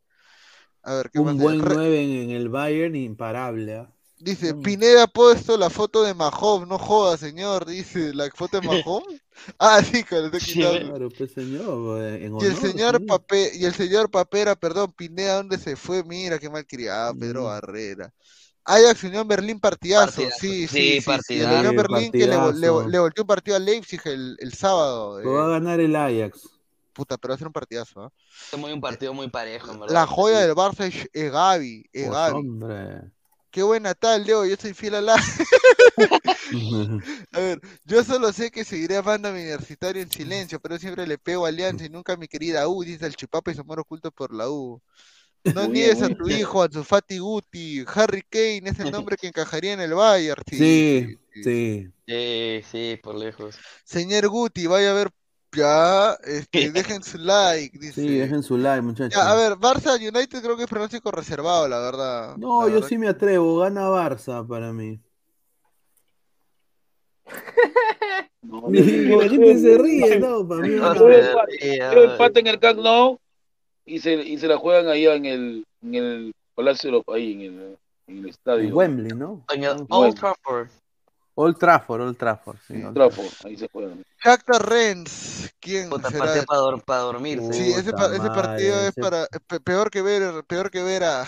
a 0.82 0.96
ver, 0.96 1.10
¿qué 1.12 1.22
más 1.22 1.34
Un 1.36 1.40
buen 1.40 1.62
Re- 1.62 1.76
9 1.76 2.04
en, 2.04 2.12
en 2.24 2.30
el 2.32 2.50
Bayern 2.50 2.94
imparable. 2.98 3.78
¿ah? 3.78 3.90
Dice, 4.24 4.54
Mm. 4.54 4.62
Pineda 4.62 5.04
ha 5.04 5.08
puesto 5.08 5.58
la 5.58 5.70
foto 5.70 6.04
de 6.04 6.14
Mahomes, 6.14 6.68
no 6.68 6.78
joda, 6.80 7.18
señor, 7.18 7.66
dice, 7.66 8.14
¿la 8.14 8.30
foto 8.32 8.58
de 8.58 8.64
Mahomes? 8.64 9.22
ah, 9.60 9.82
sí, 9.84 10.04
que 10.04 10.16
le 10.16 10.26
estoy 10.28 10.42
quitando. 10.42 10.94
Claro, 10.94 11.12
pues 11.12 11.34
señor, 11.34 12.02
en 12.04 12.34
Y 12.38 12.46
el 12.46 12.56
honor, 12.56 12.58
señor 12.58 13.02
sí. 13.02 13.24
Y 13.54 13.66
el 13.66 13.74
señor 13.74 14.10
Papera, 14.12 14.56
perdón, 14.56 14.92
Pineda, 14.94 15.36
¿dónde 15.36 15.58
se 15.58 15.76
fue? 15.76 16.04
Mira, 16.04 16.40
qué 16.40 16.50
mal 16.50 16.66
criado, 16.66 17.16
Pedro 17.16 17.44
Mm. 17.44 17.46
Barrera. 17.46 18.14
Ajax 18.66 19.04
Unión 19.06 19.28
Berlín 19.28 19.60
partidazo, 19.60 20.24
Partidazo. 20.24 20.30
sí, 20.32 20.68
sí, 20.68 20.96
Sí, 20.96 21.02
sí, 21.02 21.20
sí, 21.20 21.40
el 21.42 21.52
partidazo. 21.52 21.54
Unión 21.54 21.76
Sí, 21.76 21.78
Berlín 21.78 22.14
que 22.14 22.28
le, 22.28 22.36
le, 22.54 22.70
vol- 22.72 22.86
partidazo. 22.86 22.88
le 22.88 23.00
volteó 23.00 23.24
un 23.24 23.28
partido 23.28 23.58
a 23.58 23.60
Leipzig 23.60 24.02
el, 24.06 24.38
el 24.40 24.54
sábado. 24.54 25.22
Lo 25.22 25.34
va 25.34 25.46
a 25.46 25.50
eh, 25.50 25.54
ganar 25.60 25.80
el 25.80 25.96
Ajax. 25.96 26.60
puta, 26.94 27.18
pero 27.18 27.32
va 27.32 27.36
a 27.36 27.38
ser 27.40 27.48
un 27.48 27.54
partidazo, 27.54 28.02
¿ah? 28.04 28.12
Es 28.52 28.60
muy 28.60 28.72
un 28.72 28.80
partido 28.82 29.14
muy 29.14 29.30
parejo, 29.30 29.72
en 29.72 29.80
verdad. 29.80 29.96
La 29.96 30.08
joya 30.08 30.40
del 30.42 30.56
Barça 30.56 30.86
es, 31.14 31.32
Gavi, 31.32 31.86
es 31.94 32.10
Pues, 32.10 32.12
Gavi. 32.12 32.34
hombre. 32.36 33.12
Qué 33.54 33.62
buena 33.64 33.94
tal, 33.94 34.26
Leo, 34.26 34.46
yo 34.46 34.56
soy 34.58 34.74
fiel 34.74 34.96
a 34.96 35.02
la... 35.02 35.16
A 37.32 37.40
ver, 37.40 37.62
yo 37.86 38.04
solo 38.04 38.32
sé 38.34 38.52
que 38.52 38.64
seguiré 38.66 38.98
amando 38.98 39.30
a 39.30 39.32
mi 39.32 39.40
universitario 39.42 40.02
en 40.02 40.12
silencio, 40.12 40.60
pero 40.60 40.78
siempre 40.80 41.08
le 41.08 41.18
pego 41.18 41.46
a 41.46 41.50
Alianza 41.50 41.86
y 41.86 41.90
nunca 41.90 42.14
a 42.14 42.18
mi 42.18 42.28
querida 42.28 42.68
U, 42.68 42.84
dice 42.84 43.06
el 43.06 43.16
chipapa 43.16 43.52
y 43.52 43.56
se 43.56 43.64
muere 43.64 43.82
oculto 43.82 44.12
por 44.12 44.34
la 44.34 44.50
U. 44.50 44.82
No 45.54 45.68
niegues 45.68 46.02
a 46.02 46.10
tu 46.10 46.30
hijo, 46.30 46.64
a 46.64 46.70
su 46.72 46.84
Fati 46.84 47.20
Guti, 47.20 47.86
Harry 47.96 48.24
Kane 48.30 48.64
es 48.72 48.80
el 48.80 48.92
nombre 48.92 49.18
que 49.18 49.28
encajaría 49.28 49.74
en 49.74 49.82
el 49.82 49.94
Bayern. 49.96 50.44
Sí, 50.50 50.66
Sí, 50.68 50.96
sí, 50.98 51.20
sí. 51.34 51.44
sí. 51.44 51.94
Sí, 52.08 52.62
sí, 52.72 53.00
por 53.04 53.16
lejos. 53.16 53.64
Señor 53.86 54.28
Guti, 54.30 54.68
vaya 54.68 54.92
a 54.92 54.94
ver, 54.94 55.10
ya, 55.56 56.14
este, 56.24 56.72
dejen 56.72 57.04
su 57.04 57.18
like, 57.18 57.78
dice. 57.78 58.02
Sí, 58.02 58.18
dejen 58.18 58.44
su 58.44 58.58
like, 58.58 58.82
muchachos. 58.82 59.14
Ya, 59.16 59.32
a 59.32 59.36
ver, 59.36 59.54
Barça 59.54 59.96
United 59.98 60.42
creo 60.42 60.58
que 60.58 60.64
es 60.64 60.70
pronóstico 60.70 61.12
reservado, 61.12 61.68
la 61.68 61.80
verdad. 61.80 62.38
No, 62.38 62.62
La 62.62 62.68
yo 62.68 62.74
verdad 62.76 62.88
sí 62.88 62.98
me 62.98 63.08
atrevo. 63.08 63.60
Gana 63.60 63.90
Barça 63.90 64.48
para 64.48 64.72
mí. 64.74 65.00
No, 68.42 68.64
la 68.70 69.30
gente 69.30 69.58
se 69.60 69.78
ríe, 69.78 70.20
no, 70.20 70.48
para 70.48 70.62
mí 70.62 70.76
Yo 70.76 72.04
empate, 72.04 72.40
en 72.42 72.48
el 72.48 72.60
Camp 72.60 72.80
Nou 72.80 73.18
y 73.86 74.00
se, 74.00 74.14
y 74.16 74.38
se 74.38 74.48
la 74.48 74.58
juegan 74.58 74.88
allá 74.88 75.16
en 75.16 75.26
el, 75.26 75.66
en 75.82 75.96
el 75.96 76.34
Palacio 76.56 76.90
de 76.90 76.98
los 76.98 77.04
ahí 77.08 77.34
en 77.34 77.42
el, 77.42 77.78
en 78.08 78.18
el 78.18 78.24
En 78.24 78.30
estadio. 78.30 78.76
Wembley, 78.76 79.12
¿no? 79.18 79.44
En 79.54 79.64
el 79.64 79.76
Bueno. 79.76 79.88
Old 79.90 80.16
Trafford. 80.20 80.70
Old 81.36 81.58
Trafford, 81.58 82.02
Old 82.02 82.18
Trafford. 82.18 82.58
Sí, 82.68 82.76
Old 82.84 82.94
Trafford, 82.94 83.28
ahí 83.46 83.58
se 83.58 83.68
juegan. 83.72 84.04
Shakhtar 84.24 84.70
Rennes, 84.70 85.54
¿quién 85.60 85.90
Puta, 85.90 86.10
será? 86.10 86.20
partido 86.20 86.46
para, 86.46 86.78
para 86.78 87.00
dormirse. 87.02 87.54
Sí, 87.54 87.72
ese, 87.72 87.92
pa- 87.92 88.06
ese 88.06 88.18
Puta 88.20 88.34
partido 88.34 88.76
madre, 88.76 88.88
es 88.88 88.90
ese- 88.90 89.02
para 89.02 89.28
pe- 89.48 89.60
peor 89.60 89.90
que 89.92 90.02
ver, 90.02 90.44
peor 90.46 90.72
que 90.72 90.82
ver 90.82 91.04
a 91.04 91.26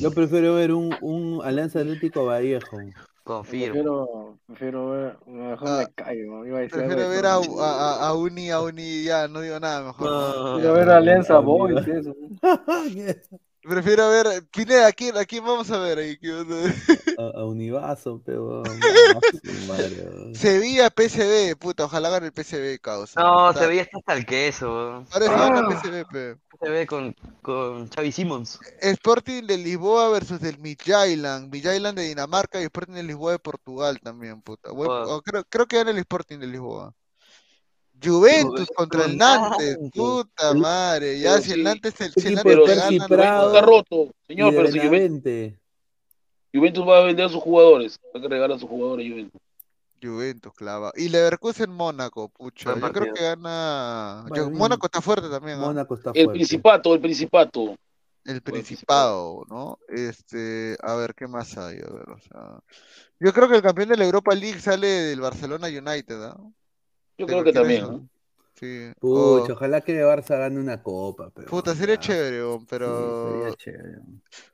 Yo 0.00 0.10
prefiero 0.10 0.54
ver 0.54 0.72
un, 0.72 0.96
un 1.00 1.40
Alianza 1.44 1.80
Atlético 1.80 2.24
Vallejo. 2.24 2.78
Confirmo. 3.24 3.66
Prefiero, 3.66 4.38
prefiero 4.46 4.90
ver, 4.90 5.18
mejor 5.26 5.68
Ah, 5.68 5.84
me 5.86 5.92
callo, 5.94 6.46
iba 6.46 6.58
a 6.58 6.60
decir 6.62 6.78
prefiero 6.78 7.08
ver 7.08 7.26
a, 7.26 7.34
a- 7.34 8.08
a 8.08 8.14
Uni, 8.14 8.50
a 8.50 8.60
Uni, 8.60 9.02
ya, 9.04 9.28
no 9.28 9.40
digo 9.40 9.60
nada 9.60 9.82
mejor. 9.82 10.10
No. 10.10 10.52
Prefiero 10.54 10.74
ver 10.74 10.90
a 10.90 10.96
Alianza 10.96 11.38
Boys, 11.38 11.86
eso. 11.86 12.14
Prefiero 13.62 14.08
ver, 14.08 14.26
Pineda, 14.50 14.86
¿a 14.86 14.92
quién, 14.92 15.16
a 15.18 15.24
quién 15.24 15.44
vamos 15.44 15.70
a 15.70 15.78
ver 15.78 15.98
ahí? 15.98 16.16
¿Qué 16.18 16.32
onda? 16.32 16.56
a, 17.18 17.40
a 17.40 17.44
Univaso, 17.44 18.22
pero. 18.24 18.62
Sevilla 20.34 20.88
PSV, 20.88 21.56
puta, 21.58 21.84
ojalá 21.84 22.08
gane 22.08 22.28
el 22.28 22.32
PSV, 22.32 22.80
causa. 22.80 23.20
No, 23.20 23.48
Puta, 23.48 23.60
se 23.60 23.66
veía 23.66 23.86
hasta 23.92 24.14
el 24.14 24.24
queso. 24.24 24.68
Ahora 25.10 25.26
sí 25.26 25.26
gana 25.26 25.68
PSV, 25.68 26.08
pe. 26.10 26.36
Se 26.62 26.68
ve 26.68 26.86
con, 26.86 27.14
con 27.42 27.88
Xavi 27.88 28.12
Simons. 28.12 28.58
Sporting 28.80 29.46
de 29.46 29.58
Lisboa 29.58 30.10
versus 30.10 30.42
el 30.42 30.58
Midtjylland, 30.58 31.52
Midtjylland 31.52 31.96
de 31.98 32.08
Dinamarca 32.08 32.60
y 32.60 32.64
Sporting 32.64 32.94
de 32.94 33.02
Lisboa 33.02 33.32
de 33.32 33.38
Portugal 33.38 33.98
también, 34.00 34.42
puta. 34.42 34.70
Creo, 35.24 35.44
creo 35.44 35.66
que 35.66 35.76
gana 35.76 35.90
el 35.90 35.98
Sporting 35.98 36.38
de 36.38 36.46
Lisboa. 36.46 36.94
Juventus 38.02 38.68
contra 38.74 39.04
el 39.04 39.16
Nantes, 39.16 39.78
puta 39.94 40.54
madre. 40.54 41.18
Ya, 41.20 41.32
Pero 41.32 41.42
si 41.42 41.52
el 41.52 41.62
Nantes, 41.62 42.00
el, 42.00 42.12
si 42.12 42.28
el 42.28 42.34
Nantes 42.34 42.54
te 42.54 42.64
Percy 42.64 42.98
gana, 42.98 43.08
Prado 43.08 43.54
está 43.54 43.66
roto, 43.66 44.10
señor, 44.26 44.54
pero 44.54 44.70
si 44.70 44.78
Juventus. 44.78 45.58
Juventus 46.52 46.88
va 46.88 46.98
a 46.98 47.04
vender 47.04 47.26
a 47.26 47.28
sus 47.28 47.42
jugadores, 47.42 47.98
va 48.14 48.20
a 48.20 48.28
regalar 48.28 48.56
a 48.56 48.58
sus 48.58 48.68
jugadores 48.68 49.08
Juventus. 49.08 49.40
Juventus 50.02 50.52
clava. 50.54 50.92
Y 50.96 51.08
Leverkusen 51.08 51.70
Mónaco, 51.70 52.28
pucha. 52.30 52.74
Yo 52.74 52.92
creo 52.92 53.12
que 53.12 53.22
gana. 53.22 54.24
Yo-. 54.34 54.50
Mónaco 54.50 54.86
está 54.86 55.00
fuerte 55.00 55.28
también, 55.28 55.58
¿ah? 55.58 55.66
Mónaco 55.66 55.94
está 55.94 56.10
El 56.10 56.24
fuerte. 56.24 56.38
Principato, 56.38 56.94
el 56.94 57.00
Principato. 57.00 57.76
El 58.24 58.42
Principado, 58.42 59.44
¿no? 59.48 59.78
Este, 59.88 60.76
a 60.82 60.94
ver, 60.94 61.14
¿qué 61.14 61.26
más 61.26 61.56
hay? 61.56 61.76
A 61.76 61.92
ver, 61.92 62.10
o 62.10 62.18
sea, 62.18 62.60
yo 63.18 63.32
creo 63.32 63.48
que 63.48 63.56
el 63.56 63.62
campeón 63.62 63.88
de 63.88 63.96
la 63.96 64.04
Europa 64.04 64.34
League 64.34 64.60
sale 64.60 64.86
del 64.86 65.20
Barcelona 65.20 65.68
United, 65.68 66.22
¿ah? 66.24 66.36
Yo 67.20 67.26
Pero 67.26 67.42
creo 67.42 67.44
que 67.44 67.52
también. 67.52 67.82
¿no? 67.82 68.08
Sí. 68.58 68.92
Pucha, 68.98 69.52
Oh, 69.52 69.54
ojalá 69.54 69.80
que 69.82 70.04
Barça 70.04 70.38
gane 70.38 70.58
una 70.60 70.82
copa, 70.82 71.30
pero 71.34 71.48
puta, 71.50 71.74
sería 71.74 71.96
ya, 71.96 72.00
chévere, 72.00 72.42
weón, 72.44 72.60
sí, 72.60 72.66
pero 72.68 72.86
sería 73.22 73.52
chévere. 73.54 73.98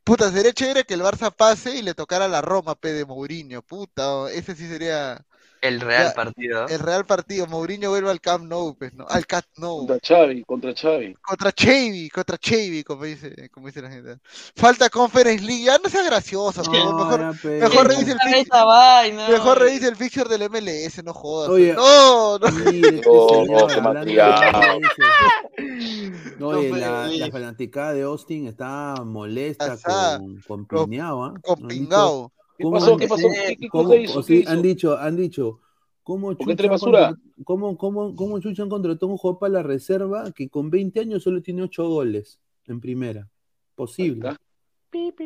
puta, 0.05 0.31
sería 0.31 0.53
chévere 0.53 0.85
que 0.85 0.95
el 0.95 1.03
Barça 1.03 1.31
pase 1.35 1.77
y 1.77 1.83
le 1.83 1.95
tocara 1.95 2.29
la 2.29 2.41
Roma, 2.43 2.75
P 2.75 2.93
de 2.93 3.05
Mourinho, 3.05 3.63
puta, 3.63 4.31
ese 4.33 4.55
sí 4.55 4.69
sería 4.69 5.25
El 5.67 5.81
real 5.81 6.09
ya, 6.09 6.15
partido. 6.15 6.69
el 6.69 6.79
real 6.79 7.07
partido. 7.07 7.47
Mourinho 7.47 7.91
vuelve 7.91 8.11
al 8.11 8.21
Camp 8.21 8.45
Nou, 8.45 8.77
pues, 8.77 8.93
¿no? 8.95 9.07
Al 9.09 9.27
Camp 9.27 9.47
Nou. 9.57 9.87
Contra 9.87 9.99
Xavi, 10.03 10.45
contra 10.45 10.75
Xavi. 10.75 11.15
Contra 11.21 11.53
Xavi, 11.53 12.09
contra 12.11 12.39
Xavi, 12.39 12.85
como 12.85 13.05
dice, 13.05 13.51
como 13.51 13.67
dice 13.67 13.83
la 13.83 13.91
gente. 13.91 14.19
Falta 14.55 14.89
Conference 14.89 15.45
League, 15.45 15.65
ya 15.65 15.79
no 15.79 15.89
sea 15.89 16.05
gracioso, 16.05 16.63
No, 16.63 16.71
pero 16.71 16.93
mejor, 16.95 17.45
mejor 17.45 17.89
revise 17.89 18.13
el 18.13 18.21
fixture, 18.21 19.13
mejor 19.31 19.59
revise 19.59 19.89
el 19.89 19.97
fixture 19.97 20.29
del 20.29 20.49
MLS, 20.51 21.03
no 21.05 21.13
jodas. 21.13 21.49
Oye, 21.49 21.73
no, 21.75 22.39
no. 22.39 22.51
Mire, 22.51 23.03
No, 26.39 26.53
la, 26.53 27.09
la 27.09 27.31
fanaticada 27.31 27.95
de 27.95 28.03
Austin 28.03 28.47
está 28.47 28.95
molesta 29.05 29.77
con, 29.79 30.67
con 30.67 30.89
Piñao, 30.89 31.25
¿ah? 31.25 31.35
con 31.43 31.67
Pingao. 31.67 32.33
¿Qué 32.57 32.65
¿cómo 32.65 32.77
pasó? 32.77 32.97
¿Qué 32.97 33.09
pasó? 33.09 33.29
¿Qué, 33.29 33.57
qué 33.57 33.69
cómo- 33.69 33.85
cosa 33.85 33.97
hizo? 34.01 34.19
o 34.19 34.23
¿Qué 34.23 34.27
sí, 34.35 34.41
hizo? 34.41 34.51
han 34.51 34.63
dicho, 34.63 34.97
han 34.99 35.17
dicho, 35.17 35.61
¿cómo 36.03 36.29
¿Por 36.37 36.47
qué 36.47 36.57
Chucha, 36.57 36.69
basura? 36.71 37.09
contra- 37.09 37.45
cómo, 37.45 37.77
cómo, 37.79 38.17
cómo 38.17 38.39
Chucha 38.41 38.63
han 38.63 38.69
contratado 38.69 39.09
un 39.09 39.19
jugador 39.19 39.39
para 39.39 39.53
la 39.55 39.63
reserva 39.63 40.31
que 40.33 40.49
con 40.49 40.71
20 40.71 41.01
años 41.01 41.23
solo 41.23 41.43
tiene 41.43 41.63
8 41.63 41.89
goles 41.89 42.39
en 42.67 42.81
primera? 42.81 43.29
Posible. 43.75 44.37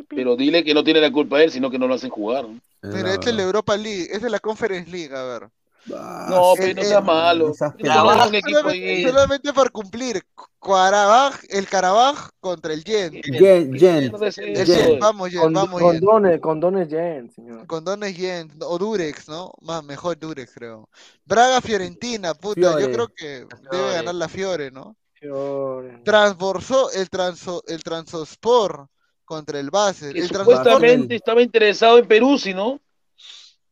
Pero 0.08 0.34
dile 0.36 0.64
que 0.64 0.74
no 0.74 0.82
tiene 0.82 1.00
la 1.00 1.12
culpa 1.12 1.42
él, 1.42 1.50
sino 1.50 1.70
que 1.70 1.78
no 1.78 1.86
lo 1.86 1.94
hacen 1.94 2.10
jugar. 2.10 2.48
¿no? 2.48 2.56
Es 2.82 2.94
Mira, 2.94 3.02
la 3.08 3.14
esta 3.14 3.30
es 3.30 3.36
la. 3.36 3.42
Europa 3.42 3.76
League, 3.76 4.08
esta 4.10 4.26
es 4.26 4.32
la 4.32 4.40
Conference 4.40 4.90
League, 4.90 5.14
a 5.14 5.22
ver. 5.22 5.48
No, 5.86 6.52
el- 6.54 6.58
pero 6.58 6.74
no 6.74 6.80
el- 6.82 6.86
sea 6.86 7.00
malo. 7.00 7.54
Solamente, 7.54 9.02
solamente 9.08 9.52
por 9.52 9.72
cumplir. 9.72 10.22
Carabaj, 10.62 11.40
el 11.48 11.66
Carabaj 11.66 12.28
contra 12.38 12.74
el 12.74 12.84
Gent, 12.84 13.14
es. 13.24 14.98
vamos 15.00 15.30
Con, 15.34 15.52
vamos 15.54 15.80
Gent. 15.80 16.04
condones, 16.04 16.40
condones 16.40 16.88
Jen, 16.90 17.30
señor. 17.30 17.66
Condones 17.66 18.14
Gent, 18.14 18.62
o 18.62 18.76
Durex, 18.76 19.26
¿no? 19.28 19.52
Más, 19.62 19.82
mejor 19.82 20.18
Durex, 20.18 20.52
creo. 20.54 20.90
Braga 21.24 21.62
Fiorentina, 21.62 22.34
puta, 22.34 22.78
yo 22.78 22.92
creo 22.92 23.08
que 23.08 23.46
debe 23.72 23.92
ganar 23.94 24.14
la 24.14 24.28
Fiore, 24.28 24.70
¿no? 24.70 24.96
Fiore. 25.14 26.02
Transborsó 26.04 26.92
el 26.92 27.08
transo, 27.08 27.62
el 27.66 27.82
Transospor 27.82 28.86
contra 29.24 29.58
el 29.60 29.70
Basel. 29.70 30.14
El 30.14 30.28
supuestamente 30.28 31.14
estaba 31.14 31.40
interesado 31.40 31.98
en 31.98 32.06
Perú, 32.06 32.36
no. 32.54 32.78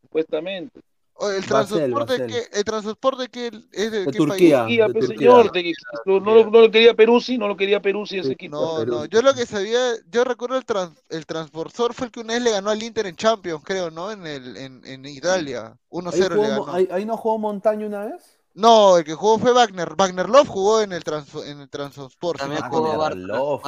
Supuestamente. 0.00 0.80
El 1.20 1.42
Basel, 1.48 1.92
Basel. 1.92 2.26
qué, 2.28 2.42
el 2.52 2.64
Transospor 2.64 3.16
de 3.16 3.28
qué 3.28 3.48
es 3.72 3.90
de, 3.90 4.04
De 4.04 4.12
qué 4.12 4.18
Turquía. 4.18 4.64
país? 4.64 4.78
De 4.78 4.92
pues, 4.92 5.06
Turquía. 5.06 5.18
señor, 5.30 5.52
de 5.52 5.62
que- 5.64 5.72
no, 6.06 6.20
no, 6.20 6.34
lo- 6.34 6.50
no 6.50 6.60
lo 6.60 6.70
quería 6.70 6.94
Peruzzi, 6.94 7.38
no 7.38 7.48
lo 7.48 7.56
quería 7.56 7.82
Peruzzi 7.82 8.18
ese 8.18 8.32
equipo. 8.32 8.56
No, 8.56 8.84
no, 8.84 9.04
yo 9.06 9.20
lo 9.22 9.34
que 9.34 9.44
sabía, 9.46 9.78
yo 10.10 10.22
recuerdo 10.24 10.56
el, 10.56 10.64
trans, 10.64 10.96
el 11.08 11.26
Transborsor 11.26 11.92
fue 11.94 12.06
el 12.06 12.12
que 12.12 12.20
una 12.20 12.34
vez 12.34 12.42
le 12.42 12.50
ganó 12.52 12.70
al 12.70 12.82
Inter 12.82 13.06
en 13.06 13.16
Champions, 13.16 13.62
creo, 13.64 13.90
¿no? 13.90 14.12
En 14.12 14.26
el, 14.26 14.56
en, 14.56 14.84
en 14.84 15.04
Italia. 15.06 15.76
1-0 15.90 16.34
¿Ahí, 16.34 16.40
le 16.42 16.48
ganó. 16.48 16.72
Ahí, 16.72 16.88
ahí 16.92 17.04
no 17.04 17.16
jugó 17.16 17.38
Montaño 17.38 17.86
una 17.88 18.04
vez? 18.06 18.37
No, 18.58 18.96
el 18.96 19.04
que 19.04 19.14
jugó 19.14 19.38
fue 19.38 19.52
Wagner. 19.52 19.94
Wagner 19.96 20.28
Love 20.28 20.48
jugó 20.48 20.80
en 20.80 20.92
el 20.92 21.04
trans, 21.04 21.32
en 21.46 21.60
el 21.60 21.70
Transport. 21.70 22.40
También 22.40 22.60
jugó 22.68 23.08
Love. 23.10 23.62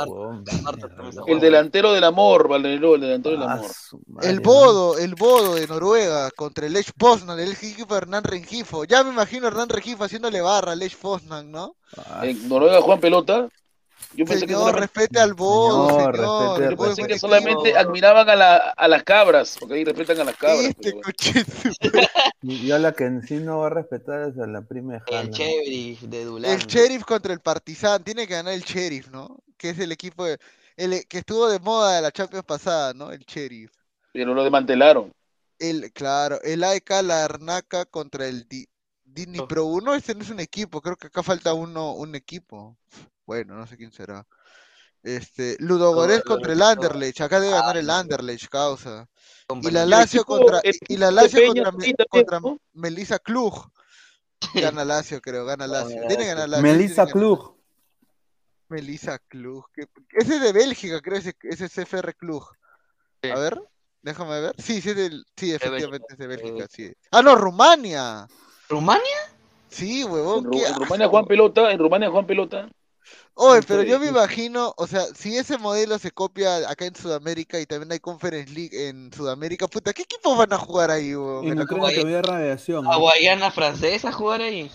El 1.28 1.38
delantero 1.38 1.92
del 1.92 2.02
amor, 2.02 2.48
Valero, 2.48 2.96
el 2.96 3.00
delantero 3.02 3.38
del 3.38 3.48
Ah, 3.48 3.52
amor. 3.52 3.70
El. 4.22 4.40
Bodo, 4.40 4.98
el 4.98 5.14
Bodo 5.14 5.54
de 5.54 5.68
Noruega 5.68 6.28
contra 6.32 6.66
el 6.66 6.72
Lech 6.72 6.92
Poznan, 6.98 7.38
el 7.38 7.52
equipo 7.52 7.94
Hernán 7.94 8.24
Rengifo. 8.24 8.82
Ya 8.84 9.04
me 9.04 9.10
imagino 9.10 9.46
a 9.46 9.50
Hernán 9.50 9.68
Rengifo 9.68 10.02
haciéndole 10.02 10.40
barra 10.40 10.72
al 10.72 10.80
Lech 10.80 10.96
Poznan, 10.96 11.52
¿no? 11.52 11.76
Ah, 11.96 12.26
En 12.26 12.48
Noruega 12.48 12.80
juegan 12.80 13.00
pelota. 13.00 13.48
Yo 14.14 14.24
pensé 14.24 14.46
que 14.46 14.52
Señor, 14.52 14.60
solamente, 14.60 14.80
respete 14.80 15.20
al 15.20 15.34
Bodo, 15.34 15.88
Señor, 15.90 16.16
señor. 16.16 16.58
respete 16.58 16.66
el 16.66 16.72
es 16.72 16.78
pensé 16.96 17.06
que 17.06 17.18
solamente 17.18 17.76
admiraban 17.76 18.28
a, 18.28 18.34
la, 18.34 18.56
a 18.56 18.88
las 18.88 19.02
cabras, 19.04 19.56
porque 19.58 19.74
ahí 19.74 19.84
respetan 19.84 20.20
a 20.20 20.24
las 20.24 20.36
cabras. 20.36 20.64
Este 20.64 20.92
pero 20.92 21.00
bueno. 22.42 22.58
yo 22.64 22.78
la 22.78 22.92
que 22.92 23.04
en 23.04 23.22
sí 23.26 23.34
no 23.36 23.58
va 23.60 23.66
a 23.68 23.70
respetar 23.70 24.28
es 24.30 24.38
a 24.38 24.46
la 24.46 24.62
prima 24.62 24.94
de 24.94 24.98
El 25.06 25.14
Haaland. 25.16 25.34
Sheriff 25.34 26.00
de 26.02 26.24
Dulan. 26.24 26.50
El 26.50 26.58
Sheriff 26.66 27.04
contra 27.04 27.32
el 27.32 27.40
Partizan, 27.40 28.02
tiene 28.02 28.26
que 28.26 28.34
ganar 28.34 28.52
el 28.54 28.62
Sheriff, 28.62 29.08
¿no? 29.08 29.38
Que 29.56 29.70
es 29.70 29.78
el 29.78 29.92
equipo 29.92 30.24
de- 30.24 30.38
el, 30.76 31.06
que 31.06 31.18
estuvo 31.18 31.48
de 31.48 31.58
moda 31.60 31.96
de 31.96 32.02
la 32.02 32.10
Champions 32.10 32.44
pasada, 32.44 32.92
¿no? 32.94 33.12
El 33.12 33.20
Sheriff. 33.20 33.70
Pero 34.12 34.34
lo 34.34 34.42
desmantelaron. 34.42 35.12
El, 35.58 35.92
claro, 35.92 36.40
el 36.42 36.64
AEK 36.64 37.02
Larnaca 37.02 37.84
contra 37.84 38.26
el 38.26 38.48
Disney 39.20 39.46
Pro 39.46 39.66
1, 39.66 39.94
este 39.94 40.14
no 40.14 40.22
es 40.22 40.30
un 40.30 40.40
equipo, 40.40 40.80
creo 40.80 40.96
que 40.96 41.08
acá 41.08 41.22
falta 41.22 41.52
uno, 41.54 41.92
un 41.92 42.14
equipo. 42.14 42.76
Bueno, 43.26 43.54
no 43.54 43.66
sé 43.66 43.76
quién 43.76 43.92
será. 43.92 44.26
Este, 45.02 45.56
Ludogorets 45.60 46.24
contra 46.24 46.52
el 46.52 46.62
Anderlecht, 46.62 47.20
acá 47.22 47.40
debe 47.40 47.52
ganar 47.54 47.76
el 47.76 47.88
Anderlecht, 47.90 48.48
causa. 48.48 49.08
Y 49.62 49.70
la 49.70 49.80
Y 49.80 49.82
el 49.84 49.90
Lazio 49.90 50.24
contra 50.24 50.60
y 50.88 50.96
la 50.96 51.10
Lazio 51.10 51.40
contra, 51.46 51.72
contra 52.08 52.40
¿no? 52.40 52.60
Melissa 52.72 53.18
Klug. 53.18 53.70
Gana 54.54 54.84
Lazio, 54.84 55.20
creo, 55.20 55.44
gana 55.44 55.66
Lazio. 55.66 56.00
Tiene 56.08 56.22
que 56.24 56.28
ganar 56.28 56.48
Lazio. 56.48 56.62
Melissa. 56.62 57.06
Klug. 57.06 57.56
Melissa 58.68 59.18
Klug. 59.18 59.64
que- 59.74 59.88
Ese 60.12 60.36
es 60.36 60.40
de 60.42 60.52
Bélgica, 60.52 61.00
creo, 61.00 61.18
ese, 61.18 61.34
ese 61.42 61.64
es 61.66 61.72
CFR 61.72 62.14
Klug. 62.14 62.44
A 63.22 63.38
ver, 63.38 63.60
déjame 64.02 64.40
ver. 64.40 64.54
Sí, 64.58 64.80
sí, 64.80 64.90
es 64.90 64.96
del, 64.96 65.24
sí, 65.36 65.52
efectivamente 65.52 66.06
es 66.10 66.18
de 66.18 66.26
Bélgica, 66.26 66.66
sí. 66.70 66.92
Ah, 67.10 67.22
no, 67.22 67.34
Rumania. 67.36 68.26
¿Rumania? 68.70 69.02
Sí, 69.68 70.02
En, 70.02 70.10
huevón, 70.10 70.44
Ru- 70.44 70.66
en 70.66 70.74
Rumania 70.76 71.08
juegan 71.08 71.26
pelota, 71.26 71.72
en 71.72 71.78
Rumania 71.78 72.08
juegan 72.08 72.26
pelota. 72.26 72.68
Oye, 73.34 73.62
pero 73.66 73.82
yo 73.82 73.98
me 73.98 74.08
imagino, 74.08 74.74
o 74.76 74.86
sea, 74.86 75.02
si 75.14 75.36
ese 75.36 75.56
modelo 75.58 75.98
se 75.98 76.10
copia 76.10 76.68
acá 76.70 76.84
en 76.84 76.94
Sudamérica 76.94 77.58
y 77.58 77.66
también 77.66 77.90
hay 77.92 77.98
Conference 77.98 78.52
League 78.52 78.88
en 78.88 79.12
Sudamérica, 79.12 79.66
puta, 79.66 79.92
¿qué 79.92 80.02
equipos 80.02 80.36
van 80.36 80.52
a 80.52 80.58
jugar 80.58 80.90
ahí? 80.90 81.08
Y 81.08 81.12
En 81.12 81.66
que 81.66 82.00
había 82.00 82.22
radiación. 82.22 82.86
¿A. 82.86 82.96
Guayana 82.96 83.50
francesa 83.50 84.12
jugar 84.12 84.42
ahí? 84.42 84.70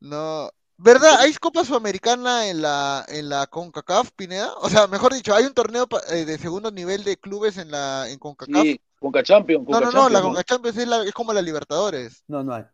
No. 0.00 0.50
¿Verdad? 0.80 1.16
¿Hay 1.18 1.34
Copa 1.34 1.64
Sudamericana 1.64 2.48
en 2.48 2.62
la, 2.62 3.04
en 3.08 3.28
la 3.28 3.46
CONCACAF, 3.48 4.12
Pineda? 4.12 4.54
O 4.60 4.70
sea, 4.70 4.86
mejor 4.86 5.12
dicho, 5.12 5.34
¿hay 5.34 5.44
un 5.44 5.52
torneo 5.54 5.88
eh, 6.10 6.24
de 6.24 6.38
segundo 6.38 6.70
nivel 6.70 7.02
de 7.02 7.16
clubes 7.16 7.58
en 7.58 7.72
la 7.72 8.08
en 8.08 8.18
CONCACAF? 8.18 8.62
Sí, 8.62 8.80
Conca 8.98 9.22
Champions, 9.22 9.64
no, 9.66 9.72
Conca 9.72 9.86
no, 9.86 9.92
no, 9.92 9.92
la 9.92 10.02
Champions, 10.02 10.22
¿no? 10.22 10.28
CONCACAF 10.28 10.44
Champions 10.46 10.76
es, 10.78 10.88
la- 10.88 11.04
es 11.04 11.12
como 11.12 11.32
la 11.32 11.42
Libertadores. 11.42 12.24
No, 12.26 12.42
no 12.42 12.54
hay. 12.54 12.64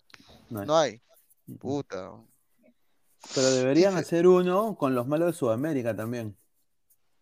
No 0.51 0.61
hay. 0.61 0.67
No 0.67 0.77
hay. 0.77 1.03
Puta. 1.59 2.13
Pero 3.35 3.51
deberían 3.51 3.97
hacer 3.97 4.27
uno 4.27 4.77
con 4.77 4.95
los 4.95 5.07
malos 5.07 5.29
de 5.29 5.33
Sudamérica 5.33 5.95
también. 5.95 6.37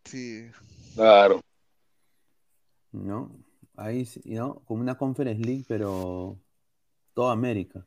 Sí. 0.04 0.50
Claro. 0.94 1.40
¿No? 2.92 3.30
Ahí, 3.76 4.04
sí, 4.04 4.20
¿no? 4.26 4.60
Como 4.66 4.82
una 4.82 4.96
Conference 4.98 5.42
League, 5.42 5.64
pero 5.66 6.38
toda 7.14 7.32
América. 7.32 7.86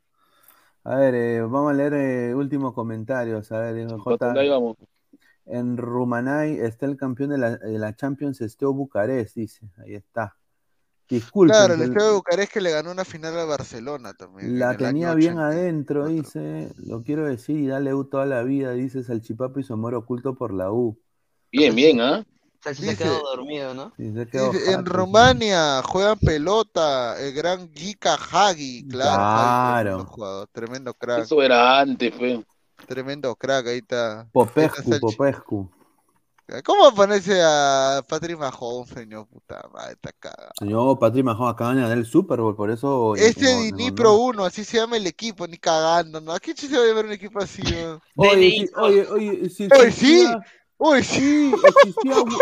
A 0.84 0.96
ver, 0.96 1.14
eh, 1.14 1.40
vamos 1.42 1.70
a 1.70 1.74
leer 1.74 1.94
eh, 1.94 2.34
últimos 2.34 2.74
comentarios. 2.74 3.50
A 3.52 3.60
ver, 3.60 3.74
dijo 3.74 3.98
J. 3.98 4.32
Ahí 4.32 4.48
vamos. 4.48 4.76
En 5.44 5.76
Rumanay 5.76 6.58
está 6.58 6.86
el 6.86 6.96
campeón 6.96 7.30
de 7.30 7.38
la, 7.38 7.56
de 7.56 7.78
la 7.78 7.94
Champions, 7.94 8.40
Esteo 8.40 8.72
Bucarest, 8.72 9.36
dice. 9.36 9.70
Ahí 9.78 9.94
está. 9.94 10.36
Disculpen, 11.08 11.54
Claro, 11.56 11.74
el 11.74 11.80
que 11.80 11.86
Estadio 11.86 12.06
de 12.08 12.14
Bucarest 12.16 12.52
que 12.52 12.60
le 12.60 12.70
ganó 12.72 12.90
una 12.90 13.04
final 13.04 13.38
a 13.38 13.44
Barcelona 13.44 14.12
también. 14.14 14.58
la 14.58 14.76
tenía 14.76 15.14
bien 15.14 15.34
80. 15.38 15.46
adentro, 15.48 16.06
dice. 16.08 16.72
Lo 16.84 17.02
quiero 17.04 17.26
decir, 17.26 17.56
y 17.58 17.66
dale 17.68 17.94
U 17.94 18.04
toda 18.04 18.26
la 18.26 18.42
vida, 18.42 18.72
dice 18.72 19.04
Salchipapo 19.04 19.60
y 19.60 19.62
su 19.62 19.72
amor 19.72 19.94
oculto 19.94 20.34
por 20.34 20.52
la 20.52 20.72
U. 20.72 20.98
Bien, 21.52 21.74
bien, 21.74 22.00
¿ah? 22.00 22.24
O 22.58 22.62
sea, 22.62 22.74
si 22.74 22.82
se 22.82 22.90
Dice- 22.90 23.04
quedó 23.04 23.20
dormido, 23.22 23.74
¿no? 23.74 23.92
Sí, 23.96 24.12
se 24.12 24.26
quedó 24.26 24.50
Dice, 24.50 24.70
en 24.72 24.78
jato, 24.78 24.92
Rumania 24.92 25.82
juegan 25.84 26.18
pelota 26.18 27.20
el 27.20 27.32
gran 27.32 27.70
Gika 27.72 28.14
Hagi, 28.16 28.88
claro. 28.88 29.14
Claro. 29.16 29.82
tremendo 29.90 30.06
jugador, 30.10 30.48
tremendo 30.50 30.94
crack, 30.94 31.18
Eso 31.22 31.40
era 31.42 31.78
antes, 31.78 32.12
fe. 32.14 32.44
tremendo 32.88 33.36
crack, 33.36 33.68
ahí 33.68 33.78
está. 33.78 34.20
ahí 34.20 34.24
está 34.24 34.32
Popescu, 34.32 35.00
Popescu. 35.00 35.70
¿Cómo 36.64 36.94
ponerse 36.94 37.40
a 37.42 38.02
Patrick 38.08 38.38
Mahomes, 38.38 38.90
señor? 38.90 39.26
Puta 39.28 39.68
madre, 39.72 39.92
está 39.94 40.12
cagado. 40.12 40.52
Señor 40.58 40.98
Patrick 40.98 41.24
Mahomes 41.24 41.52
acaba 41.54 41.74
de 41.74 41.80
ganar 41.82 41.98
el 41.98 42.06
Super 42.06 42.40
Bowl, 42.40 42.56
por 42.56 42.70
eso. 42.70 43.14
Este 43.16 43.44
no- 43.46 43.64
no- 43.64 43.76
Dinipro 43.76 44.14
1, 44.16 44.44
así 44.44 44.64
se 44.64 44.76
llama 44.78 44.96
el 44.96 45.06
equipo, 45.06 45.46
ni 45.46 45.56
cagando, 45.58 46.20
¿no? 46.20 46.32
¿A 46.32 46.40
quién 46.40 46.56
se 46.56 46.68
va 46.68 46.82
a 46.84 46.86
llevar 46.86 47.06
un 47.06 47.12
equipo 47.12 47.40
así? 47.40 47.62
no? 47.62 48.00
Oye, 48.16 48.50
sí, 48.50 48.70
oye, 48.76 49.06
oye, 49.08 49.48
si 49.50 49.70
Oye, 49.70 49.90
sí, 49.90 50.04
oye, 50.14 50.26
sí. 50.32 50.38
Existía 50.96 52.20
un- 52.22 52.36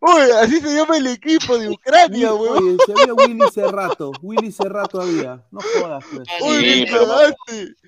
Oye, 0.00 0.32
así 0.40 0.60
se 0.60 0.74
llama 0.74 0.96
el 0.96 1.06
equipo 1.08 1.58
de 1.58 1.68
Ucrania, 1.70 2.32
Oye, 2.32 2.50
weón. 2.50 2.78
si 2.84 2.92
había 2.92 3.14
Willy 3.14 3.50
Cerrato, 3.52 4.12
Willy 4.22 4.52
Cerrato 4.52 5.00
había. 5.00 5.44
No 5.50 5.60
jodas, 5.60 6.04
pues. 6.12 6.28
Sí, 6.38 6.86
pero, 6.90 7.06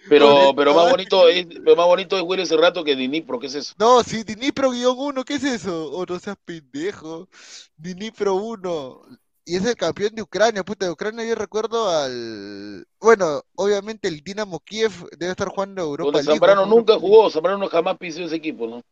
pero, 0.08 0.52
pero 0.56 0.74
más 0.74 0.90
bonito 0.90 1.28
es, 1.28 1.46
pero 1.46 1.76
más 1.76 1.86
bonito 1.86 2.16
es 2.16 2.22
Willy 2.22 2.42
ese 2.42 2.56
rato 2.56 2.84
que 2.84 2.96
Dinipro, 2.96 3.38
¿qué 3.38 3.46
es 3.46 3.54
eso? 3.54 3.74
No, 3.78 4.02
sí, 4.02 4.22
Dinipro 4.24 4.70
guion 4.70 4.94
1, 4.98 5.24
¿qué 5.24 5.34
es 5.34 5.44
eso? 5.44 5.90
Oh, 5.92 6.04
no 6.06 6.18
seas 6.18 6.36
pendejo. 6.44 7.28
Dinipro 7.76 8.34
1. 8.34 9.02
Y 9.44 9.56
es 9.56 9.64
el 9.64 9.76
campeón 9.76 10.14
de 10.14 10.22
Ucrania, 10.22 10.62
puta, 10.62 10.84
de 10.86 10.92
Ucrania 10.92 11.24
yo 11.24 11.34
recuerdo 11.34 11.88
al... 11.88 12.86
Bueno, 13.00 13.40
obviamente 13.54 14.06
el 14.08 14.20
Dinamo 14.22 14.60
Kiev 14.60 14.92
debe 15.16 15.30
estar 15.30 15.48
jugando 15.48 15.80
Europa 15.82 16.18
Donde 16.18 16.24
Zambrano 16.30 16.66
¿no? 16.66 16.74
nunca 16.76 16.98
jugó, 16.98 17.30
Zambrano 17.30 17.66
jamás 17.68 17.96
pisó 17.96 18.22
ese 18.22 18.36
equipo, 18.36 18.66
¿no? 18.66 18.82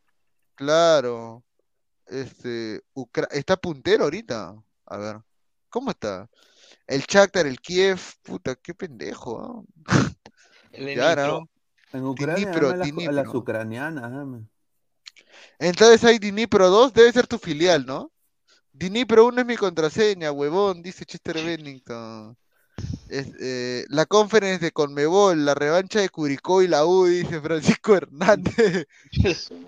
Claro. 0.57 1.43
Este, 2.07 2.81
Ucra- 2.93 3.29
está 3.31 3.55
puntero 3.55 4.05
ahorita. 4.05 4.55
A 4.87 4.97
ver, 4.97 5.17
¿cómo 5.69 5.91
está? 5.91 6.27
El 6.87 7.01
Shakhtar, 7.01 7.45
el 7.45 7.59
Kiev, 7.59 7.99
puta, 8.23 8.55
qué 8.55 8.73
pendejo. 8.73 9.65
¿ah? 9.87 10.11
Ya, 10.73 11.15
¿no? 11.15 11.47
En 11.93 12.05
Ucrania, 12.05 12.49
Dnipro, 12.49 12.69
dame 12.69 13.03
las, 13.03 13.07
a 13.07 13.11
las 13.11 13.33
ucranianas, 13.35 14.11
dame. 14.11 14.47
Entonces 15.59 16.03
hay 16.03 16.19
Dinipro 16.19 16.69
2, 16.69 16.93
debe 16.93 17.11
ser 17.11 17.27
tu 17.27 17.37
filial, 17.37 17.85
¿no? 17.85 18.11
Dinipro 18.71 19.25
1 19.25 19.41
es 19.41 19.47
mi 19.47 19.57
contraseña, 19.57 20.31
huevón, 20.31 20.81
dice 20.81 21.05
Chester 21.05 21.35
Bennington. 21.35 22.37
Es, 23.09 23.31
eh, 23.39 23.85
la 23.89 24.05
conferencia 24.05 24.67
de 24.67 24.71
Conmebol, 24.71 25.45
la 25.45 25.55
revancha 25.55 25.99
de 25.99 26.09
Curicó 26.09 26.61
y 26.61 26.67
la 26.67 26.85
U, 26.85 27.05
dice 27.05 27.41
Francisco 27.41 27.95
Hernández. 27.95 28.85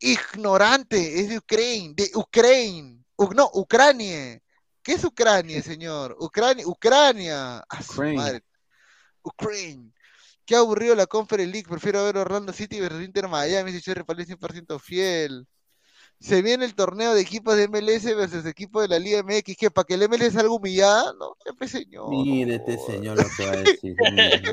Ignorante, 0.00 1.20
es 1.20 1.28
de 1.28 1.38
Ucrania, 1.38 1.92
de 1.94 2.10
Ucrania, 2.14 2.98
no, 3.34 3.50
Ucrania. 3.54 4.40
¿Qué 4.82 4.92
es 4.94 5.04
Ucrania, 5.04 5.62
señor? 5.62 6.16
Ucrania, 6.18 6.66
Ucrania. 6.66 7.58
A 7.58 7.82
su 7.82 7.92
Ukraine. 7.92 8.16
madre. 8.16 8.44
Ucrania. 9.22 9.92
Qué 10.46 10.56
aburrido 10.56 10.94
la 10.94 11.06
Conference 11.06 11.52
League. 11.52 11.68
Prefiero 11.68 12.04
ver 12.04 12.16
Orlando 12.16 12.52
City 12.52 12.80
versus 12.80 13.04
Inter 13.04 13.28
Miami. 13.28 13.72
Si 13.72 13.82
Cherry 13.82 14.02
Palais 14.04 14.28
100% 14.28 14.78
fiel. 14.80 15.46
Se 16.20 16.42
viene 16.42 16.64
el 16.64 16.74
torneo 16.74 17.14
de 17.14 17.20
equipos 17.20 17.56
de 17.56 17.68
MLS 17.68 18.04
versus 18.16 18.44
equipos 18.44 18.82
de 18.82 18.88
la 18.88 18.98
Liga 18.98 19.22
MX. 19.22 19.56
¿Qué? 19.56 19.70
¿Para 19.70 19.84
que 19.84 19.94
el 19.94 20.08
MLS 20.08 20.32
salga 20.32 20.50
humillada? 20.50 21.12
No, 21.18 21.36
señor. 21.66 22.10
Mire 22.10 22.56
este 22.56 22.76
señor 22.78 23.18
lo 23.18 23.24
que 23.36 23.46
va 23.46 23.52
a 23.52 23.56
decir. 23.62 23.96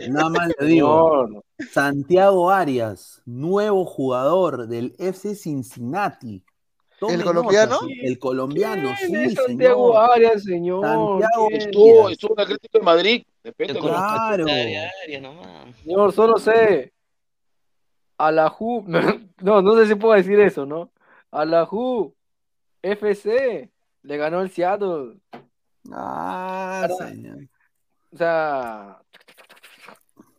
Nada 0.10 0.30
más 0.30 0.50
le 0.60 0.68
digo. 0.68 1.44
Santiago 1.72 2.52
Arias, 2.52 3.22
nuevo 3.26 3.84
jugador 3.85 4.68
del 4.68 4.94
FC 5.00 5.34
Cincinnati. 5.34 6.44
Tome 7.00 7.16
¿El 7.16 7.24
colombiano? 7.24 7.80
el 8.03 8.19
colombiano, 8.19 8.94
¿Quién 8.98 9.11
sí, 9.11 9.24
es 9.26 9.34
Santiago 9.34 9.92
señor. 9.92 10.11
Arias, 10.11 10.44
señor? 10.44 10.85
Santiago. 10.85 11.48
Estuvo, 11.52 12.10
estuvo 12.10 12.34
en 12.35 12.40
Atlético 12.42 12.77
de 12.77 12.85
Madrid. 12.85 13.24
Claro. 13.82 14.45
Señor, 15.84 16.14
solo 16.14 16.38
sé. 16.38 16.94
A 18.18 18.32
la 18.32 18.50
JU. 18.50 18.85
No, 19.42 19.61
no 19.61 19.76
sé 19.76 19.88
si 19.88 19.95
puedo 19.95 20.14
decir 20.14 20.40
eso, 20.40 20.66
¿no? 20.66 20.92
A 21.36 21.44
la 21.44 21.66
JU. 21.66 22.16
FC. 22.82 23.70
Le 24.04 24.18
ganó 24.18 24.42
el 24.42 24.50
Seattle. 24.52 25.20
Ah, 25.92 26.88
señor. 26.98 27.40
O 28.14 28.18
sea. 28.18 29.02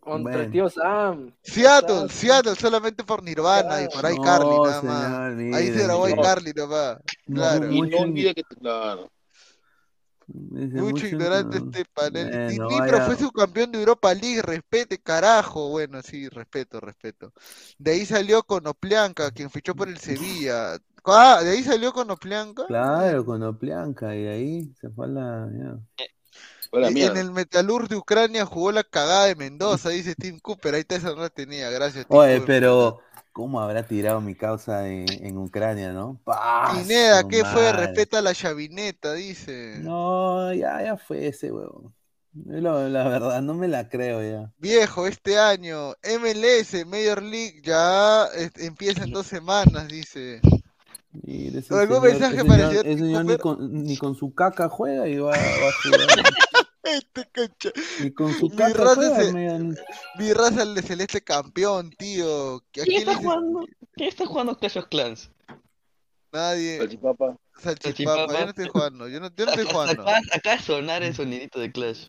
Contra 0.00 0.44
el 0.44 0.50
tío 0.50 0.70
Sam. 0.70 1.34
Seattle, 1.42 2.08
Seattle, 2.08 2.54
solamente 2.54 3.02
por 3.02 3.22
Nirvana 3.22 3.82
y 3.82 3.88
por 3.88 4.06
ahí 4.06 4.16
No, 4.16 4.22
Carly 4.22 4.56
nada 4.56 4.80
señor, 4.80 4.94
más. 4.94 5.56
Ahí 5.58 5.72
se 5.72 5.82
grabó 5.84 6.06
mire. 6.06 6.22
Carly 6.22 6.52
nomás. 6.54 6.98
No, 7.26 7.34
Claro. 7.42 7.72
Y 7.72 7.80
no 7.82 7.98
olvide 7.98 8.34
que, 8.34 8.42
claro. 8.42 9.10
Mucho 10.28 11.06
ignorante 11.06 11.60
no. 11.60 11.66
este 11.66 11.84
panel. 11.84 12.30
Dnipro 12.48 12.68
vaya. 12.68 13.06
fue 13.06 13.16
subcampeón 13.16 13.70
de 13.72 13.78
Europa 13.78 14.12
League, 14.12 14.42
respete, 14.42 14.98
carajo. 14.98 15.68
Bueno, 15.70 16.02
sí, 16.02 16.28
respeto, 16.28 16.80
respeto. 16.80 17.32
De 17.78 17.92
ahí 17.92 18.06
salió 18.06 18.42
Konoplianka, 18.42 19.30
quien 19.30 19.50
fichó 19.50 19.74
por 19.74 19.88
el 19.88 19.98
Sevilla. 19.98 20.78
Ah, 21.04 21.40
de 21.42 21.50
ahí 21.50 21.62
salió 21.62 21.92
Konoplianka. 21.92 22.66
Claro, 22.66 23.24
con 23.24 23.42
Oplianca, 23.44 24.14
y 24.16 24.24
de 24.24 24.30
ahí 24.30 24.74
se 24.80 24.90
fue 24.90 25.06
a 25.06 25.08
la. 25.08 25.48
ya. 25.52 26.06
Fue 26.70 26.80
la 26.80 26.90
Y 26.90 27.02
en 27.02 27.16
el 27.16 27.30
Metalur 27.30 27.88
de 27.88 27.94
Ucrania 27.94 28.44
jugó 28.44 28.72
la 28.72 28.82
cagada 28.82 29.26
de 29.26 29.36
Mendoza, 29.36 29.90
dice 29.90 30.16
Tim 30.16 30.40
Cooper. 30.40 30.74
Ahí 30.74 30.80
está, 30.80 30.96
esa 30.96 31.10
no 31.10 31.22
la 31.22 31.30
tenía, 31.30 31.70
gracias. 31.70 32.08
Tim 32.08 32.16
Oye, 32.18 32.38
Cooper. 32.38 32.46
pero 32.46 33.00
¿cómo 33.36 33.60
habrá 33.60 33.82
tirado 33.86 34.22
mi 34.22 34.34
causa 34.34 34.88
en, 34.88 35.04
en 35.22 35.36
Ucrania, 35.36 35.92
no? 35.92 36.18
¡Pah, 36.24 36.72
Pineda, 36.72 37.22
¿qué 37.28 37.44
fue? 37.44 37.64
madre! 37.70 37.86
Respeta 37.88 38.20
a 38.20 38.22
la 38.22 38.34
chavineta, 38.34 39.12
dice. 39.12 39.76
No, 39.82 40.54
ya, 40.54 40.82
ya 40.82 40.96
fue 40.96 41.26
ese 41.26 41.50
lo- 42.32 42.88
la 42.88 43.06
verdad, 43.06 43.42
no 43.42 43.52
me 43.52 43.68
la 43.68 43.90
creo 43.90 44.22
ya. 44.22 44.50
Viejo, 44.56 45.06
este 45.06 45.38
año, 45.38 45.92
MLS, 46.02 46.86
Major 46.86 47.22
League, 47.22 47.60
ya 47.62 48.26
empieza 48.56 49.04
en 49.04 49.10
dos 49.10 49.26
semanas, 49.26 49.86
dice. 49.88 50.40
Ese 51.26 51.74
¿Algún 51.74 51.96
señor- 51.96 52.02
mensaje 52.12 52.36
ese 52.36 52.44
para 52.46 52.70
señor- 52.70 52.86
el 52.86 52.96
señor 52.96 52.96
ese 52.96 52.98
señor 53.04 53.24
ni 53.24 53.36
Cooper? 53.36 53.40
con, 53.40 53.82
ni 53.84 53.96
con 53.98 54.14
su 54.14 54.34
caca 54.34 54.70
juega 54.70 55.06
y 55.08 55.18
va, 55.18 55.30
va 55.32 55.36
a 55.36 55.36
jugar. 55.82 56.65
Este 56.86 57.24
cacha. 57.32 57.70
Ni 58.00 58.10
con 58.12 58.32
su 58.34 58.48
Mi 58.48 58.56
raza, 58.56 58.94
juega, 58.94 59.20
se- 59.22 59.32
me- 59.32 59.74
mi 60.18 60.32
raza 60.32 60.62
el 60.62 60.74
de 60.74 60.82
celeste 60.82 61.20
campeón, 61.20 61.90
tío. 61.90 62.56
¿A 62.56 62.60
¿Quién 62.72 62.98
está 62.98 63.14
jugando? 63.16 63.66
¿Quién 63.94 64.08
está 64.08 64.26
jugando 64.26 64.56
Clash 64.56 64.78
of 64.78 64.86
Clans? 64.88 65.30
Nadie. 66.32 66.78
Salchipapa. 66.78 67.36
Salchipapa, 67.58 68.32
yo 68.32 68.44
no 68.44 68.50
estoy 68.50 68.68
jugando, 68.68 69.08
yo 69.08 69.20
no, 69.20 69.30
yo 69.34 69.44
no 69.46 69.52
estoy 69.52 69.66
jugando. 69.72 70.04
Acá, 70.32 70.60
sonar 70.60 71.02
el 71.02 71.14
sonidito 71.14 71.58
de 71.60 71.72
Clash. 71.72 72.08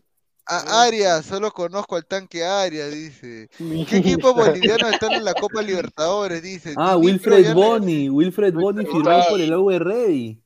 A 0.50 0.84
Arias, 0.84 1.26
solo 1.26 1.50
conozco 1.50 1.96
al 1.96 2.06
tanque 2.06 2.42
Arias, 2.44 2.90
dice. 2.90 3.48
¿Qué 3.58 3.96
equipo 4.22 4.32
boliviano 4.34 4.88
están 4.88 5.12
en 5.12 5.24
la 5.24 5.34
Copa 5.34 5.60
Libertadores? 5.60 6.42
Dice. 6.42 6.74
Ah, 6.76 6.96
Wilfred 6.96 7.52
Boni. 7.52 8.08
Wilfred 8.08 8.54
Boni 8.54 8.86
firmó 8.86 9.24
por 9.28 9.40
el 9.40 9.52
Over 9.52 9.84
Ready. 9.84 10.40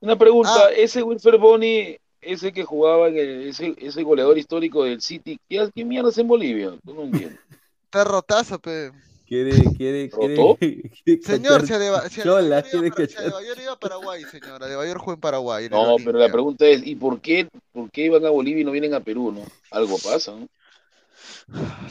Una 0.00 0.16
pregunta, 0.18 0.52
Ah. 0.66 0.70
ese 0.76 1.02
Wilfred 1.02 1.38
Boni, 1.40 1.96
ese 2.20 2.52
que 2.52 2.64
jugaba 2.64 3.08
en 3.08 3.18
el, 3.18 3.48
ese, 3.48 3.74
ese 3.78 4.02
goleador 4.02 4.38
histórico 4.38 4.84
del 4.84 5.00
City, 5.00 5.38
¿qué, 5.48 5.68
qué 5.74 5.84
mierda 5.84 6.10
es 6.10 6.18
en 6.18 6.28
Bolivia? 6.28 6.76
Yo 6.84 6.94
no 6.94 7.02
entiendo. 7.02 7.38
Está 7.84 8.04
rotazo, 8.04 8.58
pe. 8.58 8.92
Quiere, 9.26 9.50
quiere, 9.76 10.08
quiere. 10.08 10.36
¿Rotó? 10.36 10.58
quiere 11.04 11.22
Señor, 11.22 11.60
cachar 11.60 11.66
si 11.66 11.74
Adebayor 11.74 12.10
quiere 12.10 12.86
iba 12.86 13.06
si 13.06 13.16
Adebayor 13.16 13.60
iba 13.60 13.72
a 13.72 13.78
Paraguay, 13.78 14.24
señora. 14.24 14.66
Adebayor 14.66 14.98
juega 14.98 15.14
en 15.14 15.20
Paraguay. 15.20 15.64
en 15.66 15.70
No, 15.70 15.96
pero 16.02 16.18
la 16.18 16.32
pregunta 16.32 16.66
es, 16.66 16.86
¿y 16.86 16.96
por 16.96 17.20
qué, 17.20 17.48
por 17.72 17.90
qué 17.90 18.08
van 18.08 18.24
a 18.24 18.30
Bolivia 18.30 18.62
y 18.62 18.64
no 18.64 18.70
vienen 18.70 18.94
a 18.94 19.00
Perú, 19.00 19.30
no? 19.32 19.42
Algo 19.70 19.98
pasa, 19.98 20.32
¿no? 20.32 20.48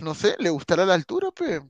No 0.01 0.15
sé, 0.15 0.35
¿le 0.39 0.49
gustará 0.49 0.85
la 0.85 0.95
altura, 0.95 1.29
pe? 1.31 1.61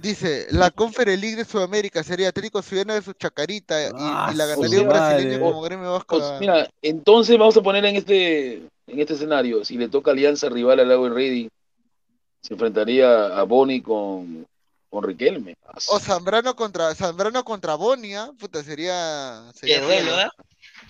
Dice, 0.00 0.46
la 0.50 0.70
Conference 0.70 1.20
League 1.20 1.36
de 1.36 1.44
Sudamérica 1.44 2.02
sería 2.02 2.28
Atlético 2.28 2.62
Ciudadano 2.62 2.94
de 2.94 3.02
su 3.02 3.12
Chacarita 3.12 3.82
y, 3.88 3.90
Ah, 3.94 4.30
y 4.32 4.36
la 4.36 4.46
ganaría 4.46 4.80
un 4.82 4.88
brasileño 4.88 5.40
como 5.40 5.60
Gremio 5.62 5.92
Vasco. 5.92 6.18
Pues, 6.18 6.40
mira, 6.40 6.68
entonces 6.82 7.38
vamos 7.38 7.56
a 7.56 7.62
poner 7.62 7.84
en 7.84 7.96
este, 7.96 8.54
en 8.54 9.00
este 9.00 9.14
escenario, 9.14 9.64
si 9.64 9.76
le 9.76 9.88
toca 9.88 10.10
alianza 10.12 10.48
rival 10.48 10.80
al 10.80 10.88
Lago 10.88 11.08
Ready, 11.08 11.48
se 12.42 12.54
enfrentaría 12.54 13.26
a 13.38 13.42
Boni 13.44 13.80
con, 13.80 14.46
con 14.90 15.02
Riquelme. 15.04 15.54
Ah, 15.66 15.78
O 15.88 15.98
Zambrano 15.98 16.54
contra 16.54 16.94
Zambrano 16.94 17.42
contra 17.44 17.74
Bonia, 17.74 18.30
puta, 18.38 18.62
sería 18.62 19.42
Qué 19.52 19.58
sería 19.58 19.80
duelo. 19.82 20.20
¿eh? 20.20 20.28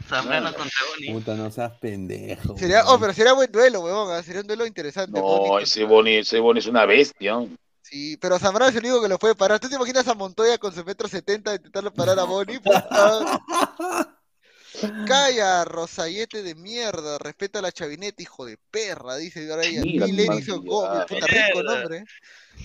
Zambrano 0.09 0.53
contra 0.55 0.79
Boni. 0.91 1.13
Puta, 1.13 1.35
no 1.35 1.51
seas 1.51 1.73
pendejo. 1.81 2.57
Sería, 2.59 2.85
oh, 2.85 2.89
weón. 2.91 3.01
pero 3.01 3.13
sería 3.15 3.33
buen 3.33 3.51
duelo, 3.51 3.81
huevón, 3.81 4.13
ah, 4.13 4.23
sería 4.23 4.43
un 4.43 4.47
duelo 4.47 4.67
interesante. 4.67 5.19
Boni 5.21 5.35
No, 5.35 5.49
contra- 5.49 5.63
ese 5.65 5.85
Boni, 5.85 6.15
ese 6.17 6.39
Boni 6.41 6.59
es 6.61 6.67
una 6.67 6.85
bestia. 6.87 7.33
¿no? 7.33 7.49
Sí, 7.89 8.17
pero 8.17 8.41
Zambrano 8.41 8.71
es 8.71 8.77
el 8.77 8.85
único 8.85 9.01
que 9.01 9.09
lo 9.09 9.17
puede 9.17 9.37
parar. 9.37 9.61
¿Tú 9.61 9.69
te 9.69 9.77
imaginas 9.77 10.09
a 10.09 10.15
Montoya 10.15 10.59
con 10.59 10.75
su 10.75 10.85
metro 10.85 11.07
setenta 11.07 11.51
de 11.51 11.59
intentarlo 11.59 11.95
parar 11.95 12.19
a 12.19 12.25
Boni? 12.25 12.59
Calla, 15.07 15.65
Rosayete 15.65 16.43
de 16.43 16.57
mierda, 16.57 17.17
respeta 17.19 17.61
a 17.61 17.63
la 17.63 17.71
chavineta, 17.71 18.25
hijo 18.25 18.45
de 18.45 18.59
perra, 18.73 19.15
dice 19.17 19.47
qué 19.47 20.29
hizo 20.37 20.57
mal 20.57 20.67
Gómez, 20.67 21.07
puta 21.09 21.27
rico 21.29 21.63
nombre. 21.63 22.05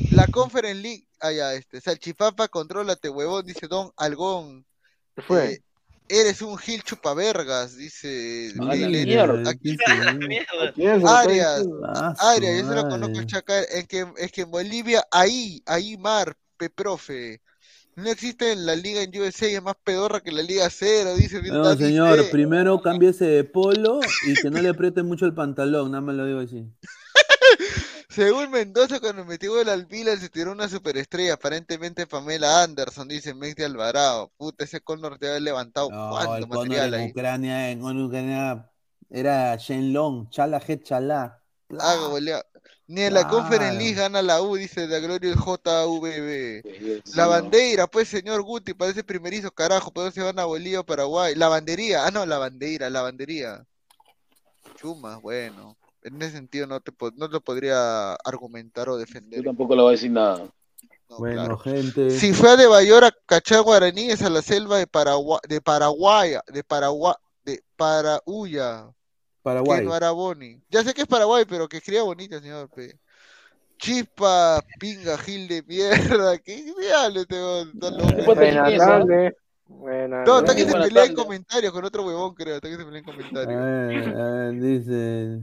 La 0.09 0.25
Conference 0.25 0.81
League, 0.81 1.05
ah 1.19 1.31
ya, 1.31 1.53
este, 1.53 1.79
Salchipapa, 1.79 2.47
contrólate, 2.47 3.07
huevón, 3.07 3.45
dice 3.45 3.67
Don 3.67 3.91
Algón. 3.97 4.65
¿Qué 5.15 5.21
fue? 5.21 5.51
Eh, 5.51 5.61
eres 6.11 6.41
un 6.41 6.57
gil 6.57 6.83
chupavergas, 6.83 7.77
dice 7.77 8.53
A 8.59 8.63
la 8.65 8.75
Miller. 8.75 9.07
mierda. 9.07 9.49
Aquí- 9.49 9.77
Mierda. 10.27 10.73
¿Quién 10.75 10.95
se 10.95 10.99
lo 10.99 11.07
está 11.07 11.19
Arias? 11.21 11.65
Ah, 11.85 12.13
Arias, 12.19 12.61
yo 12.61 12.69
se 12.69 12.75
lo 12.75 12.89
conozco, 12.89 13.23
Chaca, 13.23 13.61
es 13.61 13.87
que, 13.87 14.05
es 14.17 14.31
que 14.31 14.41
en 14.41 14.51
Bolivia, 14.51 15.03
ahí, 15.11 15.63
ahí, 15.65 15.97
Mar, 15.97 16.35
Peprofe. 16.57 17.41
No 17.95 18.09
existe 18.09 18.55
la 18.55 18.75
liga 18.75 19.01
en 19.01 19.11
USA, 19.19 19.47
es 19.47 19.61
más 19.61 19.75
pedorra 19.83 20.21
que 20.21 20.31
la 20.31 20.41
liga 20.41 20.69
cero, 20.69 21.13
dice 21.15 21.41
No, 21.41 21.75
señor, 21.75 22.29
primero 22.29 22.81
cámbiese 22.81 23.25
de 23.25 23.43
polo 23.43 23.99
y 24.25 24.33
que 24.33 24.49
no 24.49 24.61
le 24.61 24.69
apriete 24.69 25.03
mucho 25.03 25.25
el 25.25 25.33
pantalón, 25.33 25.91
nada 25.91 26.01
más 26.01 26.15
lo 26.15 26.25
digo 26.25 26.39
así. 26.39 26.65
Según 28.09 28.51
Mendoza, 28.51 28.99
cuando 28.99 29.25
metió 29.25 29.51
gol 29.53 29.69
al 29.69 29.87
Milan 29.87 30.19
se 30.19 30.29
tiró 30.29 30.51
una 30.51 30.67
superestrella, 30.67 31.33
aparentemente 31.33 32.07
Pamela 32.07 32.63
Anderson, 32.63 33.07
dice 33.07 33.33
Mex 33.33 33.55
de 33.55 33.65
Alvarado. 33.65 34.31
Puta, 34.37 34.63
ese 34.63 34.81
Connor 34.81 35.17
te 35.17 35.27
había 35.27 35.39
levantado 35.39 35.89
No, 35.89 36.09
cuánto 36.09 36.35
el 36.37 36.47
material 36.47 36.93
en 36.93 36.99
ahí. 37.01 37.09
Ucrania, 37.09 37.69
en 37.71 37.83
Ucrania 37.83 38.67
era 39.13 39.57
Shen 39.57 39.91
Long, 39.91 40.29
Chala 40.29 40.61
Het 40.65 40.83
Chala. 40.83 41.37
Ah, 41.79 41.95
goleado. 42.09 42.43
Ni 42.87 43.01
en 43.03 43.13
la 43.13 43.27
Conference 43.27 43.77
League 43.77 43.93
Claro. 43.93 44.13
gana 44.13 44.21
la 44.21 44.41
U, 44.41 44.55
dice 44.55 44.87
la 44.87 44.99
Gloria 44.99 45.31
el 45.31 45.37
JVB. 45.37 47.05
La 47.15 47.27
bandera, 47.27 47.87
pues 47.87 48.09
señor 48.09 48.41
Guti, 48.41 48.73
parece 48.73 49.03
primerizo, 49.03 49.51
carajo, 49.51 49.91
pero 49.93 50.11
se 50.11 50.21
van 50.21 50.39
a 50.39 50.45
Bolivia, 50.45 50.83
Paraguay. 50.83 51.35
La 51.35 51.47
bandería, 51.47 52.05
ah 52.05 52.11
no, 52.11 52.25
la 52.25 52.37
bandera, 52.37 52.89
la 52.89 53.01
bandería. 53.01 53.65
Chuma, 54.75 55.17
bueno. 55.17 55.77
En 56.03 56.21
ese 56.21 56.31
sentido 56.31 56.67
no 56.67 56.79
te 56.79 56.91
no 57.15 57.27
lo 57.27 57.41
podría 57.41 58.13
argumentar 58.15 58.89
o 58.89 58.97
defender. 58.97 59.39
Yo 59.39 59.45
tampoco 59.45 59.75
le 59.75 59.81
voy 59.81 59.89
a 59.89 59.91
decir 59.91 60.11
nada. 60.11 60.47
Bueno, 61.17 61.35
claro. 61.35 61.57
gente. 61.57 62.09
Si 62.09 62.33
fue 62.33 62.51
a 62.51 62.55
de 62.55 62.67
Bayor 62.67 63.03
a 63.03 63.11
cachar 63.25 63.61
guaraníes 63.61 64.21
a 64.21 64.29
la 64.29 64.41
selva 64.41 64.77
de 64.77 64.87
Paraguay, 64.87 65.39
de 65.47 65.61
Paraguay, 65.61 66.35
de 66.47 66.63
Paraguay, 66.63 67.13
de 67.43 67.63
Parauya, 67.75 68.85
Paraguay. 69.43 69.79
que 69.79 69.85
no 69.85 69.95
era 69.95 70.11
Boni. 70.11 70.61
Ya 70.69 70.83
sé 70.83 70.93
que 70.93 71.01
es 71.01 71.07
Paraguay, 71.07 71.45
pero 71.47 71.67
que 71.67 71.77
escriba 71.77 72.03
bonito, 72.03 72.39
señor. 72.39 72.69
Pe. 72.69 72.97
Chispa, 73.77 74.61
pinga, 74.79 75.17
gil 75.17 75.47
de 75.47 75.63
mierda. 75.63 76.37
¿Qué 76.43 76.63
diablo 76.79 77.25
te 77.25 77.61
está 77.61 77.89
loco? 77.89 78.35
Buenas 79.67 80.27
No, 80.27 80.39
está 80.39 80.55
que 80.55 80.65
se 80.65 80.73
pelea 80.77 81.05
en 81.05 81.15
comentarios 81.15 81.71
con 81.73 81.83
otro 81.85 82.05
huevón, 82.05 82.35
creo. 82.35 82.55
Está 82.55 82.69
que 82.69 82.77
se 82.77 82.85
pelea 82.85 82.99
en 82.99 83.09
A 83.09 83.11
comentarios. 83.11 83.61
ver, 83.61 84.17
a 84.19 84.31
ver, 84.31 84.61
dice, 84.61 85.39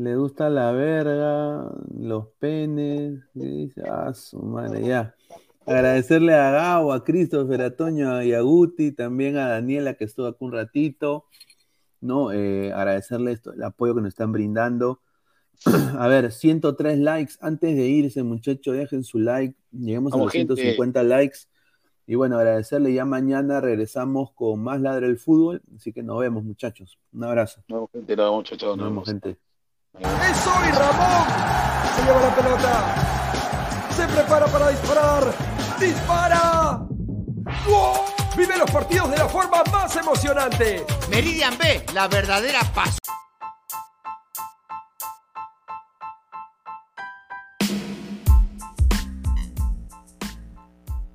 le 0.00 0.16
gusta 0.16 0.48
la 0.48 0.72
verga, 0.72 1.70
los 1.94 2.28
penes, 2.38 3.20
¿qué 3.34 3.44
dice? 3.44 3.82
Ah, 3.86 4.14
su 4.14 4.38
madre, 4.38 4.86
ya. 4.86 5.14
Agradecerle 5.66 6.34
a 6.34 6.50
Gabo, 6.50 6.94
a 6.94 7.04
Christopher, 7.04 7.60
a 7.60 7.76
Toño 7.76 8.22
y 8.22 8.32
a 8.32 8.40
Guti, 8.40 8.92
también 8.92 9.36
a 9.36 9.48
Daniela 9.48 9.94
que 9.94 10.04
estuvo 10.04 10.26
aquí 10.26 10.38
un 10.40 10.52
ratito, 10.52 11.26
¿no? 12.00 12.32
Eh, 12.32 12.72
agradecerle 12.72 13.32
esto, 13.32 13.52
el 13.52 13.62
apoyo 13.62 13.94
que 13.94 14.00
nos 14.00 14.08
están 14.08 14.32
brindando. 14.32 15.02
A 15.98 16.08
ver, 16.08 16.32
103 16.32 16.98
likes. 16.98 17.34
Antes 17.42 17.76
de 17.76 17.86
irse, 17.86 18.22
muchachos, 18.22 18.74
dejen 18.74 19.04
su 19.04 19.18
like. 19.18 19.54
Lleguemos 19.70 20.14
a 20.14 20.16
los 20.16 20.32
gente. 20.32 20.56
150 20.56 21.02
likes. 21.02 21.40
Y 22.06 22.14
bueno, 22.14 22.38
agradecerle. 22.38 22.94
Ya 22.94 23.04
mañana 23.04 23.60
regresamos 23.60 24.32
con 24.32 24.62
más 24.62 24.80
Ladre 24.80 25.08
el 25.08 25.18
Fútbol. 25.18 25.60
Así 25.76 25.92
que 25.92 26.02
nos 26.02 26.18
vemos, 26.18 26.42
muchachos. 26.42 26.98
Un 27.12 27.24
abrazo. 27.24 27.62
No, 27.68 27.90
gente, 27.92 28.16
nos 28.16 28.30
vemos, 28.30 28.44
chao, 28.44 28.56
chao, 28.56 28.76
Nos 28.76 28.86
vemos. 28.86 29.06
gente. 29.06 29.49
Es 29.98 30.46
hoy 30.46 30.70
Ramón. 30.70 31.26
Se 31.96 32.04
lleva 32.04 32.20
la 32.20 32.34
pelota. 32.34 32.94
Se 33.90 34.06
prepara 34.06 34.46
para 34.46 34.68
disparar. 34.68 35.34
¡Dispara! 35.80 36.86
¡Gol! 37.66 37.98
Vive 38.36 38.56
los 38.56 38.70
partidos 38.70 39.10
de 39.10 39.18
la 39.18 39.28
forma 39.28 39.62
más 39.72 39.96
emocionante. 39.96 40.86
Meridian 41.10 41.58
B, 41.58 41.84
la 41.92 42.06
verdadera 42.06 42.60
paz. 42.72 42.98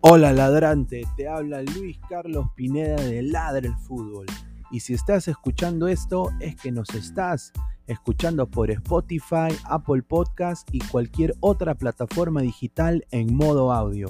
Hola 0.02 0.34
ladrante, 0.34 1.02
te 1.18 1.28
habla 1.28 1.64
Luis 1.64 1.98
Carlos 2.08 2.48
Pineda 2.56 2.96
de 3.02 3.24
Ladre 3.24 3.70
el 3.70 3.78
Fútbol. 3.78 4.28
Y 4.76 4.82
si 4.82 4.94
estás 4.94 5.30
escuchando 5.30 5.88
esto 5.88 6.34
es 6.42 6.58
que 6.58 6.70
nos 6.70 6.90
estás 6.96 7.54
escuchando 7.88 8.46
por 8.46 8.70
Spotify, 8.72 9.48
Apple 9.64 10.04
Podcast 10.04 10.68
y 10.74 10.80
cualquier 10.80 11.34
otra 11.40 11.76
plataforma 11.76 12.42
digital 12.42 13.08
en 13.12 13.34
modo 13.34 13.72
audio. 13.72 14.10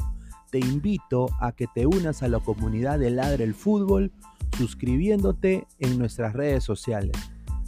Te 0.50 0.58
invito 0.58 1.28
a 1.40 1.52
que 1.52 1.68
te 1.68 1.86
unas 1.86 2.24
a 2.24 2.30
la 2.30 2.40
comunidad 2.40 2.98
de 2.98 3.12
Ladre 3.12 3.44
el 3.44 3.54
Fútbol 3.54 4.12
suscribiéndote 4.58 5.68
en 5.78 6.00
nuestras 6.00 6.34
redes 6.34 6.64
sociales. 6.64 7.16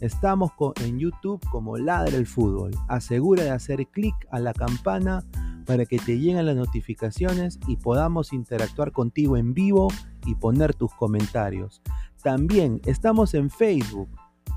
Estamos 0.01 0.53
en 0.83 0.97
YouTube 0.97 1.47
como 1.51 1.77
Ladre 1.77 2.17
el 2.17 2.25
Fútbol. 2.25 2.71
Asegura 2.87 3.43
de 3.43 3.51
hacer 3.51 3.85
clic 3.89 4.15
a 4.31 4.39
la 4.39 4.53
campana 4.53 5.23
para 5.67 5.85
que 5.85 5.99
te 5.99 6.17
lleguen 6.17 6.47
las 6.47 6.55
notificaciones 6.55 7.59
y 7.67 7.75
podamos 7.75 8.33
interactuar 8.33 8.91
contigo 8.91 9.37
en 9.37 9.53
vivo 9.53 9.89
y 10.25 10.33
poner 10.33 10.73
tus 10.73 10.93
comentarios. 10.95 11.81
También 12.23 12.81
estamos 12.85 13.33
en 13.33 13.49
Facebook, 13.49 14.09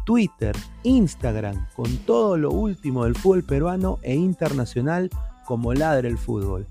Twitter, 0.07 0.57
Instagram, 0.83 1.67
con 1.75 1.97
todo 1.99 2.37
lo 2.37 2.51
último 2.51 3.05
del 3.05 3.15
fútbol 3.15 3.45
peruano 3.45 3.99
e 4.03 4.15
internacional 4.15 5.11
como 5.47 5.75
Ladre 5.75 6.09
el 6.09 6.19
Fútbol. 6.19 6.67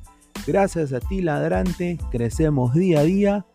Gracias 0.47 0.93
a 0.93 0.99
ti, 0.99 1.21
ladrante, 1.21 1.97
crecemos 2.11 2.73
día 2.73 3.01
a 3.01 3.03
día 3.03 3.45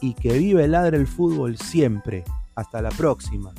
y 0.00 0.14
que 0.14 0.36
vive 0.38 0.68
Ladre 0.68 0.98
el 0.98 1.06
Fútbol 1.06 1.56
siempre. 1.56 2.24
Hasta 2.54 2.82
la 2.82 2.90
próxima. 2.90 3.54